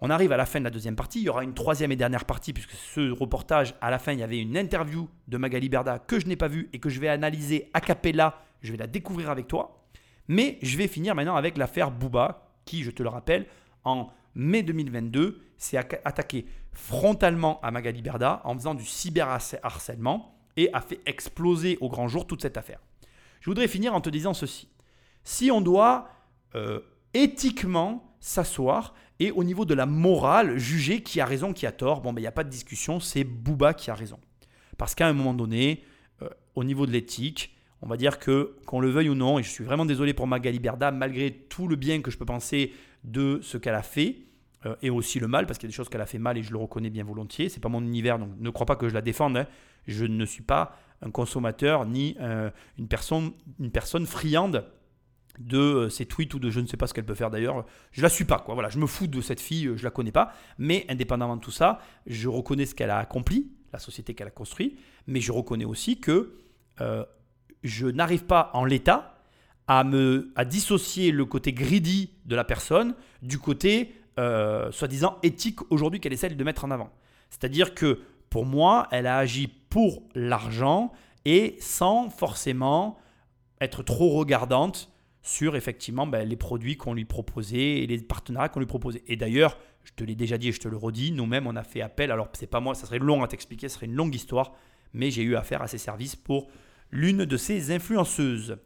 On 0.00 0.08
arrive 0.10 0.32
à 0.32 0.36
la 0.36 0.46
fin 0.46 0.58
de 0.60 0.64
la 0.64 0.70
deuxième 0.70 0.96
partie. 0.96 1.20
Il 1.20 1.24
y 1.24 1.28
aura 1.28 1.44
une 1.44 1.52
troisième 1.54 1.92
et 1.92 1.96
dernière 1.96 2.24
partie, 2.24 2.52
puisque 2.52 2.72
ce 2.72 3.10
reportage, 3.10 3.74
à 3.80 3.90
la 3.90 3.98
fin, 3.98 4.12
il 4.12 4.18
y 4.18 4.22
avait 4.22 4.38
une 4.38 4.56
interview 4.56 5.08
de 5.28 5.36
Magali 5.36 5.68
Berda 5.68 5.98
que 5.98 6.18
je 6.18 6.26
n'ai 6.26 6.36
pas 6.36 6.48
vue 6.48 6.70
et 6.72 6.78
que 6.78 6.88
je 6.88 7.00
vais 7.00 7.08
analyser 7.08 7.68
a 7.74 7.80
cappella. 7.80 8.40
Je 8.62 8.72
vais 8.72 8.78
la 8.78 8.86
découvrir 8.86 9.30
avec 9.30 9.46
toi. 9.46 9.84
Mais 10.28 10.58
je 10.62 10.76
vais 10.78 10.88
finir 10.88 11.14
maintenant 11.14 11.36
avec 11.36 11.58
l'affaire 11.58 11.90
Booba, 11.90 12.48
qui, 12.64 12.82
je 12.82 12.90
te 12.90 13.02
le 13.02 13.08
rappelle, 13.08 13.46
en 13.84 14.08
mai 14.34 14.62
2022, 14.62 15.42
s'est 15.58 15.76
atta- 15.76 16.00
attaqué 16.04 16.46
frontalement 16.72 17.60
à 17.62 17.70
Magali 17.70 18.00
Berda 18.00 18.40
en 18.44 18.54
faisant 18.54 18.74
du 18.74 18.84
cyberharcèlement 18.84 20.34
et 20.56 20.70
a 20.72 20.80
fait 20.80 21.00
exploser 21.06 21.78
au 21.80 21.88
grand 21.88 22.08
jour 22.08 22.26
toute 22.26 22.42
cette 22.42 22.56
affaire. 22.56 22.80
Je 23.40 23.50
voudrais 23.50 23.68
finir 23.68 23.94
en 23.94 24.00
te 24.00 24.10
disant 24.10 24.34
ceci. 24.34 24.68
Si 25.24 25.50
on 25.50 25.60
doit 25.60 26.08
euh, 26.54 26.80
éthiquement 27.14 28.14
s'asseoir 28.20 28.94
et 29.20 29.30
au 29.30 29.44
niveau 29.44 29.64
de 29.64 29.74
la 29.74 29.86
morale 29.86 30.58
juger 30.58 31.02
qui 31.02 31.20
a 31.20 31.26
raison, 31.26 31.52
qui 31.52 31.66
a 31.66 31.72
tort, 31.72 32.00
bon, 32.00 32.12
ben, 32.12 32.20
il 32.20 32.24
n'y 32.24 32.28
a 32.28 32.32
pas 32.32 32.42
de 32.42 32.48
discussion, 32.48 32.98
c'est 32.98 33.22
Booba 33.22 33.74
qui 33.74 33.90
a 33.90 33.94
raison. 33.94 34.18
Parce 34.78 34.94
qu'à 34.94 35.06
un 35.06 35.12
moment 35.12 35.34
donné, 35.34 35.84
euh, 36.22 36.28
au 36.54 36.64
niveau 36.64 36.86
de 36.86 36.90
l'éthique, 36.90 37.54
on 37.82 37.86
va 37.86 37.96
dire 37.96 38.18
que, 38.18 38.56
qu'on 38.66 38.80
le 38.80 38.88
veuille 38.88 39.10
ou 39.10 39.14
non, 39.14 39.38
et 39.38 39.42
je 39.42 39.50
suis 39.50 39.62
vraiment 39.62 39.84
désolé 39.84 40.14
pour 40.14 40.26
Magali 40.26 40.58
Berda, 40.58 40.90
malgré 40.90 41.30
tout 41.30 41.68
le 41.68 41.76
bien 41.76 42.00
que 42.00 42.10
je 42.10 42.18
peux 42.18 42.24
penser 42.24 42.72
de 43.04 43.40
ce 43.42 43.58
qu'elle 43.58 43.74
a 43.74 43.82
fait, 43.82 44.16
euh, 44.66 44.74
et 44.82 44.90
aussi 44.90 45.20
le 45.20 45.28
mal, 45.28 45.46
parce 45.46 45.58
qu'il 45.58 45.68
y 45.68 45.70
a 45.70 45.72
des 45.72 45.76
choses 45.76 45.88
qu'elle 45.88 46.00
a 46.00 46.06
fait 46.06 46.18
mal 46.18 46.36
et 46.36 46.42
je 46.42 46.50
le 46.50 46.58
reconnais 46.58 46.90
bien 46.90 47.04
volontiers. 47.04 47.48
C'est 47.48 47.60
pas 47.60 47.68
mon 47.68 47.82
univers, 47.82 48.18
donc 48.18 48.30
ne 48.38 48.50
crois 48.50 48.66
pas 48.66 48.76
que 48.76 48.88
je 48.88 48.94
la 48.94 49.02
défende. 49.02 49.36
hein. 49.36 49.46
Je 49.86 50.04
ne 50.04 50.24
suis 50.24 50.42
pas 50.42 50.78
un 51.02 51.10
consommateur 51.10 51.86
ni 51.86 52.16
euh, 52.20 52.50
une, 52.78 52.88
personne, 52.88 53.32
une 53.58 53.70
personne 53.70 54.06
friande 54.06 54.66
de 55.40 55.58
euh, 55.58 55.88
ses 55.88 56.06
tweets 56.06 56.34
ou 56.34 56.38
de 56.38 56.50
je 56.50 56.60
ne 56.60 56.66
sais 56.66 56.76
pas 56.76 56.86
ce 56.86 56.94
qu'elle 56.94 57.06
peut 57.06 57.14
faire 57.14 57.30
d'ailleurs. 57.30 57.64
Je 57.92 58.02
la 58.02 58.08
suis 58.08 58.26
pas, 58.26 58.38
quoi. 58.38 58.54
Voilà, 58.54 58.68
je 58.68 58.78
me 58.78 58.86
fous 58.86 59.06
de 59.06 59.20
cette 59.20 59.40
fille, 59.40 59.66
euh, 59.66 59.76
je 59.76 59.82
la 59.82 59.90
connais 59.90 60.12
pas. 60.12 60.32
Mais 60.58 60.84
indépendamment 60.88 61.36
de 61.36 61.40
tout 61.40 61.50
ça, 61.50 61.80
je 62.06 62.28
reconnais 62.28 62.66
ce 62.66 62.74
qu'elle 62.74 62.90
a 62.90 62.98
accompli, 62.98 63.50
la 63.72 63.78
société 63.78 64.14
qu'elle 64.14 64.28
a 64.28 64.32
construite, 64.32 64.78
mais 65.06 65.20
je 65.20 65.32
reconnais 65.32 65.64
aussi 65.64 65.98
que 65.98 66.34
euh, 66.80 67.04
je 67.64 67.86
n'arrive 67.86 68.24
pas 68.24 68.50
en 68.52 68.64
l'état 68.64 69.16
à 69.66 69.82
me 69.82 70.32
à 70.36 70.44
dissocier 70.44 71.10
le 71.10 71.24
côté 71.24 71.52
greedy 71.52 72.10
de 72.26 72.36
la 72.36 72.44
personne 72.44 72.94
du 73.22 73.38
côté 73.38 73.94
soi-disant 74.70 75.16
éthique 75.22 75.60
aujourd'hui 75.70 75.98
qu'elle 75.98 76.12
essaie 76.12 76.28
de 76.28 76.44
mettre 76.44 76.66
en 76.66 76.70
avant. 76.70 76.90
C'est-à-dire 77.30 77.74
que 77.74 78.00
pour 78.28 78.44
moi, 78.44 78.86
elle 78.90 79.06
a 79.06 79.16
agi 79.16 79.46
pour 79.46 80.02
l'argent 80.14 80.92
et 81.24 81.56
sans 81.58 82.10
forcément 82.10 82.98
être 83.62 83.82
trop 83.82 84.10
regardante 84.10 84.89
sur 85.22 85.56
effectivement 85.56 86.06
ben, 86.06 86.26
les 86.26 86.36
produits 86.36 86.76
qu'on 86.76 86.94
lui 86.94 87.04
proposait 87.04 87.78
et 87.82 87.86
les 87.86 87.98
partenariats 87.98 88.48
qu'on 88.48 88.60
lui 88.60 88.66
proposait. 88.66 89.02
Et 89.06 89.16
d'ailleurs, 89.16 89.58
je 89.84 89.92
te 89.92 90.04
l'ai 90.04 90.14
déjà 90.14 90.38
dit 90.38 90.48
et 90.48 90.52
je 90.52 90.60
te 90.60 90.68
le 90.68 90.76
redis, 90.76 91.12
nous-mêmes 91.12 91.46
on 91.46 91.56
a 91.56 91.62
fait 91.62 91.82
appel, 91.82 92.10
alors 92.10 92.28
c'est 92.32 92.46
pas 92.46 92.60
moi, 92.60 92.74
ça 92.74 92.86
serait 92.86 92.98
long 92.98 93.22
à 93.22 93.28
t'expliquer, 93.28 93.68
ce 93.68 93.76
serait 93.76 93.86
une 93.86 93.94
longue 93.94 94.14
histoire, 94.14 94.52
mais 94.92 95.10
j'ai 95.10 95.22
eu 95.22 95.36
affaire 95.36 95.62
à 95.62 95.68
ces 95.68 95.78
services 95.78 96.16
pour 96.16 96.48
l'une 96.90 97.24
de 97.24 97.36
ces 97.36 97.72
influenceuses. 97.72 98.56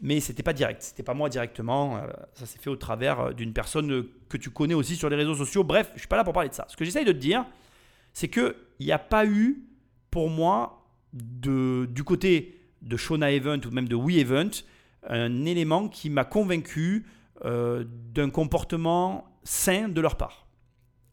Mais 0.00 0.18
c'était 0.18 0.42
pas 0.42 0.52
direct, 0.52 0.82
c'était 0.82 1.04
pas 1.04 1.14
moi 1.14 1.28
directement, 1.28 1.98
euh, 1.98 2.06
ça 2.34 2.44
s'est 2.44 2.58
fait 2.58 2.70
au 2.70 2.76
travers 2.76 3.20
euh, 3.20 3.32
d'une 3.32 3.52
personne 3.52 4.06
que 4.28 4.36
tu 4.36 4.50
connais 4.50 4.74
aussi 4.74 4.96
sur 4.96 5.08
les 5.08 5.14
réseaux 5.14 5.36
sociaux. 5.36 5.62
Bref, 5.62 5.92
je 5.94 6.00
suis 6.00 6.08
pas 6.08 6.16
là 6.16 6.24
pour 6.24 6.32
parler 6.32 6.48
de 6.48 6.54
ça. 6.54 6.66
Ce 6.68 6.76
que 6.76 6.84
j'essaye 6.84 7.04
de 7.04 7.12
te 7.12 7.18
dire, 7.18 7.44
c'est 8.12 8.26
que 8.26 8.56
il 8.80 8.86
n'y 8.86 8.92
a 8.92 8.98
pas 8.98 9.24
eu 9.24 9.62
pour 10.10 10.28
moi 10.28 10.88
de, 11.12 11.86
du 11.90 12.02
côté 12.02 12.58
de 12.82 12.96
Shona 12.96 13.30
Event 13.30 13.60
ou 13.64 13.70
même 13.70 13.86
de 13.86 13.94
We 13.94 14.16
Event, 14.16 14.50
un 15.08 15.44
élément 15.44 15.88
qui 15.88 16.10
m'a 16.10 16.24
convaincu 16.24 17.06
euh, 17.44 17.84
d'un 18.14 18.30
comportement 18.30 19.24
sain 19.42 19.88
de 19.88 20.00
leur 20.00 20.16
part. 20.16 20.46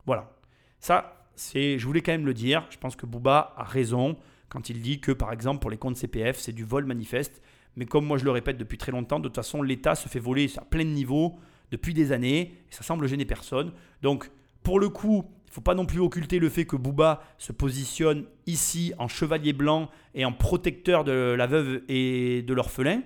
Voilà. 0.05 0.31
Ça, 0.79 1.25
c'est, 1.35 1.79
je 1.79 1.85
voulais 1.85 2.01
quand 2.01 2.11
même 2.11 2.25
le 2.25 2.33
dire. 2.33 2.65
Je 2.69 2.77
pense 2.77 2.95
que 2.95 3.05
Booba 3.05 3.53
a 3.57 3.63
raison 3.63 4.17
quand 4.49 4.69
il 4.69 4.81
dit 4.81 4.99
que, 4.99 5.11
par 5.11 5.31
exemple, 5.31 5.59
pour 5.59 5.69
les 5.69 5.77
comptes 5.77 5.97
CPF, 5.97 6.37
c'est 6.37 6.51
du 6.51 6.63
vol 6.63 6.85
manifeste. 6.85 7.41
Mais 7.75 7.85
comme 7.85 8.05
moi 8.05 8.17
je 8.17 8.25
le 8.25 8.31
répète 8.31 8.57
depuis 8.57 8.77
très 8.77 8.91
longtemps, 8.91 9.19
de 9.19 9.27
toute 9.27 9.35
façon, 9.35 9.61
l'État 9.61 9.95
se 9.95 10.09
fait 10.09 10.19
voler 10.19 10.51
à 10.57 10.61
plein 10.61 10.83
niveau 10.83 11.39
depuis 11.71 11.93
des 11.93 12.11
années 12.11 12.41
et 12.69 12.73
ça 12.73 12.83
semble 12.83 13.07
gêner 13.07 13.25
personne. 13.25 13.71
Donc, 14.01 14.29
pour 14.63 14.79
le 14.79 14.89
coup, 14.89 15.25
il 15.45 15.49
ne 15.49 15.53
faut 15.53 15.61
pas 15.61 15.75
non 15.75 15.85
plus 15.85 15.99
occulter 15.99 16.39
le 16.39 16.49
fait 16.49 16.65
que 16.65 16.75
Booba 16.75 17.23
se 17.37 17.51
positionne 17.51 18.25
ici 18.45 18.93
en 18.99 19.07
chevalier 19.07 19.53
blanc 19.53 19.89
et 20.13 20.25
en 20.25 20.31
protecteur 20.31 21.03
de 21.03 21.35
la 21.37 21.47
veuve 21.47 21.81
et 21.87 22.41
de 22.43 22.53
l'orphelin, 22.53 23.01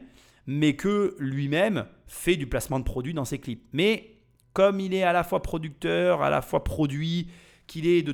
mais 0.48 0.76
que 0.76 1.16
lui-même 1.20 1.86
fait 2.08 2.36
du 2.36 2.48
placement 2.48 2.80
de 2.80 2.86
produits 2.86 3.14
dans 3.14 3.26
ses 3.26 3.40
clips. 3.40 3.64
Mais 3.74 4.18
comme 4.54 4.80
il 4.80 4.94
est 4.94 5.04
à 5.04 5.14
la 5.14 5.24
fois 5.24 5.42
producteur, 5.42 6.22
à 6.22 6.30
la 6.30 6.42
fois 6.42 6.64
produit, 6.64 7.30
qu'il 7.68 8.06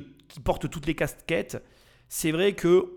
porte 0.44 0.70
toutes 0.70 0.86
les 0.86 0.94
casquettes, 0.94 1.62
c'est 2.08 2.32
vrai 2.32 2.54
que 2.54 2.96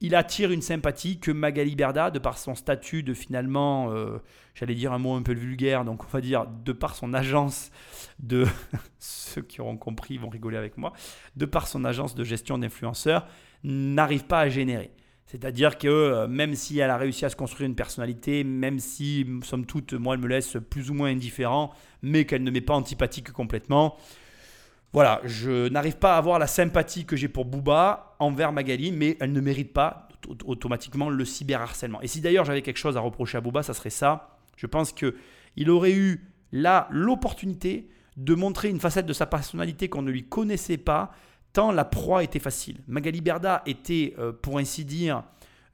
il 0.00 0.14
attire 0.14 0.52
une 0.52 0.62
sympathie 0.62 1.18
que 1.18 1.32
Magali 1.32 1.74
Berda, 1.74 2.10
de 2.10 2.18
par 2.20 2.38
son 2.38 2.54
statut 2.54 3.02
de 3.02 3.14
finalement, 3.14 3.90
euh, 3.90 4.18
j'allais 4.54 4.76
dire 4.76 4.92
un 4.92 4.98
mot 4.98 5.14
un 5.14 5.22
peu 5.22 5.32
vulgaire, 5.32 5.84
donc 5.84 6.04
on 6.04 6.08
va 6.08 6.20
dire 6.20 6.46
de 6.46 6.72
par 6.72 6.94
son 6.94 7.14
agence 7.14 7.72
de, 8.20 8.46
ceux 9.00 9.42
qui 9.42 9.60
auront 9.60 9.76
compris 9.76 10.16
vont 10.16 10.28
rigoler 10.28 10.56
avec 10.56 10.76
moi, 10.76 10.92
de 11.36 11.46
par 11.46 11.66
son 11.66 11.84
agence 11.84 12.14
de 12.14 12.22
gestion 12.22 12.58
d'influenceurs, 12.58 13.26
n'arrive 13.64 14.24
pas 14.24 14.40
à 14.40 14.48
générer. 14.48 14.92
C'est-à-dire 15.28 15.76
que 15.76 15.88
euh, 15.88 16.26
même 16.26 16.54
si 16.54 16.78
elle 16.78 16.88
a 16.88 16.96
réussi 16.96 17.26
à 17.26 17.28
se 17.28 17.36
construire 17.36 17.68
une 17.68 17.74
personnalité, 17.74 18.44
même 18.44 18.78
si, 18.78 19.26
somme 19.42 19.66
toute, 19.66 19.92
moi, 19.92 20.14
elle 20.14 20.20
me 20.20 20.26
laisse 20.26 20.56
plus 20.70 20.90
ou 20.90 20.94
moins 20.94 21.10
indifférent, 21.10 21.70
mais 22.00 22.24
qu'elle 22.24 22.42
ne 22.42 22.50
m'est 22.50 22.62
pas 22.62 22.72
antipathique 22.72 23.30
complètement, 23.30 23.98
voilà, 24.94 25.20
je 25.24 25.68
n'arrive 25.68 25.98
pas 25.98 26.14
à 26.14 26.16
avoir 26.16 26.38
la 26.38 26.46
sympathie 26.46 27.04
que 27.04 27.14
j'ai 27.14 27.28
pour 27.28 27.44
Booba 27.44 28.16
envers 28.18 28.52
Magali, 28.52 28.90
mais 28.90 29.18
elle 29.20 29.32
ne 29.32 29.40
mérite 29.42 29.74
pas 29.74 30.08
automatiquement 30.46 31.10
le 31.10 31.24
cyberharcèlement. 31.26 32.00
Et 32.00 32.06
si 32.06 32.22
d'ailleurs 32.22 32.46
j'avais 32.46 32.62
quelque 32.62 32.78
chose 32.78 32.96
à 32.96 33.00
reprocher 33.00 33.36
à 33.36 33.42
Booba, 33.42 33.62
ça 33.62 33.74
serait 33.74 33.90
ça. 33.90 34.38
Je 34.56 34.66
pense 34.66 34.92
qu'il 34.94 35.70
aurait 35.70 35.92
eu 35.92 36.26
là 36.52 36.88
l'opportunité 36.90 37.90
de 38.16 38.34
montrer 38.34 38.70
une 38.70 38.80
facette 38.80 39.04
de 39.04 39.12
sa 39.12 39.26
personnalité 39.26 39.90
qu'on 39.90 40.02
ne 40.02 40.10
lui 40.10 40.24
connaissait 40.24 40.78
pas, 40.78 41.12
la 41.72 41.84
proie 41.84 42.22
était 42.22 42.38
facile. 42.38 42.78
Magali 42.86 43.20
Berda 43.20 43.62
était, 43.66 44.14
euh, 44.18 44.32
pour 44.32 44.58
ainsi 44.58 44.84
dire, 44.84 45.24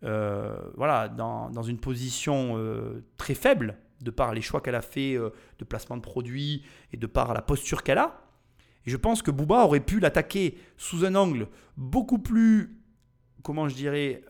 euh, 0.02 0.56
voilà, 0.76 1.08
dans, 1.08 1.62
une 1.62 1.78
position 1.78 2.54
euh, 2.56 3.04
très 3.16 3.34
faible, 3.34 3.76
de 4.00 4.10
par 4.10 4.34
les 4.34 4.42
choix 4.42 4.60
qu'elle 4.60 4.74
a 4.74 4.82
fait 4.82 5.14
de 5.14 5.64
placement 5.64 5.96
de 5.96 6.02
produits 6.02 6.62
et 6.92 6.98
de 6.98 7.06
par 7.06 7.32
la 7.32 7.40
posture 7.40 7.82
qu'elle 7.82 7.98
a. 7.98 8.20
Et 8.86 8.90
je 8.90 8.98
pense 8.98 9.22
que 9.22 9.30
Booba 9.30 9.64
aurait 9.64 9.80
pu 9.80 9.98
l'attaquer 9.98 10.58
sous 10.76 11.06
un 11.06 11.14
angle 11.14 11.48
beaucoup 11.78 12.18
plus, 12.18 12.76
comment 13.42 13.66
je 13.66 13.74
dirais, 13.74 14.22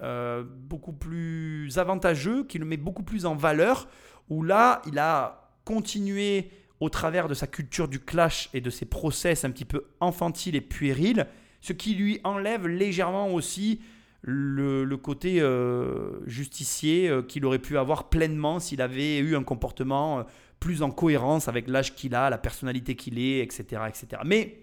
beaucoup 0.46 0.92
plus 0.92 1.76
avantageux, 1.76 2.44
qui 2.44 2.58
le 2.58 2.66
met 2.66 2.76
beaucoup 2.76 3.02
plus 3.02 3.26
en 3.26 3.34
valeur, 3.34 3.88
où 4.28 4.44
là, 4.44 4.80
il 4.86 4.96
a 5.00 5.50
continué 5.64 6.50
au 6.78 6.88
travers 6.88 7.26
de 7.26 7.34
sa 7.34 7.48
culture 7.48 7.88
du 7.88 7.98
clash 7.98 8.48
et 8.54 8.60
de 8.60 8.70
ses 8.70 8.84
process 8.84 9.44
un 9.44 9.50
petit 9.50 9.64
peu 9.64 9.86
infantiles 10.00 10.54
et 10.54 10.60
puérils, 10.60 11.26
ce 11.64 11.72
qui 11.72 11.94
lui 11.94 12.20
enlève 12.24 12.68
légèrement 12.68 13.32
aussi 13.32 13.80
le, 14.20 14.84
côté 14.96 15.40
euh, 15.40 16.20
justicier 16.26 17.08
euh, 17.08 17.22
qu'il 17.22 17.46
aurait 17.46 17.58
pu 17.58 17.78
avoir 17.78 18.10
pleinement 18.10 18.58
s'il 18.58 18.82
avait 18.82 19.16
eu 19.18 19.34
un 19.34 19.42
comportement 19.42 20.26
plus 20.60 20.82
en 20.82 20.90
cohérence 20.90 21.48
avec 21.48 21.66
l'âge 21.66 21.94
qu'il 21.94 22.14
a, 22.14 22.28
la 22.28 22.36
personnalité 22.36 22.96
qu'il 22.96 23.18
est, 23.18 23.38
etc., 23.38 23.82
etc. 23.88 24.22
Mais 24.26 24.58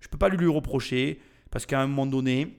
je 0.00 0.08
ne 0.08 0.10
peux 0.10 0.16
pas 0.16 0.30
lui, 0.30 0.38
lui 0.38 0.48
reprocher 0.48 1.20
parce 1.50 1.66
qu'à 1.66 1.82
un 1.82 1.86
moment 1.86 2.06
donné, 2.06 2.56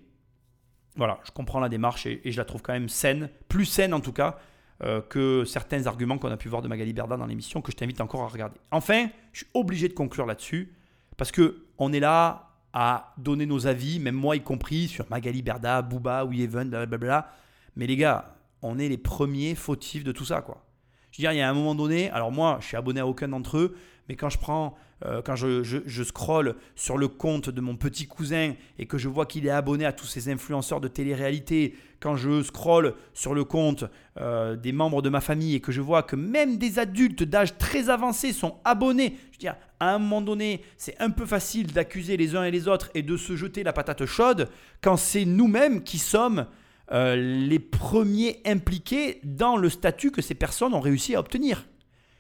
voilà, 0.95 1.20
je 1.26 1.32
comprends 1.32 1.60
la 1.60 1.70
démarche 1.70 2.06
et, 2.06 2.22
je 2.24 2.38
la 2.38 2.45
trouve 2.45 2.62
quand 2.62 2.74
même 2.74 2.90
saine, 2.90 3.30
plus 3.50 3.66
saine 3.66 3.95
en 3.95 4.02
tout 4.02 4.14
cas 4.14 4.38
euh, 4.84 5.02
que 5.02 5.45
certains 5.45 5.88
arguments 5.88 6.20
qu'on 6.20 6.32
a 6.32 6.38
pu 6.38 6.48
voir 6.48 6.62
de 6.62 6.68
Magali 6.68 6.94
Berda 6.94 7.18
dans 7.18 7.26
l'émission 7.26 7.62
que 7.62 7.72
je 7.72 7.78
t'invite 7.78 8.02
encore 8.02 8.22
à 8.22 8.28
regarder. 8.28 8.60
Enfin, 8.70 9.08
je 9.32 9.40
suis 9.40 9.48
obligé 9.56 9.88
de 9.88 9.94
conclure 9.94 10.28
là-dessus 10.28 10.74
parce 11.18 11.32
que 11.32 11.66
on 11.80 11.91
est 11.91 12.00
là 12.00 12.52
à 12.74 13.14
donner 13.18 13.45
nos 13.45 13.68
avis, 13.68 14.00
même 14.00 14.16
moi 14.16 14.36
y 14.36 14.41
compris, 14.41 14.88
sur 14.88 15.06
Magali 15.10 15.41
Berda, 15.41 15.82
Booba, 15.82 16.28
Even, 16.34 16.70
blablabla. 16.70 17.32
Mais 17.76 17.88
les 17.88 17.95
gars, 17.95 18.36
on 18.62 18.80
est 18.80 18.90
les 18.90 18.98
premiers 18.98 19.56
fautifs 19.56 20.04
de 20.04 20.12
tout 20.12 20.26
ça, 20.26 20.41
quoi. 20.41 20.66
Je 21.12 21.18
veux 21.18 21.22
dire, 21.24 21.34
il 21.34 21.38
y 21.38 21.41
a 21.41 21.50
un 21.50 21.54
moment 21.54 21.76
donné, 21.76 22.10
alors 22.10 22.32
moi, 22.32 22.58
je 22.62 22.68
suis 22.68 22.78
abonné 22.78 23.00
à 23.00 23.06
aucun 23.06 23.28
d'entre 23.28 23.58
eux, 23.58 23.78
mais 24.09 24.15
quand 24.15 24.30
je 24.30 24.38
prends, 24.38 24.75
euh, 25.05 25.21
quand 25.21 25.35
je, 25.35 26.03
scrolle 26.03 26.55
sur 26.75 26.97
le 26.97 27.07
compte 27.07 27.49
de 27.49 27.61
mon 27.61 27.75
petit 27.75 28.05
cousin 28.05 28.53
et 28.77 28.85
que 28.85 28.97
je 28.97 29.09
vois 29.09 29.25
qu'il 29.25 29.45
est 29.45 29.51
abonné 29.51 29.85
à 29.85 29.93
tous 29.93 30.05
ces 30.05 30.30
influenceurs 30.30 30.81
de 30.81 30.88
télé-réalité, 30.88 31.75
quand 31.99 32.15
je 32.15 32.43
scrolle 32.43 32.95
sur 33.13 33.34
le 33.34 33.43
compte 33.43 33.85
euh, 34.19 34.55
des 34.55 34.71
membres 34.71 35.01
de 35.01 35.09
ma 35.09 35.21
famille 35.21 35.55
et 35.55 35.59
que 35.61 35.71
je 35.71 35.81
vois 35.81 36.03
que 36.03 36.15
même 36.15 36.57
des 36.57 36.80
adultes 36.80 37.23
d'âge 37.23 37.57
très 37.57 37.89
avancé 37.89 38.34
sont 38.34 38.57
abonnés, 38.65 39.17
je 39.31 39.38
veux 39.38 39.39
dire, 39.39 39.55
à 39.80 39.95
un 39.95 39.99
moment 39.99 40.21
donné, 40.21 40.61
c'est 40.77 40.99
un 41.01 41.09
peu 41.09 41.25
facile 41.25 41.67
d'accuser 41.67 42.17
les 42.17 42.35
uns 42.35 42.43
et 42.43 42.51
les 42.51 42.67
autres 42.67 42.89
et 42.93 43.03
de 43.03 43.17
se 43.17 43.35
jeter 43.35 43.63
la 43.63 43.73
patate 43.73 44.05
chaude 44.05 44.49
quand 44.81 44.97
c'est 44.97 45.25
nous-mêmes 45.25 45.84
qui 45.84 45.97
sommes 45.97 46.45
euh, 46.91 47.15
les 47.15 47.59
premiers 47.59 48.41
impliqués 48.45 49.19
dans 49.23 49.55
le 49.55 49.69
statut 49.69 50.11
que 50.11 50.21
ces 50.21 50.35
personnes 50.35 50.73
ont 50.73 50.81
réussi 50.81 51.15
à 51.15 51.19
obtenir. 51.19 51.65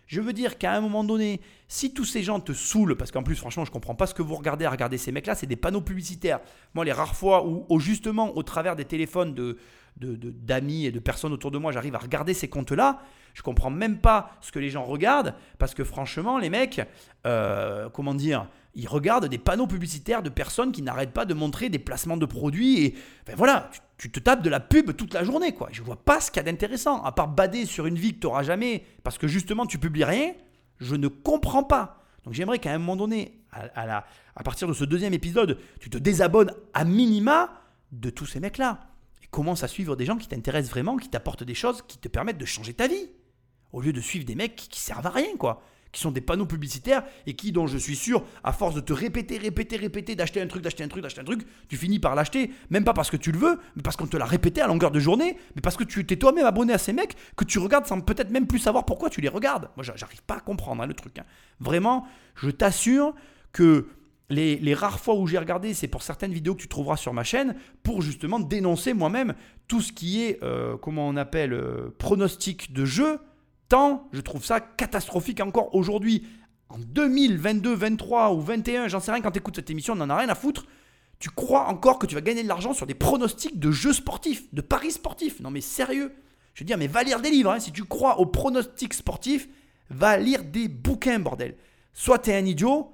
Je 0.07 0.21
veux 0.21 0.33
dire 0.33 0.57
qu'à 0.57 0.73
un 0.73 0.81
moment 0.81 1.03
donné, 1.03 1.41
si 1.67 1.93
tous 1.93 2.05
ces 2.05 2.23
gens 2.23 2.39
te 2.39 2.51
saoulent, 2.51 2.95
parce 2.95 3.11
qu'en 3.11 3.23
plus, 3.23 3.35
franchement, 3.35 3.65
je 3.65 3.69
ne 3.69 3.73
comprends 3.73 3.95
pas 3.95 4.07
ce 4.07 4.13
que 4.13 4.21
vous 4.21 4.35
regardez 4.35 4.65
à 4.65 4.69
regarder 4.69 4.97
ces 4.97 5.11
mecs-là, 5.11 5.35
c'est 5.35 5.47
des 5.47 5.55
panneaux 5.55 5.81
publicitaires. 5.81 6.39
Moi, 6.73 6.85
les 6.85 6.91
rares 6.91 7.15
fois 7.15 7.45
où, 7.45 7.79
justement, 7.79 8.35
au 8.35 8.43
travers 8.43 8.75
des 8.75 8.85
téléphones 8.85 9.33
de, 9.33 9.57
d'amis 9.97 10.85
et 10.85 10.91
de 10.91 10.99
personnes 10.99 11.33
autour 11.33 11.51
de 11.51 11.57
moi, 11.57 11.71
j'arrive 11.71 11.95
à 11.95 11.99
regarder 11.99 12.33
ces 12.33 12.49
comptes-là, 12.49 13.01
je 13.33 13.41
comprends 13.41 13.69
même 13.69 13.99
pas 13.99 14.37
ce 14.41 14.51
que 14.51 14.59
les 14.59 14.69
gens 14.69 14.83
regardent, 14.83 15.35
parce 15.57 15.73
que 15.73 15.83
franchement, 15.83 16.37
les 16.37 16.49
mecs, 16.49 16.81
euh, 17.25 17.89
comment 17.89 18.13
dire, 18.13 18.47
ils 18.75 18.87
regardent 18.87 19.27
des 19.27 19.37
panneaux 19.37 19.67
publicitaires 19.67 20.23
de 20.23 20.29
personnes 20.29 20.71
qui 20.71 20.81
n'arrêtent 20.81 21.13
pas 21.13 21.25
de 21.25 21.33
montrer 21.33 21.69
des 21.69 21.79
placements 21.79 22.17
de 22.17 22.25
produits 22.25 22.83
et 22.83 22.95
ben 23.25 23.35
voilà, 23.35 23.69
tu, 23.97 24.11
te 24.11 24.19
tapes 24.19 24.41
de 24.41 24.49
la 24.49 24.59
pub 24.59 24.95
toute 24.95 25.13
la 25.13 25.23
journée 25.23 25.53
quoi. 25.53 25.69
Je 25.71 25.83
vois 25.83 26.03
pas 26.03 26.19
ce 26.19 26.31
qu'il 26.31 26.37
y 26.37 26.47
a 26.47 26.51
d'intéressant 26.51 27.03
à 27.03 27.11
part 27.11 27.27
bader 27.27 27.65
sur 27.65 27.85
une 27.85 27.97
vie 27.97 28.15
que 28.15 28.19
tu 28.19 28.27
n'auras 28.27 28.43
jamais 28.43 28.83
parce 29.03 29.17
que 29.17 29.27
justement 29.27 29.65
tu 29.65 29.77
publies 29.77 30.03
rien. 30.03 30.33
Je 30.79 30.95
ne 30.95 31.07
comprends 31.07 31.63
pas. 31.63 32.03
Donc 32.23 32.33
j'aimerais 32.33 32.59
qu'à 32.59 32.73
un 32.73 32.79
moment 32.79 32.95
donné, 32.95 33.39
à, 33.51 33.85
la, 33.85 34.05
à 34.35 34.43
partir 34.43 34.67
de 34.67 34.73
ce 34.73 34.83
deuxième 34.83 35.13
épisode, 35.13 35.59
tu 35.79 35.89
te 35.89 35.97
désabonnes 35.97 36.51
à 36.73 36.83
minima 36.83 37.51
de 37.91 38.09
tous 38.09 38.25
ces 38.25 38.39
mecs-là 38.39 38.87
et 39.21 39.27
commence 39.27 39.63
à 39.63 39.67
suivre 39.67 39.95
des 39.95 40.05
gens 40.05 40.17
qui 40.17 40.27
t'intéressent 40.27 40.71
vraiment, 40.71 40.97
qui 40.97 41.09
t'apportent 41.09 41.43
des 41.43 41.53
choses 41.53 41.83
qui 41.87 41.99
te 41.99 42.07
permettent 42.07 42.39
de 42.39 42.45
changer 42.45 42.73
ta 42.73 42.87
vie 42.87 43.09
au 43.71 43.81
lieu 43.81 43.93
de 43.93 44.01
suivre 44.01 44.25
des 44.25 44.35
mecs 44.35 44.55
qui, 44.55 44.67
qui 44.67 44.79
servent 44.79 45.05
à 45.05 45.11
rien 45.11 45.35
quoi 45.37 45.61
qui 45.93 46.01
sont 46.01 46.11
des 46.11 46.19
panneaux 46.19 46.45
publicitaires 46.45 47.03
et 47.25 47.35
qui, 47.35 47.53
dont 47.53 47.67
je 47.67 47.77
suis 47.77 47.95
sûr, 47.95 48.25
à 48.43 48.51
force 48.51 48.75
de 48.75 48.81
te 48.81 48.91
répéter, 48.91 49.37
répéter, 49.37 49.77
répéter, 49.77 50.15
d'acheter 50.15 50.41
un 50.41 50.47
truc, 50.47 50.61
d'acheter 50.63 50.83
un 50.83 50.87
truc, 50.89 51.03
d'acheter 51.03 51.21
un 51.21 51.23
truc, 51.23 51.47
tu 51.69 51.77
finis 51.77 51.99
par 51.99 52.15
l'acheter, 52.15 52.51
même 52.71 52.83
pas 52.83 52.93
parce 52.93 53.09
que 53.09 53.15
tu 53.15 53.31
le 53.31 53.37
veux, 53.37 53.59
mais 53.75 53.83
parce 53.83 53.95
qu'on 53.95 54.07
te 54.07 54.17
l'a 54.17 54.25
répété 54.25 54.59
à 54.59 54.67
longueur 54.67 54.91
de 54.91 54.99
journée, 54.99 55.37
mais 55.55 55.61
parce 55.61 55.77
que 55.77 55.83
tu 55.83 56.05
t'es 56.05 56.17
toi-même 56.17 56.45
abonné 56.45 56.73
à 56.73 56.77
ces 56.77 56.91
mecs 56.91 57.15
que 57.37 57.45
tu 57.45 57.59
regardes 57.59 57.85
sans 57.85 58.01
peut-être 58.01 58.31
même 58.31 58.47
plus 58.47 58.59
savoir 58.59 58.85
pourquoi 58.85 59.09
tu 59.09 59.21
les 59.21 59.29
regardes. 59.29 59.69
Moi, 59.77 59.85
j'arrive 59.95 60.23
pas 60.23 60.35
à 60.35 60.39
comprendre 60.39 60.81
hein, 60.83 60.87
le 60.87 60.95
truc. 60.95 61.19
Hein. 61.19 61.25
Vraiment, 61.59 62.07
je 62.35 62.49
t'assure 62.49 63.13
que 63.51 63.87
les, 64.29 64.73
rares 64.73 64.99
fois 64.99 65.15
où 65.15 65.27
j'ai 65.27 65.37
regardé, 65.37 65.75
c'est 65.75 65.87
pour 65.87 66.01
certaines 66.01 66.33
vidéos 66.33 66.55
que 66.55 66.61
tu 66.61 66.67
trouveras 66.67 66.97
sur 66.97 67.13
ma 67.13 67.23
chaîne, 67.23 67.55
pour 67.83 68.01
justement 68.01 68.39
dénoncer 68.39 68.93
moi-même 68.93 69.35
tout 69.67 69.81
ce 69.81 69.93
qui 69.93 70.23
est, 70.23 70.43
euh, 70.43 70.75
comment 70.77 71.07
on 71.07 71.15
appelle, 71.15 71.53
euh, 71.53 71.93
pronostic 71.99 72.73
de 72.73 72.83
jeu 72.83 73.19
je 73.71 74.21
trouve 74.21 74.45
ça 74.45 74.59
catastrophique 74.59 75.41
encore 75.41 75.73
aujourd'hui. 75.75 76.27
En 76.69 76.77
2022, 76.79 77.73
23 77.73 78.33
ou 78.33 78.41
21, 78.41 78.87
j'en 78.87 78.99
sais 78.99 79.11
rien, 79.11 79.21
quand 79.21 79.31
tu 79.31 79.39
écoutes 79.39 79.55
cette 79.55 79.69
émission, 79.69 79.93
on 79.93 79.97
n'en 79.97 80.09
a 80.09 80.17
rien 80.17 80.29
à 80.29 80.35
foutre. 80.35 80.65
Tu 81.19 81.29
crois 81.29 81.67
encore 81.67 81.99
que 81.99 82.07
tu 82.07 82.15
vas 82.15 82.21
gagner 82.21 82.43
de 82.43 82.47
l'argent 82.47 82.73
sur 82.73 82.85
des 82.85 82.95
pronostics 82.95 83.59
de 83.59 83.71
jeux 83.71 83.93
sportifs, 83.93 84.53
de 84.53 84.61
paris 84.61 84.91
sportifs 84.91 85.39
Non 85.39 85.51
mais 85.51 85.61
sérieux 85.61 86.13
Je 86.53 86.63
veux 86.63 86.65
dire, 86.65 86.77
mais 86.77 86.87
va 86.87 87.03
lire 87.03 87.21
des 87.21 87.29
livres. 87.29 87.51
Hein. 87.51 87.59
Si 87.59 87.71
tu 87.71 87.83
crois 87.85 88.19
aux 88.19 88.25
pronostics 88.25 88.93
sportifs, 88.93 89.47
va 89.89 90.17
lire 90.17 90.43
des 90.43 90.67
bouquins, 90.67 91.19
bordel. 91.19 91.55
Soit 91.93 92.19
tu 92.19 92.31
es 92.31 92.35
un 92.35 92.45
idiot, 92.45 92.91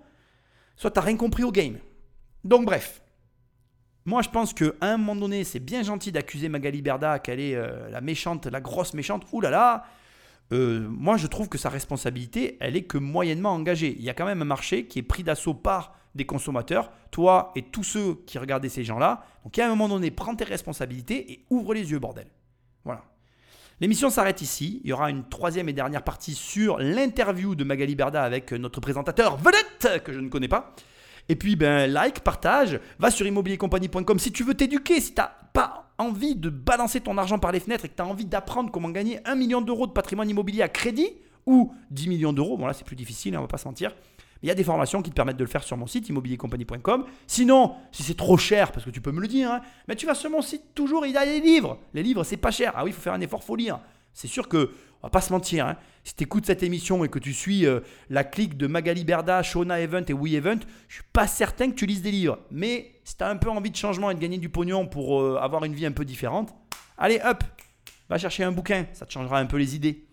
soit 0.75 0.91
tu 0.91 0.99
rien 0.99 1.15
compris 1.15 1.43
au 1.43 1.51
game. 1.51 1.77
Donc 2.43 2.65
bref. 2.65 3.01
Moi, 4.05 4.21
je 4.21 4.29
pense 4.29 4.53
qu'à 4.53 4.71
un 4.81 4.97
moment 4.97 5.15
donné, 5.15 5.43
c'est 5.43 5.59
bien 5.59 5.83
gentil 5.83 6.11
d'accuser 6.11 6.49
Magali 6.49 6.81
Berda 6.81 7.19
qu'elle 7.19 7.39
est 7.39 7.55
euh, 7.55 7.89
la 7.89 8.01
méchante, 8.01 8.47
la 8.47 8.61
grosse 8.61 8.93
méchante. 8.93 9.25
Ouh 9.31 9.41
là 9.41 9.49
là, 9.49 9.85
euh, 10.51 10.88
moi 10.89 11.17
je 11.17 11.27
trouve 11.27 11.49
que 11.49 11.57
sa 11.57 11.69
responsabilité, 11.69 12.57
elle 12.59 12.76
est 12.76 12.84
que 12.84 12.97
moyennement 12.97 13.53
engagée. 13.53 13.95
Il 13.97 14.03
y 14.03 14.09
a 14.09 14.13
quand 14.13 14.26
même 14.26 14.41
un 14.41 14.45
marché 14.45 14.85
qui 14.85 14.99
est 14.99 15.03
pris 15.03 15.23
d'assaut 15.23 15.53
par 15.53 15.95
des 16.15 16.26
consommateurs, 16.26 16.91
toi 17.11 17.51
et 17.55 17.61
tous 17.61 17.84
ceux 17.84 18.15
qui 18.26 18.39
regardaient 18.39 18.69
ces 18.69 18.84
gens-là. 18.84 19.23
Donc 19.43 19.57
à 19.59 19.65
un 19.65 19.69
moment 19.69 19.89
donné, 19.89 20.11
prends 20.11 20.35
tes 20.35 20.43
responsabilités 20.43 21.31
et 21.31 21.45
ouvre 21.49 21.73
les 21.73 21.91
yeux, 21.91 21.99
bordel. 21.99 22.27
Voilà. 22.84 23.03
L'émission 23.80 24.09
s'arrête 24.09 24.41
ici. 24.41 24.81
Il 24.84 24.89
y 24.89 24.93
aura 24.93 25.09
une 25.09 25.27
troisième 25.30 25.69
et 25.69 25.73
dernière 25.73 26.03
partie 26.03 26.34
sur 26.34 26.80
l'interview 26.80 27.55
de 27.55 27.63
Magali 27.63 27.95
Berda 27.95 28.23
avec 28.23 28.51
notre 28.51 28.81
présentateur 28.81 29.38
vedette 29.38 30.03
que 30.03 30.11
je 30.11 30.19
ne 30.19 30.30
connais 30.30 30.47
pas. 30.47 30.73
Et 31.30 31.35
puis, 31.35 31.55
ben, 31.55 31.89
like, 31.89 32.21
partage, 32.21 32.80
va 32.97 33.11
sur 33.11 33.26
immobiliercompagnie.com 33.27 34.17
si 34.17 34.31
tu 34.31 34.43
veux 34.43 34.55
t'éduquer, 34.55 34.99
si 34.99 35.13
tu 35.13 35.21
n'as 35.21 35.31
pas 35.53 35.88
envie 35.99 36.35
de 36.35 36.49
balancer 36.49 37.01
ton 37.01 37.17
argent 37.17 37.39
par 37.39 37.51
les 37.51 37.59
fenêtres 37.59 37.85
et 37.85 37.89
que 37.89 37.95
tu 37.95 38.01
as 38.01 38.05
envie 38.05 38.26
d'apprendre 38.26 38.71
comment 38.71 38.89
gagner 38.89 39.19
1 39.26 39.35
million 39.35 39.61
d'euros 39.61 39.88
de 39.88 39.91
patrimoine 39.91 40.30
immobilier 40.30 40.61
à 40.61 40.69
crédit 40.69 41.09
ou 41.45 41.73
10 41.91 42.09
millions 42.09 42.34
d'euros. 42.34 42.57
Bon, 42.57 42.65
là, 42.65 42.73
c'est 42.73 42.85
plus 42.85 42.95
difficile, 42.95 43.35
hein, 43.35 43.39
on 43.39 43.43
va 43.43 43.47
pas 43.47 43.57
se 43.57 43.67
mentir. 43.67 43.93
Il 44.41 44.47
y 44.47 44.51
a 44.51 44.55
des 44.55 44.63
formations 44.63 45.01
qui 45.01 45.09
te 45.09 45.15
permettent 45.15 45.38
de 45.38 45.43
le 45.43 45.49
faire 45.49 45.63
sur 45.63 45.76
mon 45.76 45.85
site 45.85 46.07
immobiliercompagnie.com. 46.07 47.05
Sinon, 47.27 47.76
si 47.91 48.03
c'est 48.03 48.15
trop 48.15 48.38
cher, 48.38 48.71
parce 48.71 48.85
que 48.85 48.89
tu 48.89 49.01
peux 49.01 49.11
me 49.11 49.19
le 49.19 49.27
dire, 49.27 49.51
hein, 49.51 49.61
mais 49.88 49.95
tu 49.95 50.05
vas 50.05 50.15
sur 50.15 50.30
mon 50.30 50.41
site 50.41 50.73
toujours, 50.73 51.05
il 51.05 51.13
y 51.13 51.17
a 51.17 51.26
les 51.26 51.41
livres. 51.41 51.77
Les 51.93 52.03
livres, 52.03 52.23
c'est 52.23 52.38
pas 52.38 52.51
cher. 52.51 52.71
Ah 52.76 52.84
oui, 52.84 52.91
il 52.91 52.93
faut 52.93 53.01
faire 53.01 53.13
un 53.13 53.21
effort, 53.21 53.43
faut 53.43 53.57
lire. 53.57 53.80
C'est 54.13 54.27
sûr 54.27 54.47
que, 54.47 54.71
on 55.01 55.07
va 55.07 55.11
pas 55.11 55.21
se 55.21 55.31
mentir, 55.31 55.65
hein, 55.65 55.77
si 56.03 56.15
tu 56.15 56.23
écoutes 56.23 56.45
cette 56.45 56.63
émission 56.63 57.03
et 57.05 57.09
que 57.09 57.19
tu 57.19 57.34
suis 57.34 57.65
euh, 57.65 57.80
la 58.09 58.23
clique 58.23 58.57
de 58.57 58.67
Magali 58.67 59.03
Berda, 59.03 59.43
Shona 59.43 59.80
Event 59.80 60.03
et 60.07 60.13
We 60.13 60.34
Event, 60.34 60.59
je 60.88 60.95
suis 60.95 61.03
pas 61.13 61.27
certain 61.27 61.69
que 61.69 61.76
tu 61.76 61.85
lises 61.85 62.01
des 62.01 62.11
livres. 62.11 62.39
Mais 62.51 62.95
si 63.03 63.15
tu 63.15 63.23
as 63.23 63.30
un 63.30 63.38
peu 63.38 63.49
envie 63.49 63.71
de 63.71 63.76
changement 63.76 64.11
et 64.11 64.15
de 64.15 64.19
gagner 64.19 64.38
du 64.38 64.49
pognon 64.49 64.88
pour 64.88 65.21
euh, 65.21 65.38
avoir 65.41 65.63
une 65.63 65.73
vie 65.73 65.85
un 65.85 65.91
peu 65.91 66.05
différente, 66.05 66.53
allez, 66.97 67.21
hop, 67.23 67.43
va 68.09 68.17
chercher 68.17 68.43
un 68.43 68.51
bouquin, 68.51 68.88
ça 68.93 69.05
te 69.05 69.11
changera 69.11 69.39
un 69.39 69.45
peu 69.45 69.57
les 69.57 69.76
idées. 69.76 70.05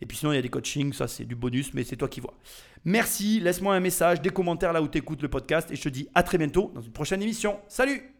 Et 0.00 0.06
puis 0.06 0.16
sinon, 0.16 0.32
il 0.32 0.36
y 0.36 0.38
a 0.38 0.42
des 0.42 0.48
coachings, 0.48 0.92
ça 0.92 1.08
c'est 1.08 1.24
du 1.24 1.34
bonus, 1.34 1.72
mais 1.74 1.84
c'est 1.84 1.96
toi 1.96 2.08
qui 2.08 2.20
vois. 2.20 2.34
Merci, 2.84 3.40
laisse-moi 3.40 3.74
un 3.74 3.80
message, 3.80 4.20
des 4.20 4.30
commentaires 4.30 4.72
là 4.72 4.82
où 4.82 4.88
tu 4.88 4.98
écoutes 4.98 5.22
le 5.22 5.28
podcast 5.28 5.70
et 5.70 5.76
je 5.76 5.82
te 5.82 5.88
dis 5.88 6.08
à 6.14 6.22
très 6.22 6.38
bientôt 6.38 6.70
dans 6.74 6.82
une 6.82 6.92
prochaine 6.92 7.22
émission. 7.22 7.58
Salut 7.68 8.13